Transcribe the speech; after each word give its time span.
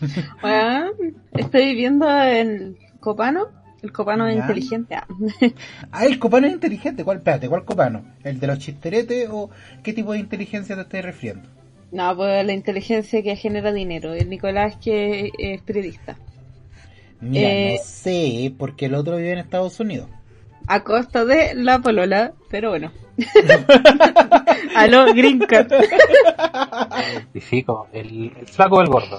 Bueno, 0.42 0.90
estoy 1.32 1.74
viendo 1.74 2.08
el 2.10 2.76
Copano. 3.00 3.48
El 3.82 3.92
Copano 3.92 4.26
es 4.26 4.36
inteligente. 4.36 4.96
ah. 4.96 5.06
Ah, 5.92 6.04
el 6.06 6.18
copano 6.18 6.46
es 6.48 6.52
inteligente. 6.52 7.04
¿Cuál, 7.04 7.18
espérate, 7.18 7.48
cuál 7.48 7.64
copano? 7.64 8.04
¿El 8.24 8.40
de 8.40 8.46
los 8.48 8.58
chisteretes 8.58 9.28
o 9.30 9.50
qué 9.82 9.92
tipo 9.92 10.12
de 10.12 10.18
inteligencia 10.18 10.74
te 10.74 10.82
estás 10.82 11.04
refiriendo? 11.04 11.48
No, 11.92 12.14
pues 12.16 12.44
la 12.44 12.52
inteligencia 12.52 13.22
que 13.22 13.36
genera 13.36 13.72
dinero. 13.72 14.12
El 14.14 14.28
Nicolás 14.28 14.76
que 14.82 15.30
es 15.38 15.62
periodista. 15.62 16.16
Mira, 17.20 17.48
Eh. 17.48 17.76
no 17.78 17.84
sé, 17.84 18.52
porque 18.58 18.86
el 18.86 18.94
otro 18.94 19.16
vive 19.16 19.32
en 19.32 19.38
Estados 19.38 19.78
Unidos. 19.80 20.08
A 20.66 20.82
costa 20.84 21.24
de 21.24 21.54
la 21.54 21.78
polola, 21.78 22.32
pero 22.50 22.70
bueno. 22.70 22.92
Aló, 24.76 25.06
Green 25.14 25.38
Card. 25.38 25.72
El, 27.92 28.32
el 28.38 28.46
flaco 28.46 28.76
o 28.76 28.82
el 28.82 28.88
gordo. 28.88 29.18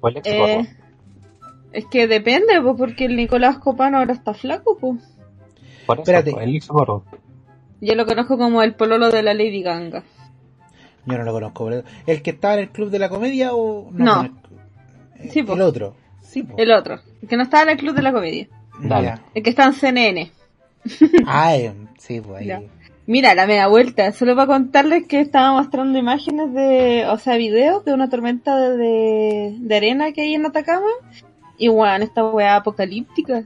O 0.00 0.08
el 0.08 0.16
ex 0.18 0.28
gordo. 0.28 0.60
Eh, 0.60 0.68
es 1.72 1.84
que 1.86 2.06
depende, 2.06 2.60
pues, 2.62 2.74
porque 2.78 3.04
el 3.06 3.16
Nicolás 3.16 3.58
Copano 3.58 3.98
ahora 3.98 4.12
está 4.12 4.34
flaco, 4.34 4.76
pues. 4.78 5.02
Por 5.86 6.00
eso, 6.00 6.02
espérate. 6.10 6.42
el 6.42 6.56
ex 6.56 6.68
gordo. 6.68 7.04
Yo 7.80 7.94
lo 7.94 8.06
conozco 8.06 8.38
como 8.38 8.62
el 8.62 8.74
pololo 8.74 9.10
de 9.10 9.22
la 9.22 9.34
Lady 9.34 9.62
Ganga. 9.62 10.02
Yo 11.04 11.18
no 11.18 11.24
lo 11.24 11.32
conozco. 11.32 11.64
boludo. 11.64 11.84
¿El 12.06 12.22
que 12.22 12.30
estaba 12.30 12.54
en 12.54 12.60
el 12.60 12.70
club 12.70 12.90
de 12.90 12.98
la 12.98 13.08
comedia 13.08 13.54
o 13.54 13.88
No. 13.92 14.16
conozco? 14.16 14.38
Eh, 15.18 15.28
Sí, 15.32 15.42
po. 15.42 15.52
El 15.54 15.62
otro. 15.62 15.94
Sí, 16.20 16.42
po. 16.42 16.54
El 16.58 16.72
otro, 16.72 16.98
el 17.22 17.28
que 17.28 17.36
no 17.36 17.42
estaba 17.44 17.62
en 17.64 17.68
el 17.70 17.76
club 17.78 17.94
de 17.94 18.02
la 18.02 18.12
comedia. 18.12 18.48
Dale. 18.80 19.14
El 19.34 19.42
que 19.42 19.50
está 19.50 19.64
en 19.64 19.72
CNN. 19.74 20.30
Ah, 21.26 21.54
eh, 21.56 21.72
sí, 21.98 22.20
pues 22.20 22.40
ahí. 22.40 22.46
Ya. 22.46 22.62
Mira, 23.06 23.34
la 23.34 23.46
media 23.46 23.68
vuelta. 23.68 24.10
Solo 24.12 24.34
para 24.34 24.48
contarles 24.48 25.06
que 25.06 25.20
estaba 25.20 25.52
mostrando 25.52 25.98
imágenes 25.98 26.52
de, 26.52 27.06
o 27.08 27.18
sea, 27.18 27.36
videos 27.36 27.84
de 27.84 27.94
una 27.94 28.08
tormenta 28.08 28.58
de, 28.70 29.56
de 29.58 29.76
arena 29.76 30.12
que 30.12 30.22
hay 30.22 30.34
en 30.34 30.46
Atacama. 30.46 30.90
Y 31.56 31.68
bueno, 31.68 32.04
esta 32.04 32.24
weá 32.24 32.56
apocalíptica. 32.56 33.44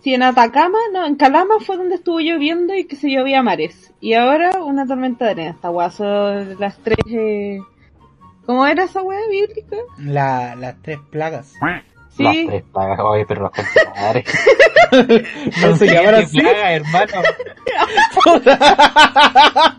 Sí, 0.00 0.14
en 0.14 0.22
Atacama, 0.22 0.78
no, 0.92 1.06
en 1.06 1.16
Calama 1.16 1.54
fue 1.60 1.76
donde 1.76 1.96
estuvo 1.96 2.20
lloviendo 2.20 2.74
y 2.74 2.86
que 2.86 2.96
se 2.96 3.10
llovía 3.10 3.42
mares. 3.42 3.92
Y 4.00 4.14
ahora 4.14 4.62
una 4.62 4.86
tormenta 4.86 5.24
de 5.24 5.30
arena. 5.30 5.50
Esta 5.50 5.70
weá 5.70 5.90
son 5.90 6.58
las 6.58 6.78
tres, 6.78 6.98
eh... 7.08 7.60
¿cómo 8.46 8.66
era 8.66 8.84
esa 8.84 9.02
weá 9.02 9.20
bíblica? 9.28 9.76
La, 9.98 10.56
las 10.56 10.80
tres 10.82 10.98
plagas. 11.10 11.54
Sí. 12.18 12.24
Las 12.24 12.34
tres 12.48 12.62
plagas. 12.72 13.00
Oye, 13.00 13.24
pero 13.26 13.42
los 13.42 13.50
conchetumadres. 13.52 14.24
No 15.62 15.76
se 15.76 15.86
llaman 15.86 16.14
así. 16.16 16.40
plagas, 16.40 16.70
hermano. 16.72 17.22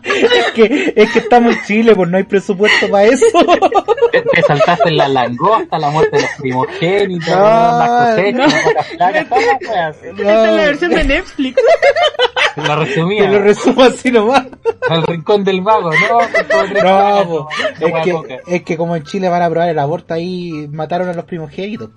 es, 0.04 0.52
que, 0.54 0.92
es 0.96 1.12
que 1.12 1.18
estamos 1.18 1.54
en 1.54 1.62
Chile, 1.64 1.94
pues 1.94 2.08
no 2.08 2.16
hay 2.16 2.22
presupuesto 2.24 2.88
para 2.88 3.04
eso. 3.04 3.26
Te, 4.12 4.22
te 4.22 4.42
saltaste 4.42 4.90
la 4.92 5.08
langosta, 5.08 5.78
la 5.78 5.90
muerte 5.90 6.16
de 6.16 6.22
los 6.22 6.30
primogénitos, 6.38 7.28
No, 7.28 7.38
las 7.78 8.14
cosechas, 8.14 8.74
las 8.74 8.86
plagas, 8.86 9.28
todas 9.28 9.44
las. 9.62 9.96
Esta 10.02 10.20
es 10.50 10.56
la 10.56 10.64
versión 10.64 10.90
de 10.92 11.04
Netflix. 11.04 11.56
Te 12.54 12.60
lo 12.62 12.64
Te 12.64 12.68
lo 12.68 12.76
resumía. 12.76 13.38
resumo 13.38 13.82
así 13.82 14.10
nomás. 14.10 14.46
El 14.90 15.02
rincón 15.04 15.44
del 15.44 15.62
mago, 15.62 15.90
¿no? 15.90 16.20
No, 16.82 17.24
no, 17.24 17.48
es, 17.80 17.92
que, 18.04 18.40
es 18.46 18.62
que 18.62 18.76
como 18.76 18.96
en 18.96 19.04
Chile 19.04 19.28
van 19.28 19.42
a 19.42 19.48
probar 19.50 19.68
el 19.68 19.78
aborto, 19.78 20.14
ahí 20.14 20.68
mataron 20.72 21.08
a 21.08 21.12
los 21.12 21.24
primogénitos. 21.24 21.90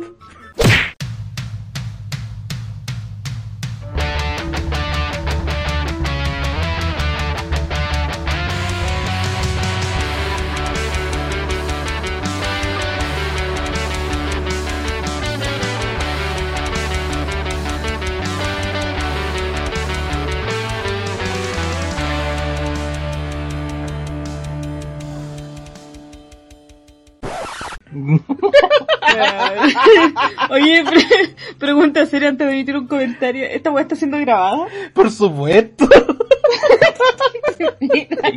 Ha 27.94 28.70
Oye, 30.50 30.84
pre- 30.84 31.36
pregunta 31.58 32.06
seria 32.06 32.30
antes 32.30 32.48
de 32.48 32.54
emitir 32.54 32.78
un 32.78 32.88
comentario. 32.88 33.46
¿Esta 33.46 33.72
weá 33.72 33.84
está 33.84 33.96
siendo 33.96 34.18
grabada? 34.20 34.68
Por 34.94 35.10
supuesto. 35.12 35.88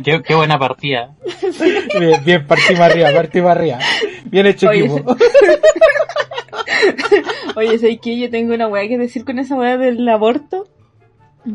Qué, 0.03 0.21
qué 0.23 0.35
buena 0.35 0.57
partida. 0.59 1.15
Bien, 1.99 2.23
bien, 2.23 2.47
partimos 2.47 2.81
arriba, 2.81 3.09
partimos 3.13 3.51
arriba. 3.51 3.79
Bien 4.25 4.45
hecho 4.45 4.69
Oye, 4.69 4.85
equipo. 4.85 5.15
Oye, 7.55 7.79
¿sabes 7.79 7.99
qué? 8.01 8.17
Yo 8.19 8.29
tengo 8.29 8.53
una 8.53 8.67
weá 8.67 8.87
que 8.87 8.97
decir 8.97 9.25
con 9.25 9.39
esa 9.39 9.55
weá 9.55 9.77
del 9.77 10.07
aborto. 10.07 10.67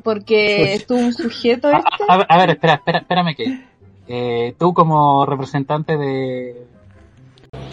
Porque 0.03 0.75
estuvo 0.75 0.99
un 0.99 1.13
sujeto 1.13 1.69
A, 1.69 1.79
este. 1.79 2.05
a- 2.09 2.27
a 2.29 2.39
ver, 2.39 2.51
espera, 2.51 2.75
espera, 2.75 2.99
espérame 3.01 3.35
que. 3.37 3.61
Eh, 4.09 4.55
tú 4.59 4.75
como 4.75 5.25
representante 5.27 5.97
de... 5.97 6.67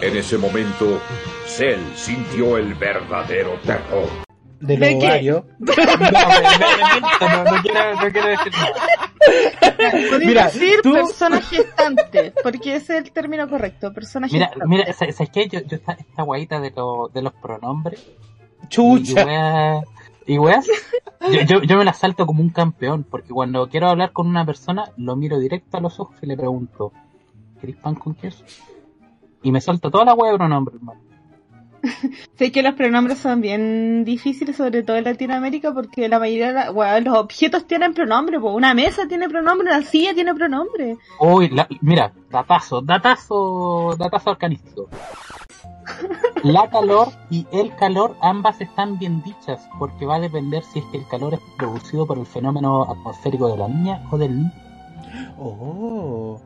En 0.00 0.16
ese 0.16 0.38
momento, 0.38 1.00
Cell 1.46 1.80
sintió 1.94 2.56
el 2.56 2.74
verdadero 2.74 3.52
terror. 3.64 4.08
De 4.60 4.76
¿De 4.76 4.96
ovarios. 4.96 5.44
No, 5.58 5.74
no, 5.76 7.44
no, 7.44 7.44
no 7.56 7.62
quiero, 7.62 7.94
no 7.94 8.12
quiero 8.12 8.28
decir 8.28 8.52
nada. 8.52 10.18
Mira, 10.18 10.44
decir 10.46 10.80
tú- 10.82 10.92
persona 10.92 11.40
gestante. 11.40 12.32
Porque 12.42 12.76
ese 12.76 12.98
es 12.98 13.04
el 13.04 13.12
término 13.12 13.48
correcto. 13.48 13.92
Persona 13.92 14.26
Mira, 14.30 14.46
gestante. 14.48 14.68
mira, 14.68 14.92
¿sabes 14.92 15.30
qué? 15.32 15.48
Yo, 15.48 15.60
yo 15.60 15.76
esta, 15.76 15.92
esta 15.92 16.22
guayita 16.22 16.60
de, 16.60 16.70
lo- 16.72 17.08
de 17.12 17.22
los 17.22 17.32
pronombres 17.34 18.00
y, 18.06 18.64
y 18.64 18.68
Chucha. 18.68 19.24
weas, 19.24 19.84
y 20.26 20.34
yo, 21.34 21.42
yo, 21.46 21.62
yo 21.62 21.76
me 21.78 21.84
la 21.84 21.92
salto 21.94 22.26
como 22.26 22.42
un 22.42 22.50
campeón, 22.50 23.04
porque 23.04 23.30
cuando 23.30 23.68
quiero 23.68 23.88
hablar 23.88 24.12
con 24.12 24.26
una 24.26 24.44
persona, 24.46 24.90
lo 24.96 25.16
miro 25.16 25.38
directo 25.38 25.76
a 25.76 25.80
los 25.80 25.98
ojos 26.00 26.16
y 26.22 26.26
le 26.26 26.36
pregunto, 26.36 26.92
¿querés 27.60 27.76
pan 27.76 27.94
con 27.94 28.14
queso? 28.14 28.44
Y 29.42 29.52
me 29.52 29.60
salto 29.60 29.90
toda 29.90 30.04
la 30.04 30.14
wea 30.14 30.32
de 30.32 30.38
pronombres, 30.38 30.76
hermano. 30.76 31.00
Sé 32.36 32.52
que 32.52 32.62
los 32.62 32.74
pronombres 32.74 33.18
son 33.18 33.40
bien 33.40 34.04
difíciles, 34.04 34.56
sobre 34.56 34.82
todo 34.82 34.96
en 34.98 35.04
Latinoamérica, 35.04 35.72
porque 35.72 36.08
la 36.10 36.18
mayoría 36.18 36.48
de 36.48 36.52
la- 36.52 36.70
weá, 36.72 37.00
los 37.00 37.16
objetos 37.16 37.66
tienen 37.66 37.94
pronombre. 37.94 38.38
po. 38.38 38.52
Una 38.52 38.74
mesa 38.74 39.08
tiene 39.08 39.28
pronombre, 39.30 39.66
una 39.68 39.82
silla 39.82 40.12
tiene 40.14 40.34
pronombre. 40.34 40.98
Uy, 41.20 41.48
la- 41.48 41.66
mira, 41.80 42.12
datazo, 42.30 42.82
datazo, 42.82 43.96
datazo 43.98 44.30
arcanístico. 44.30 44.88
La 46.42 46.70
calor 46.70 47.08
y 47.30 47.46
el 47.52 47.74
calor 47.76 48.16
ambas 48.22 48.60
están 48.60 48.98
bien 48.98 49.22
dichas, 49.22 49.68
porque 49.78 50.06
va 50.06 50.16
a 50.16 50.20
depender 50.20 50.62
si 50.62 50.78
es 50.78 50.84
que 50.86 50.96
el 50.98 51.06
calor 51.08 51.34
es 51.34 51.40
producido 51.58 52.06
por 52.06 52.18
el 52.18 52.24
fenómeno 52.26 52.82
atmosférico 52.84 53.48
de 53.50 53.58
la 53.58 53.68
niña 53.68 54.02
o 54.10 54.16
del 54.16 54.36
niño. 54.38 54.52
Oh. 55.38 56.40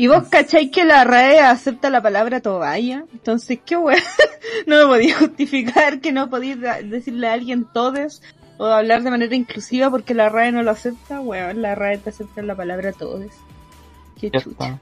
Y 0.00 0.06
vos 0.08 0.28
cacháis 0.30 0.70
que 0.70 0.84
la 0.86 1.04
RAE 1.04 1.40
acepta 1.40 1.90
la 1.90 2.00
palabra 2.00 2.40
toalla. 2.40 3.04
Entonces, 3.12 3.58
qué 3.66 3.76
weá. 3.76 3.98
no 4.66 4.78
me 4.78 4.86
podía 4.86 5.18
justificar 5.18 6.00
que 6.00 6.10
no 6.10 6.30
podéis 6.30 6.58
da- 6.58 6.80
decirle 6.80 7.28
a 7.28 7.34
alguien 7.34 7.66
todes 7.70 8.22
o 8.56 8.64
hablar 8.64 9.02
de 9.02 9.10
manera 9.10 9.34
inclusiva 9.34 9.90
porque 9.90 10.14
la 10.14 10.30
RAE 10.30 10.52
no 10.52 10.62
lo 10.62 10.70
acepta. 10.70 11.20
Weón, 11.20 11.60
la 11.60 11.74
RAE 11.74 11.98
te 11.98 12.08
acepta 12.10 12.40
la 12.40 12.54
palabra 12.56 12.92
todes. 12.92 13.32
Qué 14.18 14.30
Ya 14.30 14.40
chucha. 14.40 14.64
está. 14.64 14.78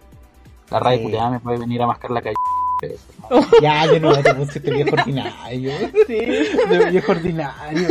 La 0.71 0.79
radio 0.79 0.99
Sí. 0.99 1.05
culiada 1.05 1.31
me 1.31 1.41
puede 1.41 1.59
venir 1.59 1.83
a 1.83 1.87
mascar 1.89 2.11
la 2.13 2.23
calle. 2.23 2.37
Ya, 3.61 3.87
yo 3.93 3.99
no 3.99 4.23
te 4.23 4.35
pusiste 4.35 4.71
viejo 4.71 4.95
ordinario. 4.95 5.73
Sí. 6.07 6.15
De 6.15 6.91
viejo 6.93 7.11
ordinario. 7.11 7.89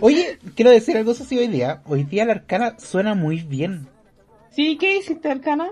Oye, 0.00 0.38
quiero 0.56 0.72
decir 0.72 0.96
algo 0.96 1.12
así 1.12 1.38
hoy 1.38 1.46
día. 1.46 1.80
Hoy 1.86 2.02
día 2.02 2.24
la 2.24 2.32
arcana 2.32 2.74
suena 2.80 3.14
muy 3.14 3.42
bien. 3.42 3.86
Sí, 4.50 4.76
¿qué 4.78 4.96
hiciste, 4.96 5.30
Arcana? 5.30 5.68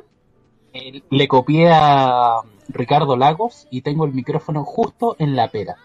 Eh, 0.74 1.02
Le 1.10 1.28
copié 1.28 1.68
a 1.70 2.40
Ricardo 2.68 3.16
Lagos 3.16 3.66
y 3.70 3.82
tengo 3.82 4.04
el 4.04 4.12
micrófono 4.12 4.64
justo 4.64 5.16
en 5.18 5.36
la 5.36 5.48
pera. 5.48 5.76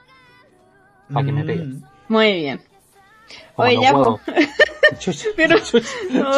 Pa' 1.14 1.24
que 1.24 1.32
me 1.32 1.44
pegue. 1.44 1.64
Mm. 1.64 1.84
Muy 2.10 2.34
bien. 2.34 2.62
Como 3.56 3.68
Oye, 3.68 3.76
no 3.78 3.82
ya, 3.84 3.92
puedo. 3.94 4.20
Chucha, 5.00 5.28
Pero- 5.36 5.60
chucha. 5.60 5.90
No. 6.12 6.32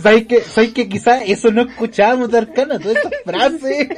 ¿Sabes 0.00 0.26
que, 0.28 0.40
¿Sabes 0.42 0.72
que 0.72 0.88
quizás 0.88 1.22
eso 1.26 1.50
no 1.50 1.62
escuchábamos 1.62 2.30
de 2.30 2.38
Arcana? 2.38 2.78
Todas 2.78 2.96
estas 2.96 3.12
frases. 3.24 3.88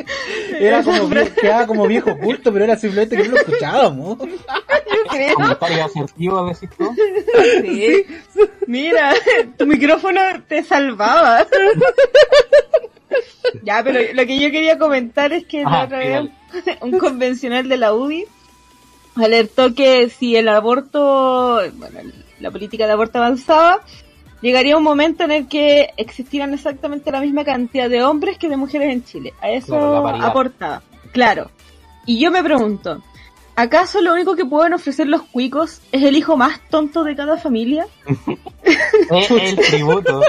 Era 0.58 0.82
como, 0.82 1.10
quedaba 1.10 1.66
como 1.66 1.86
viejo 1.86 2.16
culto, 2.19 2.50
pero 2.52 2.64
era 2.64 2.76
simplemente 2.76 3.16
que 3.16 3.25
no 3.25 3.32
lo 3.32 3.36
escuchábamos. 3.38 4.19
creo. 5.10 5.34
Comentario 5.34 5.84
asertivo, 5.84 6.46
decís 6.46 6.70
tú. 6.78 6.94
Sí. 7.62 8.06
Mira, 8.66 9.12
tu 9.58 9.66
micrófono 9.66 10.20
te 10.48 10.62
salvaba. 10.64 11.46
ya, 13.62 13.82
pero 13.82 14.00
lo 14.14 14.26
que 14.26 14.38
yo 14.38 14.50
quería 14.50 14.78
comentar 14.78 15.32
es 15.32 15.44
que 15.46 15.62
la 15.62 15.68
Ajá, 15.68 15.84
otra 15.84 16.02
sí, 16.02 16.08
vez 16.08 16.78
un 16.80 16.98
convencional 16.98 17.68
de 17.68 17.76
la 17.76 17.94
UDI 17.94 18.24
alertó 19.16 19.74
que 19.74 20.08
si 20.08 20.36
el 20.36 20.48
aborto, 20.48 21.60
bueno, 21.74 22.00
la 22.38 22.50
política 22.50 22.86
de 22.86 22.92
aborto 22.92 23.18
avanzaba, 23.18 23.80
llegaría 24.40 24.76
un 24.76 24.82
momento 24.82 25.24
en 25.24 25.30
el 25.32 25.48
que 25.48 25.90
existieran 25.96 26.54
exactamente 26.54 27.10
la 27.10 27.20
misma 27.20 27.44
cantidad 27.44 27.90
de 27.90 28.02
hombres 28.02 28.38
que 28.38 28.48
de 28.48 28.56
mujeres 28.56 28.92
en 28.92 29.04
Chile. 29.04 29.34
A 29.40 29.50
eso 29.50 29.66
Claro, 29.66 30.16
la 30.16 30.26
aportaba. 30.26 30.82
Claro. 31.12 31.50
Y 32.06 32.18
yo 32.18 32.30
me 32.30 32.42
pregunto, 32.42 33.02
¿acaso 33.56 34.00
lo 34.00 34.14
único 34.14 34.36
que 34.36 34.44
pueden 34.44 34.72
ofrecer 34.74 35.06
los 35.06 35.22
cuicos 35.22 35.80
es 35.92 36.02
el 36.02 36.16
hijo 36.16 36.36
más 36.36 36.60
tonto 36.70 37.04
de 37.04 37.14
cada 37.14 37.36
familia? 37.36 37.86
El 39.10 39.56
tributo. 39.56 40.22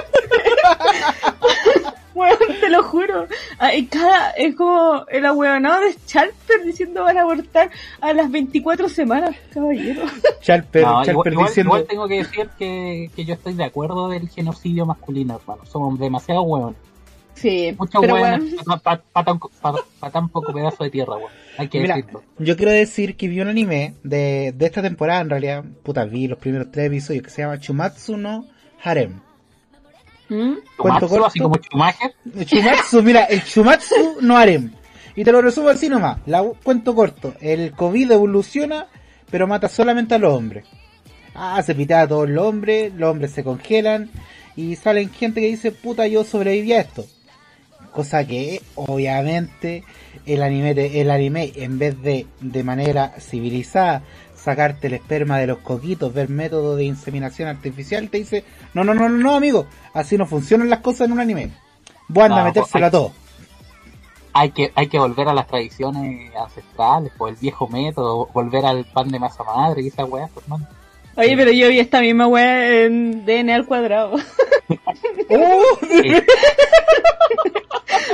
Bueno, 2.13 2.35
te 2.59 2.69
lo 2.69 2.83
juro. 2.83 3.25
Ay, 3.57 3.85
cada, 3.85 4.31
es 4.31 4.55
como 4.55 5.05
el 5.09 5.25
ahueonado 5.25 5.81
de 5.81 5.95
Charper 6.05 6.63
diciendo 6.65 7.03
van 7.03 7.17
a 7.17 7.21
abortar 7.21 7.69
a 8.01 8.13
las 8.13 8.29
24 8.29 8.89
semanas, 8.89 9.35
caballero. 9.53 10.03
Charper, 10.41 10.83
No, 10.83 11.03
Charper 11.05 11.13
igual, 11.13 11.33
igual- 11.33 11.47
diciendo. 11.47 11.69
igual 11.69 11.87
tengo 11.87 12.07
que 12.07 12.17
decir 12.17 12.49
que, 12.59 13.09
que 13.15 13.25
yo 13.25 13.33
estoy 13.35 13.53
de 13.53 13.63
acuerdo 13.63 14.09
del 14.09 14.27
genocidio 14.29 14.85
masculino, 14.85 15.39
hermano. 15.41 15.65
Somos 15.65 15.97
demasiado 15.99 16.41
hueones. 16.43 16.77
Sí, 17.33 17.73
Muchos 17.79 18.01
hueones 18.01 18.55
bueno, 18.55 18.81
para 18.83 19.01
tan, 19.25 19.39
pa- 19.39 19.75
pa 19.99 20.11
tan 20.11 20.29
poco 20.29 20.53
pedazo 20.53 20.83
de 20.83 20.89
tierra. 20.91 21.15
Hay 21.57 21.69
que 21.69 21.79
Mira, 21.79 21.95
decirlo. 21.95 22.23
yo 22.37 22.55
quiero 22.57 22.71
decir 22.71 23.15
que 23.17 23.27
vi 23.27 23.39
un 23.41 23.47
anime 23.47 23.95
de, 24.03 24.53
de 24.55 24.65
esta 24.65 24.81
temporada, 24.81 25.21
en 25.21 25.29
realidad, 25.29 25.63
puta, 25.83 26.05
vi 26.05 26.27
los 26.27 26.37
primeros 26.37 26.71
tres 26.71 26.87
episodios 26.87 27.23
que 27.23 27.29
se 27.29 27.41
llama 27.41 27.59
Chumatsu 27.59 28.17
no 28.17 28.45
Harem. 28.83 29.21
¿Mm? 30.31 30.59
cuento 30.77 31.07
Chumatsu, 31.09 31.25
así 31.25 31.39
corto. 31.39 31.43
como 31.43 31.55
Schumacher. 31.61 32.15
Chumatsu, 32.45 33.03
mira, 33.03 33.25
el 33.25 33.43
Chumatsu 33.43 34.17
no 34.21 34.37
Harem. 34.37 34.71
Y 35.13 35.25
te 35.25 35.31
lo 35.33 35.41
resumo 35.41 35.67
así 35.67 35.89
nomás, 35.89 36.19
la 36.25 36.41
cuento 36.63 36.95
corto. 36.95 37.33
El 37.41 37.73
COVID 37.73 38.11
evoluciona, 38.11 38.87
pero 39.29 39.45
mata 39.45 39.67
solamente 39.67 40.15
a 40.15 40.19
los 40.19 40.33
hombres. 40.33 40.65
Ah, 41.35 41.61
se 41.61 41.75
pitea 41.75 42.03
a 42.03 42.07
todos 42.07 42.29
los 42.29 42.45
hombres, 42.45 42.93
los 42.95 43.11
hombres 43.11 43.31
se 43.31 43.43
congelan 43.43 44.09
y 44.55 44.77
salen 44.77 45.09
gente 45.11 45.41
que 45.41 45.47
dice, 45.47 45.71
puta, 45.71 46.07
yo 46.07 46.23
sobreviví 46.23 46.71
a 46.71 46.79
esto. 46.79 47.05
Cosa 47.91 48.25
que, 48.25 48.61
obviamente, 48.75 49.83
el 50.25 50.43
anime, 50.43 50.71
el 51.01 51.11
anime 51.11 51.51
en 51.57 51.77
vez 51.77 52.01
de, 52.01 52.25
de 52.39 52.63
manera 52.63 53.15
civilizada, 53.19 54.01
sacarte 54.43 54.87
el 54.87 54.93
esperma 54.95 55.37
de 55.39 55.47
los 55.47 55.59
coquitos, 55.59 56.13
ver 56.13 56.29
métodos 56.29 56.77
de 56.77 56.85
inseminación 56.85 57.47
artificial, 57.47 58.09
te 58.09 58.17
dice, 58.19 58.43
no, 58.73 58.83
no, 58.83 58.93
no, 58.93 59.07
no, 59.09 59.17
no, 59.17 59.35
amigo, 59.35 59.65
así 59.93 60.17
no 60.17 60.25
funcionan 60.25 60.69
las 60.69 60.79
cosas 60.79 61.01
en 61.07 61.13
un 61.13 61.19
anime. 61.19 61.51
Vos 62.07 62.23
anda 62.25 62.37
a 62.37 62.39
No, 62.39 62.45
metérselo 62.45 62.85
hay- 62.85 62.87
a 62.87 62.91
todo. 62.91 63.11
Hay 64.33 64.51
que, 64.51 64.71
hay 64.75 64.87
que 64.87 64.97
volver 64.97 65.27
a 65.27 65.33
las 65.33 65.45
tradiciones 65.47 66.31
ancestrales, 66.35 67.11
pues 67.17 67.33
el 67.33 67.39
viejo 67.41 67.67
método, 67.67 68.27
volver 68.33 68.65
al 68.65 68.85
pan 68.85 69.09
de 69.09 69.19
masa 69.19 69.43
madre 69.43 69.81
y 69.81 69.87
esa 69.87 70.05
weá, 70.05 70.27
pues, 70.33 70.45
hermano. 70.45 70.67
Oye, 71.17 71.35
pero 71.35 71.51
yo 71.51 71.67
vi 71.67 71.79
esta 71.79 71.99
misma 71.99 72.27
wea 72.27 72.85
en 72.85 73.25
DNA 73.25 73.55
al 73.55 73.65
cuadrado. 73.65 74.15
¡Oh! 75.29 75.63
Sí. 75.81 76.13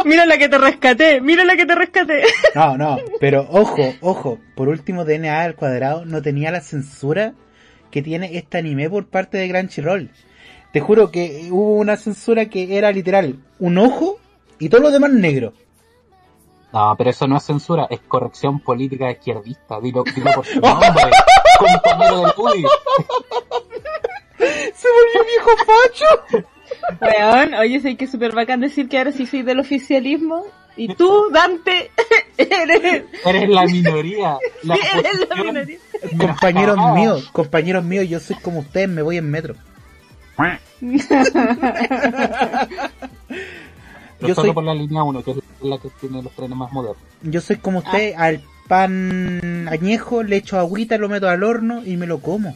mira 0.05 0.25
la 0.25 0.37
que 0.37 0.49
te 0.49 0.57
rescaté, 0.57 1.21
mira 1.21 1.43
la 1.43 1.55
que 1.55 1.65
te 1.65 1.75
rescaté. 1.75 2.23
No, 2.55 2.77
no, 2.77 2.97
pero 3.19 3.47
ojo, 3.49 3.93
ojo, 4.01 4.39
por 4.55 4.67
último 4.69 5.05
DNA 5.05 5.41
al 5.41 5.55
cuadrado 5.55 6.05
no 6.05 6.21
tenía 6.21 6.51
la 6.51 6.61
censura 6.61 7.33
que 7.91 8.01
tiene 8.01 8.37
este 8.37 8.57
anime 8.57 8.89
por 8.89 9.07
parte 9.07 9.37
de 9.37 9.49
Crunchyroll. 9.49 10.11
Te 10.71 10.79
juro 10.79 11.11
que 11.11 11.47
hubo 11.51 11.75
una 11.75 11.97
censura 11.97 12.45
que 12.45 12.77
era 12.77 12.91
literal 12.91 13.39
un 13.59 13.77
ojo 13.77 14.19
y 14.59 14.69
todo 14.69 14.81
lo 14.81 14.91
demás 14.91 15.11
negro. 15.11 15.53
No, 16.73 16.95
pero 16.97 17.09
eso 17.09 17.27
no 17.27 17.37
es 17.37 17.43
censura, 17.43 17.87
es 17.89 17.99
corrección 18.01 18.59
política 18.59 19.09
izquierdista. 19.11 19.79
Dilo, 19.79 20.03
dilo 20.03 20.31
por 20.33 20.45
su 20.45 20.59
nombre, 20.59 21.11
compañero 21.57 22.21
del. 22.21 22.65
Se 24.75 24.87
volvió 24.89 25.25
viejo 25.25 25.49
facho. 25.65 26.45
Weón, 27.01 27.53
oye, 27.55 27.79
sé 27.81 27.95
que 27.95 28.05
es 28.05 28.11
súper 28.11 28.33
bacán 28.33 28.59
decir 28.61 28.87
que 28.89 28.97
ahora 28.97 29.11
sí 29.11 29.25
soy 29.25 29.41
del 29.43 29.59
oficialismo. 29.59 30.45
Y 30.75 30.93
tú, 30.93 31.29
Dante, 31.31 31.89
eres, 32.37 33.03
Eres 33.25 33.49
la 33.49 33.63
minoría. 33.65 34.37
La 34.63 34.75
eres 34.75 35.27
la 35.27 35.43
minoría. 35.43 35.77
Compañeros 36.19 36.77
míos, 36.93 37.29
compañeros 37.33 37.83
míos, 37.83 38.07
yo 38.07 38.19
soy 38.19 38.35
como 38.37 38.59
ustedes, 38.59 38.87
me 38.87 39.01
voy 39.01 39.17
en 39.17 39.29
metro. 39.31 39.55
Pero 44.19 44.29
Yo 44.29 44.35
solo 44.35 44.47
soy- 44.47 44.53
por 44.53 44.63
la 44.63 44.73
línea 44.73 45.03
1, 45.03 45.23
que 45.23 45.31
es 45.31 45.37
la 45.61 45.77
que 45.77 45.89
tiene 45.99 46.21
los 46.23 46.31
trenes 46.33 46.57
más 46.57 46.71
modernos. 46.71 47.01
Yo 47.23 47.41
soy 47.41 47.57
como 47.57 47.79
usted, 47.79 48.13
al 48.17 48.41
pan 48.67 49.67
añejo 49.69 50.23
le 50.23 50.37
echo 50.37 50.59
agüita, 50.59 50.97
lo 50.97 51.09
meto 51.09 51.29
al 51.29 51.43
horno 51.43 51.83
y 51.85 51.97
me 51.97 52.05
lo 52.07 52.19
como. 52.19 52.55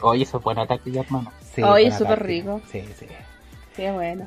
Oye, 0.00 0.24
eso 0.24 0.38
es 0.38 0.44
buen 0.44 0.58
ataque 0.58 0.90
ya, 0.90 1.00
hermano. 1.02 1.32
Sí, 1.54 1.62
Oye, 1.62 1.84
buena 1.84 1.98
súper 1.98 2.18
táctica. 2.18 2.26
rico. 2.28 2.60
Sí, 2.70 2.82
sí. 2.98 3.06
Sí, 3.76 3.84
bueno. 3.92 4.26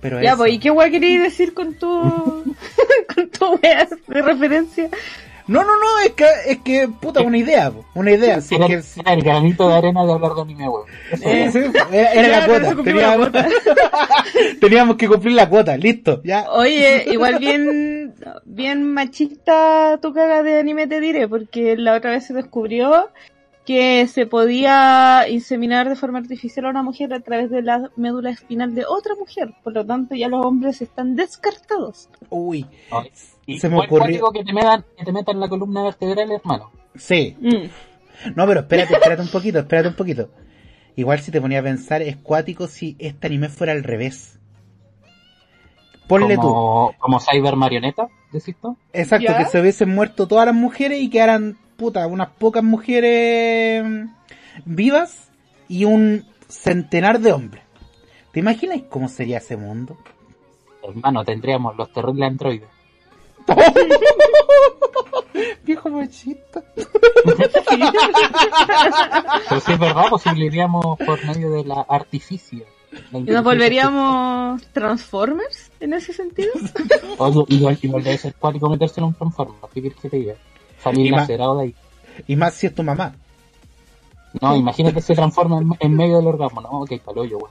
Pero 0.00 0.20
Ya, 0.20 0.30
eso. 0.30 0.38
pues, 0.38 0.52
¿y 0.52 0.58
qué 0.58 0.70
wea 0.70 0.90
querías 0.90 1.22
decir 1.22 1.54
con 1.54 1.74
tu, 1.74 1.88
con 3.14 3.28
tu 3.30 3.46
wea 3.62 3.84
de 4.06 4.22
referencia? 4.22 4.88
No, 5.48 5.62
no, 5.64 5.78
no, 5.78 5.98
es 6.04 6.12
que, 6.12 6.26
es 6.46 6.58
que, 6.58 6.88
puta, 7.00 7.22
una 7.22 7.38
idea, 7.38 7.70
po, 7.70 7.82
una 7.94 8.10
idea. 8.12 8.38
Era, 8.50 8.66
que, 8.66 8.82
si- 8.82 9.00
era 9.00 9.14
el 9.14 9.22
granito 9.22 9.66
de 9.66 9.74
arena 9.76 10.04
de 10.04 10.12
hablar 10.12 10.34
de 10.34 10.42
anime, 10.42 10.68
weón. 10.68 10.84
Eh, 11.22 11.48
sí, 11.50 11.58
era, 11.90 12.12
era 12.12 12.28
la 12.40 12.46
cuota. 12.46 12.74
cumplimos 12.74 13.02
la 13.02 13.16
Teníamos, 13.30 13.32
teníamos 14.60 14.96
que 14.96 15.08
cumplir 15.08 15.32
la 15.34 15.48
cuota, 15.48 15.76
listo, 15.78 16.20
ya. 16.22 16.44
Oye, 16.50 17.04
igual 17.10 17.38
bien, 17.38 18.14
bien 18.44 18.92
machista 18.92 19.98
tu 20.02 20.12
caga 20.12 20.42
de 20.42 20.58
anime 20.60 20.86
te 20.86 21.00
diré, 21.00 21.26
porque 21.28 21.76
la 21.78 21.94
otra 21.94 22.10
vez 22.10 22.26
se 22.26 22.34
descubrió 22.34 23.08
que 23.68 24.06
se 24.06 24.24
podía 24.24 25.28
inseminar 25.28 25.90
de 25.90 25.94
forma 25.94 26.20
artificial 26.20 26.64
a 26.64 26.70
una 26.70 26.82
mujer 26.82 27.12
a 27.12 27.20
través 27.20 27.50
de 27.50 27.60
la 27.60 27.90
médula 27.96 28.30
espinal 28.30 28.74
de 28.74 28.86
otra 28.86 29.14
mujer, 29.14 29.52
por 29.62 29.74
lo 29.74 29.84
tanto 29.84 30.14
ya 30.14 30.26
los 30.28 30.42
hombres 30.42 30.80
están 30.80 31.16
descartados. 31.16 32.08
Uy, 32.30 32.64
Y 33.44 33.58
se 33.58 33.68
me 33.68 33.76
ocurrió. 33.76 34.32
que 34.32 34.42
te 34.42 34.54
metan, 34.54 34.86
que 34.96 35.04
te 35.04 35.12
metan 35.12 35.38
la 35.38 35.50
columna 35.50 35.82
vertebral, 35.82 36.30
hermano. 36.30 36.70
Sí. 36.94 37.36
Mm. 37.38 38.32
No, 38.34 38.46
pero 38.46 38.60
espérate, 38.60 38.94
espérate 38.94 39.20
un 39.20 39.28
poquito, 39.30 39.58
espérate 39.58 39.88
un 39.88 39.96
poquito. 39.96 40.30
Igual 40.96 41.20
si 41.20 41.30
te 41.30 41.38
ponía 41.38 41.60
a 41.60 41.62
pensar, 41.62 42.00
es 42.00 42.16
cuático 42.16 42.68
si 42.68 42.96
este 42.98 43.26
anime 43.26 43.50
fuera 43.50 43.74
al 43.74 43.84
revés. 43.84 44.40
Ponle 46.06 46.36
tú. 46.36 46.40
como, 46.40 46.94
como 46.98 47.20
Cyber 47.20 47.54
Marioneta, 47.54 48.08
decís 48.32 48.56
tú. 48.62 48.78
Exacto, 48.94 49.26
¿Ya? 49.28 49.36
que 49.36 49.44
se 49.44 49.60
hubiesen 49.60 49.94
muerto 49.94 50.26
todas 50.26 50.46
las 50.46 50.54
mujeres 50.54 51.02
y 51.02 51.10
quedaran, 51.10 51.58
puta, 51.78 52.06
unas 52.08 52.30
pocas 52.30 52.64
mujeres 52.64 53.84
vivas 54.64 55.30
y 55.68 55.84
un 55.84 56.26
centenar 56.48 57.20
de 57.20 57.32
hombres. 57.32 57.62
¿Te 58.32 58.40
imaginas 58.40 58.80
cómo 58.90 59.08
sería 59.08 59.38
ese 59.38 59.56
mundo? 59.56 59.96
Hermano, 60.82 61.24
tendríamos 61.24 61.76
los 61.76 61.92
terribles 61.92 62.28
androides. 62.28 62.68
Viejo 65.64 65.88
machista. 65.88 66.64
Pero 69.48 69.60
si 69.60 69.72
es 69.72 69.78
verdad, 69.78 70.06
pues 70.10 70.22
si 70.22 70.34
lo 70.34 70.44
iríamos 70.44 70.98
por 70.98 71.24
medio 71.26 71.52
de 71.52 71.64
la 71.64 71.86
artificia. 71.88 72.64
la 73.12 73.20
¿Y 73.20 73.22
nos 73.22 73.44
volveríamos 73.44 74.66
Transformers 74.72 75.70
en 75.78 75.92
ese 75.92 76.12
sentido? 76.12 76.50
Oye, 77.18 77.44
igual, 77.50 77.78
igual 77.80 78.02
debe 78.02 78.18
ser 78.18 78.34
cuático 78.34 78.68
meterse 78.68 79.00
en 79.00 79.06
un 79.06 79.14
Transformer. 79.14 79.60
¿Qué 79.72 79.80
quieres 79.80 80.00
que 80.00 80.10
te 80.10 80.16
diga? 80.16 80.34
Salir 80.82 81.12
lacerado 81.12 81.58
de 81.58 81.64
ahí. 81.64 81.74
Y 82.26 82.36
más 82.36 82.54
si 82.54 82.66
es 82.66 82.74
tu 82.74 82.82
mamá. 82.82 83.14
No, 84.40 84.54
imagínate 84.56 84.96
que 84.96 85.00
se 85.02 85.14
transforma 85.14 85.58
en, 85.58 85.70
en 85.80 85.94
medio 85.96 86.16
del 86.18 86.26
orgasmo. 86.26 86.60
No, 86.60 86.68
ok, 86.82 86.98
paloyo, 87.04 87.38
weón. 87.38 87.50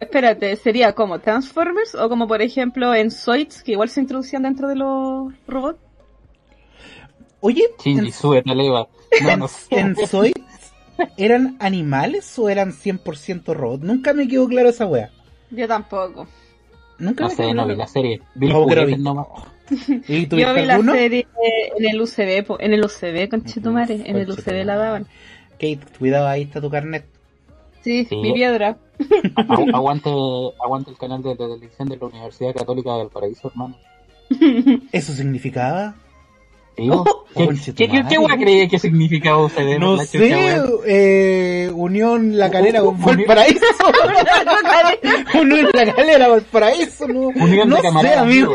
Espérate, 0.00 0.56
¿sería 0.56 0.92
como 0.94 1.18
Transformers 1.20 1.94
o 1.94 2.08
como 2.08 2.26
por 2.26 2.42
ejemplo 2.42 2.94
en 2.94 3.10
Zoids 3.10 3.62
que 3.62 3.72
igual 3.72 3.88
se 3.88 4.00
introducían 4.00 4.42
dentro 4.42 4.68
de 4.68 4.76
los 4.76 5.32
robots? 5.46 5.78
Oye, 7.40 7.64
en, 7.84 8.12
sube. 8.12 8.42
No, 8.46 8.88
en, 9.10 9.38
no 9.38 9.48
sé. 9.48 9.78
en 9.78 9.96
Zoids, 9.96 10.72
¿eran 11.16 11.56
animales 11.60 12.38
o 12.38 12.48
eran 12.48 12.72
100% 12.72 13.54
robots? 13.54 13.82
Nunca 13.84 14.12
me 14.14 14.26
quedó 14.28 14.46
claro 14.48 14.68
esa 14.70 14.86
wea. 14.86 15.10
Yo 15.50 15.68
tampoco. 15.68 16.26
Nunca 16.98 17.24
No 17.24 17.30
me 17.30 17.36
quedó 17.36 17.48
sé, 17.48 17.54
no 17.54 17.66
vi 17.66 17.76
la 17.76 17.86
serie. 17.86 18.22
Vi 18.34 18.48
los 18.48 18.58
No, 18.60 18.66
pero 18.66 18.82
juguetes 18.82 19.02
nomás. 19.02 19.26
¿Y 20.08 20.26
tú 20.26 20.36
Yo 20.38 20.52
vi 20.54 20.62
la 20.66 20.74
alguno? 20.74 20.92
serie 20.92 21.26
en 21.76 21.86
el 21.86 22.00
UCB, 22.00 22.44
po- 22.46 22.60
en 22.60 22.72
el 22.74 22.84
UCB, 22.84 23.28
conchetumare, 23.28 24.02
en 24.06 24.16
el. 24.16 24.30
UCB 24.30 24.64
la 24.64 24.76
daban. 24.76 25.06
Kate, 25.52 25.80
cuidado, 25.98 26.26
ahí 26.28 26.42
está 26.42 26.60
tu 26.60 26.70
carnet. 26.70 27.04
Sí, 27.82 28.04
Sí. 28.08 28.16
mi 28.16 28.32
piedra. 28.32 28.76
Agu- 28.98 29.70
aguante, 29.74 30.10
aguante 30.62 30.90
el 30.90 30.96
canal 30.98 31.22
de 31.22 31.36
televisión 31.36 31.88
de 31.88 31.96
la 31.96 32.06
Universidad 32.06 32.54
Católica 32.54 32.96
del 32.96 33.08
Paraíso, 33.08 33.48
hermano. 33.48 33.76
¿Eso 34.92 35.12
significaba? 35.12 35.94
Digo, 36.76 37.04
Oh, 37.06 37.24
¿Qué, 37.36 37.72
qué, 37.76 37.88
qué, 37.88 38.04
qué 38.08 38.18
weá 38.18 38.36
creía 38.36 38.68
que 38.68 38.78
significaba 38.80 39.44
UCD? 39.44 39.78
No 39.78 39.94
La 39.96 40.04
sé, 40.06 40.18
chucha, 40.18 40.64
eh, 40.86 41.70
Unión 41.72 42.36
La 42.36 42.50
Calera 42.50 42.80
con 42.80 42.96
Unión- 43.02 43.26
Valparaíso. 45.62 45.68
Unión 45.74 45.86
La 45.86 45.94
Calera 45.94 46.28
Valparaíso, 46.28 47.08
no, 47.08 47.20
Unión 47.28 47.68
no 47.68 47.76
de 47.76 47.82
sé, 48.00 48.14
amigo. 48.14 48.54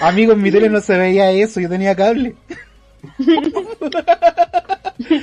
Amigo, 0.00 0.32
en 0.32 0.42
mi 0.42 0.50
tele 0.50 0.68
no 0.68 0.80
se 0.80 0.96
veía 0.96 1.30
eso, 1.30 1.60
yo 1.60 1.68
tenía 1.68 1.94
cable. 1.94 2.34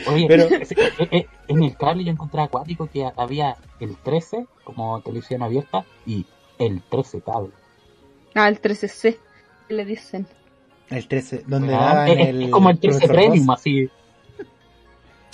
Oye, 0.07 0.25
Pero- 0.27 0.43
eh, 0.43 0.67
eh, 1.11 1.25
en 1.47 1.63
el 1.63 1.75
cable 1.75 2.03
yo 2.03 2.11
encontré 2.11 2.41
acuático 2.41 2.87
que 2.91 3.05
había 3.15 3.55
el 3.79 3.95
13 3.97 4.45
como 4.63 5.01
televisión 5.01 5.41
abierta 5.43 5.83
y 6.05 6.25
el 6.59 6.81
13 6.89 7.21
cable. 7.21 7.49
Ah, 8.35 8.47
el 8.47 8.61
13C. 8.61 9.17
¿Qué 9.67 9.73
le 9.73 9.85
dicen? 9.85 10.27
El 10.89 11.07
13, 11.07 11.43
donde 11.47 11.73
Ah, 11.73 11.79
daban 11.79 12.07
es, 12.09 12.27
el. 12.29 12.41
es 12.43 12.49
como 12.49 12.69
el 12.69 12.79
13 12.79 12.99
profesor 12.99 13.15
Premium, 13.15 13.49
así. 13.51 13.89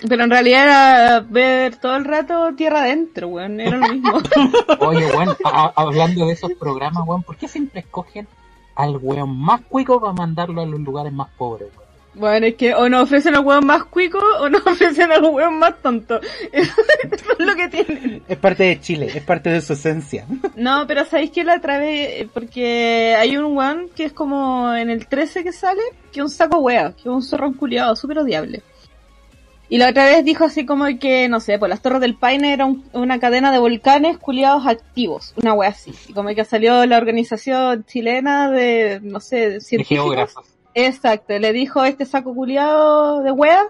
Pero 0.08 0.24
en 0.24 0.29
realidad 0.29 0.63
era 0.63 1.20
ver 1.20 1.75
todo 1.75 1.96
el 1.98 2.06
rato 2.06 2.53
tierra 2.56 2.82
adentro, 2.82 3.27
weón. 3.27 3.60
Era 3.60 3.77
lo 3.77 3.88
mismo. 3.88 4.13
Oye, 4.79 5.12
bueno, 5.13 5.36
hablando 5.75 6.25
de 6.25 6.34
esos 6.34 6.53
programas, 6.53 7.06
weón, 7.06 7.24
¿por 7.24 7.36
qué 7.36 7.48
siempre 7.48 7.82
escogen 7.82 8.27
al 8.75 8.98
weón 8.98 9.38
más 9.38 9.62
cuico 9.62 10.00
para 10.00 10.13
mandarlo 10.13 10.62
a 10.62 10.65
los 10.65 10.79
lugares 10.79 11.12
más 11.12 11.29
pobres, 11.38 11.70
weón? 11.77 11.89
bueno, 12.20 12.48
es 12.48 12.56
que 12.56 12.74
o 12.74 12.89
nos 12.89 13.03
ofrecen 13.03 13.36
al 13.36 13.46
weón 13.46 13.65
más 13.65 13.86
cuico 13.86 14.20
o 14.39 14.50
nos 14.50 14.62
ofrecen 14.68 15.12
al 15.12 15.24
weón 15.24 15.58
más 15.58 15.82
tonto. 15.82 16.20
Eso 16.51 16.74
es 17.12 17.46
lo 17.46 17.56
que 17.56 17.70
tienen. 17.70 18.22
Es 18.27 18.38
parte 18.38 18.63
de 18.63 18.79
Chile, 18.79 19.12
es 19.13 19.24
parte 19.24 19.50
de 19.50 19.62
su 19.62 19.74
esencia. 19.74 20.25
No, 20.56 20.86
pero 20.86 21.06
sabéis 21.06 21.32
que 21.32 21.44
la 21.44 21.56
otra 21.56 21.79
vez, 21.79 22.27
porque 22.34 23.15
hay 23.18 23.38
un 23.38 23.56
weón 23.58 23.89
que 23.96 24.06
es 24.06 24.13
como 24.13 24.74
en 24.74 24.89
el 24.89 25.08
13 25.08 25.44
que 25.44 25.53
sale, 25.53 25.82
que 26.12 26.20
es 26.20 26.24
un 26.24 26.29
saco 26.29 26.60
wea, 26.60 26.94
que 26.94 27.01
es 27.01 27.08
un 27.08 27.24
zorro 27.24 27.53
culiado, 27.53 27.96
súper 27.96 28.20
odiable. 28.20 28.62
Y 29.71 29.77
la 29.77 29.89
otra 29.89 30.05
vez 30.05 30.25
dijo 30.25 30.45
así 30.45 30.65
como 30.65 30.85
que, 30.99 31.29
no 31.29 31.39
sé, 31.39 31.59
pues 31.59 31.69
las 31.69 31.81
Torres 31.81 32.01
del 32.01 32.15
Paine 32.15 32.53
era 32.53 32.65
un- 32.65 32.83
una 32.93 33.19
cadena 33.19 33.51
de 33.51 33.59
volcanes 33.59 34.17
culiados 34.17 34.65
activos, 34.65 35.33
una 35.41 35.53
wea 35.53 35.69
así. 35.69 35.93
Y 36.07 36.13
como 36.13 36.29
que 36.29 36.43
salió 36.43 36.85
la 36.88 36.97
organización 36.97 37.85
chilena 37.85 38.49
de, 38.49 38.99
no 39.03 39.19
sé, 39.19 39.49
De 39.49 39.61
científicos. 39.61 40.03
geógrafos. 40.05 40.45
Exacto, 40.73 41.38
le 41.38 41.53
dijo 41.53 41.83
este 41.83 42.05
saco 42.05 42.33
culiado 42.33 43.21
de 43.21 43.31
wea, 43.31 43.61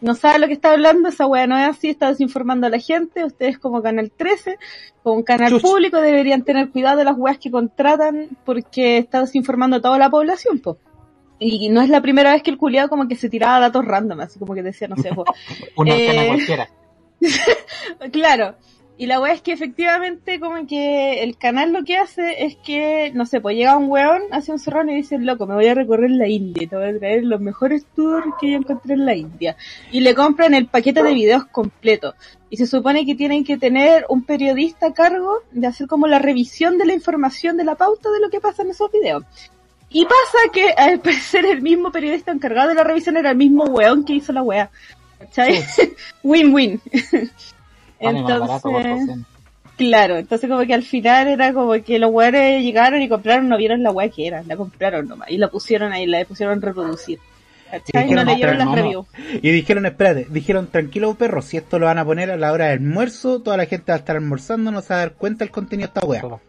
no 0.00 0.14
sabe 0.14 0.38
lo 0.38 0.46
que 0.46 0.52
está 0.52 0.70
hablando, 0.72 1.08
esa 1.08 1.26
wea 1.26 1.46
no 1.46 1.58
es 1.58 1.68
así, 1.68 1.88
está 1.90 2.08
desinformando 2.08 2.66
a 2.66 2.70
la 2.70 2.78
gente, 2.78 3.24
ustedes 3.24 3.58
como 3.58 3.82
Canal 3.82 4.10
13, 4.16 4.56
como 5.02 5.16
un 5.16 5.22
canal 5.24 5.50
Chucha. 5.50 5.66
público 5.66 6.00
deberían 6.00 6.42
tener 6.42 6.70
cuidado 6.70 6.98
de 6.98 7.04
las 7.04 7.16
weas 7.18 7.38
que 7.38 7.50
contratan 7.50 8.28
porque 8.44 8.98
está 8.98 9.20
desinformando 9.20 9.76
a 9.76 9.80
toda 9.80 9.98
la 9.98 10.10
población, 10.10 10.58
po. 10.60 10.78
Y 11.40 11.70
no 11.70 11.80
es 11.80 11.88
la 11.88 12.02
primera 12.02 12.32
vez 12.32 12.42
que 12.42 12.50
el 12.50 12.58
culiado 12.58 12.90
como 12.90 13.08
que 13.08 13.16
se 13.16 13.30
tiraba 13.30 13.58
datos 13.58 13.84
random, 13.84 14.20
así 14.20 14.38
como 14.38 14.54
que 14.54 14.62
decía, 14.62 14.88
no 14.88 14.96
sé, 14.96 15.10
Una 15.76 15.96
Eh, 15.96 16.26
cualquiera. 16.28 16.68
Claro. 18.12 18.54
Y 19.00 19.06
la 19.06 19.18
weá 19.18 19.32
es 19.32 19.40
que 19.40 19.52
efectivamente 19.52 20.38
como 20.38 20.66
que 20.66 21.22
el 21.22 21.38
canal 21.38 21.72
lo 21.72 21.84
que 21.84 21.96
hace 21.96 22.44
es 22.44 22.56
que, 22.56 23.10
no 23.14 23.24
sé, 23.24 23.40
pues 23.40 23.56
llega 23.56 23.74
un 23.78 23.90
weón 23.90 24.20
hacia 24.30 24.52
un 24.52 24.60
cerrón 24.60 24.90
y 24.90 24.96
dice, 24.96 25.18
loco, 25.18 25.46
me 25.46 25.54
voy 25.54 25.68
a 25.68 25.74
recorrer 25.74 26.10
la 26.10 26.28
India, 26.28 26.64
y 26.64 26.66
te 26.66 26.76
voy 26.76 26.84
a 26.84 26.98
traer 26.98 27.24
los 27.24 27.40
mejores 27.40 27.86
tours 27.96 28.26
que 28.38 28.50
yo 28.50 28.58
encontré 28.58 28.92
en 28.92 29.06
la 29.06 29.14
India. 29.14 29.56
Y 29.90 30.00
le 30.00 30.14
compran 30.14 30.52
el 30.52 30.66
paquete 30.66 31.02
de 31.02 31.14
videos 31.14 31.46
completo. 31.46 32.14
Y 32.50 32.58
se 32.58 32.66
supone 32.66 33.06
que 33.06 33.14
tienen 33.14 33.42
que 33.42 33.56
tener 33.56 34.04
un 34.10 34.22
periodista 34.22 34.88
a 34.88 34.92
cargo 34.92 35.38
de 35.50 35.66
hacer 35.66 35.86
como 35.86 36.06
la 36.06 36.18
revisión 36.18 36.76
de 36.76 36.84
la 36.84 36.92
información 36.92 37.56
de 37.56 37.64
la 37.64 37.76
pauta 37.76 38.10
de 38.10 38.20
lo 38.20 38.28
que 38.28 38.42
pasa 38.42 38.64
en 38.64 38.68
esos 38.68 38.92
videos. 38.92 39.24
Y 39.90 40.04
pasa 40.04 40.38
que 40.52 40.72
al 40.72 41.00
parecer 41.02 41.44
el 41.44 41.62
mismo 41.62 41.90
periodista 41.90 42.32
encargado 42.32 42.68
de 42.68 42.74
la 42.76 42.84
revisión 42.84 43.16
era 43.16 43.30
el 43.30 43.36
mismo 43.36 43.64
weón 43.64 44.04
que 44.04 44.14
hizo 44.14 44.32
la 44.32 44.42
weá. 44.42 44.70
¿Cachai? 45.18 45.62
Win-win. 46.22 46.80
Entonces, 47.98 49.26
claro, 49.76 50.16
entonces 50.16 50.48
como 50.48 50.64
que 50.64 50.72
al 50.72 50.82
final 50.82 51.28
era 51.28 51.52
como 51.52 51.72
que 51.82 51.98
los 51.98 52.10
weones 52.10 52.62
llegaron 52.64 53.02
y 53.02 53.08
compraron, 53.08 53.48
no 53.48 53.58
vieron 53.58 53.82
la 53.82 53.90
weá 53.90 54.08
que 54.08 54.26
era, 54.26 54.42
la 54.44 54.56
compraron 54.56 55.06
nomás 55.06 55.30
y 55.30 55.36
la 55.36 55.48
pusieron 55.48 55.92
ahí, 55.92 56.06
la 56.06 56.24
pusieron 56.24 56.58
a 56.58 56.66
reproducir. 56.66 57.18
¿Cachai? 57.70 58.04
dijeron, 58.04 58.24
no 58.24 58.32
leyeron 58.32 58.58
las 58.58 58.72
reviews. 58.72 59.06
Y 59.42 59.50
dijeron, 59.50 59.86
espérate, 59.86 60.26
dijeron, 60.30 60.68
tranquilo 60.68 61.14
perro, 61.14 61.42
si 61.42 61.58
esto 61.58 61.78
lo 61.78 61.86
van 61.86 61.98
a 61.98 62.04
poner 62.04 62.30
a 62.30 62.36
la 62.36 62.52
hora 62.52 62.68
del 62.68 62.78
almuerzo, 62.78 63.42
toda 63.42 63.58
la 63.58 63.66
gente 63.66 63.92
va 63.92 63.96
a 63.96 63.98
estar 63.98 64.16
almorzando, 64.16 64.70
no 64.70 64.80
se 64.80 64.94
va 64.94 64.96
a 64.96 64.98
dar 65.00 65.12
cuenta 65.12 65.44
del 65.44 65.52
contenido 65.52 65.88
de 65.88 65.94
esta 65.94 66.06
wea. 66.06 66.40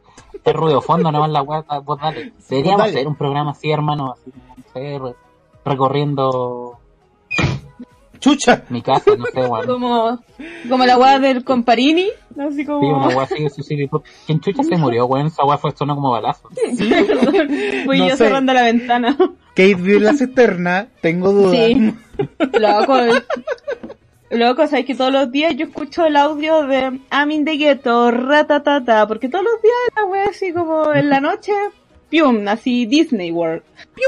Este 0.43 0.53
ruido 0.53 0.79
de 0.79 0.85
fondo, 0.85 1.11
no 1.11 1.23
en 1.25 1.33
la 1.33 1.41
web, 1.43 1.63
vos 1.83 1.99
dale. 2.01 2.33
Deberíamos 2.49 2.79
dale. 2.81 2.91
hacer 2.93 3.07
un 3.07 3.15
programa 3.15 3.51
así, 3.51 3.69
hermano, 3.71 4.13
así, 4.13 4.31
no 4.57 4.63
sé, 4.73 4.99
re- 4.99 5.15
recorriendo 5.63 6.79
¡Chucha! 8.19 8.63
mi 8.69 8.81
casa, 8.83 9.11
no 9.17 9.25
sé, 9.33 9.39
weón. 9.47 9.65
Como, 9.67 10.19
como 10.69 10.85
la 10.85 10.97
weá 10.97 11.17
del 11.19 11.43
Comparini, 11.43 12.07
así 12.39 12.57
Sí, 12.57 12.65
como... 12.65 12.97
una 12.97 13.07
wea 13.09 13.23
así 13.23 13.41
de 13.43 13.49
suicidio. 13.49 13.89
¿Quién 14.27 14.39
chucha 14.39 14.63
se 14.63 14.77
murió, 14.77 15.05
weón? 15.07 15.27
Esa 15.27 15.43
wea 15.43 15.57
fue 15.57 15.71
sonó 15.75 15.95
como 15.95 16.11
balazo. 16.11 16.47
Fui 17.85 17.97
No 17.99 18.07
yo 18.07 18.11
sé. 18.11 18.17
cerrando 18.17 18.53
la 18.53 18.61
ventana. 18.63 19.15
Kate 19.55 19.75
vio 19.75 19.97
en 19.97 20.03
la 20.03 20.13
cisterna, 20.13 20.87
tengo 21.01 21.31
dudas. 21.31 21.55
Sí. 21.55 21.93
Loco. 22.59 22.95
Loco, 24.31 24.65
sabes 24.65 24.85
que 24.85 24.95
todos 24.95 25.11
los 25.11 25.29
días 25.29 25.57
yo 25.57 25.65
escucho 25.65 26.05
el 26.05 26.15
audio 26.15 26.65
de 26.65 27.01
I'm 27.11 27.31
in 27.31 27.43
the 27.43 27.57
ghetto, 27.57 28.11
ratatata, 28.11 29.05
porque 29.05 29.27
todos 29.27 29.43
los 29.43 29.61
días 29.61 29.75
la 29.93 30.05
wea 30.05 30.29
así 30.29 30.53
como 30.53 30.93
en 30.93 31.09
la 31.09 31.19
noche, 31.19 31.51
pium, 32.09 32.47
así 32.47 32.85
Disney 32.85 33.29
World. 33.31 33.61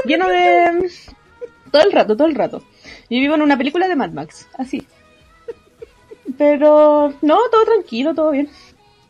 Lleno 0.06 0.26
de... 0.28 0.90
Todo 1.70 1.82
el 1.82 1.92
rato, 1.92 2.16
todo 2.16 2.26
el 2.26 2.34
rato. 2.34 2.62
Yo 3.10 3.20
vivo 3.20 3.34
en 3.34 3.42
una 3.42 3.58
película 3.58 3.86
de 3.86 3.96
Mad 3.96 4.12
Max, 4.12 4.48
así. 4.56 4.86
Pero, 6.38 7.12
no, 7.20 7.38
todo 7.50 7.64
tranquilo, 7.66 8.14
todo 8.14 8.30
bien. 8.30 8.48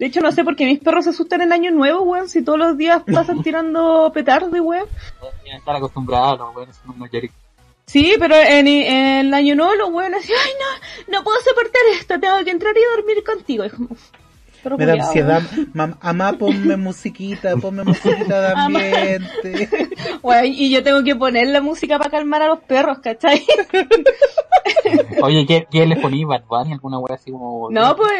De 0.01 0.07
hecho, 0.07 0.21
no 0.21 0.33
sé 0.33 0.43
por 0.43 0.57
qué 0.57 0.67
mis 0.67 0.81
perros 0.81 1.05
se 1.05 1.11
asustan 1.11 1.43
en 1.43 1.53
Año 1.53 1.71
Nuevo, 1.71 2.03
weón, 2.03 2.29
si 2.29 2.43
todos 2.43 2.59
los 2.59 2.77
días 2.77 3.05
pasan 3.05 3.41
tirando 3.45 4.11
petardo, 4.13 4.51
weón. 4.51 4.89
Tienen 5.21 5.37
que 5.45 5.57
estar 5.59 5.77
acostumbrados, 5.77 6.41
son 6.83 6.97
unos 6.97 7.11
lloritos. 7.13 7.44
Sí, 7.87 8.15
pero 8.19 8.35
en, 8.37 8.67
en 8.67 9.27
el 9.27 9.35
año 9.35 9.55
nuevo 9.55 9.75
los 9.75 9.91
weones 9.91 10.25
así, 10.25 10.33
ay 10.33 10.51
no, 11.09 11.19
no 11.19 11.25
puedo 11.25 11.39
soportar 11.41 11.83
esto, 11.93 12.19
tengo 12.19 12.43
que 12.45 12.51
entrar 12.51 12.75
y 12.77 12.97
dormir 12.97 13.23
contigo. 13.25 13.65
Y 13.65 13.71
como, 13.71 13.89
pero 14.63 14.79
Me 14.79 14.87
da 14.87 14.95
ansiedad. 14.95 15.43
Mam- 15.75 15.99
Amá, 16.01 16.33
ponme 16.33 16.79
musiquita, 16.79 17.55
ponme 17.59 17.85
musiquita 17.85 18.41
de 18.41 18.61
ambiente. 18.61 19.69
y 20.47 20.71
yo 20.71 20.83
tengo 20.83 21.05
que 21.05 21.15
poner 21.15 21.49
la 21.49 21.61
música 21.61 21.99
para 21.99 22.11
calmar 22.11 22.41
a 22.41 22.47
los 22.49 22.61
perros, 22.61 22.99
¿cachai? 23.01 23.45
Oye, 25.23 25.45
¿qué, 25.47 25.67
qué 25.71 25.85
les 25.87 25.99
poní? 25.99 26.25
¿Bad 26.25 26.45
Bunny? 26.49 26.73
¿Alguna 26.73 26.99
wea 26.99 27.15
así 27.17 27.31
como...? 27.31 27.69
No, 27.71 27.95
pues, 27.97 28.11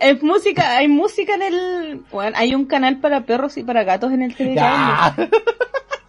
es 0.00 0.22
música, 0.24 0.76
hay 0.76 0.88
música 0.88 1.34
en 1.36 1.42
el, 1.42 2.00
bueno, 2.10 2.36
hay 2.36 2.54
un 2.54 2.64
canal 2.66 2.98
para 2.98 3.24
perros 3.24 3.56
y 3.56 3.62
para 3.62 3.84
gatos 3.84 4.12
en 4.12 4.22
el 4.22 4.34
TVN. 4.34 4.56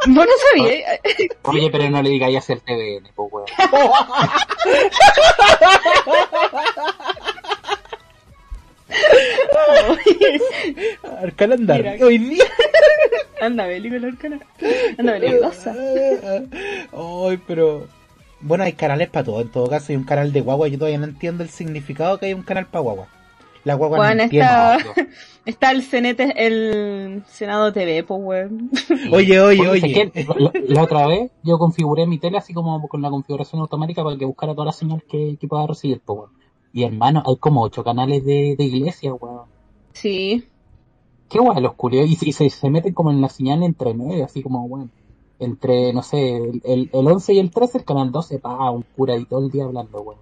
No 0.07 0.25
lo 0.25 0.31
sabía. 0.51 0.99
Oye, 1.43 1.69
pero 1.71 1.89
no 1.89 2.01
le 2.01 2.09
digáis 2.09 2.37
hacia 2.37 2.55
el 2.55 2.61
TVN, 2.61 3.09
pues 3.15 3.31
weón. 3.31 3.47
Al 11.21 11.33
calendar. 11.35 11.77
Mira. 11.77 12.05
Hoy 12.05 12.17
día. 12.17 12.43
Anda, 13.41 13.67
Beli 13.67 13.89
con 13.89 14.03
el 14.03 14.17
canal. 14.17 14.41
Anda, 14.97 15.13
Beli, 15.13 15.39
cosa. 15.39 15.73
Ay, 15.75 17.39
pero. 17.47 17.87
Bueno, 18.41 18.65
hay 18.65 18.73
canales 18.73 19.09
para 19.09 19.25
todo. 19.25 19.41
En 19.41 19.51
todo 19.51 19.69
caso, 19.69 19.87
hay 19.89 19.95
un 19.95 20.03
canal 20.03 20.33
de 20.33 20.41
guagua. 20.41 20.67
Yo 20.67 20.77
todavía 20.77 20.97
no 20.97 21.05
entiendo 21.05 21.43
el 21.43 21.49
significado 21.49 22.19
que 22.19 22.27
hay 22.27 22.33
un 22.33 22.43
canal 22.43 22.65
para 22.65 22.81
guagua. 22.81 23.07
La 23.63 23.75
guagua 23.75 23.97
Bueno, 23.97 24.15
no 24.15 24.23
está, 24.23 24.77
está 25.45 25.71
el 25.71 25.83
Senete, 25.83 26.33
el 26.45 27.23
Senado 27.27 27.71
TV, 27.71 28.03
pues, 28.03 28.19
weón. 28.21 28.69
Oye, 29.11 29.39
oye, 29.39 29.61
Oye, 29.61 29.69
oye. 29.69 29.79
¿sé 29.81 30.11
qué? 30.11 30.25
La, 30.37 30.51
la 30.67 30.83
otra 30.83 31.07
vez 31.07 31.31
yo 31.43 31.57
configuré 31.57 32.05
mi 32.05 32.19
tele 32.19 32.37
así 32.37 32.53
como 32.53 32.85
con 32.87 33.01
la 33.01 33.09
configuración 33.09 33.61
automática 33.61 34.03
para 34.03 34.17
que 34.17 34.25
buscara 34.25 34.53
todas 34.53 34.65
las 34.67 34.75
señales 34.75 35.03
que, 35.07 35.37
que 35.39 35.47
pueda 35.47 35.65
recibir, 35.67 36.01
pues 36.05 36.19
weón. 36.19 36.31
Y 36.73 36.83
hermano, 36.83 37.23
hay 37.25 37.37
como 37.37 37.61
ocho 37.61 37.83
canales 37.83 38.25
de, 38.25 38.55
de 38.57 38.63
iglesia, 38.65 39.13
weón. 39.13 39.45
Sí. 39.93 40.43
Qué 41.29 41.39
guay 41.39 41.61
los 41.61 41.73
culiados. 41.75 42.09
Y, 42.09 42.15
se- 42.15 42.31
se, 42.33 42.49
se 42.49 42.69
meten 42.69 42.93
como 42.93 43.11
en 43.11 43.21
la 43.21 43.29
señal 43.29 43.63
entre 43.63 43.93
medio, 43.93 44.25
así 44.25 44.41
como, 44.41 44.63
weón. 44.65 44.91
Entre, 45.39 45.93
no 45.93 46.03
sé, 46.03 46.35
el, 46.37 46.61
el, 46.65 46.89
el 46.93 47.07
11 47.07 47.33
y 47.33 47.39
el 47.39 47.51
13, 47.51 47.79
el 47.79 47.85
canal 47.85 48.11
12, 48.11 48.39
pa, 48.39 48.69
un 48.71 48.83
cura 48.95 49.15
y 49.17 49.25
todo 49.25 49.45
el 49.45 49.51
día 49.51 49.63
hablando, 49.65 50.01
weón. 50.01 50.19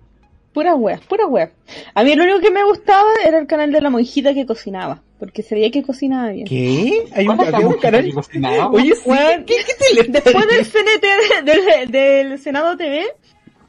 Pura 0.53 0.75
wea, 0.75 1.00
pura 1.08 1.25
wea. 1.27 1.51
A 1.93 2.03
mí 2.03 2.13
lo 2.15 2.24
único 2.24 2.39
que 2.41 2.51
me 2.51 2.63
gustaba 2.65 3.10
era 3.25 3.39
el 3.39 3.48
canal 3.48 3.72
de 3.72 3.79
la 3.79 3.89
monjita 3.89 4.34
que 4.34 4.46
cocinaba, 4.46 5.01
porque 5.17 5.43
se 5.43 5.55
veía 5.55 5.72
que 5.72 5.81
cocinaba 5.81 6.29
bien. 6.31 6.46
¿Qué? 6.46 7.05
Hay 7.15 7.25
un, 7.27 7.38
¿Cuál 7.38 7.48
es 7.48 7.51
la 7.51 7.58
había 7.58 7.67
un 7.67 7.74
música 7.74 7.89
canal. 7.91 8.05
que 8.05 8.13
cocinaba? 8.13 8.70
Oye, 8.70 8.96
sí. 8.96 9.10
¿Qué, 9.46 9.55
qué 9.55 9.74
te 9.79 9.93
le 9.96 10.03
Después 10.10 10.48
del 10.48 10.65
CNT 10.65 11.46
de- 11.46 11.51
del, 11.53 11.91
del 11.91 12.39
Senado 12.39 12.75
TV, 12.75 13.05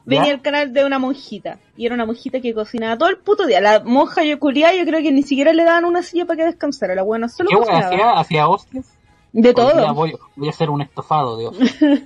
venía 0.05 0.27
¿Ya? 0.27 0.33
el 0.33 0.41
canal 0.43 0.73
de 0.73 0.85
una 0.85 0.99
monjita. 0.99 1.61
Y 1.77 1.87
era 1.87 1.95
una 1.95 2.05
monjita 2.05 2.41
que 2.41 2.53
cocinaba 2.53 2.99
todo 2.99 3.11
el 3.11 3.19
puto 3.19 3.47
día. 3.47 3.61
La 3.61 3.81
monja 3.85 4.25
yo 4.25 4.41
culiá, 4.41 4.75
yo 4.75 4.85
creo 4.85 5.01
que 5.03 5.13
ni 5.13 5.23
siquiera 5.23 5.53
le 5.53 5.63
daban 5.63 5.85
una 5.85 6.03
silla 6.03 6.25
para 6.27 6.39
que 6.39 6.45
descansara. 6.47 6.97
La 6.97 7.03
buena 7.03 7.29
solo 7.29 7.49
¿Qué 7.51 7.57
cocinaba. 7.57 7.87
hacía? 7.87 8.13
¿Hacía 8.19 8.49
hostias? 8.49 8.87
De 9.33 9.55
todo. 9.55 9.95
Voy, 9.95 10.15
voy 10.37 10.47
a 10.49 10.51
hacer 10.51 10.69
un 10.71 10.83
estofado 10.83 11.37
de 11.39 11.47
hostias. 11.49 11.79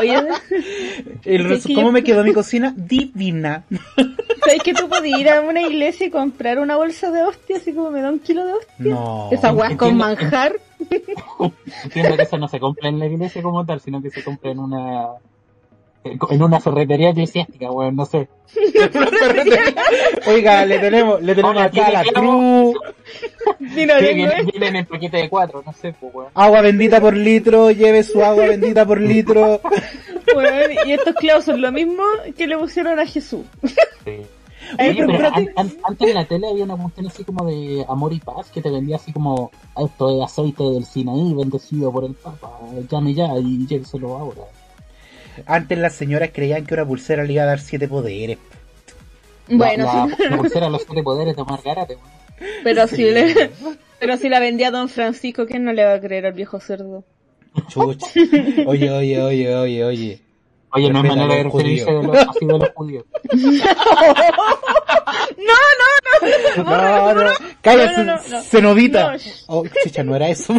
Oye, 0.00 0.14
El 1.24 1.60
Sí, 1.60 1.74
¿Cómo 1.74 1.88
yo- 1.88 1.92
me 1.92 2.02
quedó 2.04 2.24
mi 2.24 2.32
cocina? 2.32 2.72
Divina. 2.76 3.64
¿sabes 4.44 4.62
que 4.64 4.74
tú 4.74 4.88
podías 4.88 5.20
ir 5.20 5.28
a 5.28 5.40
una 5.40 5.62
iglesia 5.62 6.06
y 6.06 6.10
comprar 6.10 6.58
una 6.58 6.76
bolsa 6.76 7.10
de 7.12 7.22
hostia 7.22 7.58
así 7.58 7.72
como 7.72 7.90
me 7.92 8.00
da 8.02 8.10
un 8.10 8.18
kilo 8.18 8.44
de 8.44 8.52
hostia? 8.54 8.74
No. 8.78 9.28
Esa 9.30 9.52
weá 9.52 9.76
con 9.76 9.90
entiendo. 9.90 10.04
manjar. 10.04 10.56
Entiendo 11.84 12.16
que 12.16 12.22
eso 12.22 12.38
no 12.38 12.48
se 12.48 12.58
compra 12.58 12.88
en 12.88 12.98
la 12.98 13.06
iglesia 13.06 13.40
como 13.42 13.64
tal, 13.64 13.80
sino 13.80 14.02
que 14.02 14.10
se 14.10 14.24
compra 14.24 14.50
en 14.50 14.58
una 14.58 15.08
En 16.04 16.42
una 16.42 16.58
ferretería 16.60 17.10
eclesiástica, 17.10 17.70
weón, 17.70 17.94
no 17.94 18.04
sé. 18.06 18.28
Oiga, 20.26 20.64
le 20.66 20.78
tenemos, 20.78 21.22
le 21.22 21.34
tenemos 21.34 21.56
acá 21.62 21.90
la 21.90 22.04
cruz, 22.04 22.76
Vino 23.60 23.94
Sí, 23.98 24.04
viene, 24.14 24.42
viene 24.50 24.66
en 24.68 24.76
el 24.76 24.86
paquete 24.86 25.16
de 25.18 25.28
cuatro, 25.28 25.62
no 25.64 25.72
sé, 25.72 25.94
pues, 25.98 26.14
weón. 26.14 26.30
agua 26.34 26.60
bendita 26.62 27.00
por 27.00 27.16
litro, 27.16 27.70
lleve 27.70 28.02
su 28.02 28.22
agua 28.22 28.46
bendita 28.46 28.84
por 28.86 29.00
litro. 29.00 29.60
Weón, 30.36 30.70
y 30.86 30.92
estos 30.92 31.14
clavos 31.16 31.44
son 31.44 31.60
lo 31.60 31.70
mismo 31.72 32.02
que 32.36 32.46
le 32.46 32.56
pusieron 32.56 32.98
a 32.98 33.04
Jesús. 33.06 33.44
Sí. 34.04 34.16
Oye, 34.78 34.94
pero 34.94 35.06
pero 35.08 35.12
espérate. 35.12 35.40
an- 35.40 35.52
an- 35.56 35.76
antes 35.84 36.08
en 36.08 36.14
la 36.14 36.24
tele 36.24 36.48
había 36.48 36.64
una 36.64 36.76
cuestión 36.76 37.06
así 37.08 37.24
como 37.24 37.44
de 37.44 37.84
amor 37.88 38.12
y 38.12 38.20
paz 38.20 38.48
que 38.54 38.62
te 38.62 38.70
vendía 38.70 38.96
así 38.96 39.12
como 39.12 39.50
esto 39.76 40.16
de 40.16 40.24
aceite 40.24 40.62
del 40.62 40.84
Sinaí 40.86 41.34
bendecido 41.34 41.92
por 41.92 42.04
el 42.04 42.14
Papa, 42.14 42.58
llame 42.88 43.12
ya 43.12 43.36
y 43.38 43.66
lléveselo 43.66 44.16
ahora. 44.16 44.42
Antes 45.46 45.78
las 45.78 45.94
señoras 45.94 46.30
creían 46.32 46.64
que 46.66 46.74
una 46.74 46.84
pulsera 46.86 47.24
le 47.24 47.32
iba 47.34 47.42
a 47.42 47.46
dar 47.46 47.60
siete 47.60 47.88
poderes. 47.88 48.38
Bueno, 49.48 49.84
la, 49.84 50.16
sí, 50.16 50.22
la, 50.24 50.30
la 50.30 50.36
pulsera 50.38 50.68
los 50.70 50.82
siete 50.82 51.02
poderes 51.02 51.36
de 51.36 51.42
Omar 51.42 51.60
Garate, 51.64 51.98
pero 52.64 52.86
si 52.86 53.02
le, 53.10 53.50
pero 53.98 54.16
si 54.16 54.28
la 54.28 54.40
vendía 54.40 54.70
Don 54.70 54.88
Francisco, 54.88 55.46
¿quién 55.46 55.64
no 55.64 55.72
le 55.72 55.84
va 55.84 55.94
a 55.94 56.00
creer 56.00 56.26
al 56.26 56.32
viejo 56.32 56.60
cerdo? 56.60 57.04
Chucha. 57.68 58.06
Oye, 58.66 58.90
oye, 58.90 59.20
oye, 59.22 59.54
oye, 59.54 59.84
oye. 59.84 60.20
Oye, 60.74 60.90
no 60.90 61.00
es 61.02 61.04
manera 61.04 61.34
de 61.34 61.40
a 61.40 61.44
los 61.44 61.52
referirse 61.52 61.84
de 61.84 61.96
judíos. 61.98 62.06
los, 62.14 62.28
así 62.28 62.46
de 62.46 62.58
los 62.58 62.68
judíos. 62.70 63.04
No, 66.56 67.14
no, 67.14 67.32
cállate, 67.60 68.04
No, 68.04 68.04
no, 68.04 68.22
no, 68.22 68.28
no. 68.28 68.42
cenovita. 68.42 69.12
No. 69.12 69.18
Oh, 69.48 69.64
chucha, 69.84 70.02
no 70.02 70.16
era 70.16 70.28
eso. 70.28 70.54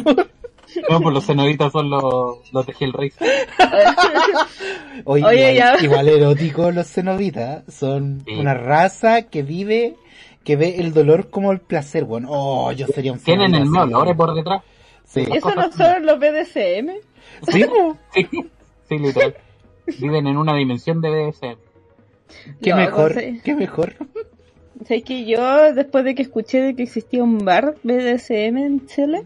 No, 0.89 0.99
pues 1.01 1.13
los 1.13 1.25
cenoditas 1.25 1.71
son 1.71 1.89
los, 1.89 2.51
los 2.51 2.65
de 2.65 2.73
Hellraiser. 2.79 3.27
Oye, 5.05 5.23
Oye, 5.25 5.53
igual, 5.55 5.83
igual 5.83 6.07
eróticos 6.09 6.73
los 6.73 6.87
cenobitas. 6.87 7.63
Son 7.73 8.23
Sí. 8.25 8.33
una 8.35 8.53
raza 8.53 9.23
que 9.23 9.43
vive, 9.43 9.95
que 10.43 10.55
ve 10.55 10.75
el 10.79 10.93
dolor 10.93 11.29
como 11.29 11.51
el 11.51 11.59
placer, 11.59 12.05
bueno. 12.05 12.27
Oh, 12.31 12.71
yo 12.71 12.87
sería 12.87 13.13
un 13.13 13.19
Tienen 13.19 13.51
cenobita 13.51 13.57
el 13.81 13.83
así. 13.83 13.91
Molore 13.93 14.15
por 14.15 14.33
detrás. 14.35 14.61
Sí. 15.05 15.25
¿Eso 15.31 15.53
no 15.55 15.71
son 15.71 16.05
los 16.05 16.19
BDSM? 16.19 16.89
¿Sí? 17.51 17.65
Sí, 18.13 18.27
sí, 18.89 18.99
literal. 18.99 19.35
Viven 19.99 20.27
en 20.27 20.37
una 20.37 20.55
dimensión 20.55 21.01
de 21.01 21.09
BDSM. 21.09 21.57
Qué 22.61 22.69
No, 22.71 22.77
mejor, 22.77 23.13
no 23.15 23.19
sé. 23.19 23.41
qué 23.43 23.53
mejor. 23.55 23.93
¿Sabes 24.87 25.03
que 25.03 25.25
yo, 25.25 25.73
después 25.73 26.03
de 26.03 26.15
que 26.15 26.23
escuché 26.23 26.61
de 26.61 26.75
que 26.75 26.83
existía 26.83 27.23
un 27.23 27.39
bar 27.45 27.75
BDSM 27.83 28.57
en 28.57 28.85
Chile, 28.87 29.23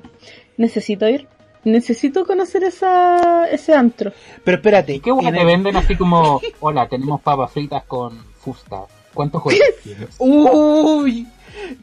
necesito 0.57 1.07
ir? 1.07 1.27
Necesito 1.67 2.25
conocer 2.25 2.63
esa, 2.63 3.45
ese 3.49 3.75
antro. 3.75 4.11
Pero 4.43 4.57
espérate. 4.57 4.93
¿Y 4.95 4.99
qué 4.99 5.11
bueno 5.11 5.29
en 5.29 5.35
te 5.35 5.41
el- 5.41 5.47
venden 5.47 5.75
así 5.75 5.95
como, 5.95 6.39
hola, 6.61 6.87
tenemos 6.87 7.21
papas 7.21 7.51
fritas 7.51 7.83
con 7.83 8.17
fusta? 8.39 8.81
¿Cuántos 9.13 9.41
juegos 9.41 9.63
tienes? 9.83 10.15
Uy. 10.19 11.27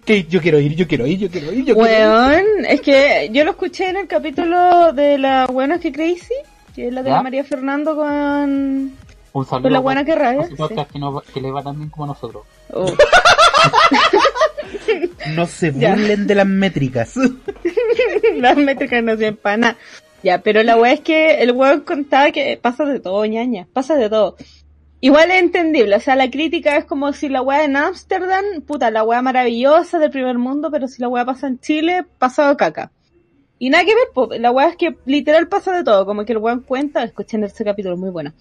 Que 0.05 0.25
yo 0.25 0.41
quiero 0.41 0.59
ir, 0.61 0.75
yo 0.77 0.87
quiero 0.87 1.07
ir, 1.07 1.19
yo 1.19 1.31
quiero 1.31 1.53
ir, 1.53 1.65
yo 1.65 1.75
quiero 1.75 2.33
ir. 2.33 2.45
Es 2.69 2.81
que 2.81 3.29
yo 3.33 3.45
lo 3.45 3.51
escuché 3.51 3.89
en 3.91 3.97
el 3.99 4.07
capítulo 4.07 4.93
de 4.93 5.19
la 5.19 5.47
buena 5.47 5.79
que 5.81 5.91
Crazy, 5.93 6.33
que 6.75 6.87
es 6.89 6.93
la 6.95 7.03
de 7.03 7.11
¿Ya? 7.11 7.17
la 7.17 7.23
María 7.23 7.45
Fernando 7.45 7.97
con, 7.97 8.93
Un 9.33 9.45
saludo. 9.47 9.63
con 9.65 9.73
la 9.73 9.81
buena 9.81 10.05
que 10.05 10.15
rabia. 10.15 10.43
a 10.43 10.45
ese 10.45 10.55
podcast 10.57 10.91
que, 10.93 10.99
no- 10.99 11.21
que 11.23 11.41
le 11.41 11.51
va 11.51 11.63
tan 11.63 11.77
bien 11.77 11.91
como 11.91 12.05
a 12.05 12.09
nosotros. 12.09 12.45
Oh. 12.73 12.87
No 15.35 15.47
se 15.47 15.73
Ya. 15.73 15.91
burlen 15.95 16.27
de 16.27 16.35
las 16.35 16.47
métricas. 16.47 17.15
Las 18.37 18.57
métricas 18.57 19.03
no 19.03 19.13
sirven 19.13 19.37
para 19.37 19.57
nada. 19.57 19.77
Ya, 20.23 20.41
pero 20.43 20.63
la 20.63 20.77
weá 20.77 20.93
es 20.93 21.01
que 21.01 21.43
el 21.43 21.53
weón 21.53 21.83
contaba 21.83 22.31
que 22.31 22.59
pasa 22.61 22.85
de 22.87 22.99
todo, 22.99 23.25
ñaña, 23.27 23.67
pasa 23.73 23.95
de 23.97 24.09
todo. 24.09 24.37
Igual 25.01 25.31
es 25.31 25.43
entendible, 25.43 25.97
o 25.97 26.01
sea, 26.01 26.17
la 26.17 26.31
crítica 26.31 26.79
es 26.79 26.87
como 26.87 27.13
si 27.13 27.29
la 27.29 27.43
weá 27.43 27.65
en 27.65 27.77
Ámsterdam, 27.77 28.63
puta, 28.67 28.91
la 28.91 29.03
weá 29.05 29.21
maravillosa 29.21 29.99
del 29.99 30.11
primer 30.11 30.39
mundo, 30.39 30.71
pero 30.71 30.89
si 30.89 31.03
la 31.03 31.09
weá 31.09 31.27
pasa 31.27 31.47
en 31.47 31.59
Chile, 31.61 32.07
pasa 32.19 32.49
de 32.49 32.57
caca. 32.57 32.91
Y 33.59 33.69
nada 33.69 33.85
que 33.85 33.95
ver, 33.95 34.05
po, 34.15 34.29
la 34.33 34.51
weá 34.51 34.69
es 34.71 34.77
que 34.77 34.97
literal 35.05 35.47
pasa 35.49 35.73
de 35.77 35.85
todo, 35.85 36.07
como 36.07 36.25
que 36.25 36.33
el 36.33 36.39
weón 36.39 36.61
cuenta, 36.63 37.03
escuchen 37.05 37.45
ese 37.45 37.63
capítulo, 37.65 37.99
muy 37.99 38.09
bueno. 38.09 38.33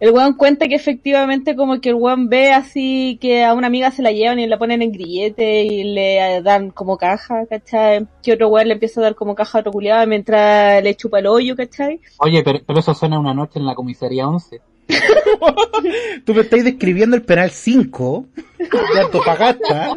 El 0.00 0.10
weón 0.10 0.34
cuenta 0.34 0.68
que 0.68 0.74
efectivamente 0.74 1.56
como 1.56 1.80
que 1.80 1.90
el 1.90 1.94
weón 1.94 2.28
ve 2.28 2.52
así 2.52 3.18
que 3.20 3.44
a 3.44 3.54
una 3.54 3.68
amiga 3.68 3.90
se 3.90 4.02
la 4.02 4.12
llevan 4.12 4.38
y 4.38 4.46
la 4.46 4.58
ponen 4.58 4.82
en 4.82 4.92
grillete 4.92 5.64
y 5.64 5.84
le 5.84 6.42
dan 6.42 6.70
como 6.70 6.96
caja, 6.96 7.46
¿cachai? 7.46 8.06
Que 8.22 8.32
otro 8.32 8.48
weón 8.48 8.68
le 8.68 8.74
empieza 8.74 9.00
a 9.00 9.04
dar 9.04 9.14
como 9.14 9.34
caja 9.34 9.58
a 9.58 9.60
otro 9.60 9.72
culiado 9.72 10.06
mientras 10.06 10.82
le 10.82 10.94
chupa 10.94 11.20
el 11.20 11.26
hoyo, 11.26 11.56
¿cachai? 11.56 12.00
Oye, 12.18 12.42
pero, 12.42 12.60
pero 12.66 12.80
eso 12.80 12.94
suena 12.94 13.18
una 13.18 13.34
noche 13.34 13.58
en 13.58 13.66
la 13.66 13.74
comisaría 13.74 14.26
11. 14.26 14.60
Tú 16.24 16.34
me 16.34 16.42
estás 16.42 16.64
describiendo 16.64 17.16
el 17.16 17.22
penal 17.22 17.50
5 17.50 18.26
de 18.58 19.00
Antofagasta. 19.00 19.94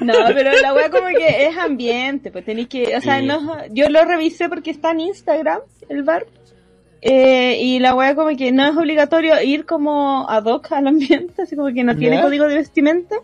No, 0.00 0.14
pero 0.34 0.52
la 0.60 0.74
weá 0.74 0.90
como 0.90 1.08
que 1.08 1.46
es 1.46 1.56
ambiente, 1.56 2.30
pues 2.30 2.44
tenéis 2.44 2.68
que, 2.68 2.96
o 2.96 3.00
sea, 3.00 3.20
Sí. 3.20 3.26
no, 3.26 3.56
yo 3.70 3.88
lo 3.88 4.04
revisé 4.04 4.48
porque 4.48 4.70
está 4.70 4.90
en 4.92 5.00
Instagram, 5.00 5.60
el 5.88 6.02
bar, 6.02 6.26
eh, 7.02 7.58
y 7.60 7.78
la 7.78 7.94
weá 7.94 8.14
como 8.14 8.36
que 8.36 8.52
no 8.52 8.66
es 8.66 8.76
obligatorio 8.76 9.40
ir 9.42 9.64
como 9.66 10.28
ad 10.28 10.44
hoc 10.44 10.72
al 10.72 10.86
ambiente, 10.86 11.42
así 11.42 11.56
como 11.56 11.72
que 11.72 11.84
no 11.84 11.96
tiene 11.96 12.20
código 12.20 12.46
de 12.46 12.56
vestimenta, 12.56 13.16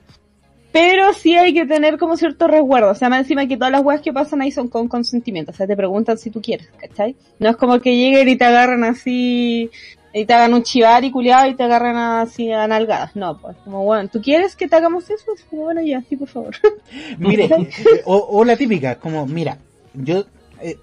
pero 0.77 1.15
sí 1.15 1.35
hay 1.35 1.55
que 1.55 1.65
tener 1.65 1.97
como 1.97 2.19
cierto 2.19 2.47
resguardo, 2.49 2.91
o 2.91 2.95
sea, 2.95 3.09
más 3.09 3.21
encima 3.21 3.47
que 3.49 3.57
todas 3.57 3.73
las 3.73 3.83
weas 3.83 4.03
que 4.03 4.12
pasan 4.12 4.43
ahí 4.43 4.51
son 4.51 4.69
con 4.69 4.89
consentimiento, 4.89 5.51
o 5.51 5.55
sea, 5.55 5.67
te 5.67 5.75
preguntan 5.75 6.19
si 6.19 6.31
tú 6.31 6.43
quieres, 6.43 6.69
¿cachai? 6.77 7.17
No 7.39 7.49
es 7.49 7.57
como 7.57 7.81
que 7.81 7.97
lleguen 7.97 8.29
y 8.29 8.37
te 8.37 8.45
agarran 8.45 8.85
así, 8.85 9.71
y 10.12 10.25
te 10.27 10.35
hagan 10.35 10.53
un 10.53 10.62
chivar 10.62 11.03
y 11.03 11.11
culiado 11.11 11.49
y 11.49 11.55
te 11.55 11.62
agarran 11.62 11.97
así 11.97 12.53
a 12.53 12.69
nalgadas, 12.69 13.17
no, 13.17 13.41
pues, 13.41 13.57
como 13.65 13.85
bueno, 13.85 14.11
¿tú 14.11 14.21
quieres 14.21 14.55
que 14.55 14.69
te 14.69 14.77
hagamos 14.77 15.09
eso? 15.09 15.33
Como, 15.49 15.62
bueno, 15.62 15.81
ya, 15.81 16.03
sí, 16.03 16.15
por 16.15 16.29
favor. 16.29 16.55
Mire, 17.19 17.47
eh, 17.47 18.03
o, 18.05 18.17
o 18.17 18.45
la 18.45 18.59
típica, 18.59 18.97
como, 18.97 19.27
mira, 19.27 19.57
yo 19.95 20.27
eh, 20.61 20.77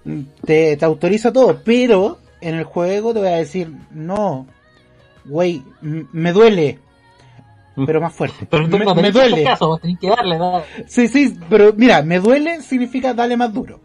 te, 0.44 0.76
te 0.76 0.84
autorizo 0.84 1.32
todo, 1.32 1.60
pero 1.64 2.18
en 2.40 2.56
el 2.56 2.64
juego 2.64 3.14
te 3.14 3.20
voy 3.20 3.28
a 3.28 3.36
decir, 3.36 3.70
no, 3.92 4.48
güey, 5.24 5.62
me 5.80 6.32
duele, 6.32 6.80
pero 7.86 8.00
más 8.00 8.12
fuerte. 8.14 8.46
Pero 8.48 8.68
tú 8.68 8.78
me, 8.78 8.84
no 8.84 8.94
que 8.94 9.10
duele. 9.12 9.44
caso, 9.44 9.68
vos 9.68 9.80
tenés 9.80 9.98
que 9.98 10.08
darle, 10.08 10.38
¿verdad? 10.38 10.64
Sí, 10.86 11.08
sí, 11.08 11.36
pero 11.48 11.72
mira, 11.76 12.02
me 12.02 12.18
duele 12.20 12.62
significa 12.62 13.14
dale 13.14 13.36
más 13.36 13.52
duro. 13.52 13.80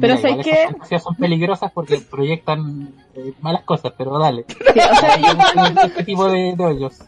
Pero 0.00 0.14
esas 0.14 0.32
fantasías 0.70 1.02
son 1.02 1.14
peligrosas 1.16 1.70
porque 1.70 1.98
proyectan 1.98 2.94
eh, 3.14 3.34
malas 3.42 3.62
cosas, 3.64 3.92
pero 3.98 4.18
dale. 4.18 4.46
Sí, 4.48 4.54
o 4.80 4.94
sea, 4.94 5.18
yo, 5.74 5.82
este 5.84 6.04
tipo 6.04 6.30
de, 6.30 6.54
de 6.56 6.64
hoyos. 6.64 6.98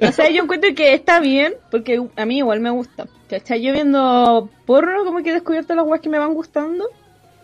o 0.00 0.10
sea, 0.12 0.28
yo 0.28 0.42
encuentro 0.42 0.74
que 0.74 0.92
está 0.92 1.20
bien, 1.20 1.54
porque 1.70 2.02
a 2.16 2.26
mí 2.26 2.38
igual 2.38 2.58
me 2.58 2.70
gusta. 2.70 3.06
¿Cachai? 3.30 3.62
Yo 3.62 3.72
viendo 3.72 4.48
porno, 4.66 5.04
como 5.04 5.22
que 5.22 5.30
he 5.30 5.34
descubierto 5.34 5.74
las 5.76 5.86
weas 5.86 6.00
que 6.02 6.08
me 6.08 6.18
van 6.18 6.34
gustando. 6.34 6.84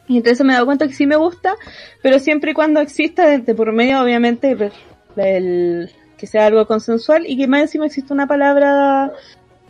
Y 0.08 0.16
entonces 0.16 0.44
me 0.44 0.52
he 0.52 0.54
dado 0.54 0.66
cuenta 0.66 0.88
que 0.88 0.94
sí 0.94 1.06
me 1.06 1.16
gusta, 1.16 1.54
pero 2.02 2.18
siempre 2.18 2.50
y 2.50 2.54
cuando 2.54 2.80
exista 2.80 3.28
de, 3.28 3.38
de 3.38 3.54
por 3.54 3.72
medio, 3.72 4.02
obviamente, 4.02 4.50
el, 4.50 4.72
el- 5.16 5.90
que 6.18 6.26
sea 6.26 6.46
algo 6.46 6.66
consensual 6.66 7.24
y 7.26 7.36
que 7.38 7.46
más 7.46 7.62
encima 7.62 7.86
exista 7.86 8.12
una 8.12 8.26
palabra 8.26 9.12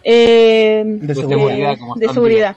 eh, 0.02 0.82
De 0.84 1.14
seguridad, 1.14 1.74
eh, 1.74 1.78
de 1.96 2.08
seguridad. 2.08 2.56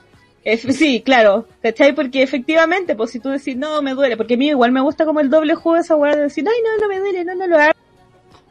Sí, 0.72 1.02
claro, 1.06 1.48
¿cachai? 1.62 1.94
Porque 1.94 2.24
efectivamente, 2.24 2.96
pues 2.96 3.12
si 3.12 3.20
tú 3.20 3.30
decís, 3.30 3.56
no, 3.56 3.82
me 3.84 3.94
duele, 3.94 4.18
porque 4.18 4.34
a 4.34 4.38
mí 4.38 4.48
igual 4.48 4.72
me 4.72 4.82
gusta 4.82 5.06
como 5.06 5.20
el 5.20 5.30
doble 5.30 5.54
juego 5.54 5.78
esa 5.78 5.96
weá 5.96 6.16
de 6.16 6.24
decir, 6.24 6.44
ay, 6.48 6.56
no, 6.64 6.82
no 6.82 6.88
me 6.92 7.00
duele, 7.00 7.24
no, 7.24 7.36
no 7.36 7.46
lo 7.46 7.58
hago. 7.58 7.74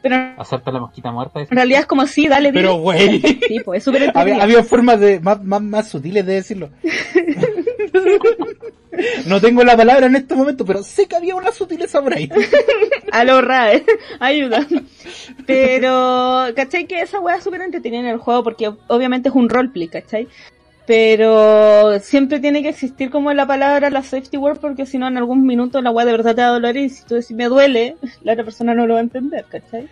Pero 0.01 0.15
en 0.15 0.35
Hacerte 0.37 0.71
la 0.71 0.79
mosquita 0.79 1.11
muerta. 1.11 1.41
eso. 1.41 1.53
realidad 1.53 1.81
es 1.81 1.85
como, 1.85 2.07
sí, 2.07 2.27
dale. 2.27 2.51
Pero 2.53 2.75
güey, 2.75 3.19
Sí, 3.47 3.59
pues 3.63 3.79
es 3.79 3.83
súper 3.83 4.11
había, 4.15 4.41
había 4.41 4.63
formas 4.63 4.99
de, 4.99 5.19
más, 5.19 5.43
más, 5.43 5.61
más 5.61 5.89
sutiles 5.89 6.25
de 6.25 6.33
decirlo. 6.33 6.69
No 9.25 9.39
tengo 9.39 9.63
la 9.63 9.77
palabra 9.77 10.07
en 10.07 10.15
este 10.17 10.35
momento, 10.35 10.65
pero 10.65 10.83
sé 10.83 11.07
que 11.07 11.15
había 11.15 11.35
una 11.35 11.51
sutileza 11.51 12.01
por 12.01 12.13
ahí. 12.13 12.29
A 13.11 13.23
lo 13.23 13.41
RAE, 13.41 13.85
ayuda. 14.19 14.67
Pero, 15.45 16.47
¿cachai? 16.55 16.85
Que 16.87 17.01
esa 17.01 17.19
weá 17.19 17.37
es 17.37 17.43
súper 17.43 17.61
entretenida 17.61 18.01
en 18.01 18.07
el 18.07 18.17
juego 18.17 18.43
porque 18.43 18.71
obviamente 18.87 19.29
es 19.29 19.35
un 19.35 19.49
roleplay, 19.49 19.87
¿cachai? 19.87 20.27
Pero 20.85 21.99
siempre 21.99 22.39
tiene 22.39 22.61
que 22.61 22.69
existir 22.69 23.11
como 23.11 23.31
la 23.33 23.45
palabra, 23.45 23.89
la 23.89 24.03
safety 24.03 24.37
word, 24.37 24.59
porque 24.59 24.85
si 24.85 24.97
no 24.97 25.07
en 25.07 25.17
algún 25.17 25.45
minuto 25.45 25.81
la 25.81 25.91
weá 25.91 26.05
de 26.05 26.11
verdad 26.11 26.35
te 26.35 26.41
va 26.41 26.47
a 26.47 26.51
doler 26.51 26.75
y 26.77 26.89
si 26.89 27.05
tú 27.05 27.15
decís 27.15 27.31
me 27.31 27.45
duele, 27.45 27.95
la 28.23 28.33
otra 28.33 28.43
persona 28.43 28.73
no 28.73 28.87
lo 28.87 28.95
va 28.95 28.99
a 28.99 29.03
entender, 29.03 29.45
¿cachai? 29.47 29.87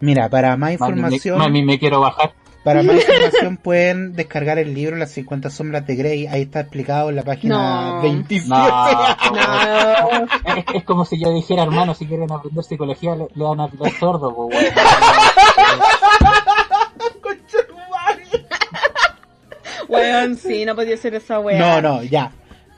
Mira, 0.00 0.28
para 0.28 0.56
más 0.56 0.78
Mami, 0.78 0.92
me, 0.92 0.98
información, 0.98 1.38
mami, 1.38 1.62
me 1.62 1.78
quiero 1.78 2.00
bajar. 2.00 2.32
Para 2.64 2.82
más 2.82 2.96
información 3.08 3.56
pueden 3.58 4.14
descargar 4.14 4.58
el 4.58 4.74
libro 4.74 4.96
Las 4.96 5.10
50 5.12 5.50
sombras 5.50 5.86
de 5.86 5.96
Grey. 5.96 6.26
Ahí 6.26 6.42
está 6.42 6.60
explicado 6.60 7.10
en 7.10 7.16
la 7.16 7.22
página 7.22 7.56
No. 7.96 8.02
27. 8.02 8.48
No, 8.48 8.56
No, 9.34 10.56
Es, 10.56 10.64
es 10.74 10.84
como 10.84 11.04
si 11.04 11.20
yo 11.22 11.32
dijera, 11.32 11.62
hermano, 11.62 11.94
si 11.94 12.06
quieren 12.06 12.30
aprender 12.32 12.64
psicología, 12.64 13.14
le, 13.14 13.28
le 13.34 13.44
van 13.44 13.60
a 13.60 13.64
aprender 13.64 13.92
sordo, 13.98 14.34
pues, 14.34 14.64
bueno. 14.64 14.76
weón, 19.88 20.36
sí, 20.36 20.64
no 20.64 20.74
podía 20.74 20.96
ser 20.96 21.14
esa 21.14 21.40
weá. 21.40 21.58
No, 21.58 21.82
no, 21.82 22.02
ya. 22.02 22.32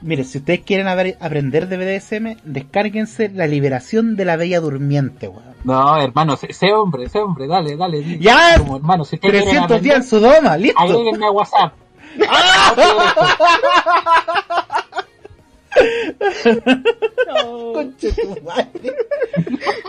Mire, 0.07 0.25
si 0.25 0.39
ustedes 0.39 0.61
quieren 0.61 0.87
haber- 0.87 1.17
aprender 1.21 1.67
de 1.69 1.77
BDSM, 1.77 2.37
descárguense 2.45 3.29
La 3.29 3.47
Liberación 3.47 4.17
de 4.17 4.25
la 4.25 4.37
Bella 4.37 4.61
Durmiente, 4.61 5.29
weón. 5.29 5.43
No, 5.65 6.01
hermano, 6.01 6.37
sé, 6.37 6.53
sé 6.53 6.73
hombre, 6.73 7.09
sé 7.09 7.19
hombre, 7.19 7.49
dale, 7.49 7.77
dale. 7.77 8.19
Ya, 8.21 8.55
como, 8.59 8.77
hermano, 8.77 9.05
si 9.05 9.17
ustedes 9.17 9.43
quieren 9.43 9.67
300 9.67 9.83
días 9.83 9.97
en 9.97 10.03
Sodoma, 10.05 10.57
listo. 10.57 10.79
agréguenme 10.81 11.27
a 11.27 11.31
WhatsApp. 11.33 11.73
Conche 17.75 18.13
tu 18.13 18.37
madre. 18.43 18.95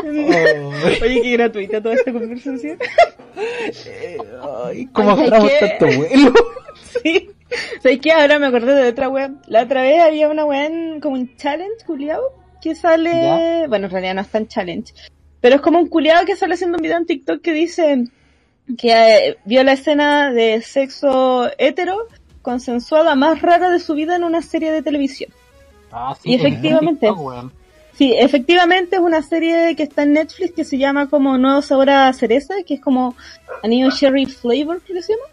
Oye, 1.01 1.21
qué 1.21 1.31
gratuita 1.33 1.81
toda 1.81 1.95
esta 1.95 2.11
conversación. 2.11 2.77
Ay, 4.65 4.85
¿Cómo 4.87 5.11
Ay, 5.11 5.19
ahorramos 5.23 5.49
¿qué? 5.51 5.67
tanto 5.79 5.97
vuelo? 5.97 6.33
Sí. 7.03 7.29
¿Sabes 7.81 7.99
qué? 8.01 8.11
Ahora 8.11 8.39
me 8.39 8.47
acordé 8.47 8.73
de 8.75 8.89
otra 8.89 9.07
web. 9.09 9.31
La 9.47 9.63
otra 9.63 9.81
vez 9.81 10.01
había 10.01 10.27
una 10.29 10.45
web 10.45 10.99
como 11.01 11.15
un 11.15 11.35
challenge, 11.37 11.85
culiao, 11.85 12.21
que 12.61 12.75
sale... 12.75 13.11
Ya. 13.11 13.67
Bueno, 13.67 13.85
en 13.85 13.91
realidad 13.91 14.15
no 14.15 14.21
está 14.21 14.37
en 14.39 14.47
challenge. 14.47 14.93
Pero 15.41 15.55
es 15.55 15.61
como 15.61 15.79
un 15.79 15.87
culiao 15.87 16.25
que 16.25 16.35
sale 16.35 16.55
haciendo 16.55 16.77
un 16.77 16.81
video 16.83 16.97
en 16.97 17.05
TikTok 17.05 17.41
que 17.41 17.53
dice 17.53 18.03
que 18.77 18.91
eh, 19.29 19.37
vio 19.45 19.63
la 19.63 19.73
escena 19.73 20.31
de 20.31 20.61
sexo 20.61 21.49
hetero 21.57 22.07
consensuada 22.41 23.15
más 23.15 23.41
rara 23.41 23.69
de 23.69 23.79
su 23.79 23.93
vida 23.93 24.15
en 24.15 24.23
una 24.23 24.41
serie 24.41 24.71
de 24.71 24.81
televisión. 24.81 25.31
Ah, 25.91 26.15
Y 26.23 26.33
en- 26.33 26.39
en 26.41 26.45
efectivamente. 26.47 27.07
TikTok, 27.07 27.25
weón. 27.25 27.53
Sí, 27.93 28.13
efectivamente 28.15 28.97
es 28.97 29.01
una 29.01 29.23
serie 29.23 29.75
que 29.75 29.83
está 29.83 30.03
en 30.03 30.13
Netflix 30.13 30.51
que 30.53 30.63
se 30.63 30.77
llama 30.77 31.09
como 31.09 31.37
Nuevo 31.37 31.61
Sabor 31.63 31.89
a 31.89 32.13
Cereza, 32.13 32.53
que 32.65 32.75
es 32.75 32.81
como 32.81 33.15
Anillo 33.63 33.89
Cherry 33.91 34.25
Flavor, 34.27 34.81
creo 34.85 34.97
que 34.97 35.01
se 35.03 35.13
llama. 35.13 35.25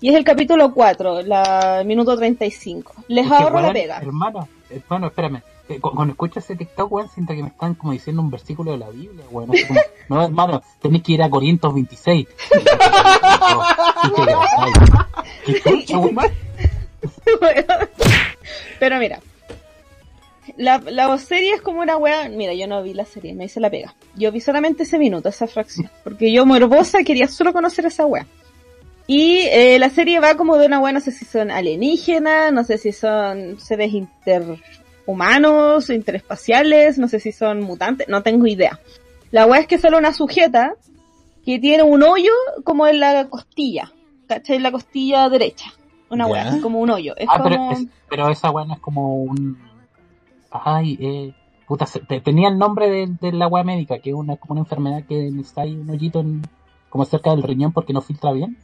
Y 0.00 0.10
es 0.10 0.14
el 0.14 0.24
capítulo 0.24 0.72
4, 0.72 1.22
la 1.22 1.82
minuto 1.84 2.16
35. 2.16 2.94
Les 3.08 3.24
Es 3.24 3.30
que, 3.32 3.36
ahorro 3.36 3.60
la 3.60 3.72
pega. 3.72 3.98
Hermano, 3.98 4.48
hermano, 4.70 5.06
espérame. 5.08 5.42
Eh, 5.68 5.80
cu- 5.80 5.90
Cuando 5.94 6.12
escucho 6.12 6.38
ese 6.38 6.54
TikTok, 6.56 6.90
weón, 6.92 7.08
siento 7.10 7.34
que 7.34 7.42
me 7.42 7.48
están 7.48 7.74
como 7.74 7.92
diciendo 7.92 8.22
un 8.22 8.30
versículo 8.30 8.72
de 8.72 8.78
la 8.78 8.88
Biblia, 8.90 9.24
weón. 9.30 9.48
Como, 9.48 9.80
no, 10.08 10.24
hermano, 10.24 10.62
tenés 10.80 11.02
que 11.02 11.12
ir 11.12 11.22
a 11.22 11.28
Corintios 11.28 11.74
26. 11.74 12.26
Y 12.28 12.54
te 14.14 14.22
grasáis. 14.24 14.74
¿Qué 15.44 15.60
chucha, 15.62 15.98
weón? 15.98 16.16
Pero 18.78 18.98
mira, 18.98 19.20
la, 20.56 20.78
la 20.78 21.18
serie 21.18 21.54
es 21.54 21.60
como 21.60 21.80
una 21.80 21.96
wea. 21.96 22.28
Mira, 22.28 22.54
yo 22.54 22.66
no 22.66 22.82
vi 22.82 22.94
la 22.94 23.04
serie, 23.04 23.34
me 23.34 23.44
hice 23.46 23.60
la 23.60 23.68
pega. 23.70 23.94
Yo 24.16 24.30
vi 24.32 24.40
solamente 24.40 24.84
ese 24.84 24.98
minuto, 24.98 25.28
esa 25.28 25.46
fracción. 25.46 25.90
Porque 26.04 26.32
yo, 26.32 26.46
morbosa, 26.46 27.02
quería 27.04 27.28
solo 27.28 27.52
conocer 27.52 27.86
esa 27.86 28.06
wea. 28.06 28.26
Y 29.10 29.38
eh, 29.50 29.78
la 29.78 29.88
serie 29.88 30.20
va 30.20 30.34
como 30.36 30.56
de 30.58 30.66
una 30.66 30.80
wea, 30.80 30.92
no 30.92 31.00
sé 31.00 31.10
si 31.12 31.24
son 31.24 31.50
alienígenas, 31.50 32.52
no 32.52 32.62
sé 32.62 32.76
si 32.76 32.92
son 32.92 33.58
seres 33.58 33.90
interhumanos, 35.06 35.88
interespaciales, 35.90 36.98
no 36.98 37.08
sé 37.08 37.18
si 37.18 37.32
son 37.32 37.60
mutantes, 37.62 38.06
no 38.08 38.22
tengo 38.22 38.46
idea. 38.46 38.78
La 39.30 39.46
wea 39.46 39.60
es 39.60 39.66
que 39.66 39.78
solo 39.78 39.96
una 39.98 40.12
sujeta 40.12 40.74
que 41.44 41.58
tiene 41.58 41.82
un 41.82 42.02
hoyo 42.02 42.32
como 42.64 42.86
en 42.86 43.00
la 43.00 43.28
costilla, 43.30 43.90
¿cachai? 44.26 44.56
En 44.56 44.62
la 44.62 44.72
costilla 44.72 45.28
derecha. 45.30 45.72
Una 46.10 46.26
así 46.42 46.60
como 46.60 46.80
un 46.80 46.90
hoyo. 46.90 47.14
Es 47.16 47.26
Ah, 47.30 47.40
pero, 47.42 47.56
como... 47.56 47.72
es- 47.72 47.86
pero 48.08 48.28
esa 48.28 48.50
weón 48.50 48.70
es 48.72 48.78
como 48.80 49.16
un. 49.22 49.58
Ay, 50.50 50.98
eh. 51.00 51.32
Puta, 51.66 51.86
tenía 52.24 52.48
el 52.48 52.56
nombre 52.56 52.88
de, 52.90 53.08
de 53.20 53.32
la 53.32 53.46
weá 53.46 53.62
médica, 53.62 53.98
que 53.98 54.08
es 54.10 54.16
una, 54.16 54.36
como 54.36 54.52
una 54.52 54.62
enfermedad 54.62 55.04
que 55.06 55.28
está 55.40 55.62
ahí 55.62 55.76
un 55.76 55.90
hoyito 55.90 56.20
en, 56.20 56.40
como 56.88 57.04
cerca 57.04 57.30
del 57.30 57.42
riñón 57.42 57.72
porque 57.72 57.92
no 57.92 58.00
filtra 58.00 58.32
bien. 58.32 58.56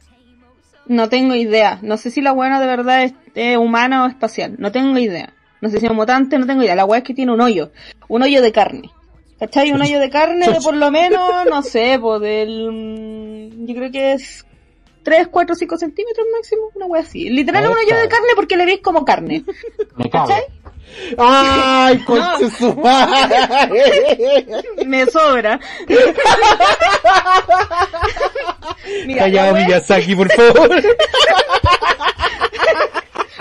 No 0.87 1.09
tengo 1.09 1.35
idea. 1.35 1.79
No 1.81 1.97
sé 1.97 2.11
si 2.11 2.21
la 2.21 2.31
buena 2.31 2.59
de 2.59 2.67
verdad 2.67 3.03
es 3.03 3.13
eh, 3.35 3.57
humana 3.57 4.03
o 4.03 4.07
espacial. 4.07 4.55
No 4.57 4.71
tengo 4.71 4.97
idea. 4.97 5.33
No 5.61 5.69
sé 5.69 5.79
si 5.79 5.85
es 5.85 5.93
mutante, 5.93 6.37
no 6.37 6.45
tengo 6.45 6.61
idea. 6.63 6.75
La 6.75 6.85
weá 6.85 6.99
es 6.99 7.03
que 7.03 7.13
tiene 7.13 7.31
un 7.33 7.41
hoyo. 7.41 7.71
Un 8.07 8.21
hoyo 8.23 8.41
de 8.41 8.51
carne. 8.51 8.91
¿Cachai? 9.39 9.71
Un 9.71 9.81
hoyo 9.81 9.99
de 9.99 10.09
carne 10.09 10.47
de 10.47 10.61
por 10.61 10.75
lo 10.75 10.91
menos, 10.91 11.29
no 11.49 11.61
sé, 11.61 11.97
pues 11.99 12.21
del... 12.21 12.71
mm, 12.71 13.65
Yo 13.65 13.75
creo 13.75 13.91
que 13.91 14.13
es 14.13 14.45
3, 15.03 15.27
4, 15.29 15.55
5 15.55 15.77
centímetros 15.77 16.25
máximo. 16.35 16.69
Una 16.75 16.85
weá 16.85 17.01
así. 17.01 17.29
Literal 17.29 17.65
un 17.67 17.77
hoyo 17.77 17.97
de 17.97 18.07
carne 18.07 18.27
porque 18.35 18.55
le 18.57 18.65
veis 18.65 18.81
como 18.81 19.03
carne. 19.03 19.43
¿Cachai? 20.11 20.43
¡Ay, 21.17 21.97
conche 22.05 22.49
su 22.57 22.73
madre! 22.75 24.45
Me 24.85 25.05
sobra. 25.07 25.59
Mira, 29.05 29.27
la 29.27 29.31
Callado 29.31 29.55
Miyazaki, 29.55 30.15
por 30.15 30.31
favor. 30.31 30.69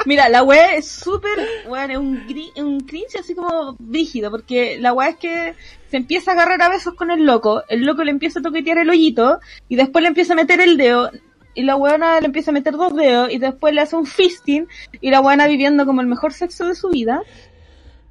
Mira, 0.06 0.28
la 0.28 0.42
weá 0.42 0.74
es 0.74 0.86
súper, 0.86 1.30
weón, 1.66 1.90
es 1.90 1.96
un, 1.96 2.26
gri- 2.26 2.52
un 2.60 2.80
cringe 2.80 3.16
así 3.18 3.34
como 3.34 3.74
brígido, 3.78 4.30
porque 4.30 4.76
la 4.78 4.92
weá 4.92 5.08
es 5.10 5.16
que 5.16 5.54
se 5.90 5.96
empieza 5.96 6.32
a 6.32 6.34
agarrar 6.34 6.60
a 6.60 6.68
besos 6.68 6.92
con 6.94 7.10
el 7.10 7.24
loco, 7.24 7.62
el 7.68 7.86
loco 7.86 8.04
le 8.04 8.10
empieza 8.10 8.40
a 8.40 8.42
toquetear 8.42 8.76
el 8.78 8.90
hoyito, 8.90 9.38
y 9.68 9.76
después 9.76 10.02
le 10.02 10.08
empieza 10.08 10.34
a 10.34 10.36
meter 10.36 10.60
el 10.60 10.76
dedo, 10.76 11.10
y 11.54 11.62
la 11.62 11.76
weona 11.76 12.20
le 12.20 12.26
empieza 12.26 12.50
a 12.50 12.54
meter 12.54 12.74
dos 12.74 12.94
dedos, 12.94 13.32
y 13.32 13.38
después 13.38 13.74
le 13.74 13.80
hace 13.80 13.96
un 13.96 14.06
fisting, 14.06 14.66
y 15.00 15.10
la 15.10 15.20
weona 15.20 15.46
viviendo 15.46 15.86
como 15.86 16.00
el 16.00 16.06
mejor 16.06 16.32
sexo 16.32 16.66
de 16.66 16.74
su 16.74 16.88
vida. 16.90 17.22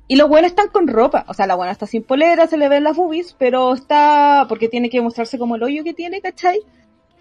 Y 0.08 0.18
los 0.18 0.28
buenos 0.28 0.52
están 0.52 0.68
con 0.68 0.88
ropa, 0.88 1.26
o 1.28 1.34
sea, 1.34 1.48
la 1.48 1.56
buena 1.56 1.72
está 1.72 1.88
sin 1.88 2.04
polera, 2.04 2.46
se 2.48 2.58
le 2.58 2.68
ven 2.68 2.84
las 2.84 2.96
boobies, 2.98 3.36
pero 3.40 3.74
está, 3.74 4.46
porque 4.50 4.68
tiene 4.68 4.90
que 4.90 5.02
mostrarse 5.02 5.40
como 5.40 5.56
el 5.56 5.64
hoyo 5.64 5.84
que 5.84 5.94
tiene, 5.94 6.22
¿cachai? 6.22 6.60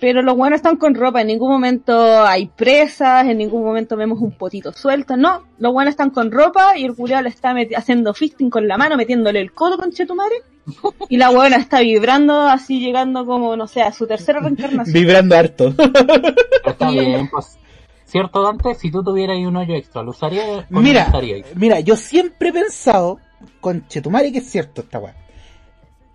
Pero 0.00 0.20
los 0.20 0.36
buenos 0.36 0.56
están 0.56 0.76
con 0.76 0.96
ropa, 0.96 1.20
en 1.20 1.28
ningún 1.28 1.48
momento 1.48 2.24
hay 2.24 2.46
presas, 2.46 3.24
en 3.28 3.38
ningún 3.38 3.62
momento 3.62 3.96
vemos 3.96 4.20
un 4.20 4.32
potito 4.32 4.72
suelto, 4.72 5.16
no, 5.16 5.44
los 5.58 5.72
buenos 5.72 5.92
están 5.92 6.10
con 6.10 6.32
ropa 6.32 6.76
y 6.76 6.84
el 6.84 6.96
culiao 6.96 7.22
le 7.22 7.28
está 7.28 7.54
haciendo 7.76 8.12
fisting 8.12 8.50
con 8.50 8.66
la 8.66 8.76
mano, 8.76 8.96
metiéndole 8.96 9.40
el 9.40 9.52
codo 9.52 9.78
con 9.78 9.92
chetumare, 9.92 10.42
y 11.08 11.16
la 11.16 11.30
buena 11.30 11.56
está 11.56 11.80
vibrando 11.80 12.42
así 12.42 12.80
llegando 12.80 13.26
como, 13.26 13.56
no 13.56 13.66
sé, 13.66 13.82
a 13.82 13.92
su 13.92 14.06
tercera 14.06 14.40
reencarnación. 14.40 14.92
Vibrando 14.92 15.36
harto. 15.36 15.74
Está 16.64 16.90
bien, 16.90 17.28
pues. 17.30 17.58
¿Cierto, 18.04 18.42
Dante? 18.42 18.74
Si 18.74 18.90
tú 18.90 19.02
tuvieras 19.02 19.36
ahí 19.36 19.46
un 19.46 19.56
hoyo 19.56 19.74
extra, 19.74 20.02
¿lo 20.02 20.10
usarías 20.10 20.66
Mira, 20.68 21.10
mira, 21.54 21.80
yo 21.80 21.96
siempre 21.96 22.50
he 22.50 22.52
pensado, 22.52 23.18
con 23.60 23.88
Chetumare, 23.88 24.30
que 24.30 24.38
es 24.38 24.50
cierto 24.50 24.82
esta 24.82 24.98
weá, 24.98 25.16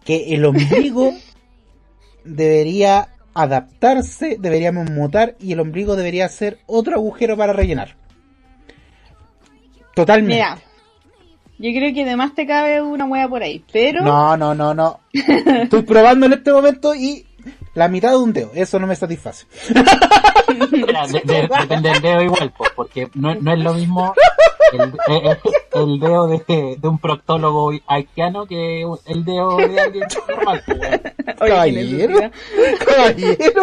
que 0.06 0.36
el 0.36 0.46
ombligo 0.46 1.14
debería 2.24 3.10
adaptarse, 3.34 4.38
deberíamos 4.40 4.92
mutar 4.92 5.36
y 5.40 5.54
el 5.54 5.60
ombligo 5.60 5.96
debería 5.96 6.30
ser 6.30 6.60
otro 6.68 6.96
agujero 6.96 7.36
para 7.36 7.54
rellenar. 7.54 7.96
Totalmente. 9.96 10.36
Mira, 10.36 10.58
yo 11.60 11.72
creo 11.72 11.94
que 11.94 12.04
además 12.04 12.34
te 12.36 12.46
cabe 12.46 12.82
una 12.82 13.06
wea 13.06 13.28
por 13.28 13.42
ahí, 13.44 13.64
pero... 13.72 14.04
No, 14.04 14.36
no, 14.38 14.54
no, 14.56 14.74
no. 14.74 15.00
Estoy 15.12 15.82
probando 15.84 16.26
en 16.26 16.34
este 16.34 16.52
momento 16.52 16.94
y 16.96 17.26
la 17.74 17.88
mitad 17.88 18.12
de 18.12 18.18
un 18.18 18.34
dedo. 18.34 18.52
Eso 18.54 18.80
no 18.80 18.88
me 18.88 18.96
satisface. 18.96 19.46
Mira, 20.72 21.08
de- 21.08 21.22
de- 21.24 21.50
depende 21.62 21.90
del 21.90 22.02
dedo 22.02 22.22
igual, 22.24 22.54
pues, 22.58 22.72
porque 22.76 23.10
no, 23.16 23.36
no 23.36 23.54
es 23.54 23.60
lo 23.60 23.74
mismo 23.74 24.14
el, 24.74 24.82
el- 24.82 25.38
el 25.74 26.00
dedo 26.00 26.28
de, 26.28 26.78
de 26.80 26.88
un 26.88 26.98
proctólogo 27.00 27.72
haitiano 27.88 28.46
que 28.48 28.82
el 29.06 29.26
dedo 29.26 29.58
de 29.58 29.80
alguien 29.80 30.08
normal. 30.28 30.64
pues, 30.66 30.80
Caballero. 31.38 32.32
Caballero. 32.86 33.62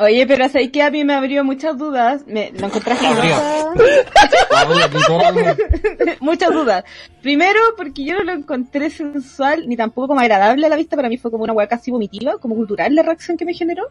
Oye, 0.00 0.26
pero 0.26 0.48
sé 0.48 0.70
que 0.70 0.82
a 0.82 0.90
mí 0.90 1.04
me 1.04 1.12
abrió 1.14 1.44
muchas 1.44 1.76
dudas. 1.76 2.24
Me, 2.26 2.50
lo 2.52 2.66
encontré 2.68 2.94
muchas 6.20 6.50
dudas. 6.52 6.84
Primero, 7.20 7.60
porque 7.76 8.04
yo 8.04 8.14
no 8.14 8.24
lo 8.24 8.32
encontré 8.32 8.90
sensual 8.90 9.68
ni 9.68 9.76
tampoco 9.76 10.08
como 10.08 10.20
agradable 10.20 10.66
a 10.66 10.70
la 10.70 10.76
vista. 10.76 10.96
Para 10.96 11.08
mí 11.08 11.18
fue 11.18 11.30
como 11.30 11.44
una 11.44 11.52
hueá 11.52 11.66
casi 11.66 11.90
vomitiva, 11.90 12.38
como 12.38 12.54
cultural 12.54 12.94
la 12.94 13.02
reacción 13.02 13.36
que 13.36 13.44
me 13.44 13.54
generó. 13.54 13.88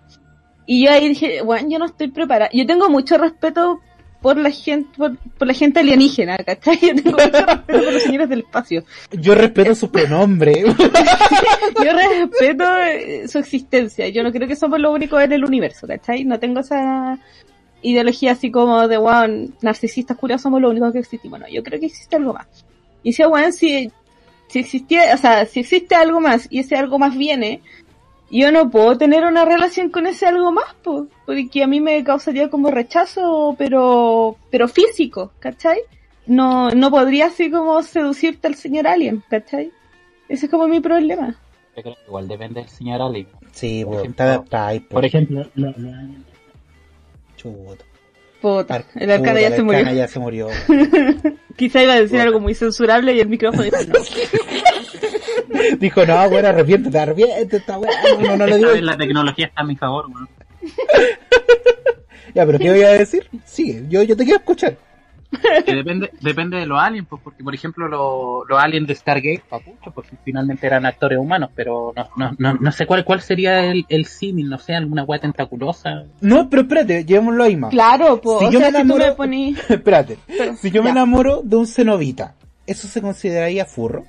Y 0.66 0.86
yo 0.86 0.92
ahí 0.92 1.10
dije, 1.10 1.42
bueno, 1.42 1.68
yo 1.70 1.80
no 1.80 1.86
estoy 1.86 2.10
preparada. 2.10 2.50
Yo 2.54 2.66
tengo 2.66 2.90
mucho 2.90 3.18
respeto 3.18 3.80
por 4.22 4.38
la 4.38 4.52
gente, 4.52 4.90
por, 4.98 5.18
por 5.18 5.48
la 5.48 5.54
gente 5.54 5.80
alienígena, 5.80 6.38
¿cachai? 6.38 6.78
Yo 6.82 6.96
tengo 6.96 7.12
mucho 7.12 7.46
respeto 7.46 7.84
por 7.84 7.94
los 7.94 8.04
señores 8.04 8.30
del 8.30 8.40
espacio. 8.40 8.84
Yo 9.12 9.36
respeto 9.36 9.76
su 9.76 9.92
pronombre. 9.92 10.64
Yo 11.84 11.94
respeto 11.94 12.78
eh, 12.78 13.28
su 13.28 13.40
existencia. 13.40 14.08
Yo 14.10 14.24
no 14.24 14.32
creo 14.32 14.48
que 14.48 14.56
somos 14.56 14.80
los 14.80 14.94
únicos 14.94 15.22
en 15.24 15.34
el 15.34 15.44
universo, 15.44 15.88
¿cachai? 15.88 16.24
No 16.24 16.40
tengo 16.40 16.60
esa 16.60 17.18
ideología 17.82 18.34
así 18.34 18.52
como 18.52 18.88
de, 18.88 18.98
wow, 18.98 19.52
narcisistas 19.62 20.18
curiosos 20.18 20.44
somos 20.44 20.62
los 20.62 20.70
únicos 20.72 20.94
que 20.94 21.00
existimos. 21.00 21.40
No, 21.40 21.48
yo 21.48 21.64
creo 21.64 21.80
que 21.80 21.88
existe 21.88 22.16
algo 22.16 22.34
más. 22.34 22.48
Y 23.02 23.14
si, 23.14 23.24
bueno, 23.24 23.52
si, 23.52 23.92
si 24.48 24.60
existía, 24.60 25.16
o 25.16 25.18
sea, 25.18 25.48
si 25.48 25.62
existe 25.62 25.96
algo 25.96 26.22
más 26.22 26.48
y 26.52 26.60
ese 26.60 26.76
algo 26.76 27.00
más 27.00 27.18
viene, 27.18 27.62
yo 28.32 28.52
no 28.52 28.70
puedo 28.70 28.98
tener 28.98 29.26
una 29.26 29.44
relación 29.46 29.90
con 29.90 30.08
ese 30.08 30.26
algo 30.26 30.52
más, 30.52 30.74
pues, 30.84 31.04
porque 31.26 31.64
a 31.64 31.68
mí 31.68 31.82
me 31.82 32.04
causaría 32.04 32.50
como 32.50 32.72
rechazo, 32.72 33.56
pero, 33.58 34.38
pero 34.50 34.68
físico, 34.68 35.32
¿cachai? 35.40 35.80
No, 36.26 36.70
no 36.72 36.90
podría 36.92 37.28
así 37.28 37.52
como 37.52 37.82
seducirte 37.84 38.48
al 38.48 38.56
señor 38.56 38.88
alien, 38.88 39.24
¿cachai? 39.30 39.72
Ese 40.30 40.46
es 40.46 40.52
como 40.52 40.68
mi 40.68 40.80
problema. 40.80 41.36
Yo 41.76 41.84
creo 41.84 41.96
que 41.96 42.02
igual 42.08 42.28
depende 42.28 42.62
del 42.62 42.70
señor 42.70 43.02
Ali. 43.02 43.28
Sí, 43.52 43.84
Por 43.84 43.94
pues, 43.94 44.04
ejemplo- 44.06 44.26
está, 44.26 44.44
está 44.44 44.68
ahí, 44.68 44.80
pues. 44.80 44.90
Por 44.92 45.06
ejemplo, 45.06 45.46
lo- 45.56 45.74
lo- 45.78 45.92
Chuta. 47.38 47.86
Puta, 48.42 48.84
el 48.96 49.12
Arcana 49.12 49.40
ya 49.40 49.52
se 49.52 49.64
murió. 49.64 49.80
Arcana 49.80 49.96
ya 49.96 50.08
se 50.08 50.20
murió. 50.20 50.48
Quizá 51.56 51.84
iba 51.84 51.94
a 51.94 52.02
decir 52.02 52.20
algo 52.20 52.40
muy 52.40 52.56
censurable 52.56 53.14
y 53.14 53.20
el 53.20 53.30
micrófono 53.30 53.64
dijo 53.66 53.78
no. 53.88 54.00
Dijo, 55.80 56.06
no, 56.06 56.30
bueno, 56.30 56.48
arrepiéntete, 56.48 56.98
arrepiéntete, 56.98 57.58
esta 57.58 57.78
weá. 57.78 57.92
No, 58.20 58.38
no 58.38 58.48
lo 58.48 58.58
digo. 58.58 58.72
La 58.76 58.98
tecnología 58.98 59.48
está 59.48 59.62
a 59.62 59.66
mi 59.66 59.76
favor, 59.76 60.08
weón. 60.08 60.30
Ya, 62.34 62.46
pero 62.46 62.60
¿qué 62.60 62.70
voy 62.70 62.84
a 62.84 62.92
decir? 62.92 63.28
Sigue, 63.44 63.84
yo, 63.90 64.04
yo 64.04 64.16
te 64.16 64.24
quiero 64.24 64.40
escuchar. 64.40 64.78
Que 65.66 65.76
depende, 65.76 66.12
depende 66.22 66.58
de 66.58 66.66
los 66.66 66.80
aliens, 66.82 67.08
pues, 67.10 67.22
porque 67.24 67.44
por 67.44 67.56
ejemplo 67.56 67.88
lo- 67.88 68.44
los 68.46 68.62
aliens 68.62 68.88
de 68.88 68.96
Stargate, 68.96 69.44
papucho, 69.50 69.92
pues 69.92 70.08
finalmente 70.26 70.68
eran 70.68 70.86
actores 70.86 71.18
humanos, 71.18 71.50
pero 71.56 71.94
no, 71.96 72.10
no, 72.18 72.36
no, 72.38 72.54
no 72.56 72.72
sé 72.72 72.86
cuál 72.86 73.06
cuál 73.06 73.22
sería 73.22 73.64
el, 73.72 73.86
el 73.90 74.06
símil, 74.06 74.50
no 74.50 74.58
sé, 74.60 74.76
alguna 74.76 75.04
weá 75.04 75.20
tentaculosa. 75.20 76.04
No, 76.20 76.50
pero 76.50 76.64
espérate, 76.64 77.06
llevémoslo 77.06 77.44
ahí 77.46 77.56
más. 77.56 77.72
Claro, 77.72 78.20
pues, 78.22 78.40
Si 78.40 78.46
o 78.46 78.52
yo 78.52 78.60
sea, 78.60 78.72
me 78.72 78.82
si 78.82 78.88
tú 78.88 78.94
enamoro- 78.96 79.06
me 79.08 79.12
ponís... 79.14 79.60
espérate, 79.70 80.18
Pero, 80.28 80.56
si 80.58 80.70
yo 80.72 80.82
me 80.84 80.88
ya. 80.90 80.92
enamoro 80.94 81.42
de 81.44 81.56
un 81.56 81.68
cenovita, 81.68 82.36
¿eso 82.68 82.88
se 82.88 83.02
consideraría 83.02 83.66
furro? 83.66 84.04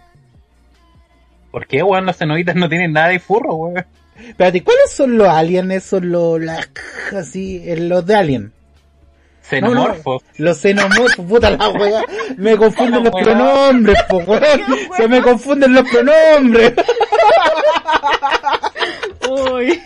¿Por 1.50 1.66
qué, 1.66 1.82
weón, 1.82 2.06
los 2.06 2.16
cenobitas 2.16 2.56
no 2.56 2.68
tienen 2.68 2.92
nada 2.92 3.08
de 3.08 3.20
furro, 3.20 3.54
weón? 3.54 3.85
Espérate, 4.18 4.62
¿cuáles 4.62 4.90
son 4.92 5.16
los 5.18 5.28
aliens 5.28 5.70
esos, 5.72 6.02
los, 6.02 6.40
las, 6.40 6.68
así, 7.16 7.62
eh, 7.64 7.76
los 7.78 8.04
de 8.06 8.14
alien? 8.14 8.52
Xenomorfos. 9.60 10.22
Los 10.38 10.58
xenomorfos, 10.58 11.26
puta 11.26 11.50
la 11.50 11.68
wea. 11.68 12.02
Me 12.36 12.56
confunden 12.56 13.04
los 13.04 13.12
pronombres, 13.12 14.02
po 14.08 14.16
weón. 14.18 14.60
Se 14.96 15.08
me 15.08 15.20
confunden 15.22 15.74
los 15.74 15.88
pronombres. 15.88 16.72
Uy. 19.30 19.80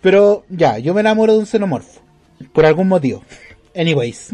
Pero 0.00 0.44
ya, 0.48 0.78
yo 0.78 0.94
me 0.94 1.00
enamoro 1.00 1.32
de 1.34 1.38
un 1.40 1.46
xenomorfo. 1.46 2.00
Por 2.52 2.66
algún 2.66 2.88
motivo. 2.88 3.22
Anyways. 3.76 4.30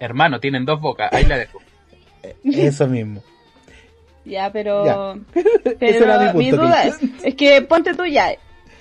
Hermano, 0.00 0.38
tienen 0.40 0.64
dos 0.64 0.80
bocas, 0.80 1.12
ahí 1.12 1.24
la 1.24 1.38
dejo. 1.38 1.60
Eso 2.44 2.86
mismo. 2.86 3.22
Ya, 4.24 4.52
pero... 4.52 4.84
Ya. 4.84 5.14
Ese 5.64 5.76
Pero 5.78 6.04
era 6.04 6.32
mi 6.32 6.38
mi, 6.44 6.50
punto, 6.50 6.66
duda 6.66 6.82
Kate. 6.84 7.04
es, 7.04 7.24
es 7.24 7.34
que 7.34 7.62
ponte 7.62 7.94
tú 7.94 8.04
ya, 8.04 8.32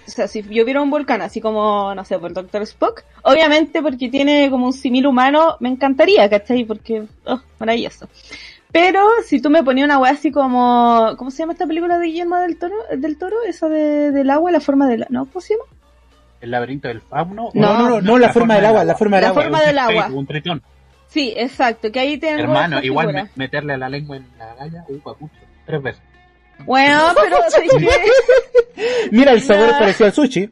o 0.08 0.12
sea, 0.12 0.28
si 0.28 0.41
yo 0.41 0.63
viera 0.63 0.82
un 0.82 0.89
volcán 0.89 1.22
así 1.22 1.41
como, 1.41 1.93
no 1.93 2.06
sé, 2.06 2.17
por 2.17 2.34
Doctor 2.34 2.62
Spock, 2.62 3.04
obviamente 3.24 3.82
porque 3.82 4.10
tiene 4.10 4.50
como 4.50 4.67
un 4.67 4.74
simil 4.74 5.06
humano, 5.06 5.58
me 5.60 5.70
encantaría, 5.70 6.30
¿cachai? 6.30 6.63
Porque, 6.63 7.04
oh, 7.26 7.41
maravilloso. 7.60 8.08
Pero 8.72 9.06
si 9.26 9.41
tú 9.41 9.50
me 9.50 9.63
ponías 9.63 9.86
una 9.86 9.98
weá 9.98 10.12
así 10.12 10.32
como, 10.32 11.15
¿cómo 11.17 11.32
se 11.32 11.39
llama 11.39 11.54
esta 11.54 11.67
película 11.67 12.00
de 12.00 12.08
Guillermo 12.08 12.38
del 12.38 12.58
Toro? 12.58 12.76
Del 12.96 13.17
Toro, 13.17 13.38
esa 13.46 13.67
de, 13.67 14.12
del 14.12 14.30
agua, 14.30 14.52
la 14.52 14.60
forma 14.60 14.88
del, 14.88 15.06
¿no? 15.10 15.26
¿Cómo 15.26 15.41
se 15.41 15.54
llama? 15.56 15.65
El 16.39 16.52
laberinto 16.52 16.88
del 16.88 17.02
fauno. 17.02 17.50
No, 17.54 17.74
no, 17.78 17.89
no, 17.89 18.02
no, 18.02 18.17
la 18.17 18.32
forma 18.32 18.56
del 18.56 18.65
agua, 18.65 18.84
la 18.84 18.96
forma 18.96 19.17
del 19.17 19.24
La 19.24 19.30
agua. 19.30 19.43
forma 19.43 19.62
del 19.62 19.80
agua. 19.80 20.08
Un 20.13 20.28
tritón. 20.28 20.62
Sí, 21.08 21.34
exacto, 21.36 21.91
que 21.91 22.00
ahí 22.00 22.17
tengo 22.17 22.39
Hermano, 22.39 22.82
igual 22.84 23.30
meterle 23.36 23.78
la 23.78 23.89
lengua 23.89 24.17
en 24.17 24.28
la 24.38 24.54
galla, 24.56 24.86
uh, 24.88 25.00
papucho. 25.00 25.34
Tres 25.65 25.82
veces. 25.82 26.02
Bueno, 26.65 27.13
pero 27.15 27.38
¿sabes 27.50 27.70
qué? 27.78 27.89
Mira, 29.12 29.32
el 29.34 29.41
sabor 29.41 29.72
parecido 29.72 30.08
al 30.08 30.13
sushi. 30.13 30.50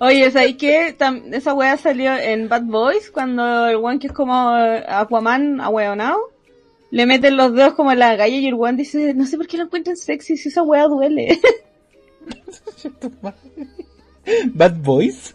Oye, 0.00 0.30
¿sabes 0.30 0.56
qué? 0.58 0.94
Tam- 0.98 1.32
esa 1.34 1.54
weá 1.54 1.76
salió 1.76 2.14
en 2.16 2.48
Bad 2.48 2.62
Boys 2.64 3.10
cuando 3.10 3.66
el 3.66 3.76
one 3.76 3.98
que 3.98 4.08
es 4.08 4.12
como 4.12 4.56
eh, 4.56 4.84
Aquaman 4.86 5.60
ahueonado 5.60 6.18
le 6.90 7.06
meten 7.06 7.36
los 7.36 7.52
dedos 7.54 7.74
como 7.74 7.92
en 7.92 7.98
la 7.98 8.14
galla 8.14 8.36
y 8.36 8.46
el 8.46 8.54
one 8.54 8.76
dice, 8.76 9.12
no 9.14 9.26
sé 9.26 9.36
por 9.36 9.46
qué 9.46 9.56
lo 9.56 9.64
encuentran 9.64 9.96
sexy 9.96 10.36
si 10.36 10.48
esa 10.50 10.62
weá 10.62 10.84
duele. 10.84 11.38
Bad 14.54 14.74
Boys. 14.82 15.34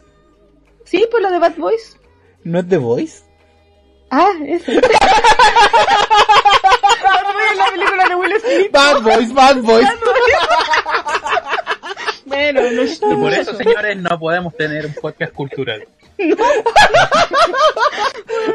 sí, 0.86 1.06
pues 1.10 1.24
lo 1.24 1.32
de 1.32 1.40
Bad 1.40 1.56
Boys. 1.58 1.98
¿No 2.44 2.60
es 2.60 2.68
The 2.68 2.78
Voice? 2.78 3.24
Ah, 4.10 4.32
eso. 4.46 4.72
Bad 7.58 7.58
Boys 7.58 7.58
es 7.58 7.58
la 7.58 7.66
película 7.72 8.10
de 8.10 8.16
Will 8.16 8.34
Smith. 8.42 8.72
Bad 8.72 9.02
Boys, 9.02 9.34
Bad 9.34 9.58
Boys. 9.62 9.88
Bueno, 12.26 12.62
no, 12.62 12.84
Y 12.84 13.16
por 13.16 13.34
eso, 13.34 13.56
señores, 13.56 13.98
no 13.98 14.20
podemos 14.20 14.56
tener 14.56 14.86
un 14.86 14.94
podcast 14.94 15.34
cultural. 15.34 15.86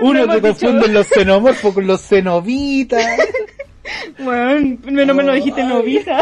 Uno 0.01 0.23
hemos 0.23 0.35
se 0.37 0.41
confunden 0.41 0.95
los 0.95 1.07
xenomorfos 1.09 1.75
con 1.75 1.87
los 1.87 2.01
cenobitas. 2.03 3.05
Bueno, 4.19 4.79
menos 4.85 5.17
me 5.17 5.23
lo 5.23 5.33
dijiste 5.35 5.63
novita. 5.63 6.21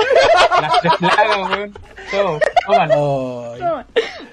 Las 0.61 0.81
tres 0.81 0.93
plagas, 0.99 1.51
weón. 1.51 1.75
Todo. 2.11 2.39
Ay. 2.69 3.61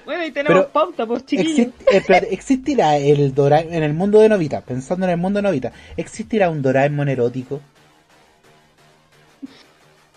Bueno, 0.04 0.26
y 0.26 0.30
tenemos 0.32 0.58
Pero 0.64 0.68
pauta, 0.72 1.06
pues 1.06 1.24
chiquillos. 1.24 1.68
Exist- 1.68 2.10
eh, 2.10 2.28
¿Existirá 2.30 2.96
el 2.98 3.34
Doraemon 3.34 3.72
en 3.72 3.82
el 3.82 3.94
mundo 3.94 4.20
de 4.20 4.28
Novita? 4.28 4.60
Pensando 4.60 5.06
en 5.06 5.12
el 5.12 5.16
mundo 5.16 5.38
de 5.38 5.42
Novita, 5.44 5.72
¿existirá 5.96 6.50
un 6.50 6.60
Doraemon 6.60 7.08
erótico? 7.08 7.60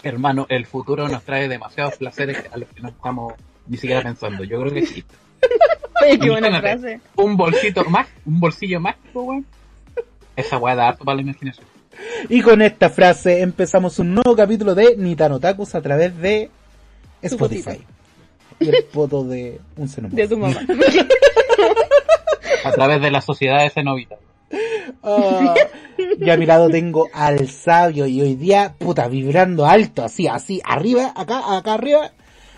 Hermano, 0.06 0.46
el 0.50 0.68
futuro 0.68 1.08
nos 1.08 1.24
trae 1.24 1.48
demasiados 1.48 1.98
placeres 1.98 2.44
a 2.52 2.58
los 2.58 2.70
que 2.70 2.80
no 2.80 2.90
estamos 2.90 3.34
ni 3.66 3.76
siquiera 3.76 4.04
pensando. 4.04 4.44
Yo 4.44 4.62
creo 4.62 4.72
que 4.72 4.86
sí. 4.86 5.04
Oye, 6.04 6.20
qué 6.20 6.30
buena 6.30 6.62
frase. 6.62 7.02
Un 7.16 7.36
bolsito 7.36 7.84
más, 7.86 8.08
un 8.24 8.40
bolsillo 8.40 8.80
mágico, 8.80 9.24
weón. 9.24 9.48
Esa 10.36 10.60
weá 10.60 10.76
da 10.76 10.90
harto 10.90 11.04
para 11.04 11.16
la 11.16 11.24
imaginación. 11.24 11.66
Y 12.30 12.44
con 12.44 12.62
esta 12.62 12.92
frase 12.92 13.42
empezamos 13.42 13.98
un 13.98 14.14
nuevo 14.14 14.36
capítulo 14.36 14.76
de 14.76 14.96
Nitanotakus 14.96 15.74
a 15.74 15.82
través 15.82 16.16
de 16.20 16.52
Spotify. 17.24 17.84
Y 18.60 18.70
el 18.70 18.84
foto 18.84 19.24
de 19.24 19.60
un 19.76 19.90
xenomorfo. 19.90 20.18
De 20.18 20.28
tu 20.28 20.38
mamá. 20.38 20.62
A 22.64 22.72
través 22.72 23.02
de 23.02 23.10
la 23.10 23.22
sociedad 23.22 23.64
de 23.64 23.72
Cenovita. 23.72 24.18
Ah, 25.04 25.54
y 26.20 26.30
a 26.30 26.38
mi 26.38 26.46
lado 26.46 26.70
tengo 26.70 27.08
al 27.14 27.48
sabio 27.50 28.06
y 28.06 28.22
hoy 28.22 28.36
día, 28.36 28.76
puta, 28.78 29.08
vibrando 29.08 29.66
alto, 29.66 30.04
así, 30.04 30.28
así, 30.28 30.62
arriba, 30.64 31.14
acá, 31.16 31.58
acá 31.58 31.74
arriba, 31.74 32.12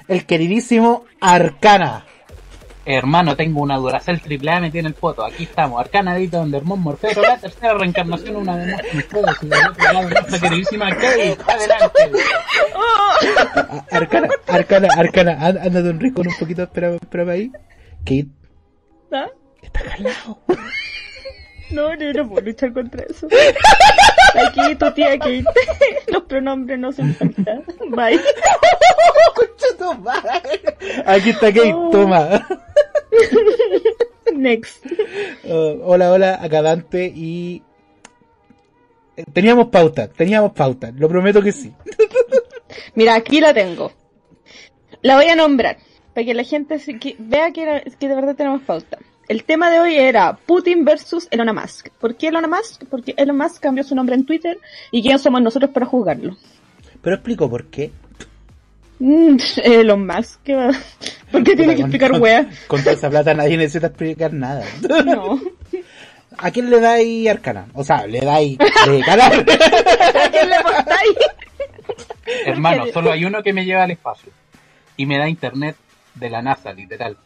el 0.08 0.26
queridísimo 0.26 1.06
Arcana. 1.20 2.06
Hermano, 2.90 3.36
tengo 3.36 3.62
una 3.62 3.76
Duracell 3.78 4.22
triple 4.22 4.50
A 4.50 4.62
metida 4.62 4.80
en 4.80 4.86
el 4.86 4.94
foto. 4.94 5.26
Aquí 5.26 5.44
estamos, 5.44 5.78
Arcanadito, 5.78 6.40
Undermon 6.40 6.80
Morfeo, 6.80 7.22
la 7.22 7.38
tercera 7.38 7.74
reencarnación 7.74 8.38
una 8.38 8.56
vez 8.56 8.68
más 8.68 8.82
con 8.82 9.00
ustedes. 9.00 9.36
Y 9.42 9.48
del 9.48 9.68
otro 9.68 9.84
lado, 9.84 10.10
nuestra 10.10 10.40
queridísima 10.40 10.90
Kate. 10.96 11.38
Adelante. 11.48 12.12
Arcana, 13.92 14.30
Arcana, 14.48 14.88
Arcana, 14.96 15.38
ándate 15.48 15.90
un 15.90 16.00
rico 16.00 16.22
un 16.22 16.34
poquito, 16.40 16.64
espérame, 16.64 16.96
espérame 17.02 17.30
ahí. 17.30 17.52
Kate, 18.06 18.28
¿Ah? 19.12 19.28
está 19.62 19.80
jalado. 19.82 20.40
No, 21.72 21.96
no, 21.96 22.14
no 22.14 22.30
puedo 22.30 22.42
luchar 22.46 22.74
contra 22.74 23.04
eso. 23.04 23.28
Aquí 24.48 24.76
tu 24.76 24.92
tía 24.94 25.18
Kate. 25.20 25.44
Los 26.08 26.24
pronombres 26.24 26.80
no 26.80 26.92
se 26.92 27.04
falta. 27.14 27.62
Bye. 27.90 28.20
Aquí 31.06 31.30
está 31.32 31.48
Kate, 31.54 31.74
Oh. 31.76 31.90
toma. 31.92 32.48
Next. 34.34 34.86
Uh, 35.44 35.80
hola, 35.84 36.12
hola, 36.12 36.40
acá 36.42 36.62
Dante 36.62 37.12
y... 37.16 37.64
eh, 39.16 39.24
Teníamos 39.34 39.68
pauta, 39.70 40.08
teníamos 40.10 40.52
pauta, 40.54 40.92
lo 40.96 41.08
prometo 41.10 41.42
que 41.42 41.52
sí. 41.52 41.74
Mira, 42.96 43.16
aquí 43.16 43.40
la 43.40 43.54
tengo. 43.54 43.92
La 45.02 45.16
voy 45.16 45.28
a 45.28 45.36
nombrar. 45.36 45.78
Para 46.14 46.26
que 46.26 46.34
la 46.34 46.44
gente 46.44 46.80
se- 46.80 47.00
que- 47.00 47.16
vea 47.20 47.52
que, 47.52 47.64
era- 47.64 47.82
que 47.82 48.08
de 48.08 48.16
verdad 48.16 48.36
tenemos 48.36 48.62
pauta. 48.64 48.98
El 49.28 49.44
tema 49.44 49.70
de 49.70 49.80
hoy 49.80 49.96
era 49.96 50.34
Putin 50.38 50.86
versus 50.86 51.28
Elon 51.32 51.54
Musk. 51.54 51.90
¿Por 52.00 52.16
qué 52.16 52.30
Elon 52.30 52.50
Musk? 52.50 52.86
Porque 52.90 53.14
Elon 53.18 53.38
Musk 53.38 53.62
cambió 53.62 53.84
su 53.84 53.94
nombre 53.94 54.16
en 54.16 54.26
Twitter 54.26 54.58
y 54.92 55.02
quién 55.02 55.20
somos 55.20 55.42
nosotros 55.42 55.72
para 55.72 55.86
juzgarlo. 55.86 56.38
Pero 57.02 57.16
explico 57.18 57.50
por 57.50 57.66
qué. 57.66 57.92
Mm, 59.00 59.38
Elon 59.64 60.08
Musk, 60.08 60.40
¿qué 60.44 60.56
va? 60.56 60.70
¿Por 61.32 61.44
qué 61.44 61.56
tiene 61.58 61.76
que 61.76 61.82
explicar 61.82 62.12
con- 62.12 62.22
wea? 62.22 62.50
Con 62.68 62.80
toda 62.82 62.94
esa 62.94 63.10
plata 63.10 63.34
nadie 63.34 63.58
necesita 63.58 63.88
explicar 63.88 64.32
nada. 64.32 64.64
No. 65.06 65.42
¿A 66.38 66.52
quién 66.52 66.70
le 66.70 66.80
dais 66.80 67.28
arcana? 67.28 67.66
O 67.74 67.84
sea, 67.84 68.08
le 68.08 68.22
dais 68.22 68.58
de 68.58 69.02
canal. 69.02 69.40
¿A 69.42 70.30
quién 70.32 70.50
le 70.50 70.56
apostáis? 70.56 71.18
Hermano, 72.46 72.86
solo 72.94 73.12
hay 73.12 73.26
uno 73.26 73.42
que 73.44 73.54
me 73.54 73.66
lleva 73.66 73.84
al 73.84 73.92
espacio. 73.92 74.32
Y 74.96 75.06
me 75.06 75.18
da 75.18 75.28
internet 75.28 75.76
de 76.16 76.30
la 76.30 76.42
NASA, 76.42 76.72
literal. 76.74 77.18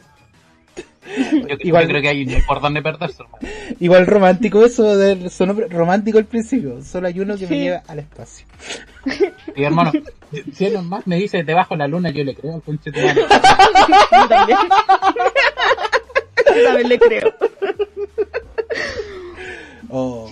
Yo, 1.31 1.55
Igual- 1.59 1.83
yo 1.83 1.89
creo 1.89 2.01
que 2.01 2.07
hay 2.09 2.25
ni 2.25 2.35
por 2.41 2.61
dónde 2.61 2.81
perderse, 2.81 3.23
hermano. 3.23 3.47
Igual 3.79 4.05
romántico 4.07 4.63
eso 4.65 4.95
del 4.97 5.29
su 5.29 5.45
nombre, 5.45 5.67
romántico 5.67 6.17
al 6.17 6.25
principio. 6.25 6.81
Solo 6.83 7.07
hay 7.07 7.19
uno 7.19 7.37
que 7.37 7.47
me 7.47 7.59
lleva 7.59 7.83
al 7.87 7.99
espacio. 7.99 8.45
Y 9.55 9.63
hermano, 9.63 9.91
si 10.53 10.65
Elon 10.65 10.87
Musk 10.87 11.07
me 11.07 11.17
dice 11.17 11.43
debajo 11.43 11.75
la 11.75 11.87
luna, 11.87 12.11
yo 12.11 12.23
le 12.23 12.35
creo 12.35 12.55
al 12.55 12.61
conche 12.61 12.91
madre. 12.91 13.15
Yo 14.11 14.27
también. 14.29 14.57
Yo 16.55 16.63
también 16.63 16.89
le 16.89 16.99
creo. 16.99 17.33
Oh, 19.89 20.27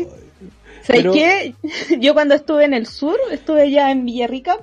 ¿Sabes 0.83 1.01
Pero- 1.03 1.11
qué? 1.13 1.53
Yo 1.99 2.13
cuando 2.13 2.35
estuve 2.35 2.65
en 2.65 2.73
el 2.73 2.85
sur, 2.85 3.17
estuve 3.31 3.69
ya 3.71 3.91
en 3.91 4.05
Villarrica, 4.05 4.57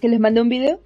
que 0.00 0.08
les 0.08 0.20
mandé 0.20 0.40
un 0.42 0.48
video, 0.48 0.80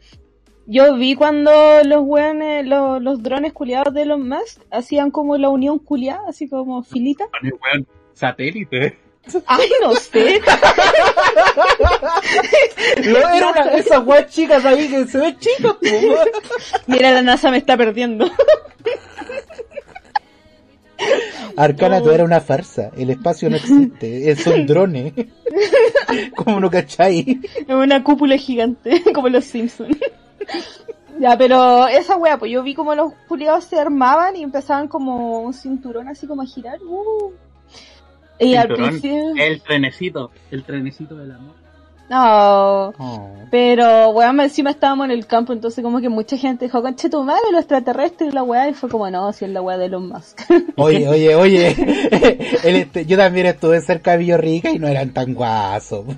Yo 0.67 0.97
vi 0.97 1.15
cuando 1.15 1.51
los 1.85 2.03
weones, 2.05 2.67
los, 2.67 3.03
los 3.03 3.23
drones 3.23 3.53
culiados 3.53 3.93
de 3.95 4.03
Elon 4.03 4.29
Musk 4.29 4.61
hacían 4.71 5.11
como 5.11 5.37
la 5.37 5.49
unión 5.49 5.79
culiada, 5.79 6.23
así 6.29 6.49
como 6.49 6.83
filita. 6.83 7.27
Weón, 7.43 7.87
satélite. 8.13 8.99
Ay, 9.47 9.71
no 9.81 9.95
sé. 9.95 10.41
No, 13.05 13.19
era 13.19 13.51
una 13.51 13.65
de 13.67 13.79
esas 13.79 14.05
weas 14.05 14.27
chicas 14.29 14.65
ahí 14.65 14.89
que 14.89 15.07
se 15.07 15.19
ven 15.19 15.39
chicas. 15.39 15.77
Mira, 16.87 17.13
la 17.13 17.23
NASA 17.23 17.51
me 17.51 17.59
está 17.59 17.77
perdiendo. 17.77 18.27
Arcana, 21.57 22.03
tú 22.03 22.11
era 22.11 22.25
una 22.25 22.41
farsa. 22.41 22.91
El 22.97 23.11
espacio 23.11 23.51
no 23.51 23.57
existe. 23.57 24.35
Son 24.37 24.67
drones. 24.67 25.13
¿Cómo 26.37 26.61
no 26.61 26.71
cachai? 26.71 27.41
Es 27.57 27.75
una 27.75 28.03
cúpula 28.03 28.37
gigante, 28.37 29.03
como 29.15 29.29
los 29.29 29.45
Simpsons. 29.45 29.97
Ya, 31.19 31.37
pero 31.37 31.87
esa 31.87 32.17
wea, 32.17 32.39
pues 32.39 32.51
yo 32.51 32.63
vi 32.63 32.75
como 32.75 32.95
los 32.95 33.13
culiados 33.29 33.65
se 33.65 33.79
armaban 33.79 34.35
y 34.37 34.43
empezaban 34.43 34.89
como 34.89 35.41
un 35.41 35.55
cinturón 35.55 36.09
así 36.09 36.27
como 36.27 36.43
a 36.43 36.47
girar. 36.47 36.79
Uh. 36.83 37.33
Y 38.39 38.57
al 38.57 38.67
Cinturón, 38.69 38.89
principio... 38.89 39.35
El 39.37 39.63
trenecito, 39.63 40.31
el 40.51 40.65
trenecito 40.65 41.17
del 41.17 41.33
amor. 41.33 41.62
No, 42.13 42.93
Oh. 42.99 43.31
pero 43.51 44.11
weón, 44.11 44.39
encima 44.41 44.69
estábamos 44.71 45.07
en 45.07 45.13
el 45.13 45.27
campo, 45.27 45.55
entonces 45.55 45.83
como 45.83 45.99
que 46.03 46.11
mucha 46.11 46.37
gente 46.37 46.67
dijo, 46.67 46.83
conche 46.83 47.09
tu 47.09 47.23
madre, 47.25 47.41
los 47.53 47.61
extraterrestres 47.61 48.31
y 48.31 48.35
la 48.35 48.43
weá, 48.43 48.69
y 48.69 48.75
fue 48.75 48.91
como, 48.91 49.11
no, 49.11 49.33
si 49.33 49.47
es 49.47 49.51
la 49.51 49.63
weá 49.63 49.79
de 49.79 49.87
Elon 49.87 50.09
Musk. 50.11 50.43
Oye, 50.77 51.09
oye, 51.09 51.35
oye. 51.35 51.69
El 52.65 52.77
este- 52.77 53.07
yo 53.07 53.17
también 53.17 53.47
estuve 53.47 53.81
cerca 53.81 54.13
de 54.13 54.19
Villarrica 54.19 54.71
y 54.71 54.79
no 54.79 54.89
eran 54.89 55.11
tan 55.15 55.33
guasos. 55.33 56.05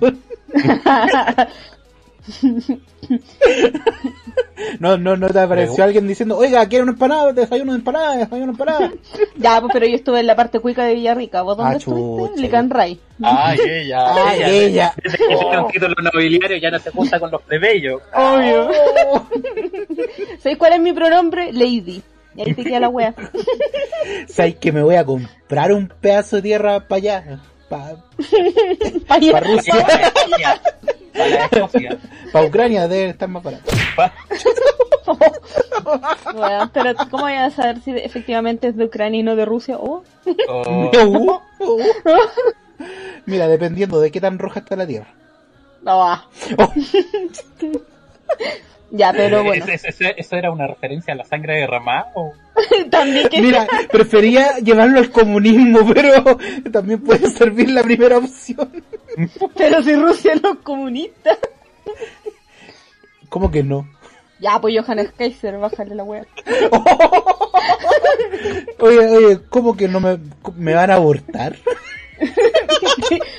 No, 4.79 4.97
no, 4.97 5.15
no 5.15 5.27
te 5.29 5.39
apareció 5.39 5.83
alguien 5.83 6.07
diciendo, 6.07 6.37
oiga, 6.37 6.65
quiero 6.67 6.83
una 6.83 6.93
empanada, 6.93 7.33
desayuno 7.33 7.73
de 7.73 7.79
empanada, 7.79 8.17
desayuno 8.17 8.45
de 8.47 8.51
empanada. 8.51 8.91
ya, 9.37 9.59
pues 9.61 9.73
pero 9.73 9.85
yo 9.85 9.95
estuve 9.95 10.19
en 10.21 10.27
la 10.27 10.35
parte 10.35 10.59
cuica 10.59 10.85
de 10.85 10.95
Villarrica, 10.95 11.41
¿vos 11.41 11.57
dónde 11.57 11.73
Ah, 11.73 11.77
estuviste? 11.77 12.07
chucha. 12.21 12.33
En 12.35 12.41
Licanray. 12.41 12.99
Ay, 13.21 13.59
ella. 13.69 13.99
Ay, 14.27 14.43
ella. 14.43 14.93
Desde 15.03 15.17
que 15.17 15.25
tiene 15.35 15.59
un 15.59 15.67
título 15.71 15.95
nobiliario 16.01 16.57
ya 16.57 16.71
no 16.71 16.79
se 16.79 16.91
junta 16.91 17.19
con 17.19 17.31
los 17.31 17.41
plebeyos. 17.43 18.01
Obvio. 18.13 18.69
¿Sabes 20.39 20.57
cuál 20.57 20.73
es 20.73 20.79
mi 20.79 20.93
pronombre? 20.93 21.51
Lady. 21.53 22.01
Y 22.35 22.41
ahí 22.41 22.53
te 22.53 22.63
queda 22.65 22.81
la 22.81 22.89
wea. 22.89 23.13
¿Sabes 24.27 24.55
que 24.55 24.71
me 24.73 24.83
voy 24.83 24.95
a 24.95 25.05
comprar 25.05 25.71
un 25.71 25.87
pedazo 25.87 26.37
de 26.37 26.41
tierra 26.41 26.81
para 26.87 26.97
allá? 26.97 27.39
Para 27.69 27.95
Pa'. 29.07 29.39
Rusia, 29.39 29.73
Para 31.13 31.49
para 32.31 32.45
Ucrania, 32.45 32.87
debe 32.87 33.09
estar 33.09 33.29
más 33.29 33.43
barato. 33.43 33.71
Weón, 36.33 36.69
pero 36.73 36.93
¿cómo 37.09 37.23
voy 37.23 37.33
a 37.33 37.49
saber 37.51 37.81
si 37.81 37.91
efectivamente 37.91 38.67
es 38.67 38.75
de 38.75 38.85
Ucrania 38.85 39.19
y 39.19 39.23
no 39.23 39.35
de 39.35 39.45
Rusia? 39.45 39.77
Oh. 39.79 40.03
Oh, 40.47 40.91
Uh, 41.59 41.59
uh. 41.59 41.81
Mira, 43.25 43.47
dependiendo 43.47 44.01
de 44.01 44.11
qué 44.11 44.19
tan 44.19 44.37
roja 44.37 44.59
está 44.59 44.75
la 44.75 44.85
tierra. 44.85 45.07
No 45.83 45.99
va. 45.99 46.27
Ya, 48.95 49.11
pero 49.11 49.43
bueno. 49.43 49.65
¿Eso, 49.67 50.35
era 50.37 50.51
una 50.51 50.67
referencia 50.67 51.13
a 51.13 51.17
la 51.17 51.25
sangre 51.25 51.59
derramada? 51.59 52.11
o? 52.15 52.33
También 52.89 53.27
que 53.27 53.41
mira, 53.41 53.67
prefería 53.91 54.57
llevarlo 54.59 54.99
al 54.99 55.11
comunismo, 55.11 55.85
pero 55.93 56.37
también 56.71 57.01
puede 57.01 57.29
servir 57.29 57.69
la 57.71 57.83
primera 57.83 58.17
opción. 58.17 58.83
Pero 59.57 59.83
si 59.83 59.95
Rusia 59.95 60.33
no 60.41 60.53
es 60.53 60.59
comunista. 60.59 61.37
¿Cómo 63.27 63.51
que 63.51 63.63
no? 63.63 63.85
Ya, 64.39 64.59
pues 64.61 64.75
Johannes 64.77 65.11
Kaiser, 65.17 65.57
bájale 65.57 65.95
la 65.95 66.03
wea. 66.03 66.25
Oye, 68.79 68.99
oye, 68.99 69.39
¿cómo 69.49 69.75
que 69.75 69.87
no 69.87 69.99
me, 69.99 70.19
me 70.55 70.73
van 70.73 70.91
a 70.91 70.95
abortar? 70.95 71.55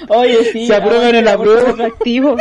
Oye, 0.08 0.52
sí. 0.52 0.66
Se 0.66 0.74
aprueban 0.74 1.14
el 1.14 1.28
aborto 1.28 1.70
apruebo. 1.70 2.36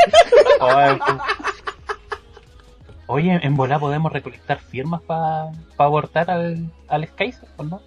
Oye, 3.07 3.39
en 3.41 3.55
Volá 3.55 3.79
podemos 3.79 4.11
recolectar 4.11 4.59
firmas 4.59 5.01
para 5.01 5.51
abortar 5.77 6.31
al, 6.31 6.71
al 6.87 7.07
Skyzer, 7.07 7.49
¿o 7.57 7.63
no? 7.63 7.81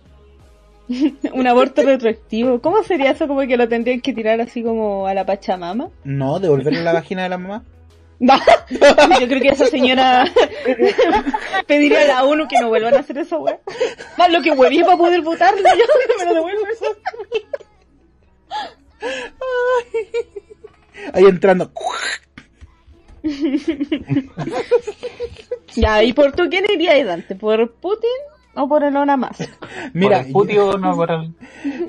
Un 1.33 1.46
aborto 1.46 1.83
retroactivo. 1.83 2.61
¿Cómo 2.61 2.83
sería 2.83 3.11
eso? 3.11 3.26
Como 3.26 3.40
que 3.40 3.57
lo 3.57 3.68
tendrían 3.68 4.00
que 4.00 4.12
tirar 4.12 4.40
así 4.40 4.62
como 4.62 5.07
a 5.07 5.14
la 5.14 5.26
Pachamama. 5.26 5.90
No, 6.04 6.38
devolverle 6.38 6.83
la 6.83 6.92
vagina 6.92 7.24
de 7.24 7.28
la 7.28 7.38
mamá. 7.38 7.64
Va. 8.28 8.40
Yo 9.20 9.28
creo 9.28 9.40
que 9.40 9.48
esa 9.48 9.66
señora 9.66 10.24
pediría 11.66 12.02
a 12.02 12.07
la 12.07 12.24
ONU 12.24 12.48
que 12.48 12.59
no 12.61 12.68
vuelvan 12.68 12.94
a 12.94 13.00
hacer 13.00 13.18
esa 13.18 13.38
wea. 13.38 13.61
Más 14.16 14.33
lo 14.33 14.42
que 14.42 14.50
hueví 14.50 14.83
para 14.83 14.96
poder 14.96 15.22
votarlo, 15.22 15.59
yo 15.62 15.64
que 15.64 16.18
me 16.18 16.24
lo 16.24 16.35
devuelvo 16.35 16.66
eso. 16.66 16.87
Ahí 21.12 21.24
entrando. 21.26 21.70
Ya, 25.74 26.02
¿y 26.02 26.12
por 26.12 26.33
tú 26.33 26.44
quién 26.50 26.64
iría 26.72 27.04
Dante? 27.04 27.35
¿Por 27.35 27.70
Putin 27.72 28.09
o 28.54 28.68
por 28.68 28.83
Elon 28.83 29.09
Musk? 29.20 29.48
Mira, 29.92 30.18
¿Por 30.18 30.26
el 30.26 30.33
puti 30.33 30.59
o 30.59 30.78
no 30.78 30.96
por 30.96 31.11
el... 31.11 31.35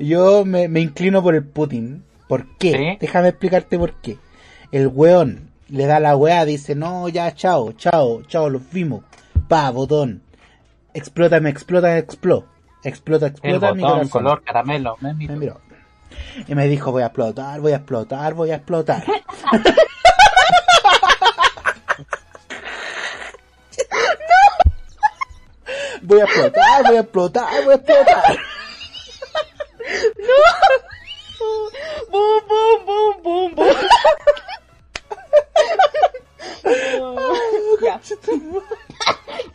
yo 0.00 0.44
me, 0.44 0.68
me 0.68 0.80
inclino 0.80 1.22
por 1.22 1.34
el 1.34 1.44
Putin. 1.44 2.04
¿Por 2.28 2.46
qué? 2.58 2.72
¿Sí? 2.72 2.98
Déjame 3.00 3.28
explicarte 3.28 3.78
por 3.78 3.94
qué. 3.94 4.18
El 4.70 4.88
weón 4.88 5.50
le 5.68 5.86
da 5.86 5.98
la 5.98 6.16
weá, 6.16 6.44
dice, 6.44 6.74
no, 6.74 7.08
ya, 7.08 7.34
chao, 7.34 7.72
chao, 7.72 8.22
chao, 8.22 8.48
los 8.48 8.70
vimos. 8.70 9.02
Pa, 9.48 9.70
botón. 9.70 10.22
Explota, 10.94 11.40
me 11.40 11.50
explota, 11.50 11.88
me 11.88 11.98
explota. 11.98 12.46
Explota, 12.84 13.26
El 13.26 13.32
explota 13.32 13.74
mi 13.74 13.82
botón 13.82 13.96
corazón. 14.08 14.10
color 14.10 14.42
caramelo. 14.44 14.96
me 15.00 15.14
miró. 15.14 15.60
Y 16.46 16.54
me 16.54 16.68
dijo, 16.68 16.92
voy 16.92 17.02
a 17.02 17.06
explotar, 17.06 17.60
voy 17.60 17.72
a 17.72 17.76
explotar, 17.76 18.34
voy 18.34 18.50
a 18.50 18.56
explotar. 18.56 19.04
Voy 26.02 26.20
a 26.20 26.24
explotar, 26.24 26.86
voy 26.86 26.96
a 26.96 27.00
explotar, 27.00 27.64
voy 27.64 27.72
a 27.72 27.76
explotar. 27.76 28.38
¡Bum, 32.10 32.40
bum, 32.48 32.86
bum, 32.86 33.22
bum, 33.22 33.54
bum! 33.54 33.66
Oh, 37.00 37.16
ya. 37.82 38.00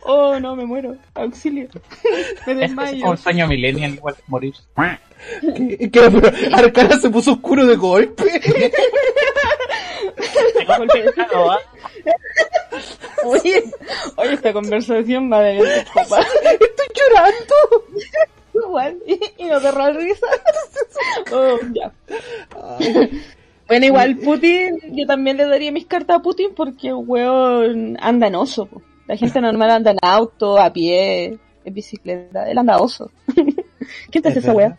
Oh, 0.02 0.38
no, 0.40 0.56
me 0.56 0.64
muero. 0.64 0.96
Auxilio. 1.14 1.68
Me 2.04 2.20
Es, 2.20 2.36
es 2.46 2.56
desmayo. 2.58 3.00
como 3.00 3.10
un 3.12 3.18
sueño 3.18 3.46
millennial 3.46 3.94
igual 3.94 4.16
morir. 4.26 4.54
Que, 5.40 5.90
que 5.90 6.00
Arcana 6.52 6.98
se 6.98 7.10
puso 7.10 7.32
oscuro 7.32 7.66
de 7.66 7.76
golpe. 7.76 8.24
¿ah? 11.50 11.58
Oye, 13.24 13.64
oye, 14.16 14.32
esta 14.34 14.52
conversación 14.52 15.32
va 15.32 15.40
de. 15.40 15.58
Estoy 15.58 16.86
llorando. 16.94 17.84
Igual, 18.54 18.96
y, 19.06 19.20
y 19.38 19.44
no 19.44 19.60
te 19.60 19.70
risa. 19.92 20.26
Oh, 21.32 21.58
ya. 21.72 21.92
Bueno, 23.68 23.86
igual 23.86 24.16
Putin, 24.16 24.76
yo 24.92 25.06
también 25.06 25.36
le 25.36 25.44
daría 25.46 25.72
mis 25.72 25.86
cartas 25.86 26.16
a 26.18 26.22
Putin 26.22 26.50
porque, 26.54 26.92
weón, 26.92 27.96
anda 28.00 28.28
en 28.28 28.34
oso. 28.36 28.66
po. 28.66 28.82
La 29.08 29.16
gente 29.16 29.40
normal 29.40 29.70
anda 29.70 29.90
en 29.92 29.98
auto, 30.02 30.58
a 30.58 30.72
pie, 30.72 31.38
en 31.64 31.74
bicicleta. 31.74 32.48
Él 32.48 32.58
anda 32.58 32.78
oso. 32.78 33.10
¿Quién 34.10 34.22
te 34.22 34.28
hace 34.28 34.38
Es 34.38 34.44
esa 34.44 34.52
weá? 34.52 34.76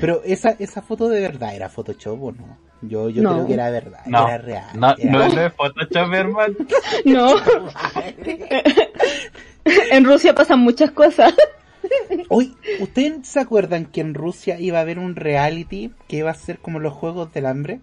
Pero 0.00 0.22
esa, 0.24 0.50
esa 0.58 0.82
foto 0.82 1.08
de 1.08 1.20
verdad 1.20 1.54
era 1.54 1.68
Photoshop 1.68 2.22
o 2.22 2.32
no? 2.32 2.58
Yo, 2.82 3.08
yo 3.10 3.22
No. 3.22 3.34
creo 3.34 3.46
que 3.46 3.54
era 3.54 3.70
verdad, 3.70 4.00
No, 4.06 4.26
era 4.26 4.38
real. 4.38 4.64
no, 4.74 4.94
era 4.98 5.10
no 5.12 5.18
real. 5.28 5.38
es 5.46 5.52
Photoshop, 5.54 6.12
hermano. 6.14 6.54
No. 7.04 7.34
en 9.64 10.04
Rusia 10.04 10.34
pasan 10.34 10.60
muchas 10.60 10.90
cosas. 10.90 11.34
Oye, 12.32 12.52
¿ustedes 12.78 13.26
se 13.26 13.40
acuerdan 13.40 13.86
que 13.86 14.00
en 14.00 14.14
Rusia 14.14 14.58
iba 14.60 14.78
a 14.78 14.82
haber 14.82 14.98
un 15.00 15.16
reality 15.16 15.90
que 16.08 16.18
iba 16.18 16.30
a 16.30 16.34
ser 16.34 16.58
como 16.58 16.78
los 16.78 16.92
Juegos 16.92 17.32
del 17.32 17.44
Hambre? 17.46 17.80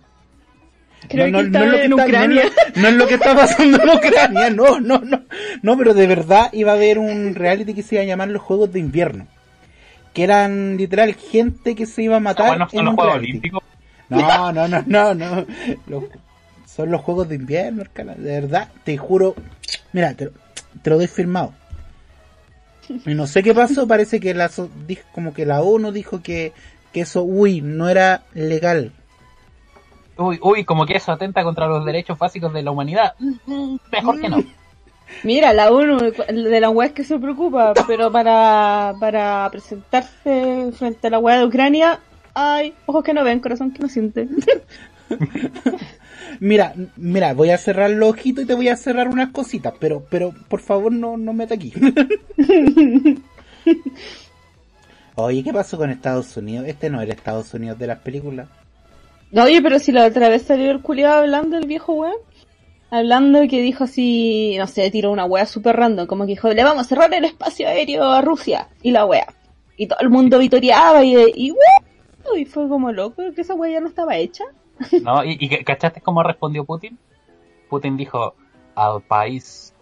Creo 1.09 1.25
que 1.31 1.39
es 1.41 1.45
lo 1.51 1.51
que 1.51 1.83
en 1.83 1.91
está- 1.91 2.05
Ucrania. 2.05 2.43
No, 2.43 2.47
es 2.49 2.55
lo- 2.75 2.81
no 2.81 2.87
es 2.87 2.93
lo 2.95 3.07
que 3.07 3.13
está 3.15 3.35
pasando 3.35 3.83
en 3.83 3.89
Ucrania, 3.89 4.49
no, 4.49 4.79
no, 4.79 4.99
no. 4.99 5.21
No, 5.61 5.77
pero 5.77 5.93
de 5.93 6.07
verdad 6.07 6.49
iba 6.53 6.71
a 6.71 6.75
haber 6.75 6.97
un 6.97 7.35
reality 7.35 7.73
que 7.73 7.83
se 7.83 7.95
iba 7.95 8.03
a 8.03 8.07
llamar 8.07 8.29
los 8.29 8.41
Juegos 8.41 8.71
de 8.71 8.79
Invierno. 8.79 9.27
Que 10.13 10.23
eran 10.23 10.77
literal 10.77 11.13
gente 11.13 11.75
que 11.75 11.85
se 11.85 12.03
iba 12.03 12.15
a 12.15 12.19
matar. 12.19 12.47
Bueno, 12.47 12.69
son 12.69 12.79
en 12.79 12.85
los 12.85 12.91
un 12.93 12.95
Juegos 12.97 13.13
reality. 13.15 13.29
Olímpicos. 13.31 13.63
No, 14.09 14.51
no, 14.53 14.67
no, 14.67 14.83
no, 14.87 15.13
no. 15.13 15.45
Los- 15.87 16.03
son 16.65 16.89
los 16.89 17.01
Juegos 17.01 17.27
de 17.29 17.35
Invierno, 17.35 17.81
Arcana. 17.81 18.15
De 18.15 18.31
verdad, 18.39 18.69
te 18.85 18.97
juro. 18.97 19.35
Mira, 19.93 20.13
te, 20.13 20.25
lo- 20.25 20.31
te 20.81 20.89
lo 20.89 20.97
doy 20.97 21.07
firmado. 21.07 21.53
Y 23.05 23.13
no 23.13 23.27
sé 23.27 23.43
qué 23.43 23.53
pasó, 23.53 23.87
parece 23.87 24.19
que 24.19 24.33
la, 24.33 24.49
so- 24.49 24.69
dijo- 24.87 25.03
como 25.13 25.33
que 25.33 25.45
la 25.45 25.61
ONU 25.61 25.91
dijo 25.91 26.21
que, 26.21 26.53
que 26.93 27.01
eso, 27.01 27.23
uy, 27.23 27.61
no 27.61 27.89
era 27.89 28.23
legal. 28.33 28.91
Uy, 30.17 30.39
uy, 30.41 30.63
como 30.65 30.85
que 30.85 30.95
eso 30.97 31.11
atenta 31.11 31.43
contra 31.43 31.67
los 31.67 31.85
derechos 31.85 32.17
básicos 32.17 32.51
de 32.53 32.63
la 32.63 32.71
humanidad. 32.71 33.13
Mm, 33.19 33.75
Mejor 33.91 34.19
que 34.19 34.29
no. 34.29 34.37
Mira, 35.23 35.53
la 35.53 35.71
ONU 35.71 35.99
de 36.11 36.59
la 36.59 36.69
web 36.69 36.93
que 36.93 37.03
se 37.03 37.17
preocupa, 37.19 37.73
pero 37.87 38.11
para, 38.11 38.93
para 38.99 39.47
presentarse 39.51 40.71
frente 40.73 41.07
a 41.07 41.11
la 41.11 41.19
web 41.19 41.39
de 41.39 41.45
Ucrania, 41.45 41.99
ay, 42.33 42.73
ojos 42.85 43.03
que 43.03 43.13
no 43.13 43.23
ven, 43.23 43.39
corazón 43.39 43.71
que 43.71 43.81
no 43.83 43.89
siente. 43.89 44.27
Mira, 46.39 46.73
mira, 46.95 47.33
voy 47.33 47.49
a 47.49 47.57
cerrar 47.57 47.89
los 47.89 48.09
ojitos 48.09 48.43
y 48.43 48.47
te 48.47 48.53
voy 48.53 48.69
a 48.69 48.75
cerrar 48.75 49.07
unas 49.07 49.31
cositas, 49.31 49.73
pero, 49.79 50.05
pero 50.09 50.33
por 50.47 50.61
favor 50.61 50.91
no, 50.91 51.17
no 51.17 51.33
meta 51.33 51.55
aquí. 51.55 51.73
Oye, 55.15 55.43
¿qué 55.43 55.51
pasó 55.51 55.77
con 55.77 55.89
Estados 55.89 56.37
Unidos? 56.37 56.67
Este 56.67 56.91
no 56.91 57.01
era 57.01 57.11
Estados 57.11 57.51
Unidos 57.53 57.79
de 57.79 57.87
las 57.87 57.99
películas. 57.99 58.47
Oye, 59.33 59.61
pero 59.61 59.79
si 59.79 59.91
la 59.91 60.05
otra 60.05 60.29
vez 60.29 60.43
salió 60.43 60.69
el 60.69 60.81
culiado 60.81 61.21
hablando, 61.21 61.57
el 61.57 61.65
viejo 61.65 61.93
weón. 61.93 62.17
Hablando 62.89 63.41
que 63.49 63.61
dijo 63.61 63.83
así, 63.83 64.55
no 64.57 64.67
sé, 64.67 64.89
tiró 64.91 65.11
una 65.11 65.25
wea 65.25 65.45
super 65.45 65.75
random, 65.75 66.07
como 66.07 66.25
que 66.25 66.33
dijo, 66.33 66.47
le 66.49 66.63
vamos 66.63 66.85
a 66.85 66.87
cerrar 66.87 67.13
el 67.13 67.25
espacio 67.25 67.67
aéreo 67.67 68.03
a 68.03 68.21
Rusia. 68.21 68.69
Y 68.81 68.91
la 68.91 69.05
wea. 69.05 69.27
Y 69.75 69.87
todo 69.87 69.99
el 70.01 70.09
mundo 70.09 70.37
vitoreaba 70.39 71.03
y, 71.03 71.15
y, 71.35 71.53
y 72.37 72.45
fue 72.45 72.69
como 72.69 72.91
loco 72.91 73.23
que 73.35 73.41
esa 73.41 73.55
wea 73.55 73.73
ya 73.73 73.79
no 73.79 73.87
estaba 73.87 74.15
hecha. 74.15 74.45
¿No? 75.01 75.23
¿Y, 75.23 75.37
y 75.39 75.63
cachaste 75.63 76.01
cómo 76.01 76.23
respondió 76.23 76.65
Putin? 76.65 76.97
Putin 77.69 77.97
dijo, 77.97 78.35
al 78.75 79.01
país 79.01 79.73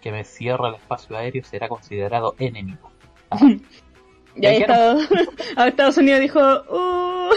que 0.00 0.12
me 0.12 0.24
cierra 0.24 0.68
el 0.68 0.74
espacio 0.74 1.16
aéreo 1.16 1.44
será 1.44 1.68
considerado 1.68 2.34
enemigo. 2.38 2.90
Ah. 3.30 3.38
y 4.36 4.46
ahí 4.46 4.58
Estados, 4.58 5.08
Estados 5.56 5.96
Unidos 5.96 6.20
dijo, 6.20 6.40
uh. 6.40 7.30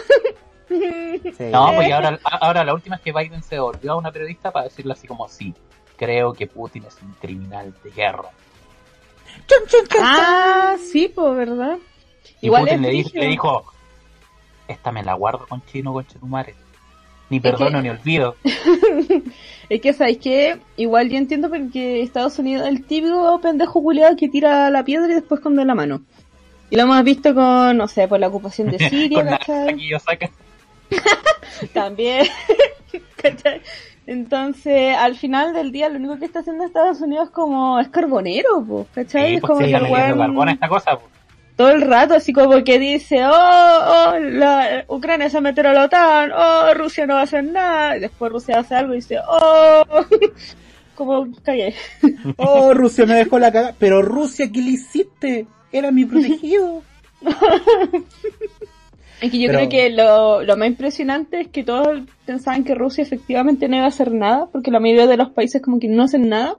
No, 1.52 1.74
pues 1.76 1.92
ahora, 1.92 2.20
ahora 2.24 2.64
la 2.64 2.74
última 2.74 2.96
es 2.96 3.02
que 3.04 3.14
Biden 3.14 3.44
se 3.44 3.60
volvió 3.60 3.94
a 3.94 3.98
una 3.98 4.12
periodista 4.12 4.52
para 4.52 4.66
decirle 4.66 4.94
así 4.94 5.08
como, 5.08 5.28
sí, 5.30 5.54
creo 5.96 6.34
que 6.34 6.48
Putin 6.48 6.86
es 6.86 6.98
un 7.02 7.14
criminal 7.14 7.74
de 7.84 7.92
guerra. 7.92 8.30
Ah, 10.02 10.76
sí, 10.80 11.12
pues, 11.14 11.36
¿verdad? 11.36 11.78
Y 12.42 12.48
Igual 12.48 12.64
Putin 12.64 12.82
le, 12.82 13.04
le, 13.04 13.28
dijo, 13.28 13.66
esta 14.68 14.92
me 14.92 15.04
la 15.04 15.14
guardo 15.14 15.46
con 15.48 15.64
chino, 15.66 15.94
con 15.94 16.06
chetumare. 16.06 16.56
Ni 17.30 17.40
perdono 17.40 17.82
ni 17.82 17.90
olvido. 17.90 18.36
es 19.70 19.82
que, 19.82 19.94
¿sabes 19.94 20.18
que 20.18 20.60
Igual 20.78 21.10
yo 21.10 21.18
entiendo 21.18 21.50
porque 21.50 22.02
Estados 22.02 22.38
Unidos 22.40 22.68
es 22.68 22.74
el 22.74 22.86
típico 22.86 23.40
pendejo 23.42 23.82
culiado 23.82 24.16
que 24.16 24.30
tira 24.30 24.70
la 24.70 24.84
piedra 24.84 25.12
y 25.12 25.16
después 25.16 25.42
con 25.42 25.56
la 25.56 25.76
mano. 25.76 26.02
Y 26.70 26.76
lo 26.76 26.84
hemos 26.84 27.04
visto 27.04 27.34
con, 27.34 27.78
no 27.78 27.88
sé, 27.88 28.08
por 28.08 28.20
la 28.20 28.28
ocupación 28.28 28.70
de 28.70 28.80
Siria, 28.90 29.40
También. 31.74 32.28
Entonces, 34.08 34.96
al 34.96 35.16
final 35.16 35.54
del 35.54 35.72
día, 35.72 35.90
lo 35.90 35.98
único 35.98 36.20
que 36.20 36.26
está 36.26 36.40
haciendo 36.40 36.64
Estados 36.64 37.02
Unidos 37.02 37.32
como 37.32 37.80
es 37.80 37.88
carbonero, 37.90 38.86
¿cachai? 38.94 39.36
es 39.36 39.42
pues 39.42 39.50
como 39.50 39.60
que 39.66 40.52
esta 40.52 40.68
cosa, 40.68 41.00
todo 41.56 41.70
el 41.70 41.82
rato, 41.82 42.14
así 42.16 42.34
como 42.34 42.64
que 42.64 42.80
dice, 42.80 43.26
oh, 43.26 43.30
oh, 43.30 44.20
la 44.20 44.84
Ucrania 44.90 45.30
se 45.30 45.36
va 45.36 45.40
a 45.40 45.52
meter 45.52 45.68
a 45.68 45.74
la 45.74 45.86
OTAN, 45.86 46.32
oh, 46.34 46.74
Rusia 46.74 47.08
no 47.08 47.14
va 47.14 47.22
a 47.22 47.24
hacer 47.24 47.46
nada, 47.46 47.96
y 47.98 48.02
después 48.02 48.32
Rusia 48.32 48.60
hace 48.60 48.76
algo 48.76 48.94
y 48.94 48.98
dice, 48.98 49.20
oh, 49.28 49.84
como 50.96 51.28
calle. 51.44 51.74
oh, 52.38 52.74
Rusia 52.74 53.06
me 53.06 53.16
dejó 53.16 53.40
la 53.40 53.52
cagada, 53.52 53.76
pero 53.80 54.02
Rusia, 54.02 54.52
¿qué 54.52 54.62
le 54.62 54.72
hiciste? 54.72 55.48
Era 55.72 55.92
mi 55.92 56.06
protegido. 56.06 56.84
es 59.22 59.32
que 59.32 59.40
yo 59.40 59.50
creo 59.50 59.70
que 59.70 59.90
lo, 59.92 60.44
lo 60.44 60.58
más 60.58 60.68
impresionante 60.68 61.40
es 61.42 61.48
que 61.48 61.64
todos 61.64 62.02
pensaban 62.26 62.66
que 62.66 62.76
Rusia 62.76 63.02
efectivamente 63.02 63.70
no 63.70 63.78
iba 63.78 63.86
a 63.86 63.90
hacer 63.90 64.12
nada, 64.12 64.48
porque 64.52 64.72
la 64.72 64.82
mayoría 64.82 65.08
de 65.08 65.18
los 65.18 65.30
países 65.30 65.62
como 65.62 65.80
que 65.80 65.88
no 65.88 66.04
hacen 66.04 66.28
nada 66.28 66.58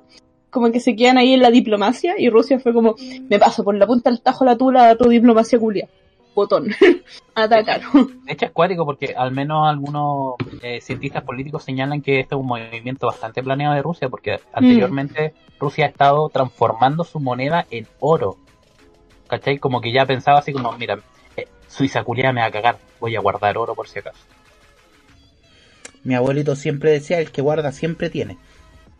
como 0.56 0.72
que 0.72 0.80
se 0.80 0.96
quedan 0.96 1.18
ahí 1.18 1.34
en 1.34 1.42
la 1.42 1.50
diplomacia 1.50 2.14
y 2.16 2.30
Rusia 2.30 2.58
fue 2.58 2.72
como, 2.72 2.94
me 3.28 3.38
paso 3.38 3.62
por 3.62 3.74
la 3.74 3.86
punta 3.86 4.08
del 4.08 4.22
tajo 4.22 4.42
la 4.42 4.56
tula 4.56 4.88
a 4.88 4.96
tu 4.96 5.06
diplomacia 5.06 5.58
culia. 5.58 5.86
Botón. 6.34 6.70
Atacar. 7.34 7.82
De 8.24 8.32
hecho 8.32 8.46
es 8.46 8.52
cuático 8.52 8.86
porque 8.86 9.12
al 9.14 9.32
menos 9.32 9.68
algunos 9.68 10.36
eh, 10.62 10.80
cientistas 10.80 11.24
políticos 11.24 11.62
señalan 11.62 12.00
que 12.00 12.20
este 12.20 12.34
es 12.34 12.40
un 12.40 12.46
movimiento 12.46 13.06
bastante 13.06 13.42
planeado 13.42 13.74
de 13.74 13.82
Rusia 13.82 14.08
porque 14.08 14.40
anteriormente 14.54 15.34
mm. 15.36 15.60
Rusia 15.60 15.84
ha 15.84 15.88
estado 15.88 16.30
transformando 16.30 17.04
su 17.04 17.20
moneda 17.20 17.66
en 17.70 17.86
oro. 18.00 18.38
¿Cachai? 19.28 19.58
Como 19.58 19.82
que 19.82 19.92
ya 19.92 20.06
pensaba 20.06 20.38
así 20.38 20.54
como, 20.54 20.72
mira, 20.72 21.00
eh, 21.36 21.48
Suiza 21.68 22.02
culia 22.02 22.32
me 22.32 22.40
va 22.40 22.46
a 22.46 22.50
cagar, 22.50 22.78
voy 22.98 23.14
a 23.14 23.20
guardar 23.20 23.58
oro 23.58 23.74
por 23.74 23.88
si 23.88 23.98
acaso. 23.98 24.24
Mi 26.02 26.14
abuelito 26.14 26.56
siempre 26.56 26.92
decía, 26.92 27.18
el 27.18 27.30
que 27.30 27.42
guarda 27.42 27.72
siempre 27.72 28.08
tiene. 28.08 28.38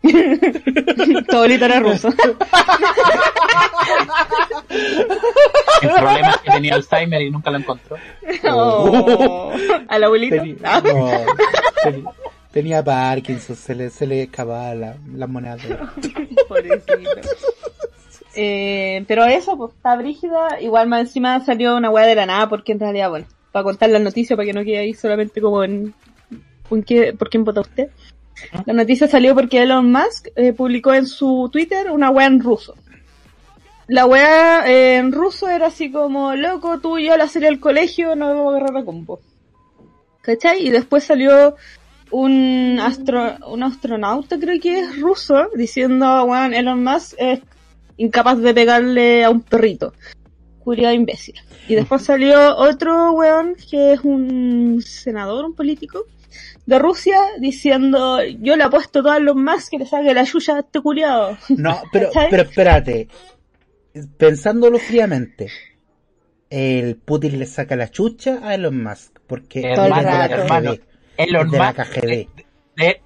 tu 1.27 1.35
abuelito 1.35 1.65
era 1.65 1.79
ruso. 1.79 2.09
El 5.81 5.89
problema 5.89 6.29
es 6.29 6.37
que 6.37 6.51
tenía 6.51 6.75
Alzheimer 6.75 7.21
y 7.21 7.31
nunca 7.31 7.51
lo 7.51 7.57
encontró. 7.57 7.97
Oh. 8.49 9.51
¿Al 9.87 10.03
abuelito? 10.03 10.35
Ah. 10.63 10.81
tenía, 12.51 12.83
Parkinson, 12.83 13.55
se 13.55 13.73
le, 13.75 13.89
se 13.89 14.05
le 14.05 14.23
escapaba 14.23 14.75
la, 14.75 14.95
la 15.13 15.27
moneda. 15.27 15.57
Eh, 18.35 19.03
pero 19.07 19.25
eso, 19.25 19.57
pues 19.57 19.73
está 19.73 19.95
brígida. 19.95 20.61
Igual 20.61 20.87
más 20.87 21.01
encima 21.01 21.43
salió 21.43 21.75
una 21.75 21.89
weá 21.89 22.05
de 22.05 22.15
la 22.15 22.25
nada, 22.25 22.47
porque 22.49 22.71
en 22.73 22.79
realidad, 22.79 23.09
bueno, 23.09 23.25
para 23.51 23.63
contar 23.63 23.89
las 23.89 24.01
noticias, 24.01 24.37
para 24.37 24.45
que 24.45 24.53
no 24.53 24.63
quede 24.63 24.79
ahí 24.79 24.93
solamente 24.93 25.41
como 25.41 25.63
en. 25.63 25.93
¿Por, 26.69 26.83
¿por 27.17 27.29
quién 27.29 27.43
vota 27.43 27.61
usted? 27.61 27.89
La 28.65 28.73
noticia 28.73 29.07
salió 29.07 29.33
porque 29.35 29.61
Elon 29.61 29.91
Musk 29.91 30.27
eh, 30.35 30.53
publicó 30.53 30.93
en 30.93 31.07
su 31.07 31.49
Twitter 31.51 31.91
una 31.91 32.09
wea 32.09 32.27
en 32.27 32.39
ruso. 32.39 32.75
La 33.87 34.05
wea 34.05 34.67
eh, 34.67 34.97
en 34.97 35.11
ruso 35.11 35.47
era 35.47 35.67
así 35.67 35.91
como, 35.91 36.35
loco, 36.35 36.79
tú 36.79 36.97
y 36.97 37.05
yo 37.05 37.17
la 37.17 37.27
serie 37.27 37.49
del 37.49 37.59
colegio, 37.59 38.15
no 38.15 38.27
debo 38.27 38.49
agarrar 38.49 38.73
la 38.73 38.83
combo. 38.83 39.21
¿Cachai? 40.21 40.67
Y 40.67 40.71
después 40.71 41.05
salió 41.05 41.55
un, 42.11 42.79
astro, 42.81 43.37
un 43.47 43.63
astronauta, 43.63 44.37
creo 44.37 44.59
que 44.59 44.79
es 44.79 44.99
ruso, 44.99 45.49
diciendo, 45.55 46.25
weón, 46.25 46.53
Elon 46.53 46.83
Musk 46.83 47.13
es 47.17 47.39
incapaz 47.95 48.39
de 48.39 48.53
pegarle 48.53 49.23
a 49.23 49.29
un 49.29 49.41
perrito. 49.41 49.93
Curia 50.59 50.93
imbécil. 50.93 51.35
Y 51.69 51.75
después 51.75 52.01
salió 52.01 52.57
otro 52.57 53.13
weón 53.13 53.55
que 53.69 53.93
es 53.93 54.01
un 54.03 54.81
senador, 54.85 55.45
un 55.45 55.53
político, 55.53 56.05
de 56.67 56.79
Rusia 56.79 57.17
diciendo 57.39 58.19
yo 58.23 58.55
le 58.55 58.63
apuesto 58.63 59.01
todos 59.01 59.21
los 59.21 59.35
más 59.35 59.69
que 59.69 59.79
le 59.79 59.85
saque 59.85 60.13
la 60.13 60.23
yuya 60.23 60.57
a 60.57 60.59
este 60.59 60.81
culiado. 60.81 61.37
No, 61.49 61.81
pero, 61.91 62.09
pero 62.29 62.43
espérate. 62.43 63.07
Pensándolo 64.17 64.77
fríamente, 64.77 65.49
el 66.51 66.97
Putin 66.97 67.39
le 67.39 67.47
saca 67.47 67.75
la 67.75 67.89
chucha 67.89 68.39
a 68.43 68.53
Elon 68.53 68.83
Musk 68.83 69.17
porque 69.25 69.71
es 69.71 69.81
de 69.81 69.89
la 69.89 70.29
KGB. 70.29 70.81
Elon 71.17 71.49
de 71.49 71.57
la 71.57 71.73
KGB. 71.73 72.27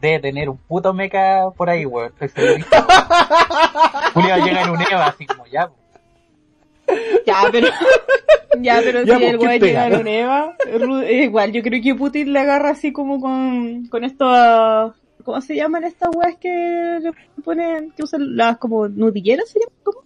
De, 0.02 0.20
tener 0.20 0.50
un 0.50 0.58
puto 0.58 0.94
mecha 0.94 1.50
por 1.56 1.70
ahí, 1.70 1.86
weón. 1.86 2.12
Julio 4.14 4.36
llega 4.44 4.64
en 4.64 4.70
un 4.70 4.82
EVA 4.82 5.08
así 5.08 5.26
como 5.26 5.46
ya. 5.46 5.72
Ya, 7.26 7.44
pero. 7.50 7.70
Ya, 8.60 8.82
pero 8.84 9.04
si 9.06 9.24
el 9.24 9.38
güey 9.38 9.60
llega 9.60 9.84
a 9.84 9.88
Eva, 9.88 10.56
igual, 11.10 11.52
yo 11.52 11.62
creo 11.62 11.82
que 11.82 11.96
Putin 11.96 12.34
le 12.34 12.40
agarra 12.40 12.72
así 12.72 12.92
como 12.92 13.20
con, 13.20 13.86
con 13.88 14.04
esto 14.04 14.26
a, 14.28 14.94
¿cómo 15.24 15.42
se 15.42 15.56
llaman 15.56 15.84
estas 15.84 16.10
weas 16.16 16.36
que 16.38 16.50
le 17.02 17.12
ponen, 17.44 17.92
que 17.92 18.04
usan 18.04 18.36
las 18.36 18.58
como 18.58 18.88
nudilleras, 18.88 19.50
se 19.50 19.60
llaman? 19.60 19.76
¿Cómo? 19.84 20.04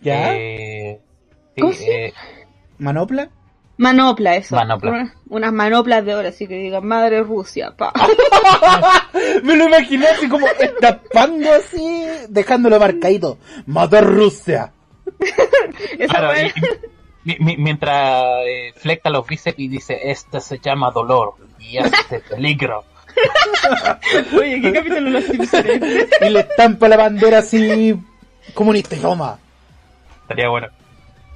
¿Ya? 0.00 0.34
Eh, 0.34 1.00
¿Cómo 1.58 1.72
eh, 1.72 2.12
¿Manopla? 2.78 3.30
Manopla, 3.78 4.36
eso. 4.36 4.54
Manopla. 4.54 5.12
unas 5.28 5.52
manoplas 5.52 6.04
de 6.04 6.14
oro, 6.14 6.28
así 6.28 6.46
que 6.46 6.54
digan, 6.54 6.86
madre 6.86 7.22
Rusia, 7.22 7.74
pa. 7.76 7.92
Me 9.42 9.56
lo 9.56 9.66
imaginé 9.66 10.06
así 10.06 10.28
como 10.28 10.46
tapando 10.80 11.52
así, 11.52 12.06
dejándolo 12.28 12.78
marcadito. 12.78 13.38
Madre 13.66 14.02
Rusia. 14.02 14.72
claro, 16.08 16.30
mientras 17.24 18.24
eh, 18.46 18.72
flecta 18.76 19.10
los 19.10 19.26
bíceps 19.26 19.58
y 19.58 19.68
dice, 19.68 19.98
este 20.10 20.40
se 20.40 20.58
llama 20.58 20.90
dolor 20.90 21.34
y 21.58 21.78
este 21.78 22.20
peligro. 22.20 22.84
Oye, 24.38 24.60
¿qué 24.60 24.72
capítulo 24.72 25.10
los 25.10 25.24
Simpsons? 25.24 25.66
y 26.20 26.30
le 26.30 26.40
estampa 26.40 26.88
la 26.88 26.96
bandera 26.96 27.38
así 27.38 27.94
comunista 28.54 28.96
y 28.96 29.00
toma. 29.00 29.38
Estaría 30.22 30.48
bueno. 30.48 30.68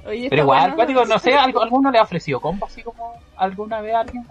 Pero 0.03 0.43
igual, 0.43 0.75
no 1.07 1.19
sé, 1.19 1.33
¿alguno 1.33 1.91
le 1.91 1.99
ha 1.99 2.03
ofrecido 2.03 2.39
compa 2.39 2.67
así 2.67 2.81
como 2.81 3.13
alguna 3.35 3.81
vez 3.81 3.93
a 3.93 3.99
alguien? 4.01 4.25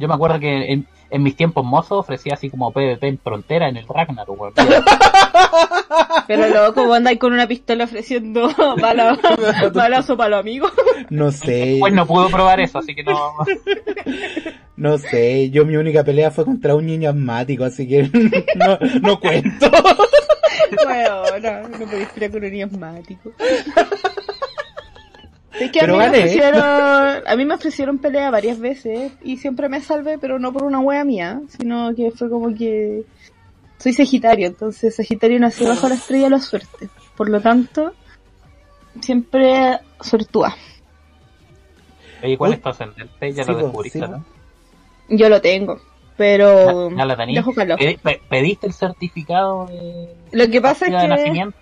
Yo 0.00 0.08
me 0.08 0.14
acuerdo 0.14 0.40
que 0.40 0.72
en, 0.72 0.86
en 1.10 1.22
mis 1.22 1.36
tiempos 1.36 1.64
mozos 1.64 1.98
ofrecía 1.98 2.34
así 2.34 2.48
como 2.48 2.72
PvP 2.72 3.06
en 3.06 3.18
frontera 3.18 3.68
en 3.68 3.76
el 3.76 3.86
Ragnarok, 3.86 4.54
Pero 6.26 6.48
luego, 6.48 6.74
como 6.74 6.94
andáis 6.94 7.18
con 7.18 7.32
una 7.32 7.46
pistola 7.46 7.84
ofreciendo 7.84 8.48
balazo 9.74 10.16
para 10.16 10.30
los 10.30 10.40
amigos? 10.40 10.72
No 11.10 11.30
sé. 11.32 11.76
Pues 11.80 11.92
no 11.92 12.06
pudo 12.06 12.30
probar 12.30 12.60
eso, 12.60 12.78
así 12.78 12.94
que 12.94 13.02
no. 13.02 13.34
No 14.76 14.96
sé, 14.96 15.50
yo 15.50 15.66
mi 15.66 15.76
única 15.76 16.02
pelea 16.02 16.30
fue 16.30 16.46
contra 16.46 16.74
un 16.74 16.86
niño 16.86 17.10
asmático, 17.10 17.64
así 17.64 17.86
que 17.86 18.04
no, 18.54 18.78
no 19.02 19.20
cuento. 19.20 19.70
Bueno, 20.84 21.22
no, 21.42 21.68
no 21.68 21.86
podía 21.86 22.02
esperar 22.04 22.30
con 22.30 22.44
un 22.44 22.62
asmático. 22.62 23.32
Es 25.58 25.72
que 25.72 25.80
a 25.80 25.86
mí, 25.86 25.96
me 25.96 26.08
ofrecieron, 26.08 26.62
a 26.62 27.36
mí 27.36 27.44
me 27.44 27.54
ofrecieron 27.54 27.98
pelea 27.98 28.30
varias 28.30 28.58
veces 28.60 29.12
y 29.22 29.36
siempre 29.38 29.68
me 29.68 29.80
salvé, 29.80 30.16
pero 30.18 30.38
no 30.38 30.52
por 30.52 30.62
una 30.62 30.78
wea 30.80 31.04
mía, 31.04 31.40
sino 31.48 31.94
que 31.94 32.12
fue 32.12 32.30
como 32.30 32.54
que 32.54 33.04
soy 33.78 33.92
Sagitario, 33.92 34.46
entonces 34.46 34.94
Sagitario 34.94 35.40
nació 35.40 35.68
bajo 35.68 35.88
la 35.88 35.94
estrella 35.94 36.24
de 36.24 36.30
la 36.30 36.38
suerte. 36.38 36.88
Por 37.16 37.28
lo 37.28 37.40
tanto, 37.40 37.92
siempre 39.00 39.78
suertúa. 40.00 40.54
Oye, 42.22 42.36
¿cuál 42.36 42.52
es 42.52 42.62
tu 42.62 42.68
ascendente? 42.68 43.32
Ya 43.32 43.44
Sí, 43.44 43.50
lo 43.50 43.58
descubriste, 43.58 43.98
sí. 43.98 44.04
¿no? 44.06 44.24
Yo 45.08 45.28
lo 45.28 45.40
tengo, 45.40 45.80
pero 46.16 46.90
Ya, 46.90 47.06
ya 47.28 47.42
¿Pediste 48.28 48.66
el 48.66 48.72
certificado 48.72 49.66
de 49.66 50.14
Lo 50.32 50.48
que 50.48 50.60
pasa 50.60 50.86
es 50.86 50.92
partida 50.92 51.00
de 51.00 51.08
que 51.08 51.08
nacimiento 51.08 51.58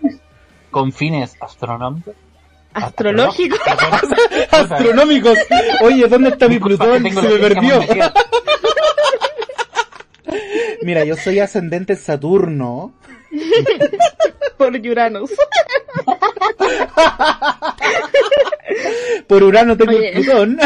con 0.70 0.92
fines 0.92 1.36
astronómicos? 1.40 2.14
Astrológico, 2.84 3.56
Astronómicos. 4.50 5.38
Oye, 5.82 6.06
¿dónde 6.08 6.30
está 6.30 6.48
mi 6.48 6.58
Plutón? 6.58 7.02
Se 7.10 7.22
me 7.22 7.38
perdió. 7.38 7.80
Mira, 10.82 11.04
yo 11.04 11.16
soy 11.16 11.40
ascendente 11.40 11.94
en 11.94 11.98
Saturno. 11.98 12.92
por 14.56 14.74
Uranus. 14.74 15.30
Por 19.26 19.42
Urano 19.42 19.76
tengo 19.76 19.92
Oye. 19.92 20.08
el 20.08 20.24
Plutón. 20.24 20.58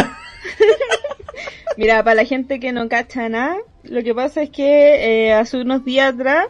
Mira, 1.76 2.04
para 2.04 2.14
la 2.16 2.24
gente 2.24 2.60
que 2.60 2.72
no 2.72 2.88
cacha 2.88 3.28
nada, 3.28 3.56
lo 3.84 4.02
que 4.02 4.14
pasa 4.14 4.42
es 4.42 4.50
que 4.50 5.26
eh, 5.28 5.32
hace 5.32 5.58
unos 5.58 5.84
días 5.84 6.14
atrás 6.14 6.46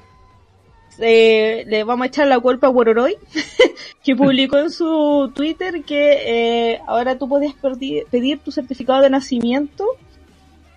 eh, 0.99 1.65
le 1.67 1.85
vamos 1.85 2.05
a 2.05 2.09
echar 2.09 2.27
la 2.27 2.39
culpa 2.41 2.67
a 2.67 2.71
Wororoy, 2.71 3.17
que 4.05 4.15
publicó 4.17 4.59
en 4.59 4.71
su 4.71 5.31
Twitter 5.35 5.83
que 5.85 6.73
eh, 6.75 6.81
ahora 6.87 7.19
tú 7.19 7.29
podías 7.29 7.55
perdi- 7.55 8.05
pedir 8.11 8.39
tu 8.41 8.51
certificado 8.53 9.01
de 9.03 9.11
nacimiento 9.11 9.85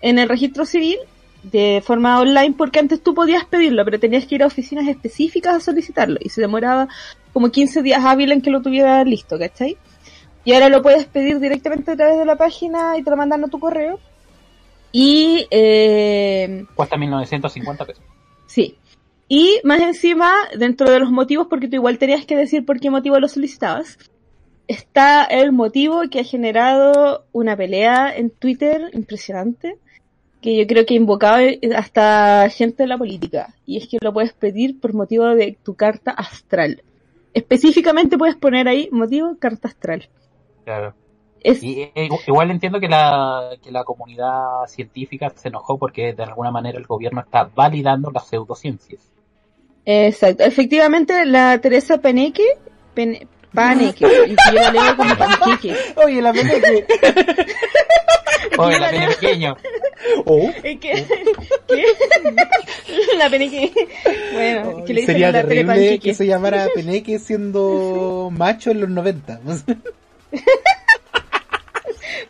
en 0.02 0.20
el 0.20 0.30
registro 0.30 0.66
civil 0.66 0.98
de 1.44 1.84
forma 1.86 2.20
online, 2.20 2.56
porque 2.58 2.80
antes 2.80 3.02
tú 3.04 3.14
podías 3.14 3.46
pedirlo, 3.46 3.86
pero 3.86 4.00
tenías 4.00 4.26
que 4.26 4.36
ir 4.36 4.44
a 4.44 4.48
oficinas 4.48 4.88
específicas 4.88 5.54
a 5.56 5.60
solicitarlo 5.60 6.18
y 6.22 6.30
se 6.30 6.42
demoraba 6.42 6.88
como 7.34 7.50
15 7.52 7.82
días 7.84 8.04
hábiles 8.04 8.38
en 8.38 8.42
que 8.42 8.50
lo 8.50 8.62
tuvieras 8.62 9.06
listo, 9.06 9.38
¿cachai? 9.38 9.78
Y 10.44 10.54
ahora 10.54 10.70
lo 10.70 10.82
puedes 10.82 11.06
pedir 11.06 11.40
directamente 11.40 11.92
a 11.92 11.96
través 11.96 12.18
de 12.18 12.26
la 12.26 12.36
página 12.36 12.98
y 12.98 13.04
te 13.04 13.10
lo 13.12 13.18
mandan 13.18 13.44
a 13.44 13.48
tu 13.48 13.60
correo. 13.60 14.00
Y, 14.92 15.46
eh, 15.52 16.66
Cuesta 16.74 16.98
1950 16.98 17.86
pesos. 17.86 18.04
sí. 18.48 18.76
Y 19.28 19.60
más 19.64 19.82
encima, 19.82 20.34
dentro 20.58 20.90
de 20.90 21.00
los 21.00 21.12
motivos, 21.12 21.48
porque 21.48 21.68
tú 21.68 21.76
igual 21.76 21.98
tenías 21.98 22.26
que 22.26 22.36
decir 22.36 22.66
por 22.66 22.80
qué 22.80 22.92
motivo 22.92 23.20
lo 23.20 23.28
solicitabas, 23.28 23.98
está 24.68 25.24
el 25.24 25.52
motivo 25.52 26.02
que 26.12 26.20
ha 26.20 26.24
generado 26.24 27.26
una 27.32 27.58
pelea 27.58 28.16
en 28.16 28.30
Twitter 28.30 28.90
impresionante, 28.94 29.78
que 30.42 30.56
yo 30.56 30.68
creo 30.68 30.86
que 30.86 30.94
ha 30.94 30.98
invocado 30.98 31.44
hasta 31.76 32.48
gente 32.50 32.84
de 32.84 32.88
la 32.88 32.98
política. 32.98 33.56
Y 33.66 33.78
es 33.78 33.88
que 33.88 33.98
lo 34.00 34.14
puedes 34.14 34.34
pedir 34.34 34.80
por 34.80 34.94
motivo 34.94 35.26
de 35.26 35.58
tu 35.64 35.76
carta 35.76 36.12
astral. 36.12 36.84
Específicamente 37.34 38.18
puedes 38.18 38.36
poner 38.36 38.68
ahí 38.68 38.90
motivo 38.92 39.38
carta 39.40 39.70
astral. 39.70 40.08
Claro. 40.64 40.94
Es, 41.42 41.64
Y 41.64 41.82
eh, 41.82 42.10
igual 42.28 42.50
entiendo 42.50 42.80
que 42.80 42.88
la, 42.88 43.58
que 43.62 43.72
la 43.72 43.84
comunidad 43.84 44.66
científica 44.68 45.32
se 45.36 45.50
enojó 45.50 45.78
porque 45.78 46.14
de 46.14 46.24
alguna 46.24 46.52
manera 46.52 46.78
el 46.78 46.86
gobierno 46.86 47.22
está 47.22 47.50
validando 47.54 48.10
las 48.12 48.28
pseudociencias. 48.28 49.15
Exacto. 49.86 50.44
Efectivamente, 50.44 51.26
la 51.26 51.60
Teresa 51.60 52.00
Paneque, 52.00 52.44
Pen- 52.94 53.28
Paneque, 53.54 54.06
y 54.28 54.32
yo 54.32 54.52
la 54.54 54.72
leo 54.72 54.98
como 54.98 55.16
panqueque. 55.18 55.76
Oye, 55.96 56.22
la 56.22 56.34
pena 56.34 56.50
que... 56.52 56.86
Oye, 58.58 58.80
la 58.80 59.08
pequeño. 59.10 59.58
Oh, 60.26 60.50
que, 60.62 60.78
¿qué? 60.80 61.06
La 63.18 63.30
Paneque. 63.30 63.72
Bueno, 64.34 64.86
que 64.86 64.94
le 64.94 65.02
dicen 65.02 65.16
sería 65.16 65.32
la 65.32 65.42
terrible 65.42 66.00
que 66.00 66.14
se 66.14 66.26
llamara 66.28 66.68
Peneque 66.74 67.18
siendo 67.20 68.30
macho 68.32 68.72
en 68.72 68.82
los 68.82 68.90
90. 68.90 69.40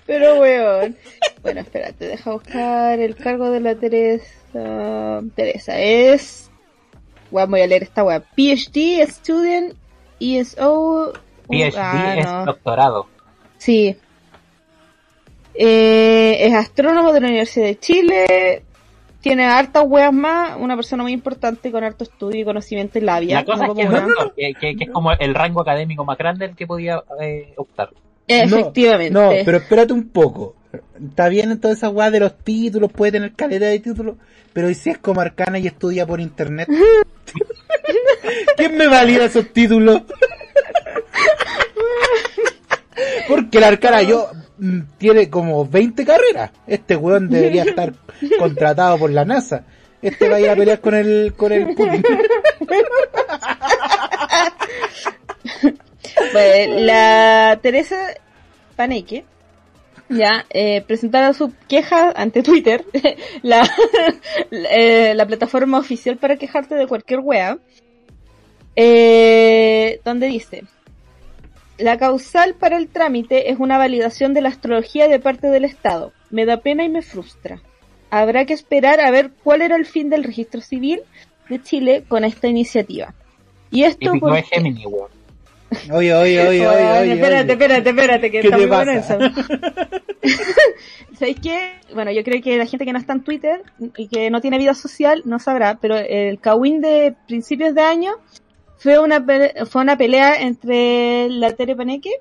Pero 0.05 0.39
weón. 0.39 0.95
Bueno, 1.41 1.61
espérate, 1.61 2.07
deja 2.07 2.31
buscar 2.31 2.99
el 2.99 3.15
cargo 3.15 3.49
de 3.51 3.59
la 3.59 3.75
Teresa. 3.75 5.21
Teresa 5.35 5.79
es. 5.79 6.44
Bueno, 7.31 7.47
voy 7.49 7.61
a 7.61 7.67
leer 7.67 7.83
esta 7.83 8.03
web. 8.03 8.23
PhD, 8.35 9.05
Student, 9.07 9.73
ESO. 10.19 11.13
PhD 11.49 11.73
Ah, 11.77 12.15
es 12.17 12.25
no. 12.25 12.45
doctorado. 12.45 13.07
Sí. 13.57 13.95
Eh, 15.53 16.37
es 16.47 16.53
astrónomo 16.53 17.13
de 17.13 17.21
la 17.21 17.27
Universidad 17.27 17.65
de 17.67 17.79
Chile. 17.79 18.63
Tiene 19.21 19.45
hartas 19.45 19.83
weas 19.87 20.13
más. 20.13 20.57
Una 20.59 20.75
persona 20.75 21.03
muy 21.03 21.13
importante 21.13 21.71
con 21.71 21.83
harto 21.83 22.03
estudio 22.03 22.41
y 22.41 22.45
conocimiento 22.45 22.99
en 22.99 23.05
labia. 23.07 23.35
La 23.37 23.45
cosa 23.45 23.65
No 23.67 23.73
es 23.73 23.77
que 23.77 23.81
es, 23.83 23.87
como 23.89 23.97
una- 23.97 24.07
doctor, 24.07 24.33
que, 24.35 24.53
que- 24.53 24.75
que 24.75 24.83
es 24.83 24.89
como 24.91 25.11
el 25.13 25.33
rango 25.33 25.61
académico 25.61 26.05
más 26.05 26.17
grande 26.17 26.45
al 26.45 26.55
que 26.55 26.67
podía 26.67 27.01
eh, 27.21 27.53
optar. 27.57 27.89
Efectivamente. 28.27 29.11
No, 29.13 29.29
pero 29.45 29.57
espérate 29.57 29.93
un 29.93 30.09
poco. 30.09 30.55
Está 31.09 31.29
bien 31.29 31.51
en 31.51 31.59
toda 31.59 31.73
esa 31.73 31.89
weá 31.89 32.11
de 32.11 32.19
los 32.19 32.37
títulos, 32.37 32.91
puede 32.91 33.13
tener 33.13 33.33
calidad 33.33 33.69
de 33.69 33.79
títulos, 33.79 34.17
pero 34.53 34.69
¿y 34.69 34.75
si 34.75 34.89
es 34.89 34.97
como 34.97 35.21
arcana 35.21 35.59
y 35.59 35.67
estudia 35.67 36.05
por 36.05 36.19
internet? 36.19 36.69
¿Quién 38.57 38.77
me 38.77 38.87
valida 38.87 39.25
esos 39.25 39.51
títulos? 39.51 40.01
Porque 43.27 43.59
la 43.59 43.67
arcana 43.67 44.01
yo 44.01 44.29
mm, 44.57 44.79
tiene 44.97 45.29
como 45.29 45.67
20 45.67 46.05
carreras. 46.05 46.51
Este 46.67 46.95
weón 46.95 47.29
debería 47.29 47.63
estar 47.63 47.93
contratado 48.39 48.97
por 48.97 49.11
la 49.11 49.25
NASA. 49.25 49.65
Este 50.01 50.29
va 50.29 50.37
a 50.37 50.39
ir 50.39 50.49
a 50.49 50.55
pelear 50.55 50.79
con 50.79 50.93
el 50.93 51.33
con 51.35 51.51
el 51.51 51.73
Putin. 51.73 52.03
Pues, 56.31 56.69
la 56.69 57.59
Teresa 57.61 57.97
Paneque 58.75 59.25
ya 60.09 60.45
eh, 60.49 60.83
su 61.33 61.53
queja 61.67 62.11
ante 62.15 62.43
Twitter, 62.43 62.85
la, 63.41 63.67
eh, 64.51 65.13
la 65.15 65.25
plataforma 65.25 65.79
oficial 65.79 66.17
para 66.17 66.37
quejarte 66.37 66.75
de 66.75 66.87
cualquier 66.87 67.19
wea, 67.21 67.57
eh, 68.75 69.99
donde 70.03 70.27
dice, 70.27 70.63
la 71.77 71.97
causal 71.97 72.55
para 72.55 72.77
el 72.77 72.87
trámite 72.87 73.49
es 73.51 73.59
una 73.59 73.77
validación 73.77 74.33
de 74.33 74.41
la 74.41 74.49
astrología 74.49 75.07
de 75.07 75.19
parte 75.19 75.47
del 75.47 75.65
Estado. 75.65 76.13
Me 76.29 76.45
da 76.45 76.57
pena 76.57 76.83
y 76.83 76.89
me 76.89 77.01
frustra. 77.01 77.61
Habrá 78.09 78.45
que 78.45 78.53
esperar 78.53 78.99
a 78.99 79.11
ver 79.11 79.31
cuál 79.43 79.61
era 79.61 79.75
el 79.75 79.85
fin 79.85 80.09
del 80.09 80.23
registro 80.23 80.61
civil 80.61 81.01
de 81.49 81.61
Chile 81.61 82.03
con 82.07 82.23
esta 82.23 82.47
iniciativa. 82.47 83.13
Y 83.71 83.83
esto 83.83 84.11
Típico 84.11 84.27
de 84.27 84.41
porque- 84.41 84.55
Gemini, 84.55 84.85
weón. 84.85 85.09
Oye, 85.91 86.13
oye, 86.13 86.47
oye, 86.47 86.67
oye, 86.67 86.67
Oye, 86.67 87.13
espérate, 87.13 87.43
oye. 87.43 87.51
espérate, 87.53 87.89
espérate, 87.89 88.31
que 88.31 88.39
¿Qué 88.41 88.47
está 88.47 88.57
te 88.57 88.67
muy 88.67 88.75
bueno 88.75 88.91
eso. 88.91 89.17
¿Sabéis 91.17 91.39
qué? 91.41 91.71
Bueno, 91.93 92.11
yo 92.11 92.23
creo 92.23 92.41
que 92.41 92.57
la 92.57 92.65
gente 92.65 92.85
que 92.85 92.93
no 92.93 92.99
está 92.99 93.13
en 93.13 93.23
Twitter 93.23 93.63
y 93.97 94.07
que 94.07 94.29
no 94.29 94.41
tiene 94.41 94.57
vida 94.57 94.73
social 94.73 95.21
no 95.25 95.39
sabrá, 95.39 95.77
pero 95.81 95.95
el 95.97 96.39
Kawin 96.39 96.81
de 96.81 97.15
principios 97.27 97.73
de 97.73 97.81
año 97.81 98.11
fue 98.77 98.99
una 98.99 99.25
pe- 99.25 99.53
fue 99.65 99.81
una 99.81 99.97
pelea 99.97 100.41
entre 100.41 101.29
la 101.29 101.51
Tere 101.53 101.75
Paneque 101.75 102.11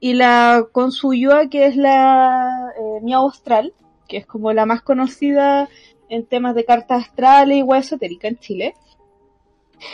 y 0.00 0.14
la 0.14 0.66
Consuyua, 0.72 1.48
que 1.48 1.66
es 1.66 1.76
la 1.76 2.70
eh, 2.78 3.00
Miau 3.02 3.22
Austral, 3.22 3.72
que 4.08 4.18
es 4.18 4.26
como 4.26 4.52
la 4.52 4.66
más 4.66 4.82
conocida 4.82 5.68
en 6.10 6.26
temas 6.26 6.54
de 6.54 6.64
cartas 6.64 7.04
astrales 7.04 7.58
y 7.58 7.62
web 7.62 7.80
esotérica 7.80 8.28
en 8.28 8.38
Chile 8.38 8.74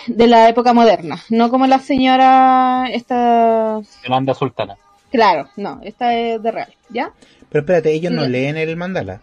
de 0.07 0.27
la 0.27 0.49
época 0.49 0.73
moderna, 0.73 1.23
no 1.31 1.51
como 1.51 1.67
la 1.67 1.79
señora 1.79 2.87
esta 2.93 3.81
Yolanda 4.05 4.35
Sultana. 4.35 4.77
Claro, 5.11 5.49
no, 5.57 5.81
esta 5.83 6.15
es 6.17 6.43
de 6.43 6.51
real, 6.51 6.73
¿ya? 6.89 7.13
Pero 7.49 7.63
espérate, 7.63 7.93
ellos 7.93 8.13
no 8.13 8.27
leen 8.27 8.57
el 8.57 8.77
mandala. 8.77 9.21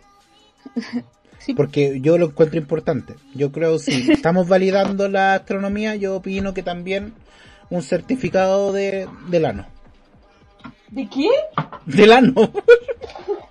Sí. 1.40 1.54
Porque 1.54 2.02
yo 2.02 2.18
lo 2.18 2.26
encuentro 2.26 2.60
importante. 2.60 3.16
Yo 3.34 3.54
creo 3.54 3.80
si 3.80 4.12
estamos 4.12 4.50
validando 4.50 5.08
la 5.08 5.34
astronomía, 5.36 5.96
yo 5.96 6.18
opino 6.18 6.54
que 6.54 6.62
también 6.62 7.14
un 7.70 7.84
certificado 7.84 8.74
de, 8.74 9.08
del 9.30 9.46
ano. 9.46 9.66
¿De 10.90 11.08
qué? 11.08 11.30
Del 11.86 12.12
ano. 12.12 12.34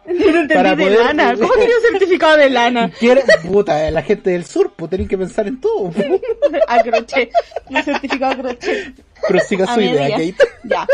No 0.07 0.13
entendí 0.15 0.55
Para 0.55 0.77
de 0.77 0.85
poder- 0.85 1.01
lana. 1.01 1.35
¿Cómo 1.35 1.53
tiene 1.55 1.73
un 1.75 1.91
certificado 1.91 2.37
de 2.37 2.49
lana? 2.49 2.91
Quiere- 3.01 3.25
Puta, 3.45 3.91
la 3.91 4.03
gente 4.03 4.31
del 4.31 4.45
sur, 4.45 4.73
pues 4.77 4.89
tienen 4.89 5.09
que 5.09 5.19
pensar 5.19 5.49
en 5.49 5.61
todo. 5.61 5.91
A 6.69 6.79
crochet. 6.81 7.31
Un 7.69 7.83
certificado 7.83 8.33
a 8.33 8.37
crochet. 8.37 8.95
Prosiga 9.27 9.65
A 9.65 9.75
su 9.75 9.81
idea. 9.81 10.11
Kate. 10.11 10.37
Ya. 10.63 10.87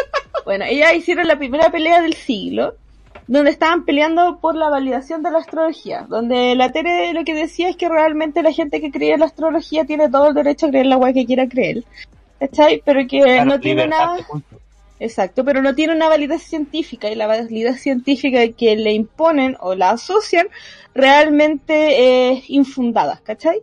Bueno, 0.46 0.64
ellas 0.66 0.94
hicieron 0.94 1.28
la 1.28 1.36
primera 1.36 1.70
pelea 1.70 2.00
del 2.00 2.14
siglo, 2.14 2.74
donde 3.26 3.50
estaban 3.50 3.84
peleando 3.84 4.38
por 4.40 4.54
la 4.56 4.70
validación 4.70 5.22
de 5.22 5.30
la 5.30 5.38
astrología, 5.40 6.06
donde 6.08 6.54
la 6.56 6.72
Tere 6.72 7.12
lo 7.12 7.22
que 7.24 7.34
decía 7.34 7.68
es 7.68 7.76
que 7.76 7.90
realmente 7.90 8.42
la 8.42 8.50
gente 8.52 8.80
que 8.80 8.90
cree 8.90 9.12
en 9.12 9.20
la 9.20 9.26
astrología 9.26 9.84
tiene 9.84 10.08
todo 10.08 10.28
el 10.28 10.34
derecho 10.34 10.66
a 10.66 10.70
creer 10.70 10.86
la 10.86 10.96
weá 10.96 11.12
que 11.12 11.26
quiera 11.26 11.46
creer. 11.46 11.84
¿cachai? 12.40 12.82
Pero 12.84 13.00
que 13.06 13.20
Claro, 13.20 13.44
no 13.44 13.60
tiene 13.60 13.86
nada... 13.86 14.16
de. 14.16 14.22
Exacto, 15.02 15.44
pero 15.44 15.60
no 15.62 15.74
tiene 15.74 15.94
una 15.94 16.08
validez 16.08 16.42
científica 16.44 17.10
y 17.10 17.16
la 17.16 17.26
validez 17.26 17.80
científica 17.82 18.38
que 18.56 18.76
le 18.76 18.92
imponen 18.92 19.56
o 19.60 19.74
la 19.74 19.90
asocian 19.90 20.46
realmente 20.94 22.30
es 22.32 22.48
infundada, 22.50 23.20
¿cachai? 23.24 23.60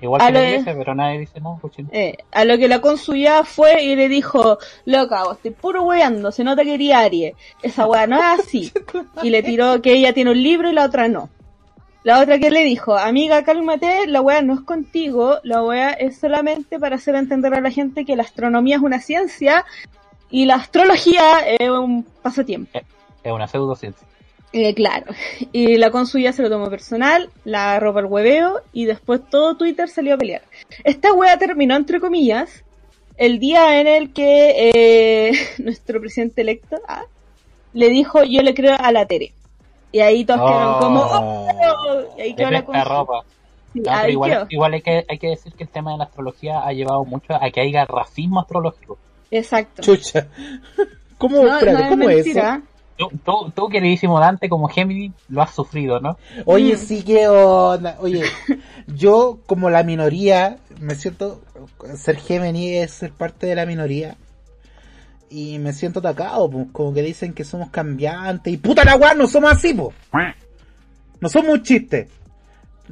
Igual 0.00 0.20
A 0.22 0.26
que 0.26 0.32
la 0.32 0.40
lo- 0.40 0.46
iglesia, 0.48 0.74
pero 0.76 0.94
nadie 0.94 1.18
dice 1.20 1.40
no, 1.40 1.58
cochino. 1.60 1.88
Eh, 1.92 2.16
a 2.32 2.44
lo 2.44 2.58
que 2.58 2.68
la 2.68 2.80
consuya 2.80 3.42
fue 3.44 3.82
y 3.82 3.96
le 3.96 4.08
dijo, 4.08 4.58
loca, 4.84 5.24
vos 5.24 5.36
estoy 5.36 5.52
puro 5.52 5.82
weando, 5.84 6.30
se 6.30 6.44
nota 6.44 6.62
que 6.62 6.74
eres 6.74 6.92
Aries, 6.92 7.34
esa 7.62 7.86
weá 7.86 8.06
no 8.06 8.16
es 8.18 8.40
así. 8.40 8.72
Y 9.22 9.30
le 9.30 9.42
tiró 9.42 9.80
que 9.82 9.92
ella 9.94 10.12
tiene 10.12 10.30
un 10.32 10.42
libro 10.42 10.68
y 10.70 10.72
la 10.74 10.84
otra 10.84 11.08
no. 11.08 11.30
La 12.02 12.20
otra 12.20 12.38
que 12.38 12.50
le 12.50 12.64
dijo, 12.64 12.96
amiga, 12.98 13.44
cálmate, 13.44 14.06
la 14.06 14.20
weá 14.20 14.42
no 14.42 14.52
es 14.54 14.60
contigo, 14.60 15.38
la 15.42 15.62
weá 15.64 15.90
es 15.90 16.18
solamente 16.18 16.78
para 16.78 16.96
hacer 16.96 17.14
entender 17.14 17.54
a 17.54 17.60
la 17.62 17.70
gente 17.70 18.04
que 18.04 18.14
la 18.14 18.24
astronomía 18.24 18.76
es 18.76 18.82
una 18.82 19.00
ciencia 19.00 19.64
y 20.30 20.44
la 20.46 20.56
astrología 20.56 21.40
es 21.58 21.68
un 21.70 22.04
pasatiempo. 22.22 22.78
Es 23.22 23.32
una 23.32 23.46
pseudociencia. 23.46 24.06
Eh, 24.52 24.72
claro. 24.74 25.06
Y 25.52 25.76
la 25.78 25.90
consuya 25.90 26.32
se 26.32 26.42
lo 26.42 26.48
tomó 26.50 26.70
personal, 26.70 27.30
la 27.44 27.76
para 27.80 28.00
el 28.00 28.06
hueveo 28.06 28.60
y 28.72 28.84
después 28.84 29.20
todo 29.28 29.56
Twitter 29.56 29.88
salió 29.88 30.14
a 30.14 30.18
pelear. 30.18 30.42
Esta 30.84 31.12
wea 31.12 31.36
terminó, 31.38 31.74
entre 31.74 31.98
comillas, 32.00 32.62
el 33.16 33.38
día 33.40 33.80
en 33.80 33.86
el 33.88 34.12
que 34.12 34.70
eh, 35.30 35.32
nuestro 35.58 36.00
presidente 36.00 36.42
electo 36.42 36.76
ah, 36.88 37.02
le 37.72 37.88
dijo 37.88 38.22
yo 38.22 38.42
le 38.42 38.54
creo 38.54 38.76
a 38.78 38.92
la 38.92 39.06
Tere. 39.06 39.32
Y 39.90 40.00
ahí 40.00 40.24
todos 40.24 40.40
quedaron 40.40 40.74
Oh. 40.74 40.80
como... 40.80 41.00
"Oh", 41.02 42.14
y 42.18 42.20
ahí 42.22 42.34
quedó 42.34 42.50
la 42.50 42.64
consu- 42.64 42.84
ropa. 42.84 43.20
Sí, 43.72 43.80
No, 43.80 43.84
pero 43.86 43.96
ahí 43.98 44.12
igual, 44.12 44.46
igual 44.50 44.72
hay, 44.74 44.82
que, 44.82 45.04
hay 45.08 45.18
que 45.18 45.28
decir 45.28 45.52
que 45.54 45.64
el 45.64 45.70
tema 45.70 45.92
de 45.92 45.98
la 45.98 46.04
astrología 46.04 46.60
ha 46.64 46.72
llevado 46.72 47.04
mucho 47.04 47.34
a 47.34 47.50
que 47.50 47.60
haya 47.60 47.84
racismo 47.86 48.40
astrológico. 48.40 48.98
Exacto. 49.30 49.82
Chucha. 49.82 50.26
¿Cómo, 51.18 51.44
No, 51.44 51.54
espérate, 51.54 51.72
no 51.72 51.84
es 51.84 51.88
¿cómo 51.90 52.10
es 52.10 52.26
eso? 52.26 52.40
Tú, 52.96 53.08
tú, 53.24 53.52
tú, 53.56 53.68
queridísimo 53.68 54.20
Dante, 54.20 54.48
como 54.48 54.68
Gemini, 54.68 55.12
lo 55.28 55.42
has 55.42 55.52
sufrido, 55.52 55.98
¿no? 55.98 56.16
Oye, 56.44 56.74
Mm. 56.74 56.78
sí 56.78 57.02
que 57.02 57.26
onda. 57.26 57.96
Oye, 58.00 58.22
yo 58.86 59.38
como 59.46 59.68
la 59.70 59.82
minoría, 59.82 60.58
me 60.80 60.94
siento, 60.94 61.40
ser 61.96 62.18
Gemini 62.18 62.74
es 62.76 62.92
ser 62.92 63.10
parte 63.10 63.46
de 63.48 63.56
la 63.56 63.66
minoría. 63.66 64.16
Y 65.28 65.58
me 65.58 65.72
siento 65.72 65.98
atacado, 65.98 66.48
pues, 66.48 66.66
como 66.70 66.94
que 66.94 67.02
dicen 67.02 67.32
que 67.32 67.42
somos 67.44 67.70
cambiantes. 67.70 68.52
Y 68.52 68.56
puta 68.58 68.84
la 68.84 68.94
weá, 68.94 69.14
no 69.14 69.26
somos 69.26 69.50
así, 69.52 69.74
pues. 69.74 69.96
No 71.20 71.28
somos 71.28 71.54
un 71.54 71.62
chiste. 71.64 72.08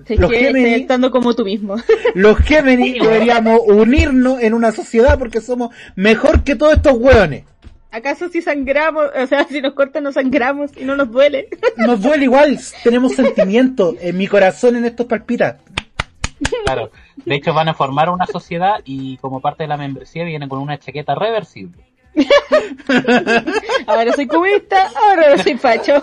Es 0.06 0.18
Los 0.18 0.32
estoy 0.32 0.74
estando 0.74 1.10
como 1.10 1.34
tú 1.34 1.44
mismo. 1.44 1.76
Los 2.14 2.38
Gemini 2.38 2.98
deberíamos 2.98 3.60
unirnos 3.66 4.40
en 4.40 4.54
una 4.54 4.72
sociedad 4.72 5.18
porque 5.18 5.40
somos 5.40 5.74
mejor 5.96 6.44
que 6.44 6.56
todos 6.56 6.74
estos 6.74 6.94
weones. 6.94 7.44
¿Acaso 7.90 8.30
si 8.30 8.40
sangramos, 8.40 9.10
o 9.14 9.26
sea, 9.26 9.44
si 9.44 9.60
nos 9.60 9.74
cortan 9.74 10.04
nos 10.04 10.14
sangramos 10.14 10.70
y 10.78 10.84
no 10.84 10.96
nos 10.96 11.10
duele? 11.10 11.48
Nos 11.76 12.00
duele 12.00 12.24
igual, 12.24 12.58
tenemos 12.82 13.12
sentimientos. 13.12 13.96
En 14.00 14.16
mi 14.16 14.26
corazón 14.26 14.76
en 14.76 14.86
estos 14.86 15.04
palpita. 15.04 15.58
Claro. 16.64 16.90
De 17.24 17.34
hecho, 17.34 17.52
van 17.52 17.68
a 17.68 17.74
formar 17.74 18.08
una 18.08 18.26
sociedad 18.26 18.80
y 18.84 19.18
como 19.18 19.40
parte 19.40 19.64
de 19.64 19.68
la 19.68 19.76
membresía 19.76 20.24
vienen 20.24 20.48
con 20.48 20.60
una 20.60 20.78
chaqueta 20.78 21.14
reversible. 21.14 21.91
Ahora 23.86 24.12
soy 24.12 24.26
comunista, 24.26 24.90
ahora 24.94 25.34
no 25.34 25.42
soy 25.42 25.56
facho. 25.56 25.94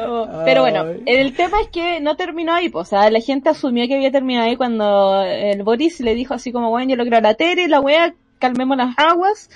Oh, 0.00 0.28
pero 0.44 0.62
bueno, 0.62 0.84
el 1.06 1.34
tema 1.34 1.60
es 1.60 1.68
que 1.68 1.98
no 1.98 2.14
terminó 2.16 2.52
ahí, 2.54 2.68
pues, 2.68 2.86
o 2.86 2.90
sea, 2.90 3.10
la 3.10 3.20
gente 3.20 3.48
asumió 3.48 3.88
que 3.88 3.96
había 3.96 4.12
terminado 4.12 4.46
ahí 4.46 4.56
cuando 4.56 5.22
el 5.24 5.64
Boris 5.64 5.98
le 5.98 6.14
dijo 6.14 6.34
así 6.34 6.52
como, 6.52 6.70
bueno, 6.70 6.90
yo 6.90 6.96
lo 6.96 7.04
creo 7.04 7.18
a 7.18 7.22
la 7.22 7.34
Tere, 7.34 7.66
la 7.66 7.80
wea, 7.80 8.14
calmemos 8.38 8.76
las 8.76 8.96
aguas. 8.96 9.50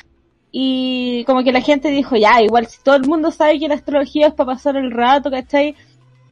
Y 0.51 1.25
como 1.27 1.45
que 1.45 1.53
la 1.53 1.61
gente 1.61 1.91
dijo, 1.91 2.17
ya, 2.17 2.43
igual 2.43 2.67
si 2.67 2.83
todo 2.83 2.97
el 2.97 3.07
mundo 3.07 3.31
sabe 3.31 3.61
que 3.61 3.69
la 3.69 3.77
astrología 3.77 4.29
es 4.29 4.35
para 4.35 4.55
pasar 4.55 4.77
el 4.77 4.91
rato, 4.91 5.31
¿cachai? 5.31 5.77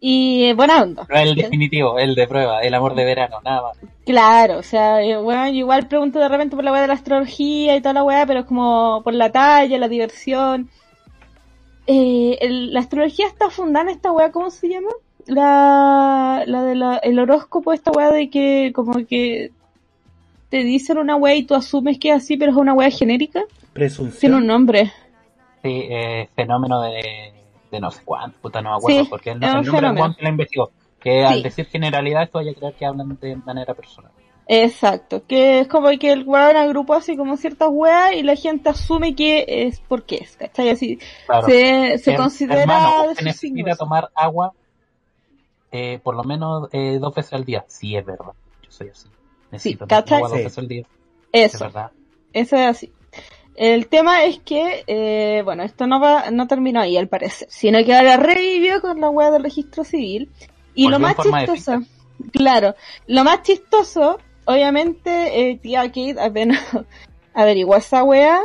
Y 0.02 0.44
eh, 0.44 0.54
buena 0.54 0.82
onda. 0.82 1.06
No 1.10 1.16
el 1.18 1.34
definitivo, 1.34 1.98
el 1.98 2.14
de 2.14 2.26
prueba, 2.26 2.60
el 2.62 2.72
amor 2.72 2.94
de 2.94 3.04
verano, 3.04 3.36
nada 3.44 3.62
más. 3.62 3.76
Claro, 4.06 4.58
o 4.58 4.62
sea, 4.62 5.02
eh, 5.02 5.16
bueno, 5.18 5.46
yo 5.48 5.52
igual 5.58 5.88
pregunto 5.88 6.18
de 6.18 6.28
repente 6.28 6.56
por 6.56 6.64
la 6.64 6.72
weá 6.72 6.80
de 6.80 6.86
la 6.88 6.94
astrología 6.94 7.76
y 7.76 7.80
toda 7.82 7.92
la 7.92 8.02
weá, 8.04 8.24
pero 8.26 8.40
es 8.40 8.46
como 8.46 9.02
por 9.04 9.12
la 9.12 9.30
talla, 9.30 9.76
la 9.78 9.88
diversión. 9.88 10.70
Eh, 11.86 12.38
el- 12.40 12.72
la 12.72 12.80
astrología 12.80 13.26
está 13.26 13.50
fundada 13.50 13.84
en 13.90 13.96
esta 13.96 14.10
weá, 14.12 14.32
¿cómo 14.32 14.48
se 14.50 14.68
llama? 14.68 14.88
La, 15.26 16.44
la 16.46 16.62
de 16.62 16.74
la, 16.76 16.96
el 16.96 17.18
horóscopo, 17.18 17.72
esta 17.74 17.90
weá 17.90 18.10
de 18.10 18.30
que 18.30 18.72
como 18.74 19.04
que 19.06 19.50
te 20.48 20.64
dicen 20.64 20.96
una 20.98 21.16
weá 21.16 21.34
y 21.36 21.44
tú 21.44 21.54
asumes 21.54 21.98
que 21.98 22.08
es 22.10 22.16
así, 22.16 22.36
pero 22.38 22.52
es 22.52 22.56
una 22.56 22.72
weá 22.72 22.90
genérica. 22.90 23.40
Tiene 23.40 23.62
un 23.66 23.72
Presunción. 23.74 24.46
nombre. 24.46 24.84
Sí, 25.62 25.82
eh, 25.90 26.26
fenómeno 26.34 26.80
de, 26.80 27.32
de 27.70 27.80
no 27.80 27.90
sé 27.90 28.02
cuánto, 28.04 28.38
puta, 28.40 28.60
no 28.62 28.70
me 28.70 28.76
acuerdo, 28.76 29.02
Sí, 29.04 29.08
porque 29.10 29.30
el, 29.30 29.42
es 29.42 29.48
el 29.54 29.62
del 29.62 29.70
fenómeno. 29.72 30.14
que 30.16 30.22
la 30.22 30.28
investigó. 30.30 30.70
Que 31.00 31.10
Sí. 31.26 31.32
al 31.32 31.42
decir 31.42 31.66
generalidades 31.66 32.30
tú 32.30 32.38
vayas 32.38 32.54
a 32.56 32.58
creer 32.58 32.74
que 32.74 32.84
hablan 32.86 33.16
de 33.20 33.36
manera 33.36 33.72
personal. 33.74 34.10
Exacto, 34.52 35.22
que 35.26 35.60
es 35.60 35.68
como 35.68 35.88
que 35.98 36.10
el 36.12 36.24
weón 36.26 36.56
agrupó 36.56 36.94
así 36.94 37.16
como 37.16 37.36
ciertas 37.36 37.68
weas 37.70 38.14
y 38.14 38.22
la 38.24 38.34
gente 38.34 38.68
asume 38.68 39.14
que 39.14 39.44
es 39.46 39.80
porque 39.80 40.16
es, 40.16 40.36
¿cachai? 40.36 40.70
Así 40.70 40.98
Claro. 41.26 41.46
se, 41.46 41.98
se 41.98 42.12
Her- 42.12 42.16
considera 42.16 42.62
hermano, 42.62 43.14
de 43.14 43.22
necesita 43.22 43.76
tomar 43.76 44.10
agua 44.14 44.52
eh, 45.72 46.00
por 46.02 46.16
lo 46.16 46.24
menos 46.24 46.68
eh, 46.72 46.98
dos 47.00 47.14
veces 47.14 47.32
al 47.32 47.44
día. 47.44 47.64
Sí, 47.68 47.96
es 47.96 48.04
verdad. 48.04 48.32
Yo 48.62 48.70
soy 48.70 48.88
así. 48.88 49.08
Necesito 49.52 49.86
tomar 49.86 50.02
¿cachai? 50.02 50.16
agua 50.18 50.28
dos 50.30 50.38
Sí. 50.38 50.44
veces 50.44 50.58
al 50.58 50.68
día. 50.68 50.86
Es 51.32 51.54
Eso, 51.54 51.64
verdad. 51.64 51.90
eso 52.32 52.56
es 52.56 52.66
así. 52.66 52.92
El 53.60 53.88
tema 53.88 54.24
es 54.24 54.38
que, 54.38 54.84
eh, 54.86 55.42
bueno, 55.44 55.62
esto 55.64 55.86
no 55.86 56.00
va, 56.00 56.30
no 56.30 56.46
terminó 56.46 56.80
ahí 56.80 56.96
al 56.96 57.08
parecer, 57.08 57.46
sino 57.50 57.84
que 57.84 57.94
ahora 57.94 58.16
revivió 58.16 58.80
con 58.80 58.98
la 59.02 59.10
web 59.10 59.34
del 59.34 59.42
registro 59.42 59.84
civil. 59.84 60.30
Y 60.74 60.84
Volvió 60.84 60.98
lo 60.98 61.00
más 61.00 61.16
chistoso, 61.18 61.82
claro, 62.32 62.74
lo 63.06 63.22
más 63.22 63.42
chistoso, 63.42 64.18
obviamente, 64.46 65.50
eh, 65.50 65.58
tía 65.58 65.82
Kate 65.88 66.16
apenas 66.18 66.58
averiguó 67.34 67.76
esa 67.76 68.02
wea, 68.02 68.40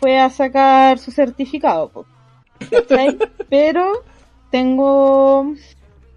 fue 0.00 0.18
a 0.18 0.30
sacar 0.30 0.98
su 0.98 1.10
certificado. 1.10 2.06
¿Cachai? 2.70 3.18
Pero 3.50 4.02
tengo, 4.50 5.52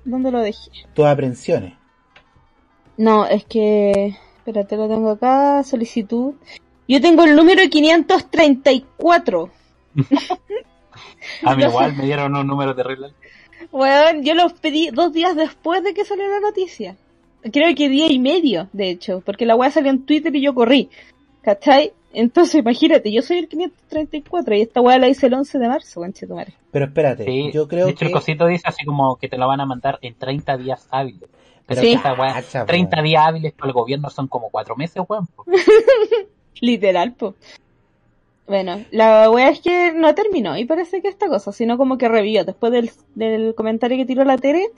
¿dónde 0.06 0.32
lo 0.32 0.40
dejé? 0.40 0.72
Tus 0.94 1.06
aprensiones. 1.06 1.74
No, 2.96 3.26
es 3.26 3.44
que. 3.44 4.16
Espérate, 4.38 4.78
lo 4.78 4.88
tengo 4.88 5.10
acá. 5.10 5.64
Solicitud. 5.66 6.36
Yo 6.90 7.00
tengo 7.00 7.24
el 7.24 7.36
número 7.36 7.62
534. 7.70 9.50
A 11.44 11.56
mí 11.56 11.64
igual 11.68 11.96
me 11.96 12.04
dieron 12.06 12.36
un 12.36 12.48
número 12.48 12.76
terrible. 12.76 13.14
Bueno, 13.72 14.22
yo 14.24 14.34
los 14.34 14.54
pedí 14.54 14.90
dos 14.90 15.14
días 15.14 15.36
después 15.36 15.84
de 15.84 15.94
que 15.94 16.04
salió 16.04 16.28
la 16.28 16.40
noticia. 16.40 16.98
Creo 17.54 17.76
que 17.76 17.90
día 17.90 18.12
y 18.12 18.18
medio, 18.18 18.70
de 18.74 18.90
hecho, 18.90 19.22
porque 19.24 19.46
la 19.46 19.56
weá 19.56 19.70
salió 19.70 19.92
en 19.92 20.04
Twitter 20.04 20.36
y 20.36 20.42
yo 20.42 20.56
corrí. 20.56 20.90
¿Cachai? 21.44 21.94
Entonces, 22.12 22.56
imagínate, 22.56 23.12
yo 23.12 23.22
soy 23.22 23.38
el 23.38 23.48
534 23.48 24.56
y 24.56 24.62
esta 24.62 24.82
weá 24.82 24.98
la 24.98 25.10
hice 25.10 25.28
el 25.28 25.36
11 25.36 25.60
de 25.60 25.68
marzo, 25.68 26.00
conchetumare. 26.02 26.54
Pero 26.72 26.86
espérate, 26.86 27.24
Sí, 27.24 27.52
yo 27.54 27.68
creo 27.68 27.86
de 27.86 27.92
hecho, 27.92 28.00
que... 28.00 28.06
el 28.08 28.12
cosito 28.12 28.48
dice 28.48 28.64
así 28.66 28.84
como 28.84 29.16
que 29.18 29.30
te 29.30 29.38
lo 29.38 29.48
van 29.48 29.62
a 29.62 29.68
mandar 29.68 30.00
en 30.02 30.16
30 30.16 30.58
días 30.58 30.88
hábiles. 30.90 31.30
Pero 31.68 31.82
Sí. 31.82 31.94
esta 31.94 32.14
weá, 32.16 32.34
Cacha, 32.34 32.62
po. 32.62 32.66
30 32.66 33.04
días 33.04 33.24
hábiles 33.28 33.54
para 33.54 33.68
el 33.68 33.74
gobierno 33.74 34.10
son 34.10 34.28
como 34.28 34.50
4 34.50 34.76
meses, 34.76 35.04
weón. 35.08 35.28
Literal, 36.62 37.14
po. 37.14 37.36
Bueno, 38.48 38.84
la 38.92 39.30
wea 39.30 39.50
es 39.50 39.60
que 39.62 39.94
no 39.94 40.14
terminó 40.16 40.58
y 40.58 40.66
parece 40.66 41.02
que 41.02 41.08
esta 41.08 41.28
cosa, 41.28 41.52
sino 41.52 41.78
como 41.78 41.98
que 42.00 42.10
revivió 42.10 42.44
después 42.46 42.72
del, 42.72 42.92
del 43.14 43.54
comentario 43.54 43.98
que 43.98 44.06
tiró 44.06 44.24
la 44.24 44.38
Tere. 44.38 44.72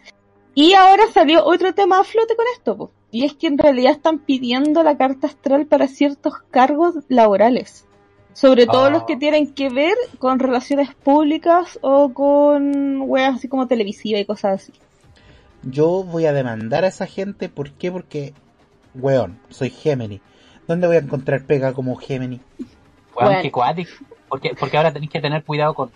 Y 0.54 0.74
ahora 0.74 1.04
salió 1.14 1.46
otro 1.46 1.74
tema 1.74 2.00
a 2.00 2.04
flote 2.04 2.36
con 2.36 2.46
esto, 2.54 2.76
po. 2.78 2.92
Y 3.12 3.24
es 3.24 3.34
que 3.34 3.48
en 3.48 3.58
realidad 3.58 3.94
están 3.94 4.20
pidiendo 4.20 4.84
la 4.84 4.98
carta 4.98 5.28
astral 5.28 5.66
para 5.68 5.88
ciertos 5.88 6.34
cargos 6.52 6.96
laborales. 7.08 7.86
Sobre 8.34 8.66
todo 8.66 8.86
Ah. 8.86 8.90
los 8.90 9.04
que 9.04 9.16
tienen 9.16 9.54
que 9.54 9.70
ver 9.70 9.96
con 10.20 10.40
relaciones 10.40 10.94
públicas 10.94 11.80
o 11.82 12.14
con 12.14 13.02
weas 13.04 13.36
así 13.36 13.48
como 13.48 13.68
televisiva 13.68 14.20
y 14.20 14.26
cosas 14.26 14.62
así. 14.62 14.74
Yo 15.64 16.04
voy 16.04 16.26
a 16.26 16.34
demandar 16.34 16.84
a 16.84 16.88
esa 16.88 17.06
gente, 17.08 17.48
¿por 17.48 17.72
qué? 17.72 17.92
Porque, 17.92 18.34
weón, 18.96 19.40
soy 19.50 19.70
Gemini. 19.70 20.20
¿Dónde 20.68 20.88
voy 20.88 20.96
a 20.98 21.00
encontrar 21.00 21.44
pega 21.44 21.74
como 21.74 21.96
Gemini? 21.96 22.40
Bueno. 23.14 23.38
Porque, 24.30 24.52
porque 24.58 24.78
ahora 24.78 24.94
tenéis 24.94 25.12
que 25.12 25.20
tener 25.20 25.44
cuidado 25.44 25.74
con 25.74 25.92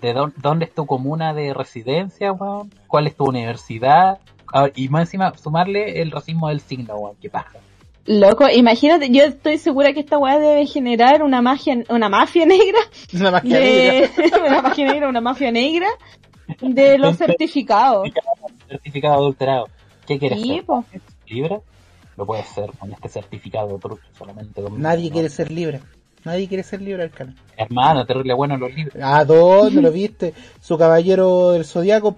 de 0.00 0.12
dónde, 0.12 0.36
dónde 0.40 0.64
es 0.66 0.74
tu 0.74 0.86
comuna 0.86 1.34
de 1.34 1.54
residencia, 1.54 2.32
weón. 2.32 2.72
¿Cuál 2.86 3.06
es 3.06 3.16
tu 3.16 3.24
universidad? 3.24 4.18
A 4.52 4.62
ver, 4.62 4.72
y 4.76 4.88
más 4.88 5.02
encima, 5.02 5.36
sumarle 5.36 6.00
el 6.00 6.10
racismo 6.10 6.48
del 6.48 6.60
signo, 6.60 6.94
weón. 6.96 7.16
Qué 7.20 7.30
paja. 7.30 7.58
Loco, 8.06 8.48
imagínate, 8.48 9.10
yo 9.10 9.24
estoy 9.24 9.58
segura 9.58 9.92
que 9.92 10.00
esta 10.00 10.16
wea 10.16 10.38
debe 10.38 10.64
generar 10.66 11.24
una 11.24 11.42
magia, 11.42 11.82
una 11.88 12.08
mafia 12.08 12.46
negra 12.46 12.78
Una 13.12 13.32
magia 13.32 13.58
de 13.58 14.10
negra. 14.16 14.38
una 14.46 14.62
magia 14.62 14.92
negra, 14.92 15.08
una 15.08 15.20
mafia 15.20 15.50
negra 15.50 15.88
de 16.60 16.98
los 16.98 17.16
certificados. 17.18 18.08
Certificado 18.68 19.14
adulterado. 19.14 19.68
¿Qué 20.06 20.20
quieres 20.20 20.40
Sí. 20.40 20.62
¿Libra? 21.26 21.60
Lo 22.16 22.26
puede 22.26 22.42
ser 22.44 22.70
con 22.78 22.92
este 22.92 23.08
certificado 23.08 23.68
de 23.68 23.78
truco 23.78 24.00
solamente. 24.18 24.62
con- 24.62 24.80
Nadie 24.80 25.08
no. 25.08 25.12
quiere 25.14 25.28
ser 25.28 25.50
libre. 25.50 25.80
Nadie 26.24 26.48
quiere 26.48 26.62
ser 26.64 26.82
libre, 26.82 27.04
Arcana. 27.04 27.34
Hermano, 27.56 28.04
terrible 28.04 28.34
bueno 28.34 28.56
los 28.56 28.74
libros. 28.74 28.96
¿A 29.00 29.24
dónde 29.24 29.80
lo 29.80 29.92
viste? 29.92 30.34
Su 30.60 30.76
caballero 30.76 31.52
del 31.52 31.64
zodiaco, 31.64 32.16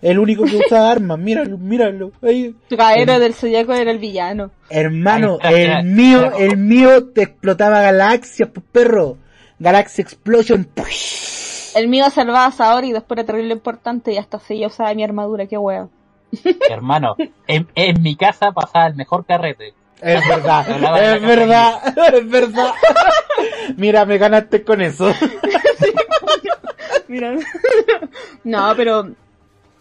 el 0.00 0.18
único 0.18 0.44
que 0.44 0.56
usa 0.56 0.90
armas, 0.90 1.18
míralo, 1.18 1.58
míralo. 1.58 2.12
Ahí. 2.22 2.54
Tu 2.68 2.76
caballero 2.76 3.18
del 3.18 3.34
zodiaco 3.34 3.72
era 3.74 3.90
el 3.90 3.98
villano. 3.98 4.50
Hermano, 4.70 5.34
está, 5.34 5.50
el 5.50 5.84
mío, 5.84 6.32
el 6.38 6.56
mío 6.56 7.08
te 7.08 7.22
explotaba 7.24 7.82
galaxias, 7.82 8.48
pues 8.52 8.64
perro. 8.72 9.18
Galaxy 9.58 10.02
Explosion. 10.02 10.66
El 11.76 11.88
mío 11.88 12.08
salvaba 12.10 12.46
a 12.46 12.52
Saori 12.52 12.88
y 12.88 12.92
después 12.92 13.18
era 13.18 13.26
terrible 13.26 13.52
importante 13.52 14.12
y 14.12 14.16
hasta 14.16 14.38
se 14.40 14.58
ya 14.58 14.66
usaba 14.66 14.92
mi 14.94 15.04
armadura, 15.04 15.46
qué 15.46 15.56
huevo. 15.56 15.90
Hermano, 16.68 17.16
en, 17.46 17.68
en 17.74 18.02
mi 18.02 18.16
casa 18.16 18.52
pasaba 18.52 18.86
el 18.86 18.94
mejor 18.94 19.24
carrete. 19.26 19.74
Es 20.00 20.26
verdad, 20.26 20.68
es 20.68 21.22
verdad, 21.22 21.98
es 22.14 22.28
verdad. 22.28 22.74
Mira, 23.76 24.04
me 24.04 24.18
ganaste 24.18 24.64
con 24.64 24.80
eso. 24.80 25.12
Mira. 27.06 27.36
no, 28.42 28.72
pero 28.76 29.12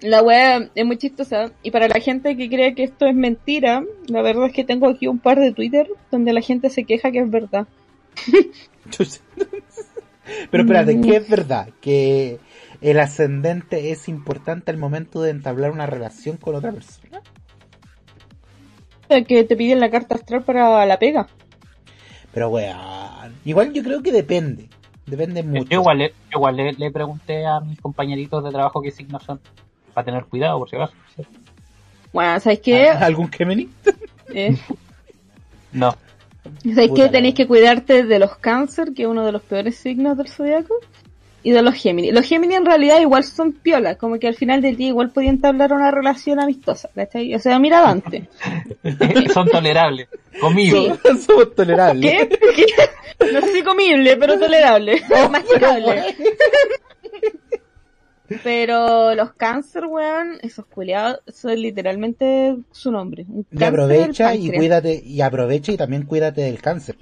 la 0.02 0.22
wea 0.22 0.70
es 0.76 0.86
muy 0.86 0.98
chistosa. 0.98 1.52
Y 1.64 1.72
para 1.72 1.88
la 1.88 2.00
gente 2.00 2.38
que 2.38 2.50
cree 2.50 2.76
que 2.76 2.84
esto 2.84 3.08
es 3.08 3.16
mentira, 3.16 3.84
la 4.08 4.22
verdad 4.22 4.46
es 4.48 4.54
que 4.54 4.64
tengo 4.64 4.88
aquí 4.88 5.08
un 5.08 5.18
par 5.20 5.40
de 5.40 5.54
Twitter 5.54 5.88
donde 6.12 6.34
la 6.34 6.42
gente 6.42 6.70
se 6.70 6.84
queja 6.84 7.12
que 7.12 7.20
es 7.20 7.32
verdad. 7.32 7.66
Pero 10.52 10.64
espérate, 10.64 11.02
¿qué 11.02 11.16
es 11.18 11.30
verdad? 11.30 11.70
Que 11.82 12.40
el 12.82 13.00
ascendente 13.00 13.92
es 13.92 14.08
importante 14.10 14.72
al 14.72 14.78
momento 14.78 15.22
de 15.22 15.32
entablar 15.32 15.72
una 15.72 15.86
relación 15.86 16.38
con 16.38 16.56
otra 16.56 16.72
persona. 16.72 17.22
Que 19.28 19.44
te 19.44 19.56
piden 19.56 19.80
la 19.80 19.90
carta 19.90 20.16
astral 20.16 20.44
para 20.44 20.86
la 20.86 20.98
pega. 20.98 21.28
Pero 22.34 22.50
weón, 22.50 23.36
igual 23.44 23.74
yo 23.74 23.84
creo 23.84 24.02
que 24.02 24.12
depende. 24.12 24.70
Depende 25.06 25.44
mucho. 25.44 25.70
Yo 25.70 25.82
igual, 25.82 25.98
le, 25.98 26.10
yo 26.10 26.38
igual 26.38 26.56
le, 26.56 26.74
le 26.74 26.92
pregunté 26.92 27.46
a 27.46 27.60
mis 27.60 27.80
compañeritos 27.82 28.44
de 28.44 28.52
trabajo 28.52 28.82
qué 28.82 28.92
signos 28.92 29.24
son. 29.24 29.40
Para 29.94 30.06
tener 30.06 30.26
cuidado, 30.26 30.58
por 30.58 30.70
si 30.70 30.78
acaso. 30.78 30.94
Bueno, 32.14 32.40
¿sabes 32.40 32.62
qué? 32.62 32.90
¿Algún 32.90 33.30
Gemini? 33.30 33.70
Eh, 34.34 34.58
No. 35.74 35.96
¿Sabes 36.64 36.92
qué? 36.96 37.10
Tenéis 37.10 37.36
que 37.36 37.48
cuidarte 37.48 38.04
de 38.04 38.20
los 38.20 38.36
cáncer, 38.38 38.94
que 38.94 39.04
es 39.04 39.08
uno 39.08 39.26
de 39.26 39.32
los 39.32 39.42
peores 39.42 39.76
signos 39.76 40.18
del 40.18 40.28
zodiaco, 40.28 40.74
y 41.44 41.52
de 41.52 41.62
los 41.62 41.76
Géminis. 41.76 42.14
Los 42.14 42.28
Géminis 42.28 42.58
en 42.58 42.66
realidad 42.66 43.00
igual 43.00 43.24
son 43.24 43.54
piolas, 43.54 43.98
como 43.98 44.20
que 44.20 44.28
al 44.28 44.36
final 44.36 44.62
del 44.62 44.78
día 44.78 44.90
igual 44.90 45.12
podían 45.12 45.36
entablar 45.36 45.74
una 45.74 45.92
relación 45.92 46.40
amistosa, 46.40 46.90
¿cachai? 46.94 47.34
O 47.34 47.40
sea, 47.40 47.58
mira 47.60 47.82
Dante. 47.82 48.30
son 49.34 49.48
tolerables. 49.48 50.08
Conmigo. 50.40 50.98
Somos, 51.04 51.24
somos 51.26 51.56
tolerables. 51.56 52.28
¿Qué? 52.28 52.40
¿Qué? 52.56 53.32
No 53.34 53.42
sé 53.42 53.54
si 53.54 53.64
comible, 53.64 54.18
pero 54.18 54.38
tolerable. 54.38 55.02
Masticable. 55.32 56.16
Pero 58.44 59.14
los 59.14 59.34
cáncer, 59.34 59.86
weón, 59.86 60.38
esos 60.42 60.66
culiados, 60.66 61.20
eso 61.28 61.50
es 61.50 61.60
literalmente 61.60 62.56
su 62.72 62.92
nombre. 62.92 63.26
un 63.28 63.46
Y 63.52 63.64
aprovecha 63.64 64.34
y 64.36 64.52
cuídate, 64.52 65.02
y 65.04 65.22
aprovecha 65.22 65.74
y 65.74 65.78
también 65.78 66.04
cuídate 66.04 66.42
del 66.42 66.62
cáncer. 66.62 66.98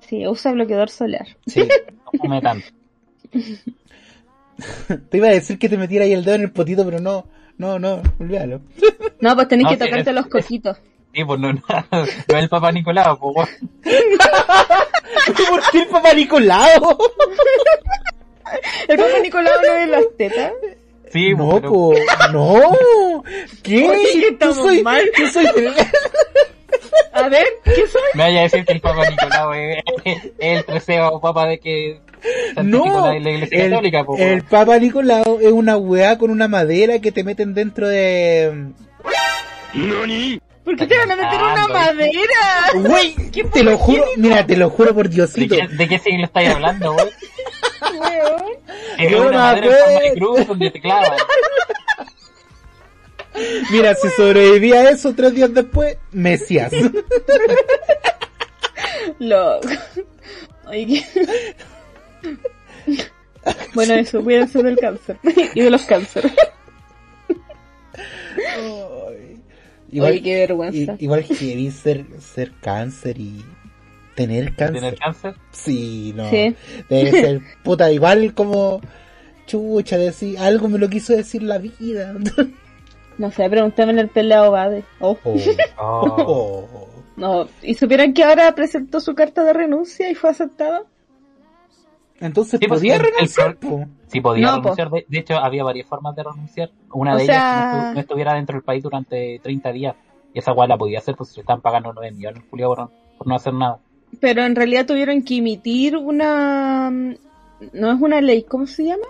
Sí, 0.00 0.26
usa 0.26 0.52
bloqueador 0.52 0.90
solar. 0.90 1.26
Sí. 1.46 1.66
No 2.12 2.18
come 2.18 2.42
tanto. 2.42 2.66
Te 5.10 5.16
iba 5.16 5.28
a 5.28 5.32
decir 5.32 5.58
que 5.58 5.68
te 5.68 5.76
metiera 5.78 6.04
ahí 6.04 6.12
el 6.12 6.24
dedo 6.24 6.34
en 6.36 6.42
el 6.42 6.52
potito, 6.52 6.84
pero 6.84 6.98
no, 7.00 7.26
no, 7.58 7.78
no, 7.78 8.02
olvídalo. 8.18 8.60
No, 9.20 9.34
pues 9.34 9.48
tenés 9.48 9.64
No, 9.64 9.70
que 9.70 9.76
tocarte 9.76 10.10
es- 10.10 10.16
los 10.16 10.26
coquitos. 10.28 10.78
Sí, 11.12 11.24
pues 11.24 11.38
no, 11.40 11.52
no, 11.52 11.60
no 11.92 12.02
es 12.04 12.26
el 12.28 12.48
Papa 12.48 12.72
Nicolau, 12.72 13.18
pues. 13.18 13.48
¿Por 15.48 15.62
qué 15.72 15.82
el 15.82 15.88
papá 15.88 16.14
Nicolau? 16.14 16.98
El 18.88 18.96
Papa 18.96 19.18
Nicolau 19.22 19.60
no 19.60 19.74
es 19.76 19.88
las 19.88 20.04
tetas. 20.16 20.52
Sí, 21.12 21.34
no, 21.34 21.48
pues, 21.48 21.60
pero- 21.60 21.72
po, 21.72 21.94
no. 22.32 23.22
¿Qué? 23.62 23.88
Oye, 23.88 24.28
estamos 24.28 24.56
soy, 24.56 24.82
mal. 24.82 25.02
yo 25.18 25.28
soy 25.28 25.46
A 27.12 27.28
ver, 27.28 27.44
¿qué 27.64 27.86
soy? 27.88 28.00
me 28.14 28.22
vaya 28.22 28.40
a 28.40 28.42
decir 28.44 28.64
que 28.64 28.72
el 28.72 28.80
Papa 28.80 29.10
Nicolau 29.10 29.52
es, 29.52 29.82
es 30.04 30.30
el 30.38 30.64
treceavo 30.64 31.20
Papa 31.20 31.46
de 31.46 31.58
que 31.58 32.00
No, 32.62 33.06
la, 33.06 33.16
Iglesia 33.16 33.64
el, 33.64 33.70
Católica, 33.70 34.04
el. 34.18 34.42
Papa 34.44 34.78
Nicolau 34.78 35.38
es 35.40 35.52
una 35.52 35.76
weá 35.76 36.18
con 36.18 36.30
una 36.30 36.48
madera 36.48 36.98
que 36.98 37.12
te 37.12 37.24
meten 37.24 37.54
dentro 37.54 37.88
de... 37.88 38.72
¿Por 40.64 40.76
qué 40.76 40.86
te 40.86 40.96
van 40.96 41.10
a 41.10 41.16
meter 41.16 41.42
una 41.42 41.68
madera? 41.68 42.72
Güey, 42.74 43.14
te 43.52 43.62
lo 43.62 43.78
juro, 43.78 44.04
mira, 44.16 44.46
te 44.46 44.56
lo 44.56 44.70
juro 44.70 44.94
por 44.94 45.08
¿De 45.08 45.14
Diosito. 45.14 45.56
qué, 45.56 45.68
¿De 45.68 45.88
qué 45.88 45.98
siglo 45.98 46.26
estáis 46.26 46.50
hablando? 46.50 46.92
Weón. 46.92 47.08
Es 48.98 49.14
una 49.14 49.30
madera 49.30 50.04
en 50.04 50.12
de 50.12 50.20
cruz 50.20 50.46
donde 50.46 50.70
te 50.70 50.80
clavan. 50.80 51.12
Mira, 53.70 53.94
si 53.94 54.08
sobreviví 54.10 54.72
a 54.72 54.90
eso 54.90 55.14
tres 55.14 55.34
días 55.34 55.54
después, 55.54 55.96
Mesías. 56.12 56.72
Loco. 59.18 59.68
Bueno, 63.74 63.94
eso, 63.94 64.22
cuídense 64.22 64.62
del 64.62 64.76
cáncer. 64.76 65.16
Y 65.54 65.62
de 65.62 65.70
los 65.70 65.82
cánceres. 65.84 66.32
Oye, 69.92 70.22
qué 70.22 70.40
vergüenza. 70.40 70.96
igual 70.98 71.24
que 71.24 71.70
ser, 71.70 72.04
ser 72.20 72.52
cáncer 72.60 73.18
y 73.18 73.44
tener 74.14 74.54
cáncer. 74.54 74.74
¿Tener 74.80 74.98
cáncer? 74.98 75.34
Sí, 75.50 76.12
no. 76.14 76.28
Sí. 76.30 76.54
Debe 76.88 77.10
ser 77.20 77.40
puta 77.64 77.90
igual 77.90 78.34
como 78.34 78.80
chucha 79.46 79.98
decir 79.98 80.38
algo 80.38 80.68
me 80.68 80.78
lo 80.78 80.88
quiso 80.88 81.14
decir 81.14 81.42
la 81.42 81.58
vida. 81.58 82.14
No 83.18 83.30
sé, 83.32 83.50
pregúntame 83.50 83.92
en 83.92 83.98
el 83.98 84.08
peleo 84.08 84.50
Bade. 84.50 84.84
Oh. 85.00 85.18
Oh. 85.24 85.36
Oh. 85.78 86.68
Oh. 86.72 86.88
No, 87.16 87.48
¿y 87.62 87.74
supieran 87.74 88.14
que 88.14 88.22
ahora 88.22 88.54
presentó 88.54 89.00
su 89.00 89.14
carta 89.14 89.44
de 89.44 89.52
renuncia 89.52 90.10
y 90.10 90.14
fue 90.14 90.30
aceptada? 90.30 90.84
Entonces 92.20 92.60
Sí, 92.60 92.66
pues, 92.68 92.80
podía 92.80 92.96
el- 92.96 93.00
el 93.06 93.12
renunciar, 93.12 93.56
pro- 93.56 93.70
po. 93.70 93.84
Sí, 94.08 94.20
podía 94.20 94.46
No, 94.50 94.56
renunciar. 94.60 94.90
De, 94.90 95.06
de 95.08 95.18
hecho, 95.18 95.36
había 95.38 95.64
varias 95.64 95.86
formas 95.86 96.14
de 96.14 96.22
renunciar. 96.22 96.70
Una 96.92 97.14
O 97.14 97.16
de 97.18 97.24
sea- 97.24 97.34
ellas, 97.34 97.54
que 97.54 97.76
no, 97.78 97.82
estu- 97.90 97.94
no 97.94 98.00
estuviera 98.00 98.34
dentro 98.34 98.54
del 98.54 98.62
país 98.62 98.82
durante 98.82 99.40
30 99.42 99.72
días. 99.72 99.94
Y 100.34 100.38
esa 100.38 100.52
guay 100.52 100.68
la 100.68 100.76
podía 100.76 100.98
hacer, 100.98 101.16
pues 101.16 101.30
si 101.30 101.36
le 101.36 101.40
están 101.42 101.60
pagando 101.60 101.92
9 101.92 102.12
millones 102.12 102.42
Julio 102.50 102.68
por, 102.68 102.78
no- 102.80 102.90
por 103.18 103.26
no 103.26 103.34
hacer 103.34 103.54
nada. 103.54 103.78
Pero 104.20 104.42
en 104.44 104.54
realidad 104.56 104.86
tuvieron 104.86 105.22
que 105.22 105.38
emitir 105.38 105.96
una... 105.96 106.90
No 106.90 107.92
es 107.92 108.00
una 108.00 108.20
ley, 108.20 108.42
¿cómo 108.42 108.66
se 108.66 108.84
llama? 108.84 109.06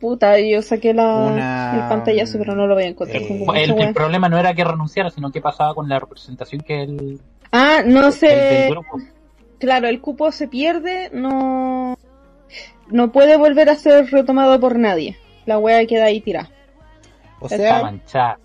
Puta, 0.00 0.38
yo 0.38 0.62
saqué 0.62 0.94
la, 0.94 1.16
Una- 1.16 1.74
el 1.74 1.88
pantallazo, 1.88 2.38
pero 2.38 2.54
no 2.54 2.66
lo 2.68 2.74
voy 2.74 2.84
a 2.84 2.88
encontrar. 2.88 3.20
Eh, 3.20 3.46
El, 3.64 3.80
el 3.80 3.94
problema 3.94 4.28
no 4.28 4.38
era 4.38 4.54
que 4.54 4.62
renunciara, 4.62 5.10
sino 5.10 5.30
que 5.32 5.40
pasaba 5.40 5.74
con 5.74 5.88
la 5.88 5.98
representación 5.98 6.60
que 6.60 6.82
el, 6.84 7.20
Ah, 7.50 7.82
no 7.84 7.98
el 7.98 8.04
del 8.04 8.12
sé. 8.12 8.66
grupo. 8.70 8.98
Claro, 9.58 9.88
el 9.88 10.00
cupo 10.00 10.30
se 10.32 10.48
pierde, 10.48 11.10
no... 11.12 11.98
No 12.90 13.12
puede 13.12 13.36
volver 13.36 13.68
a 13.68 13.74
ser 13.74 14.06
retomado 14.10 14.58
por 14.58 14.78
nadie. 14.78 15.16
La 15.44 15.58
wea 15.58 15.86
queda 15.86 16.06
ahí 16.06 16.20
tirada. 16.20 16.50
O 17.40 17.46
Está 17.46 17.56
sea, 17.58 17.82
manchada. 17.82 18.38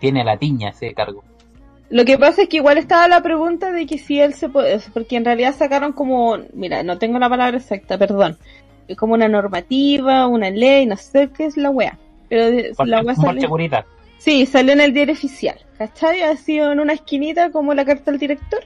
Tiene 0.00 0.24
la 0.24 0.36
tiña 0.36 0.70
ese 0.70 0.92
cargo. 0.94 1.22
Lo 1.88 2.04
que 2.04 2.18
pasa 2.18 2.42
es 2.42 2.48
que 2.48 2.56
igual 2.56 2.78
estaba 2.78 3.06
la 3.06 3.22
pregunta 3.22 3.70
de 3.70 3.86
que 3.86 3.98
si 3.98 4.18
él 4.18 4.34
se 4.34 4.48
puede, 4.48 4.80
porque 4.92 5.16
en 5.16 5.24
realidad 5.24 5.54
sacaron 5.54 5.92
como, 5.92 6.38
mira, 6.54 6.82
no 6.82 6.98
tengo 6.98 7.18
la 7.18 7.28
palabra 7.28 7.58
exacta, 7.58 7.98
perdón, 7.98 8.38
Es 8.88 8.96
como 8.96 9.14
una 9.14 9.28
normativa, 9.28 10.26
una 10.26 10.50
ley, 10.50 10.86
no 10.86 10.96
sé 10.96 11.28
qué 11.36 11.44
es 11.44 11.56
la 11.56 11.70
wea. 11.70 11.98
Pero 12.28 12.46
de- 12.46 12.74
la 12.84 13.02
wea 13.02 13.14
Por 13.14 13.24
sale, 13.26 13.40
seguridad. 13.42 13.84
sí, 14.18 14.44
salió 14.46 14.72
en 14.72 14.80
el 14.80 14.92
diario 14.92 15.12
oficial, 15.14 15.56
¿cachai? 15.78 16.22
Ha 16.22 16.34
sido 16.36 16.72
en 16.72 16.80
una 16.80 16.94
esquinita 16.94 17.50
como 17.52 17.74
la 17.74 17.84
carta 17.84 18.10
del 18.10 18.18
director. 18.18 18.64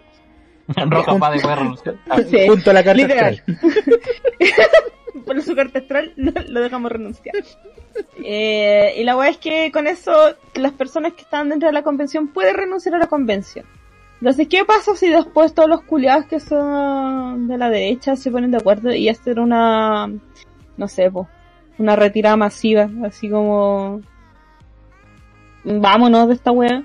Roja 0.90 1.18
para 1.18 1.34
de 1.36 1.54
renunciar. 1.56 1.96
Ah, 2.08 2.20
Sí. 2.22 2.46
junto 2.48 2.70
a 2.70 2.74
la 2.74 2.84
carta 2.84 3.02
Literal. 3.02 3.34
astral. 3.46 3.58
Por 5.24 5.42
su 5.42 5.54
carta 5.56 5.78
astral 5.78 6.12
lo, 6.16 6.32
lo 6.48 6.60
dejamos 6.60 6.92
renunciar. 6.92 7.34
Eh, 8.22 8.94
y 8.98 9.04
la 9.04 9.16
weá 9.16 9.30
es 9.30 9.38
que 9.38 9.70
con 9.72 9.86
eso 9.86 10.12
las 10.54 10.72
personas 10.72 11.14
que 11.14 11.22
están 11.22 11.48
dentro 11.48 11.68
de 11.68 11.72
la 11.72 11.82
convención 11.82 12.28
pueden 12.28 12.54
renunciar 12.54 12.94
a 12.94 12.98
la 12.98 13.06
convención. 13.06 13.64
Entonces, 14.20 14.48
¿qué 14.48 14.64
pasa 14.64 14.94
si 14.94 15.08
después 15.08 15.54
todos 15.54 15.68
los 15.68 15.82
culiados 15.82 16.26
que 16.26 16.40
son 16.40 17.48
de 17.48 17.58
la 17.58 17.68
derecha 17.70 18.16
se 18.16 18.30
ponen 18.30 18.50
de 18.50 18.56
acuerdo 18.58 18.92
y 18.94 19.08
hacen 19.08 19.38
una, 19.38 20.06
no 20.76 20.88
sé, 20.88 21.10
po, 21.10 21.28
una 21.78 21.96
retirada 21.96 22.36
masiva, 22.36 22.88
así 23.04 23.28
como, 23.28 24.00
vámonos 25.64 26.28
de 26.28 26.34
esta 26.34 26.50
weá? 26.50 26.82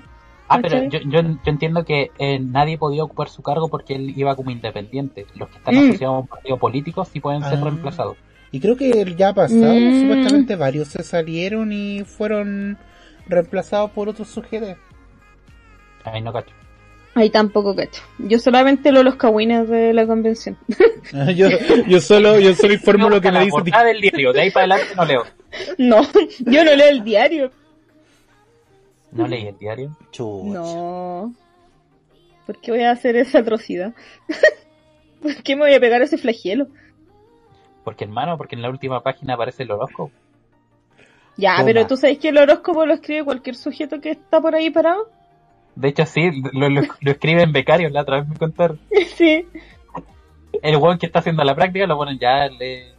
Ah, 0.54 0.58
pero 0.62 0.84
yo, 0.84 1.00
yo, 1.00 1.20
yo 1.22 1.28
entiendo 1.46 1.84
que 1.84 2.10
eh, 2.18 2.38
nadie 2.40 2.78
podía 2.78 3.04
ocupar 3.04 3.28
su 3.28 3.42
cargo 3.42 3.68
porque 3.68 3.94
él 3.94 4.12
iba 4.16 4.34
como 4.36 4.50
independiente. 4.50 5.26
Los 5.34 5.48
que 5.48 5.58
están 5.58 5.74
Mm. 5.74 5.88
asociados 5.88 6.16
a 6.16 6.18
un 6.20 6.26
partido 6.26 6.56
político 6.58 7.04
sí 7.04 7.20
pueden 7.20 7.42
ser 7.42 7.58
Ah. 7.58 7.64
reemplazados. 7.64 8.16
Y 8.50 8.60
creo 8.60 8.76
que 8.76 9.14
ya 9.16 9.28
ha 9.30 9.34
pasado, 9.34 9.74
Mm. 9.74 10.00
supuestamente 10.02 10.56
varios 10.56 10.88
se 10.88 11.02
salieron 11.02 11.72
y 11.72 12.04
fueron 12.04 12.76
reemplazados 13.26 13.90
por 13.92 14.08
otros 14.08 14.28
sujetos. 14.28 14.76
Ahí 16.04 16.20
no 16.20 16.32
cacho. 16.32 16.52
Ahí 17.14 17.28
tampoco 17.30 17.74
cacho. 17.76 18.02
Yo 18.18 18.38
solamente 18.38 18.90
leo 18.90 19.02
los 19.02 19.16
cagüines 19.16 19.68
de 19.68 19.92
la 19.92 20.06
convención. 20.06 20.56
yo, 21.36 21.48
yo 21.86 22.00
solo, 22.00 22.38
yo 22.40 22.54
solo 22.54 22.72
informo 22.74 23.08
lo 23.10 23.20
que 23.20 23.30
me 23.30 23.44
dice 23.44 23.60
del 23.84 24.00
diario, 24.00 24.32
de 24.32 24.40
ahí 24.40 24.50
para 24.50 24.64
adelante 24.74 24.94
no 24.96 25.04
leo. 25.04 25.24
No, 25.78 26.00
yo 26.46 26.64
no 26.64 26.74
leo 26.74 26.88
el 26.88 27.04
diario. 27.04 27.50
¿No 29.12 29.26
leí 29.26 29.46
el 29.46 29.58
diario? 29.58 29.96
Chuch. 30.10 30.44
No. 30.44 31.34
¿Por 32.46 32.58
qué 32.60 32.72
voy 32.72 32.82
a 32.82 32.90
hacer 32.90 33.16
esa 33.16 33.40
atrocidad? 33.40 33.94
¿Por 35.22 35.34
qué 35.42 35.54
me 35.54 35.62
voy 35.62 35.74
a 35.74 35.80
pegar 35.80 36.02
ese 36.02 36.18
flagelo? 36.18 36.66
Porque 37.84 38.04
hermano, 38.04 38.36
porque 38.36 38.56
en 38.56 38.62
la 38.62 38.70
última 38.70 39.02
página 39.02 39.34
aparece 39.34 39.62
el 39.62 39.70
horóscopo. 39.70 40.12
Ya, 41.36 41.56
Toma. 41.56 41.64
pero 41.66 41.86
tú 41.86 41.96
sabes 41.96 42.18
que 42.18 42.28
el 42.28 42.38
horóscopo 42.38 42.84
lo 42.86 42.94
escribe 42.94 43.24
cualquier 43.24 43.54
sujeto 43.56 44.00
que 44.00 44.10
está 44.10 44.40
por 44.40 44.54
ahí 44.54 44.70
parado. 44.70 45.08
De 45.76 45.88
hecho, 45.88 46.04
sí, 46.04 46.42
lo, 46.52 46.68
lo, 46.68 46.82
lo 47.00 47.10
escribe 47.10 47.42
en 47.42 47.52
becario, 47.52 47.88
la 47.88 48.02
otra 48.02 48.20
vez 48.20 48.28
me 48.28 48.36
contaron. 48.36 48.78
sí. 49.16 49.46
El 50.62 50.76
weón 50.76 50.98
que 50.98 51.06
está 51.06 51.20
haciendo 51.20 51.42
la 51.44 51.54
práctica 51.54 51.86
lo 51.86 51.96
ponen 51.96 52.18
ya, 52.18 52.46
le... 52.48 52.92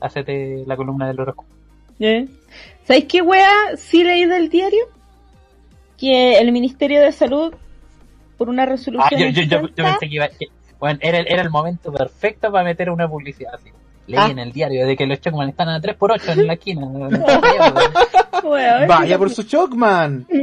Hacete 0.00 0.64
la 0.66 0.76
columna 0.76 1.06
del 1.08 1.20
horóscopo. 1.20 1.48
¿Eh? 2.00 2.26
¿Sabes 2.84 3.04
qué 3.04 3.22
wea 3.22 3.50
sí 3.76 4.04
leí 4.04 4.26
del 4.26 4.48
diario? 4.50 4.84
Que 5.98 6.38
el 6.38 6.52
Ministerio 6.52 7.00
de 7.00 7.12
Salud, 7.12 7.54
por 8.36 8.48
una 8.48 8.64
Ah, 8.64 8.66
resolución. 8.66 9.20
yo, 9.20 9.26
yo, 9.28 9.42
yo, 9.42 9.48
yo 9.48 9.66
exenta- 9.66 9.82
pensé 9.92 10.08
que 10.08 10.14
iba... 10.14 10.28
que- 10.28 10.48
bueno, 10.78 10.98
era, 11.02 11.18
el- 11.18 11.26
era 11.28 11.42
el 11.42 11.50
momento 11.50 11.90
perfecto 11.92 12.52
para 12.52 12.64
meter 12.64 12.90
una 12.90 13.08
publicidad 13.08 13.54
así. 13.54 13.70
Leí 14.06 14.20
Ah. 14.20 14.28
en 14.30 14.38
el 14.38 14.52
diario 14.52 14.86
de 14.86 14.94
que 14.96 15.06
los 15.06 15.20
Chocman 15.20 15.48
están 15.48 15.68
a 15.68 15.80
3x8 15.80 16.32
en 16.32 16.46
la 16.46 16.52
esquina. 16.52 16.86
Wea, 18.44 18.86
Vaya 18.88 19.18
por 19.18 19.30
su 19.30 19.42
Chocman. 19.44 20.26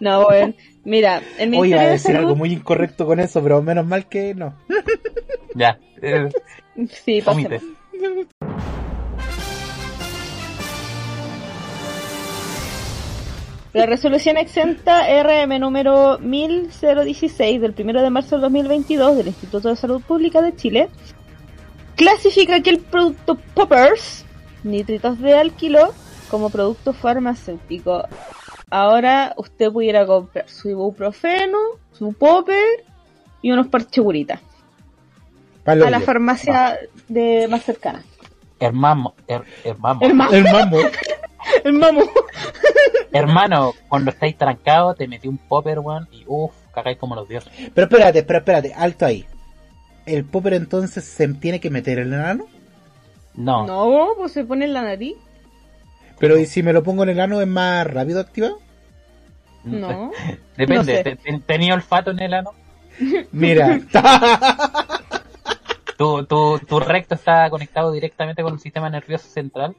No, 0.00 0.26
weón. 0.28 0.54
Mira, 0.84 1.20
el 1.38 1.48
Oye, 1.56 1.70
iba 1.70 1.78
Ministerio 1.78 1.78
a 1.80 1.82
de 1.84 1.90
decir 1.90 2.06
Salud. 2.12 2.18
algo 2.20 2.36
muy 2.36 2.52
incorrecto 2.52 3.06
con 3.06 3.18
eso, 3.18 3.42
pero 3.42 3.60
menos 3.62 3.84
mal 3.86 4.06
que 4.08 4.34
no. 4.34 4.54
ya, 5.54 5.78
eh, 6.00 6.28
Sí, 6.88 7.20
pasemos. 7.22 7.62
La 13.76 13.86
resolución 13.86 14.36
exenta 14.38 15.02
RM 15.22 15.58
número 15.60 16.18
1016 16.18 17.60
del 17.60 17.74
1 17.78 18.02
de 18.02 18.10
marzo 18.10 18.36
del 18.36 18.42
2022 18.42 19.16
del 19.18 19.26
Instituto 19.28 19.68
de 19.68 19.76
Salud 19.76 20.00
Pública 20.02 20.40
de 20.40 20.54
Chile 20.56 20.88
clasifica 21.94 22.60
que 22.60 22.70
el 22.70 22.78
producto 22.80 23.36
Poppers, 23.54 24.24
nitritos 24.64 25.20
de 25.20 25.34
alquilo, 25.34 25.92
como 26.30 26.50
producto 26.50 26.92
farmacéutico. 26.92 28.04
Ahora 28.70 29.34
usted 29.36 29.70
pudiera 29.70 30.06
comprar 30.06 30.48
su 30.48 30.68
ibuprofeno, 30.70 31.58
su 31.92 32.12
popper 32.14 32.84
y 33.42 33.52
unos 33.52 33.68
parcheguritas 33.68 34.40
a 35.86 35.90
la 35.90 36.00
farmacia 36.00 36.78
de 37.08 37.46
más 37.48 37.62
cercana. 37.62 38.02
Hermano, 40.00 40.30
her- 40.30 40.30
hermano, 40.38 40.70
ma- 40.70 40.88
El 41.64 41.80
hermano, 43.12 43.72
cuando 43.88 44.10
estáis 44.10 44.36
trancados, 44.36 44.96
te 44.96 45.08
metí 45.08 45.28
un 45.28 45.38
popper, 45.38 45.78
weón, 45.78 46.08
y 46.12 46.24
uff, 46.26 46.52
cagáis 46.74 46.98
como 46.98 47.14
los 47.14 47.28
dioses. 47.28 47.52
Pero 47.74 47.86
espérate, 47.86 48.22
pero 48.22 48.38
espérate, 48.40 48.74
alto 48.74 49.06
ahí. 49.06 49.26
¿El 50.04 50.24
popper 50.24 50.54
entonces 50.54 51.04
se 51.04 51.26
tiene 51.34 51.58
que 51.60 51.70
meter 51.70 51.98
en 51.98 52.12
el 52.12 52.20
ano? 52.20 52.46
No, 53.34 53.66
No, 53.66 54.08
pues 54.16 54.32
se 54.32 54.44
pone 54.44 54.64
en 54.66 54.72
la 54.74 54.82
nariz. 54.82 55.16
Pero 56.18 56.38
¿y 56.38 56.46
si 56.46 56.62
me 56.62 56.72
lo 56.72 56.82
pongo 56.82 57.02
en 57.02 57.10
el 57.10 57.20
ano 57.20 57.40
es 57.40 57.46
más 57.46 57.86
rápido 57.86 58.20
activado? 58.20 58.58
No. 59.64 60.12
depende, 60.56 60.76
no 60.76 60.84
sé. 60.84 61.02
¿te- 61.02 61.16
te- 61.16 61.38
¿tenía 61.40 61.74
olfato 61.74 62.12
en 62.12 62.20
el 62.20 62.34
ano? 62.34 62.52
Mira. 63.32 63.80
¿Tu, 65.98 66.24
tu, 66.26 66.58
tu 66.60 66.78
recto 66.78 67.14
está 67.14 67.48
conectado 67.50 67.90
directamente 67.90 68.42
con 68.42 68.52
el 68.54 68.60
sistema 68.60 68.90
nervioso 68.90 69.28
central? 69.28 69.74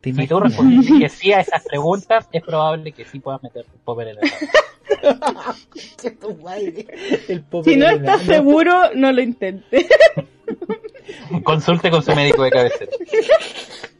¿Te 0.00 0.12
Si 0.12 0.26
tú 0.26 0.40
respondes 0.40 0.86
que 0.86 1.08
sí 1.08 1.32
a 1.32 1.40
esas 1.42 1.64
preguntas, 1.64 2.28
es 2.32 2.42
probable 2.42 2.92
que 2.92 3.04
sí 3.04 3.18
puedas 3.18 3.42
meter 3.42 3.64
un 3.72 3.80
popper 3.84 4.08
en 4.08 4.18
el. 4.18 4.30
El 7.28 7.44
Si 7.64 7.76
no 7.76 7.88
estás 7.88 8.22
seguro, 8.22 8.94
no 8.94 9.12
lo 9.12 9.22
intentes. 9.22 9.86
Consulte 11.44 11.90
con 11.90 12.02
su 12.02 12.14
médico 12.14 12.42
de 12.42 12.50
cabecera. 12.50 12.90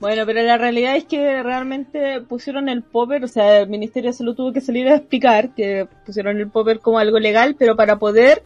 Bueno, 0.00 0.24
pero 0.26 0.42
la 0.42 0.56
realidad 0.56 0.96
es 0.96 1.04
que 1.04 1.42
realmente 1.42 2.20
pusieron 2.22 2.68
el 2.68 2.82
popper, 2.82 3.24
o 3.24 3.28
sea, 3.28 3.60
el 3.60 3.68
Ministerio 3.68 4.10
de 4.10 4.16
Salud 4.16 4.34
tuvo 4.34 4.52
que 4.52 4.60
salir 4.60 4.88
a 4.88 4.96
explicar 4.96 5.54
que 5.54 5.86
pusieron 6.06 6.38
el 6.38 6.48
popper 6.48 6.80
como 6.80 6.98
algo 6.98 7.18
legal, 7.18 7.54
pero 7.58 7.76
para 7.76 7.98
poder 7.98 8.42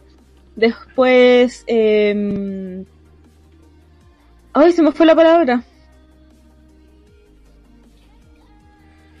después... 0.55 1.63
Eh... 1.67 2.83
Ay, 4.53 4.71
se 4.71 4.83
me 4.83 4.91
fue 4.91 5.05
la 5.05 5.15
palabra. 5.15 5.63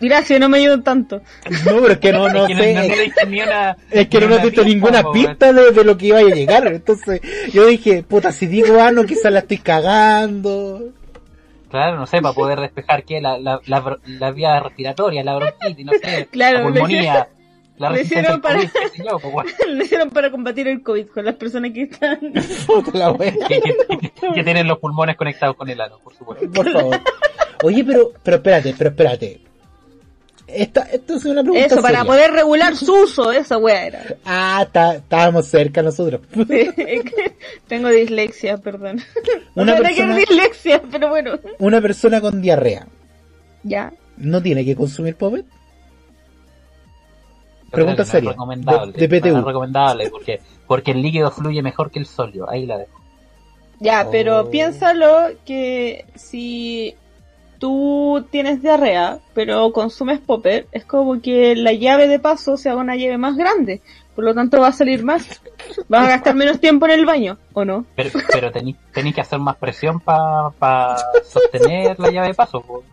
Gracias, 0.03 0.39
no 0.39 0.49
me 0.49 0.57
ayudan 0.57 0.83
tanto. 0.83 1.21
No, 1.65 1.79
pero 1.81 1.93
es 1.93 1.97
que 1.99 2.11
no, 2.11 2.27
no 2.27 2.45
es 2.45 2.47
que 2.47 2.55
no, 2.55 2.61
sé. 2.61 2.73
no 2.73 3.29
ni 3.31 3.41
una. 3.41 3.77
Es 3.89 4.07
que 4.09 4.19
ni 4.19 4.25
no 4.25 4.29
nos 4.35 4.43
diste 4.43 4.65
ninguna 4.65 5.01
po, 5.01 5.13
pista 5.13 5.53
de, 5.53 5.71
de 5.71 5.83
lo 5.85 5.97
que 5.97 6.07
iba 6.07 6.19
a 6.19 6.23
llegar. 6.23 6.67
Entonces 6.67 7.21
yo 7.53 7.65
dije, 7.65 8.03
puta, 8.03 8.31
si 8.33 8.47
digo 8.47 8.81
ano, 8.81 9.05
quizás 9.05 9.31
la 9.31 9.39
estoy 9.39 9.59
cagando. 9.59 10.91
Claro, 11.69 11.95
no 11.97 12.05
sé, 12.05 12.21
para 12.21 12.33
poder 12.35 12.59
despejar 12.59 13.03
que 13.03 13.21
la, 13.21 13.39
la, 13.39 13.59
la, 13.65 14.31
vía 14.31 14.59
respiratoria, 14.59 15.23
la 15.23 15.35
bronquitis, 15.37 15.85
no 15.85 15.91
sé, 15.93 16.27
Claro, 16.31 16.59
la 16.59 16.63
pulmonía, 16.65 17.27
la 17.77 17.89
lo 17.89 17.99
hicieron 17.99 18.41
para- 18.41 18.61
yo, 18.61 19.19
pues. 19.31 19.55
Lo 19.67 19.83
hicieron 19.83 20.09
para 20.11 20.29
combatir 20.29 20.67
el 20.67 20.83
COVID 20.83 21.07
con 21.07 21.25
las 21.25 21.33
personas 21.35 21.71
que 21.71 21.83
están... 21.83 22.19
Puta 22.67 22.91
la 22.95 23.17
que- 23.17 23.33
que- 23.61 24.11
que 24.35 24.43
tienen 24.43 24.67
los 24.67 24.77
pulmones 24.77 25.15
conectados 25.15 25.55
con 25.55 25.67
el 25.69 25.81
ano, 25.81 25.97
por 26.03 26.13
supuesto. 26.13 26.51
Por 26.51 26.71
favor. 26.71 26.99
Oye, 27.63 27.83
pero, 27.83 28.11
pero 28.21 28.37
espérate, 28.37 28.75
pero 28.77 28.89
espérate. 28.91 29.41
Esta, 30.47 30.81
esto 30.83 31.15
es 31.15 31.25
una 31.25 31.41
pregunta 31.41 31.65
Eso, 31.65 31.75
para 31.81 31.99
seria. 31.99 32.05
poder 32.05 32.31
regular 32.31 32.75
su 32.75 32.93
uso, 33.03 33.31
esa 33.31 33.57
wea 33.57 33.85
era. 33.87 34.03
Ah, 34.25 34.61
está- 34.65 34.95
estábamos 34.95 35.47
cerca 35.47 35.81
nosotros. 35.81 36.21
Sí, 36.33 36.69
Tengo 37.67 37.89
dislexia, 37.89 38.57
perdón. 38.57 39.01
Una 39.55 39.75
que 39.77 39.81
persona- 39.83 40.11
es 40.19 40.27
dislexia, 40.27 40.81
pero 40.91 41.09
bueno. 41.09 41.39
Una 41.59 41.81
persona 41.81 42.19
con 42.21 42.41
diarrea, 42.41 42.85
Ya. 43.63 43.93
¿no 44.17 44.41
tiene 44.43 44.63
que 44.65 44.75
consumir 44.75 45.15
creo 47.71 47.85
Pregunta 47.85 47.95
que 47.95 47.97
no 47.97 48.03
es 48.03 48.09
seria. 48.09 48.29
recomendable, 48.31 48.91
De- 48.93 49.07
de 49.07 49.19
PTU. 49.21 49.33
No 49.33 49.39
es 49.39 49.45
recomendable, 49.45 50.09
porque, 50.09 50.39
porque 50.67 50.91
el 50.91 51.01
líquido 51.01 51.31
fluye 51.31 51.61
mejor 51.63 51.89
que 51.89 51.99
el 51.99 52.05
sólido, 52.05 52.49
ahí 52.49 52.65
la 52.65 52.77
dejo. 52.77 52.99
Ya, 53.79 54.03
Oh. 54.05 54.11
pero 54.11 54.49
piénsalo 54.51 55.29
que 55.45 56.05
si 56.15 56.95
tú 57.63 58.27
tienes 58.29 58.61
diarrea, 58.61 59.19
pero 59.33 59.71
consumes 59.71 60.19
popper, 60.19 60.67
es 60.73 60.83
como 60.83 61.21
que 61.21 61.55
la 61.55 61.71
llave 61.71 62.09
de 62.09 62.19
paso 62.19 62.57
se 62.57 62.67
haga 62.67 62.81
una 62.81 62.97
llave 62.97 63.17
más 63.17 63.37
grande. 63.37 63.79
Por 64.13 64.25
lo 64.25 64.35
tanto 64.35 64.59
va 64.59 64.67
a 64.67 64.73
salir 64.73 65.01
más. 65.05 65.41
Vas 65.87 66.05
a 66.05 66.09
gastar 66.09 66.35
menos 66.35 66.59
tiempo 66.59 66.87
en 66.87 66.91
el 66.91 67.05
baño, 67.05 67.37
¿o 67.53 67.63
no? 67.63 67.85
Pero, 67.95 68.09
pero 68.33 68.51
tenéis 68.51 68.75
que 69.15 69.21
hacer 69.21 69.39
más 69.39 69.55
presión 69.55 70.01
para 70.01 70.97
sostener 71.23 71.97
la 72.01 72.11
llave 72.11 72.27
de 72.27 72.33
paso. 72.33 72.59
po. 72.59 72.83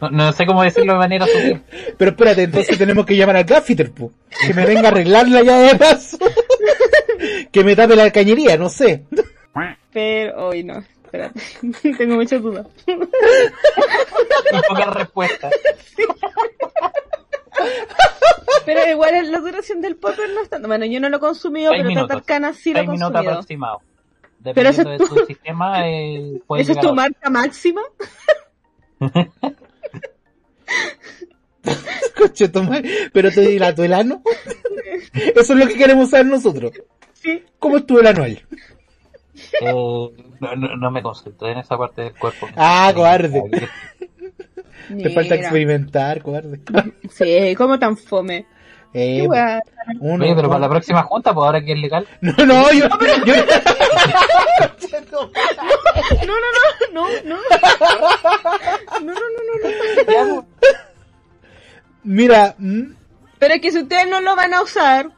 No, 0.00 0.10
no 0.10 0.32
sé 0.32 0.46
cómo 0.46 0.64
decirlo 0.64 0.94
de 0.94 0.98
manera 0.98 1.24
sutil. 1.24 1.62
Pero 1.96 2.10
espérate, 2.10 2.42
entonces 2.42 2.76
tenemos 2.76 3.06
que 3.06 3.16
llamar 3.16 3.36
al 3.36 3.44
gaffiter, 3.44 3.92
pu. 3.92 4.10
Que 4.44 4.52
me 4.52 4.66
venga 4.66 4.88
a 4.88 4.90
arreglar 4.90 5.28
la 5.28 5.44
llave 5.44 5.68
de 5.68 5.74
paso. 5.76 6.18
que 7.52 7.62
me 7.62 7.76
tape 7.76 7.94
la 7.94 8.10
cañería, 8.10 8.56
no 8.56 8.68
sé. 8.68 9.04
Pero, 9.92 10.48
hoy 10.48 10.64
no. 10.64 10.82
Espérate. 11.16 11.40
Tengo 11.98 12.14
muchas 12.16 12.42
dudas. 12.42 12.66
Y 12.86 12.94
pocas 14.68 14.94
respuestas. 14.94 15.52
Pero 18.64 18.90
igual 18.90 19.14
es 19.14 19.28
la 19.28 19.38
duración 19.38 19.80
del 19.80 19.96
popper 19.96 20.28
no 20.30 20.42
es 20.42 20.48
tanto. 20.50 20.68
Bueno, 20.68 20.84
yo 20.86 21.00
no 21.00 21.08
lo 21.08 21.16
he 21.16 21.20
consumido, 21.20 21.70
Seis 21.70 21.80
pero 21.80 21.88
minutos. 21.88 22.08
Tatar 22.08 22.24
Cana 22.24 22.52
sí 22.52 22.72
lo 22.72 22.78
he 22.78 22.82
Seis 22.82 22.90
minutos 22.90 23.12
consumido. 23.12 23.32
aproximados. 23.32 23.82
Pero 24.54 24.68
ese 24.70 24.82
Dependiendo 24.84 25.04
es 25.04 25.10
de 25.10 25.16
tu 25.20 25.26
sistema, 25.26 25.88
eh, 25.88 26.40
puede 26.46 26.62
¿Esa 26.62 26.72
es 26.72 26.76
llegar 26.78 26.84
tu 26.84 26.90
a- 26.90 26.94
marca 26.94 27.30
máxima? 27.30 27.82
Coche, 32.16 32.48
toma. 32.48 32.80
Pero 33.12 33.30
te 33.30 33.40
dilató 33.42 33.84
el 33.84 33.92
ano. 33.92 34.22
Eso 35.12 35.52
es 35.52 35.58
lo 35.58 35.66
que 35.66 35.74
queremos 35.74 36.10
saber 36.10 36.26
nosotros. 36.26 36.72
Sí. 37.14 37.42
¿Cómo 37.58 37.78
estuvo 37.78 38.00
el 38.00 38.06
anual? 38.06 38.46
Eh, 39.60 39.72
no, 39.72 40.10
no- 40.56 40.76
no 40.76 40.90
me 40.90 41.02
concentré 41.02 41.52
en 41.52 41.58
esa 41.58 41.76
parte 41.76 42.02
del 42.02 42.14
cuerpo. 42.14 42.48
Ah, 42.56 42.90
cobarde. 42.94 43.42
Te 44.88 45.10
falta 45.10 45.34
experimentar, 45.34 46.22
cobarde. 46.22 46.60
Sí, 47.10 47.54
como 47.56 47.78
tan 47.78 47.96
fome. 47.96 48.46
Eh, 48.94 49.26
uno- 49.28 50.24
Oye, 50.24 50.34
pero 50.34 50.48
para 50.48 50.60
la 50.60 50.68
próxima 50.70 51.02
junta, 51.02 51.34
pues 51.34 51.44
ahora 51.44 51.60
que 51.62 51.72
es 51.72 51.78
legal. 51.78 52.06
No, 52.20 52.32
no, 52.46 52.72
yo, 52.72 52.88
yo- 53.26 53.34
No, 56.26 56.34
no, 56.40 56.48
no, 56.92 57.08
no, 57.08 57.08
no. 57.24 57.36
No, 59.00 59.00
no, 59.00 59.14
no, 59.14 59.14
no, 59.14 59.54
no. 59.62 60.12
Ya, 60.12 60.42
pues. 60.60 60.76
mira, 62.04 62.54
mm, 62.58 62.92
Pero 63.38 63.54
es 63.54 63.60
que 63.60 63.72
si 63.72 63.80
ustedes 63.82 64.08
no 64.08 64.20
lo 64.20 64.34
van 64.36 64.54
a 64.54 64.62
usar, 64.62 65.10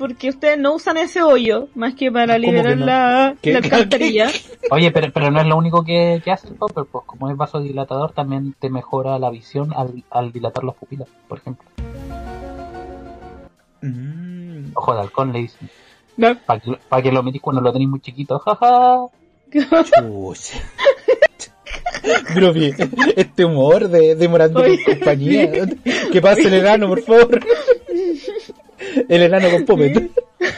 porque 0.00 0.30
ustedes 0.30 0.58
no 0.58 0.74
usan 0.74 0.96
ese 0.96 1.22
hoyo, 1.22 1.68
más 1.74 1.94
que 1.94 2.10
para 2.10 2.34
¿Cómo 2.36 2.46
que 2.46 2.50
liberar 2.52 2.76
no? 2.78 2.86
la, 2.86 3.34
¿Qué- 3.42 3.52
la 3.52 3.58
alcantarilla. 3.58 4.28
Oye, 4.70 4.90
pero, 4.90 5.12
pero 5.12 5.30
no 5.30 5.40
es 5.42 5.46
lo 5.46 5.56
único 5.58 5.84
que, 5.84 6.22
que 6.24 6.30
hace 6.32 6.48
el 6.48 6.54
popper, 6.54 6.84
pues 6.90 7.04
como 7.04 7.30
es 7.30 7.36
vasodilatador 7.36 8.12
también 8.12 8.54
te 8.58 8.70
mejora 8.70 9.18
la 9.18 9.28
visión 9.30 9.72
al, 9.76 10.02
al 10.10 10.32
dilatar 10.32 10.64
las 10.64 10.74
pupilas, 10.74 11.06
por 11.28 11.38
ejemplo. 11.38 11.68
Mm. 13.82 14.70
Ojo 14.74 14.94
de 14.94 15.00
halcón 15.00 15.32
le 15.34 15.40
dicen. 15.40 15.68
No. 16.16 16.34
Para 16.46 16.60
que, 16.60 16.72
pa' 16.88 17.02
que 17.02 17.12
lo 17.12 17.22
metís 17.22 17.42
cuando 17.42 17.60
lo 17.60 17.70
tenéis 17.72 17.90
muy 17.90 18.00
chiquito, 18.00 18.38
jaja. 18.38 19.06
Pero 22.34 22.52
bien, 22.52 22.74
este 23.16 23.44
humor 23.44 23.88
de, 23.88 24.14
de 24.14 24.28
Morandé 24.28 24.78
compañía. 24.84 25.50
Que 26.10 26.20
pase 26.22 26.42
el 26.48 26.54
enano, 26.54 26.88
por 26.88 27.02
favor. 27.02 27.40
El 29.08 29.22
enano 29.22 29.50
con 29.50 29.64
Popet. 29.64 30.10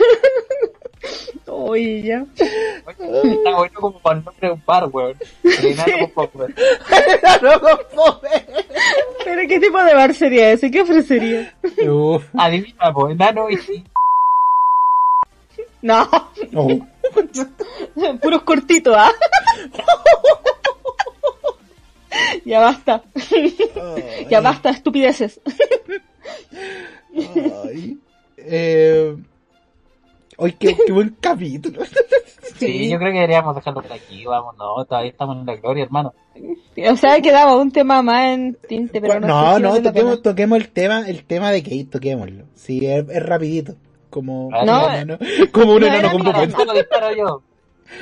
Oye, 1.47 2.03
ya. 2.03 2.25
Oye, 2.99 3.35
Está 3.35 3.57
bueno 3.57 3.75
como 3.81 3.99
para 4.01 4.19
el 4.19 4.25
nombre 4.25 4.49
de 4.49 4.55
un 4.55 4.61
par, 4.61 4.89
weón. 4.93 5.17
El 5.45 5.67
enano 5.67 6.11
con. 6.15 6.29
Enano. 7.41 8.21
¿Pero 9.25 9.49
qué 9.49 9.61
tipo 9.61 9.83
de 9.83 9.95
bar 9.95 10.15
sería 10.15 10.53
ese? 10.53 10.71
¿Qué 10.71 10.81
ofrecería? 10.81 11.55
Uf. 11.89 12.25
Adivina, 12.37 12.93
pues, 12.93 13.13
enano 13.13 13.51
y 13.51 13.57
sí. 13.59 13.85
No, 15.83 16.09
Oh. 16.55 16.79
puros 18.23 18.43
cortitos, 18.43 18.95
¿ah? 18.97 19.11
ya 22.45 22.61
basta, 22.61 23.03
ya 24.31 24.41
basta, 24.41 24.71
estupideces. 24.71 25.41
Eh, 28.55 29.17
Hoy 30.37 30.53
qué, 30.53 30.77
qué 30.87 30.93
buen 30.93 31.17
capítulo. 31.21 31.83
Sí, 32.57 32.91
yo 32.91 32.99
creo 32.99 33.13
que 33.13 33.19
deberíamos 33.19 33.55
dejarlo 33.55 33.83
por 33.83 33.93
aquí, 33.93 34.25
vamos, 34.25 34.57
no, 34.57 34.85
todavía 34.85 35.11
estamos 35.11 35.37
en 35.39 35.47
la 35.47 35.57
gloria, 35.57 35.85
hermano. 35.85 36.15
O 36.91 36.97
sea, 36.97 37.21
quedaba 37.21 37.57
un 37.57 37.71
tema 37.71 38.03
más 38.03 38.35
en 38.35 38.57
tinte, 38.69 39.01
pero 39.01 39.21
no, 39.21 39.29
no, 39.29 39.51
sé 39.53 39.57
si 39.57 39.63
no, 39.63 40.05
la 40.11 40.17
toquemos, 40.23 40.59
el 40.59 40.69
tema, 40.69 41.09
el 41.09 41.25
tema 41.25 41.51
de 41.51 41.63
Kate, 41.63 41.89
toquémoslo. 41.91 42.45
Sí, 42.55 42.85
es, 42.85 43.09
es 43.09 43.23
rapidito. 43.25 43.75
Como, 44.11 44.51
No, 44.51 44.65
como 44.65 44.87
un 44.87 44.93
enano, 44.93 45.19
como 45.53 45.73
un 45.75 45.81
no 45.81 45.87
enano 45.87 46.09
era 46.75 46.89
con 46.89 47.17
yo. 47.17 47.43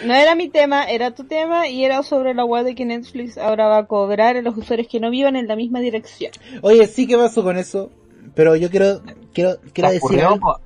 No 0.05 0.15
era 0.15 0.35
mi 0.35 0.49
tema, 0.49 0.85
era 0.85 1.13
tu 1.13 1.25
tema 1.25 1.69
y 1.69 1.85
era 1.85 2.03
sobre 2.03 2.35
la 2.35 2.45
web 2.45 2.65
de 2.65 2.75
que 2.75 2.85
Netflix 2.85 3.39
ahora 3.39 3.69
va 3.69 3.79
a 3.79 3.87
cobrar 3.87 4.37
a 4.37 4.43
los 4.43 4.57
usuarios 4.57 4.89
que 4.89 5.01
no 5.01 5.11
vivan 5.11 5.37
en 5.37 5.47
la 5.47 5.57
misma 5.57 5.81
dirección. 5.81 6.33
Oye, 6.63 6.87
sí, 6.87 7.07
¿qué 7.07 7.17
pasó 7.17 7.43
con 7.43 7.57
eso? 7.57 7.91
Pero 8.35 8.57
yo 8.57 8.71
quiero, 8.71 9.01
quiero, 9.33 9.57
quiero 9.73 9.89
¿Se 9.89 9.95
decir 9.95 10.25
ocurrió, 10.25 10.29
algo. 10.29 10.57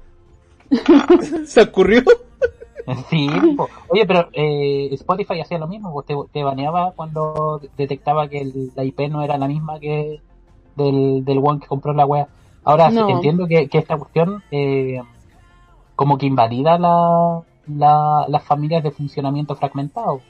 ¿Se 1.46 1.60
ocurrió? 1.62 2.02
Sí, 3.08 3.30
po. 3.56 3.66
oye, 3.88 4.04
pero 4.04 4.28
eh, 4.34 4.90
Spotify 4.92 5.40
hacía 5.40 5.56
lo 5.58 5.66
mismo, 5.66 6.02
te, 6.02 6.14
te 6.32 6.44
baneaba 6.44 6.92
cuando 6.92 7.58
detectaba 7.78 8.28
que 8.28 8.42
el- 8.42 8.72
la 8.76 8.84
IP 8.84 9.08
no 9.08 9.22
era 9.22 9.38
la 9.38 9.48
misma 9.48 9.80
que 9.80 10.20
del, 10.76 11.24
del 11.24 11.38
one 11.42 11.60
que 11.60 11.66
compró 11.66 11.94
la 11.94 12.04
wea. 12.04 12.28
Ahora 12.62 12.90
sí, 12.90 12.98
entiendo 13.12 13.46
que, 13.46 13.68
que 13.68 13.78
esta 13.78 13.96
cuestión 13.96 14.42
eh, 14.50 15.00
como 15.96 16.18
que 16.18 16.26
invalida 16.26 16.78
la, 16.78 17.40
la, 17.68 18.26
las 18.28 18.44
familias 18.44 18.82
de 18.82 18.90
funcionamiento 18.90 19.56
fragmentado. 19.56 20.20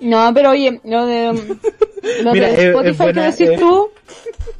No, 0.00 0.32
pero 0.34 0.50
oye, 0.50 0.80
lo 0.84 1.06
de, 1.06 1.32
lo 2.22 2.32
Mira, 2.32 2.46
de 2.48 2.52
es- 2.52 2.58
es 2.58 2.64
Spotify 2.66 3.02
buena, 3.02 3.12
que 3.12 3.30
decís 3.30 3.48
eh. 3.50 3.56
tú, 3.58 3.88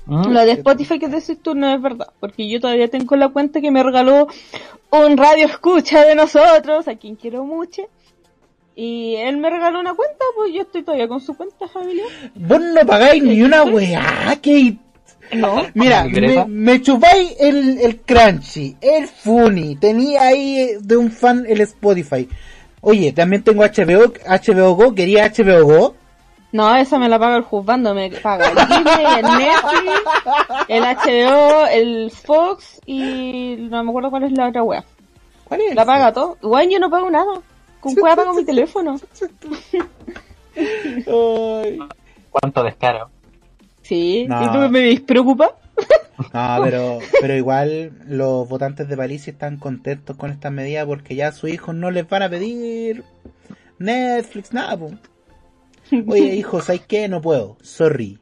¿Mm? 0.07 0.29
lo 0.33 0.41
de 0.45 0.53
Spotify 0.53 0.99
que 0.99 1.09
decís 1.09 1.39
tú 1.43 1.55
no 1.55 1.73
es 1.75 1.81
verdad, 1.81 2.09
porque 2.21 2.49
yo 2.49 2.61
todavía 2.61 2.89
tengo 2.89 3.15
la 3.17 3.29
cuenta 3.29 3.61
que 3.61 3.71
me 3.71 3.83
regaló 3.83 4.27
un 4.91 5.17
radio 5.17 5.47
escucha 5.47 6.05
de 6.05 6.15
nosotros, 6.15 6.89
a 6.89 6.97
quien 6.97 7.15
quiero 7.17 7.45
mucho, 7.45 7.83
y 8.75 9.17
él 9.17 9.37
me 9.39 9.51
regaló 9.51 9.81
una 9.81 9.95
cuenta, 9.95 10.25
pues 10.37 10.53
yo 10.55 10.63
estoy 10.63 10.83
todavía 10.83 11.09
con 11.09 11.21
su 11.21 11.37
cuenta 11.37 11.69
familiar. 11.69 12.07
Vos 12.35 12.61
no 12.61 12.87
pagáis 12.87 13.23
ni 13.23 13.43
una 13.43 13.65
weá, 13.65 14.03
Kate. 14.37 14.79
No, 15.35 15.67
Mira, 15.75 16.05
¿Con 16.05 16.13
la 16.13 16.21
libreta? 16.21 16.45
me, 16.47 16.73
me 16.73 16.81
chupáis 16.83 17.35
el, 17.39 17.79
el 17.81 17.97
Crunchy, 17.99 18.77
el 18.81 19.07
Funny, 19.09 19.77
tenía 19.77 20.23
ahí 20.23 20.71
de 20.81 20.97
un 20.97 21.11
fan 21.11 21.45
el 21.47 21.61
Spotify. 21.61 22.27
Oye, 22.81 23.13
también 23.13 23.43
tengo 23.43 23.63
HBO, 23.65 24.13
HBO 24.27 24.75
Go, 24.75 24.95
quería 24.95 25.27
HBO 25.31 25.65
Go. 25.65 25.95
no, 26.53 26.75
esa 26.77 26.99
me 26.99 27.09
la 27.09 27.19
paga 27.19 27.37
el 27.37 27.43
juzgando, 27.43 27.95
me 27.95 28.11
paga 28.11 28.49
el 28.49 28.57
Disney, 28.57 29.07
el 29.19 29.23
Netflix, 29.39 30.01
el 30.69 30.83
HBO, 30.85 31.67
el 31.67 32.11
Fox 32.11 32.81
y 32.87 33.57
no 33.71 33.83
me 33.83 33.91
acuerdo 33.91 34.11
cuál 34.11 34.25
es 34.25 34.33
la 34.33 34.49
otra 34.49 34.63
wea. 34.63 34.85
¿Cuál 35.45 35.61
es? 35.63 35.75
La 35.75 35.85
paga 35.85 36.13
todo. 36.13 36.37
Bueno, 36.43 36.71
yo 36.73 36.79
no 36.79 36.91
pago 36.91 37.11
nada. 37.11 37.41
Con 37.81 37.95
cuál 37.95 38.17
pago 38.17 38.35
mi 38.35 38.45
teléfono. 38.45 38.99
Ay. 40.57 41.79
¿Cuánto 42.31 42.63
descaro? 42.63 43.11
Sí, 43.83 44.27
No. 44.29 44.43
¿y 44.45 44.49
tú 44.53 44.59
me 44.71 45.01
preocupa? 45.01 45.53
No, 46.33 46.59
pero, 46.65 46.99
pero 47.21 47.37
igual 47.37 47.93
los 48.07 48.49
votantes 48.49 48.89
de 48.89 48.97
París 48.97 49.29
están 49.29 49.59
contentos 49.59 50.17
con 50.17 50.31
estas 50.31 50.53
medidas 50.53 50.87
porque 50.87 51.15
ya 51.15 51.29
a 51.29 51.33
sus 51.33 51.51
hijos 51.51 51.75
no 51.75 51.91
les 51.91 52.09
van 52.09 52.23
a 52.23 52.29
pedir 52.29 53.05
Netflix, 53.79 54.53
nada, 54.53 54.77
po. 54.77 54.91
Oye, 56.07 56.35
hijos, 56.37 56.65
¿sabes 56.65 56.83
qué? 56.87 57.09
No 57.09 57.21
puedo. 57.21 57.57
Sorry. 57.63 58.19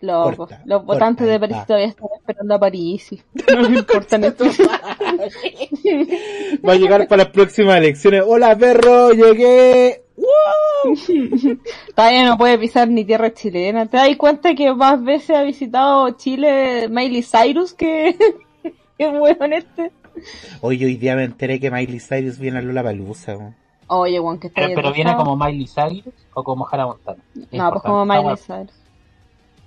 Los, 0.00 0.36
Corta, 0.36 0.62
los 0.64 0.84
votantes 0.84 1.26
corta, 1.26 1.32
de 1.32 1.40
París 1.40 1.56
todavía 1.66 1.88
están 1.88 2.06
esperando 2.16 2.54
a 2.54 2.60
París. 2.60 3.16
No 3.56 3.68
me 3.68 3.78
importa 3.78 4.16
Netflix. 4.16 4.60
Va 6.64 6.72
a 6.72 6.76
llegar 6.76 7.08
para 7.08 7.24
las 7.24 7.32
próximas 7.32 7.78
elecciones. 7.78 8.22
Hola, 8.24 8.56
perro, 8.56 9.10
llegué. 9.10 10.04
¡Wow! 10.18 10.96
Todavía 11.94 12.26
no 12.26 12.36
puede 12.36 12.58
pisar 12.58 12.88
ni 12.88 13.04
tierra 13.04 13.32
chilena. 13.32 13.86
¿Te 13.86 13.96
das 13.96 14.16
cuenta 14.16 14.54
que 14.54 14.74
más 14.74 15.02
veces 15.02 15.36
ha 15.36 15.42
visitado 15.42 16.10
Chile 16.10 16.88
Miley 16.88 17.22
Cyrus 17.22 17.72
que, 17.72 18.16
que 18.98 19.08
weón 19.08 19.52
este? 19.52 19.92
Oye, 20.60 20.86
hoy 20.86 20.96
día 20.96 21.14
me 21.14 21.24
enteré 21.24 21.60
que 21.60 21.70
Miley 21.70 22.00
Cyrus 22.00 22.38
viene 22.38 22.58
a 22.58 22.62
Lola 22.62 22.82
Palusa. 22.82 23.54
Oye, 23.86 24.18
Juan, 24.18 24.38
que 24.38 24.48
está 24.48 24.62
Pero, 24.74 24.92
viene 24.92 25.14
como 25.16 25.36
Miley 25.36 25.66
Cyrus 25.66 26.14
o 26.34 26.42
como 26.42 26.66
Hannah 26.70 26.86
Montana. 26.86 27.22
No, 27.52 27.70
pues 27.70 27.82
como 27.82 28.04
Miley 28.04 28.36
Cyrus. 28.36 28.72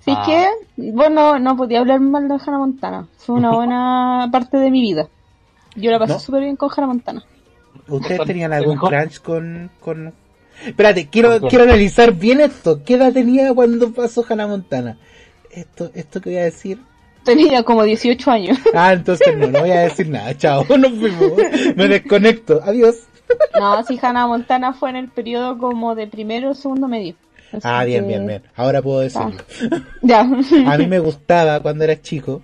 Sí, 0.02 0.14
Ah. 0.16 0.24
que, 0.26 0.92
bueno, 0.92 1.40
no 1.40 1.56
podía 1.56 1.80
hablar 1.80 2.00
mal 2.00 2.28
de 2.28 2.36
Hannah 2.36 2.58
Montana. 2.58 3.08
Fue 3.18 3.36
una 3.36 3.52
buena 3.56 4.30
parte 4.32 4.58
de 4.58 4.70
mi 4.70 4.82
vida. 4.82 5.08
Yo 5.76 5.90
la 5.92 6.00
pasé 6.00 6.14
¿No? 6.14 6.20
súper 6.20 6.42
bien 6.42 6.56
con 6.58 6.70
Hannah 6.76 6.88
Montana. 6.88 7.24
¿Ustedes 7.88 8.22
tenían 8.26 8.54
algún 8.54 8.78
crunch 8.78 9.22
con, 9.22 9.72
con... 9.80 10.14
Espérate, 10.66 11.08
quiero, 11.10 11.40
quiero 11.48 11.64
analizar 11.66 12.14
bien 12.14 12.42
esto. 12.42 12.84
¿Qué 12.84 12.96
edad 12.96 13.12
tenía 13.14 13.54
cuando 13.54 13.92
pasó 13.92 14.24
Hannah 14.28 14.48
Montana? 14.48 14.98
Esto, 15.50 15.92
esto 15.94 16.22
que 16.22 16.30
voy 16.32 16.40
a 16.40 16.44
decir. 16.44 16.80
Tenía 17.24 17.64
como 17.64 17.84
18 17.84 18.32
años. 18.32 18.58
Ah, 18.74 18.94
entonces 18.94 19.36
no, 19.38 19.48
no 19.48 19.60
voy 19.62 19.72
a 19.72 19.82
decir 19.82 20.10
nada. 20.10 20.36
Chao, 20.38 20.66
nos 20.78 21.00
vemos. 21.00 21.34
Me 21.76 21.88
desconecto. 21.88 22.62
Adiós. 22.64 22.96
No, 23.60 23.84
sí, 23.84 24.00
Hannah 24.02 24.28
Montana 24.28 24.74
fue 24.74 24.90
en 24.90 24.96
el 24.98 25.08
periodo 25.10 25.58
como 25.58 25.96
de 25.96 26.08
primero 26.08 26.52
o 26.52 26.54
segundo 26.54 26.88
medio. 26.88 27.16
Así 27.52 27.62
Ah, 27.64 27.84
bien, 27.84 28.04
que- 28.04 28.08
bien, 28.08 28.28
bien. 28.28 28.44
Ahora 28.56 28.82
puedo 28.82 29.00
decirlo. 29.02 29.34
Ya. 30.02 30.22
A 30.22 30.78
mí 30.78 30.88
me 30.88 31.00
gustaba 31.00 31.60
cuando 31.60 31.84
era 31.84 32.02
chico 32.02 32.42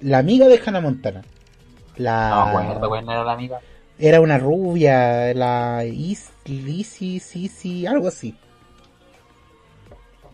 la 0.00 0.18
amiga 0.18 0.48
de 0.48 0.60
Hannah 0.64 0.80
Montana. 0.80 1.22
La 1.96 2.30
No, 2.30 2.52
bueno, 2.52 2.88
buena 2.88 3.12
era 3.12 3.24
la 3.24 3.32
amiga. 3.32 3.60
Era 3.98 4.20
una 4.20 4.38
rubia, 4.38 5.32
la 5.34 5.84
Is, 5.84 6.30
Lizzy, 6.44 7.20
Sisi, 7.20 7.86
algo 7.86 8.08
así. 8.08 8.34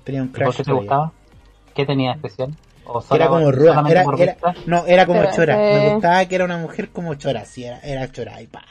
Tenía 0.05 0.23
un 0.23 0.29
¿Y 0.29 0.31
¿Por 0.31 0.43
crush 0.43 0.57
qué 0.57 0.65
te 0.65 0.73
gustaba? 0.73 1.13
¿Qué 1.75 1.87
tenía 1.87 2.13
especial? 2.13 2.55
¿O 2.85 3.05
Era 3.15 3.29
como 3.29 3.53
ruda, 3.53 3.85
era, 3.91 4.05
no, 4.67 4.87
era 4.87 5.05
como 5.07 5.21
Pero, 5.21 5.33
chora. 5.37 5.55
eh, 5.71 5.75
Me 5.85 5.91
gustaba 5.93 6.25
que 6.25 6.35
era 6.35 6.45
una 6.47 6.57
mujer 6.59 6.89
como 6.91 7.15
chora, 7.17 7.45
sí, 7.45 7.65
era, 7.65 7.79
era 7.81 8.11
chora 8.11 8.41
y 8.41 8.47
pa. 8.47 8.65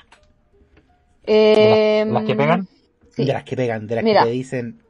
Eh, 1.25 2.03
¿De 2.05 2.05
las, 2.05 2.13
las 2.13 2.23
que 2.23 2.35
pegan? 2.35 2.67
sí. 3.15 3.25
De 3.25 3.33
las 3.33 3.43
que 3.43 3.55
pegan, 3.55 3.85
de 3.87 3.95
las 3.95 4.03
Mira. 4.03 4.21
que 4.21 4.27
te 4.27 4.31
dicen, 4.31 4.81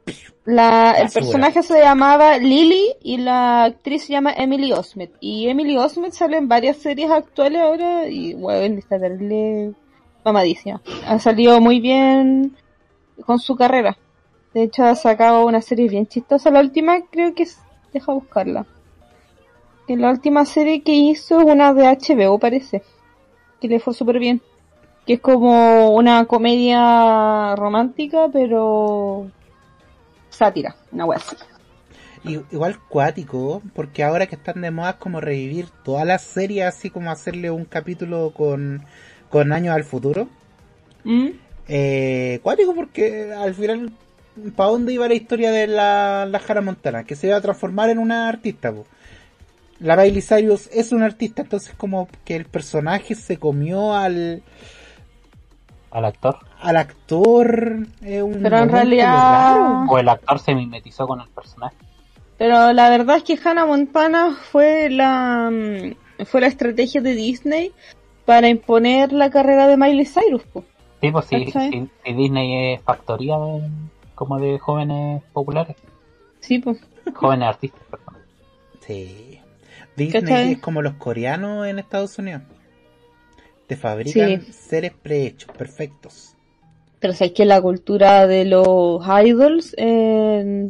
La, 0.44 0.92
el 0.96 1.04
Basura. 1.04 1.20
personaje 1.26 1.62
se 1.62 1.78
llamaba 1.80 2.38
Lily 2.38 2.94
y 3.02 3.18
la 3.18 3.64
actriz 3.64 4.04
se 4.06 4.12
llama 4.14 4.32
Emily 4.32 4.72
Osment. 4.72 5.12
Y 5.20 5.48
Emily 5.48 5.76
Osment 5.76 6.14
sale 6.14 6.38
en 6.38 6.48
varias 6.48 6.78
series 6.78 7.10
actuales 7.10 7.60
ahora 7.60 8.08
y 8.08 8.32
bueno, 8.34 8.78
está 8.78 8.98
terrible 8.98 9.74
mamadísima. 10.28 10.80
Ha 11.06 11.18
salido 11.18 11.60
muy 11.60 11.80
bien 11.80 12.56
con 13.24 13.38
su 13.38 13.56
carrera. 13.56 13.96
De 14.54 14.62
hecho 14.64 14.84
ha 14.84 14.94
sacado 14.94 15.46
una 15.46 15.60
serie 15.60 15.88
bien 15.88 16.06
chistosa. 16.06 16.50
La 16.50 16.60
última 16.60 17.00
creo 17.10 17.34
que 17.34 17.44
es... 17.44 17.58
Deja 17.92 18.12
buscarla. 18.12 18.66
Que 19.86 19.96
la 19.96 20.10
última 20.10 20.44
serie 20.44 20.82
que 20.82 20.92
hizo 20.92 21.40
es 21.40 21.46
una 21.46 21.72
de 21.72 21.84
HBO 21.84 22.38
parece. 22.38 22.82
Que 23.60 23.68
le 23.68 23.80
fue 23.80 23.94
súper 23.94 24.18
bien. 24.18 24.42
Que 25.06 25.14
es 25.14 25.20
como 25.20 25.90
una 25.90 26.26
comedia 26.26 27.56
romántica 27.56 28.28
pero 28.30 29.30
sátira, 30.28 30.76
una 30.92 31.06
wea 31.06 31.18
Igual 32.24 32.78
cuático, 32.88 33.62
porque 33.74 34.04
ahora 34.04 34.26
que 34.26 34.34
están 34.34 34.60
de 34.60 34.70
moda 34.70 34.90
es 34.90 34.96
como 34.96 35.20
revivir 35.20 35.68
todas 35.84 36.06
las 36.06 36.22
series, 36.22 36.66
así 36.66 36.90
como 36.90 37.10
hacerle 37.10 37.50
un 37.50 37.64
capítulo 37.64 38.32
con, 38.36 38.84
con 39.30 39.52
años 39.52 39.74
al 39.74 39.84
futuro. 39.84 40.28
¿Mm? 41.04 41.28
Eh, 41.68 42.40
cuático 42.42 42.74
porque 42.74 43.32
al 43.32 43.54
final, 43.54 43.92
¿para 44.56 44.70
dónde 44.70 44.92
iba 44.92 45.06
la 45.08 45.14
historia 45.14 45.50
de 45.50 45.66
la, 45.66 46.26
la 46.26 46.40
Hannah 46.46 46.60
Montana? 46.62 47.04
Que 47.04 47.14
se 47.16 47.26
iba 47.28 47.36
a 47.36 47.40
transformar 47.40 47.90
en 47.90 47.98
una 47.98 48.28
artista, 48.28 48.72
po. 48.72 48.86
La 49.80 49.96
Miley 49.96 50.22
Cyrus 50.22 50.68
es 50.72 50.90
una 50.92 51.04
artista, 51.06 51.42
entonces 51.42 51.72
como 51.76 52.08
que 52.24 52.34
el 52.34 52.46
personaje 52.46 53.14
se 53.14 53.36
comió 53.36 53.94
al, 53.94 54.42
Al 55.92 56.04
actor. 56.04 56.36
al 56.60 56.76
actor. 56.76 57.86
es 58.02 58.22
un 58.22 58.42
Pero 58.42 58.58
en 58.58 58.68
realidad- 58.70 59.54
raro. 59.56 59.84
O 59.88 59.98
el 59.98 60.08
actor 60.08 60.38
se 60.40 60.54
mimetizó 60.54 61.06
con 61.06 61.20
el 61.20 61.28
personaje. 61.28 61.76
Pero 62.38 62.72
la 62.72 62.88
verdad 62.90 63.16
es 63.18 63.22
que 63.24 63.38
Hannah 63.42 63.66
Montana 63.66 64.36
fue 64.50 64.90
la 64.90 65.48
mm, 65.52 66.24
fue 66.24 66.40
la 66.40 66.46
estrategia 66.48 67.00
de 67.00 67.14
Disney 67.14 67.72
para 68.28 68.50
imponer 68.50 69.10
la 69.14 69.30
carrera 69.30 69.66
de 69.68 69.78
Miley 69.78 70.04
Cyrus. 70.04 70.42
po. 70.52 70.62
Sí, 71.00 71.10
pues 71.10 71.24
sí, 71.24 71.46
¿Cachai? 71.46 71.70
sí, 71.72 71.88
sí, 72.04 72.12
Disney 72.12 72.74
es 72.74 72.82
factoría 72.82 73.38
de, 73.38 73.62
como 74.14 74.38
de 74.38 74.58
jóvenes 74.58 75.22
populares, 75.32 75.76
Sí, 76.40 76.58
pues. 76.58 76.78
jóvenes 77.14 77.48
artistas, 77.48 77.80
perdón. 77.90 78.16
Sí. 78.86 79.40
Disney 79.96 80.22
¿Cachai? 80.22 80.52
es 80.52 80.58
como 80.58 80.82
los 80.82 80.92
coreanos 80.96 81.66
en 81.66 81.78
Estados 81.78 82.18
Unidos. 82.18 82.42
Te 83.66 83.76
fabrican 83.76 84.42
Sí. 84.42 84.52
seres 84.52 84.92
prehechos, 84.92 85.50
perfectos. 85.56 86.34
Pero 87.00 87.14
sabes 87.14 87.32
que 87.32 87.46
la 87.46 87.62
cultura 87.62 88.26
de 88.26 88.44
los 88.44 89.00
idols 89.24 89.74
eh, 89.78 90.68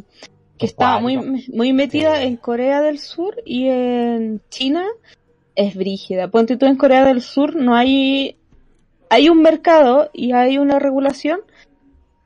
que 0.57 0.65
Es 0.65 0.71
está 0.71 0.99
muy, 0.99 1.17
muy 1.51 1.73
metida 1.73 2.21
Sí. 2.21 2.27
en 2.27 2.37
Corea 2.37 2.81
del 2.81 2.99
Sur 2.99 3.35
y 3.45 3.67
en 3.67 4.41
China 4.49 4.85
es 5.59 5.75
brígida. 5.75 6.29
Ponte 6.29 6.55
tú 6.55 6.65
en 6.65 6.77
Corea 6.77 7.03
del 7.03 7.21
Sur 7.21 7.55
no 7.57 7.75
hay 7.75 8.37
hay 9.09 9.27
un 9.27 9.41
mercado 9.41 10.09
y 10.13 10.31
hay 10.31 10.57
una 10.57 10.79
regulación, 10.79 11.41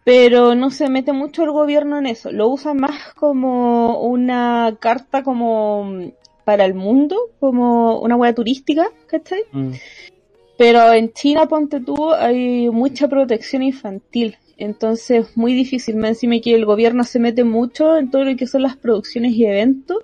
pero 0.03 0.53
no 0.53 0.69
se 0.69 0.89
mete 0.89 1.13
mucho 1.13 1.43
el 1.43 1.51
gobierno 1.51 1.97
en 1.97 2.05
eso. 2.05 2.31
Lo 2.31 2.47
usan 2.49 2.77
más 2.77 3.13
como 3.15 4.01
una 4.01 4.77
carta 4.79 5.23
como 5.23 5.85
mm, 5.85 6.11
para 6.43 6.65
el 6.65 6.75
mundo, 6.75 7.17
como 7.39 7.99
una 8.01 8.17
hueá 8.17 8.35
turística, 8.35 8.87
¿cachai? 9.07 9.43
Mm. 9.51 9.71
Pero 10.57 10.93
en 10.93 11.11
China, 11.13 11.47
ponte 11.47 11.79
tú, 11.79 12.13
hay 12.13 12.69
mucha 12.69 13.07
protección 13.07 13.63
infantil. 13.63 14.37
Entonces, 14.57 15.35
muy 15.35 15.55
difícil. 15.55 15.95
Me 15.95 16.09
encima 16.09 16.35
que 16.39 16.53
el 16.53 16.65
gobierno 16.65 17.03
se 17.03 17.17
mete 17.17 17.43
mucho 17.43 17.97
en 17.97 18.11
todo 18.11 18.25
lo 18.25 18.35
que 18.35 18.45
son 18.45 18.61
las 18.61 18.77
producciones 18.77 19.31
y 19.33 19.45
eventos 19.45 19.97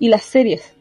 y 0.00 0.08
las 0.08 0.24
series. 0.24 0.74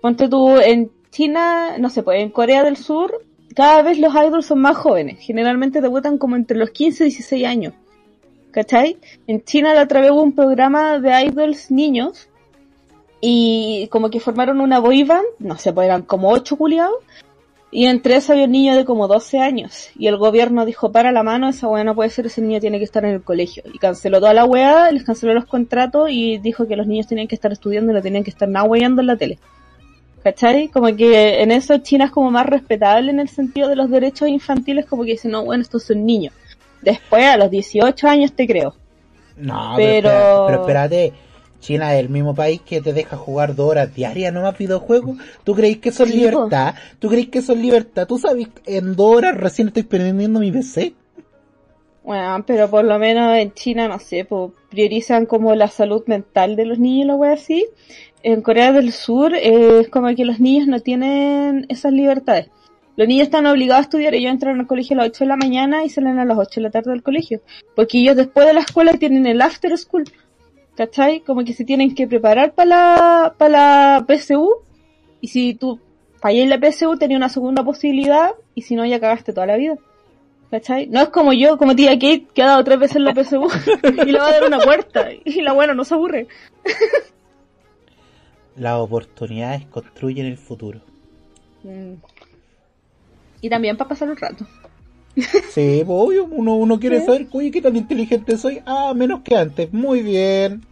Ponte 0.00 0.28
tú, 0.28 0.58
en 0.58 0.90
China, 1.16 1.78
no 1.78 1.88
sé, 1.88 2.02
pues 2.02 2.20
en 2.20 2.28
Corea 2.28 2.62
del 2.62 2.76
Sur, 2.76 3.24
cada 3.54 3.80
vez 3.80 3.98
los 3.98 4.14
idols 4.14 4.44
son 4.44 4.60
más 4.60 4.76
jóvenes. 4.76 5.18
Generalmente 5.18 5.80
debutan 5.80 6.18
como 6.18 6.36
entre 6.36 6.58
los 6.58 6.68
15 6.68 7.04
y 7.04 7.06
16 7.06 7.46
años. 7.46 7.72
¿Cachai? 8.50 8.98
En 9.26 9.42
China 9.42 9.72
la 9.72 9.84
otra 9.84 10.02
vez 10.02 10.10
hubo 10.10 10.22
un 10.22 10.34
programa 10.34 10.98
de 10.98 11.24
idols 11.24 11.70
niños 11.70 12.28
y 13.22 13.88
como 13.90 14.10
que 14.10 14.20
formaron 14.20 14.60
una 14.60 14.78
boy 14.78 15.04
band, 15.04 15.24
no 15.38 15.56
sé, 15.56 15.72
pues 15.72 15.86
eran 15.86 16.02
como 16.02 16.28
ocho 16.28 16.58
culiados 16.58 16.98
y 17.70 17.86
entre 17.86 18.16
eso 18.16 18.34
había 18.34 18.44
un 18.44 18.52
niño 18.52 18.76
de 18.76 18.84
como 18.84 19.08
12 19.08 19.38
años. 19.38 19.88
Y 19.96 20.08
el 20.08 20.18
gobierno 20.18 20.66
dijo, 20.66 20.92
para 20.92 21.12
la 21.12 21.22
mano, 21.22 21.48
esa 21.48 21.66
weá 21.66 21.82
no 21.82 21.94
puede 21.94 22.10
ser, 22.10 22.26
ese 22.26 22.42
niño 22.42 22.60
tiene 22.60 22.76
que 22.76 22.84
estar 22.84 23.06
en 23.06 23.14
el 23.14 23.22
colegio. 23.22 23.62
Y 23.72 23.78
canceló 23.78 24.20
toda 24.20 24.34
la 24.34 24.44
weá, 24.44 24.90
les 24.90 25.04
canceló 25.04 25.32
los 25.32 25.46
contratos 25.46 26.10
y 26.10 26.36
dijo 26.36 26.68
que 26.68 26.76
los 26.76 26.86
niños 26.86 27.06
tenían 27.06 27.26
que 27.26 27.34
estar 27.34 27.52
estudiando 27.52 27.92
y 27.92 27.94
no 27.94 28.02
tenían 28.02 28.22
que 28.22 28.30
estar 28.30 28.50
nada 28.50 28.68
en 28.76 29.06
la 29.06 29.16
tele. 29.16 29.38
¿Cachai? 30.26 30.66
Como 30.66 30.88
que 30.96 31.40
en 31.40 31.52
eso 31.52 31.78
China 31.78 32.06
es 32.06 32.10
como 32.10 32.32
más 32.32 32.46
respetable 32.46 33.12
en 33.12 33.20
el 33.20 33.28
sentido 33.28 33.68
de 33.68 33.76
los 33.76 33.88
derechos 33.88 34.28
infantiles, 34.28 34.84
como 34.84 35.04
que 35.04 35.12
dicen, 35.12 35.30
no, 35.30 35.44
bueno, 35.44 35.62
estos 35.62 35.84
son 35.84 36.04
niños. 36.04 36.34
Después, 36.82 37.24
a 37.26 37.36
los 37.36 37.48
18 37.48 38.08
años 38.08 38.32
te 38.32 38.44
creo. 38.44 38.74
No, 39.36 39.74
Pero- 39.76 40.08
pero, 40.08 40.08
espérate, 40.08 40.46
pero 40.48 40.60
espérate. 40.62 41.12
China 41.60 41.94
es 41.94 42.00
el 42.00 42.08
mismo 42.08 42.34
país 42.34 42.60
que 42.60 42.80
te 42.80 42.92
deja 42.92 43.16
jugar 43.16 43.54
dos 43.54 43.70
horas 43.70 43.94
diarias 43.94 44.32
nomás 44.32 44.58
videojuegos. 44.58 45.16
¿Tú 45.44 45.54
creéis 45.54 45.78
que 45.78 45.90
eso 45.90 46.02
es 46.02 46.12
libertad? 46.12 46.74
¿Tú 46.98 47.08
creéis 47.08 47.28
que 47.28 47.38
eso 47.38 47.52
es 47.52 47.58
libertad? 47.60 48.08
¿Tú 48.08 48.18
sabes 48.18 48.48
que 48.48 48.78
en 48.78 48.96
dos 48.96 49.16
horas 49.18 49.36
recién 49.36 49.68
estoy 49.68 49.84
prendiendo 49.84 50.40
mi 50.40 50.50
PC? 50.50 50.92
Bueno, 52.02 52.44
pero 52.46 52.68
por 52.68 52.84
lo 52.84 52.98
menos 52.98 53.36
en 53.36 53.52
China, 53.52 53.86
no 53.88 53.98
sé, 54.00 54.24
pues, 54.24 54.50
priorizan 54.70 55.26
como 55.26 55.54
la 55.54 55.68
salud 55.68 56.02
mental 56.06 56.54
de 56.56 56.64
los 56.66 56.78
niños 56.80 57.04
y 57.04 57.08
la 57.08 57.14
wea 57.14 57.32
así. 57.32 57.66
En 58.28 58.42
Corea 58.42 58.72
del 58.72 58.90
Sur 58.90 59.36
eh, 59.36 59.82
es 59.82 59.88
como 59.88 60.12
que 60.16 60.24
los 60.24 60.40
niños 60.40 60.66
no 60.66 60.80
tienen 60.80 61.64
esas 61.68 61.92
libertades. 61.92 62.48
Los 62.96 63.06
niños 63.06 63.26
están 63.26 63.46
obligados 63.46 63.78
a 63.78 63.82
estudiar, 63.82 64.14
ellos 64.16 64.32
entran 64.32 64.58
al 64.58 64.66
colegio 64.66 64.94
a 64.94 65.04
las 65.04 65.10
8 65.10 65.22
de 65.22 65.28
la 65.28 65.36
mañana 65.36 65.84
y 65.84 65.90
salen 65.90 66.18
a 66.18 66.24
las 66.24 66.36
8 66.36 66.54
de 66.56 66.62
la 66.62 66.70
tarde 66.72 66.90
del 66.90 67.04
colegio. 67.04 67.40
Porque 67.76 67.98
ellos 67.98 68.16
después 68.16 68.44
de 68.44 68.54
la 68.54 68.62
escuela 68.62 68.94
tienen 68.94 69.26
el 69.26 69.40
after 69.40 69.78
school. 69.78 70.02
¿Cachai? 70.76 71.20
Como 71.20 71.44
que 71.44 71.52
se 71.52 71.64
tienen 71.64 71.94
que 71.94 72.08
preparar 72.08 72.52
para 72.52 72.68
la, 72.68 73.34
para 73.38 73.50
la 73.50 74.06
PSU. 74.08 74.56
Y 75.20 75.28
si 75.28 75.54
tú 75.54 75.78
en 76.24 76.50
la 76.50 76.58
PSU, 76.58 76.96
tenía 76.98 77.16
una 77.16 77.28
segunda 77.28 77.62
posibilidad. 77.62 78.32
Y 78.56 78.62
si 78.62 78.74
no, 78.74 78.84
ya 78.84 78.98
cagaste 78.98 79.34
toda 79.34 79.46
la 79.46 79.56
vida. 79.56 79.76
¿Cachai? 80.50 80.88
No 80.88 81.00
es 81.00 81.10
como 81.10 81.32
yo, 81.32 81.58
como 81.58 81.76
tía 81.76 81.92
Kate, 81.92 82.26
que 82.34 82.42
ha 82.42 82.46
dado 82.46 82.64
tres 82.64 82.80
veces 82.80 83.02
la 83.02 83.14
PSU 83.14 83.46
y 84.04 84.10
le 84.10 84.18
va 84.18 84.26
a 84.26 84.32
dar 84.32 84.44
una 84.48 84.58
cuarta. 84.58 85.10
Y 85.24 85.42
la 85.42 85.52
buena 85.52 85.74
no 85.74 85.84
se 85.84 85.94
aburre. 85.94 86.26
Las 88.56 88.78
oportunidades 88.78 89.66
construyen 89.66 90.26
el 90.26 90.38
futuro. 90.38 90.80
Mm. 91.62 91.94
Y 93.42 93.50
también 93.50 93.76
para 93.76 93.88
pasar 93.88 94.08
el 94.08 94.16
rato. 94.16 94.46
Sí, 95.50 95.82
pues, 95.86 95.88
obvio, 95.88 96.24
uno, 96.24 96.56
uno 96.56 96.78
quiere 96.78 97.00
Sí. 97.00 97.06
saber, 97.06 97.26
oye, 97.32 97.50
qué 97.50 97.62
tan 97.62 97.74
inteligente 97.74 98.36
soy. 98.36 98.60
Ah, 98.66 98.92
menos 98.94 99.22
que 99.22 99.34
antes. 99.34 99.72
Muy 99.72 100.02
bien. 100.02 100.62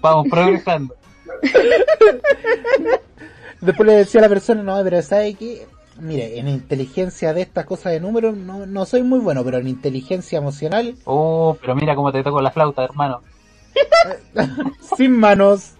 Vamos 0.00 0.28
progresando. 0.30 0.94
Después 3.60 3.86
le 3.86 3.94
decía 3.96 4.20
a 4.20 4.22
la 4.22 4.28
persona, 4.28 4.62
no, 4.62 4.82
pero 4.84 5.02
¿sabe 5.02 5.34
qué? 5.34 5.66
Mire, 6.00 6.38
en 6.38 6.48
inteligencia 6.48 7.34
de 7.34 7.42
estas 7.42 7.66
cosas 7.66 7.92
de 7.92 8.00
números 8.00 8.36
no, 8.36 8.64
no 8.66 8.86
soy 8.86 9.02
muy 9.02 9.18
bueno, 9.18 9.44
pero 9.44 9.58
en 9.58 9.68
inteligencia 9.68 10.38
emocional, 10.38 10.94
Oh, 11.04 11.56
pero 11.60 11.74
mira 11.74 11.94
cómo 11.94 12.10
te 12.10 12.22
toco 12.22 12.40
la 12.40 12.50
flauta, 12.52 12.84
hermano. 12.84 13.20
sin 14.96 15.12
manos. 15.18 15.72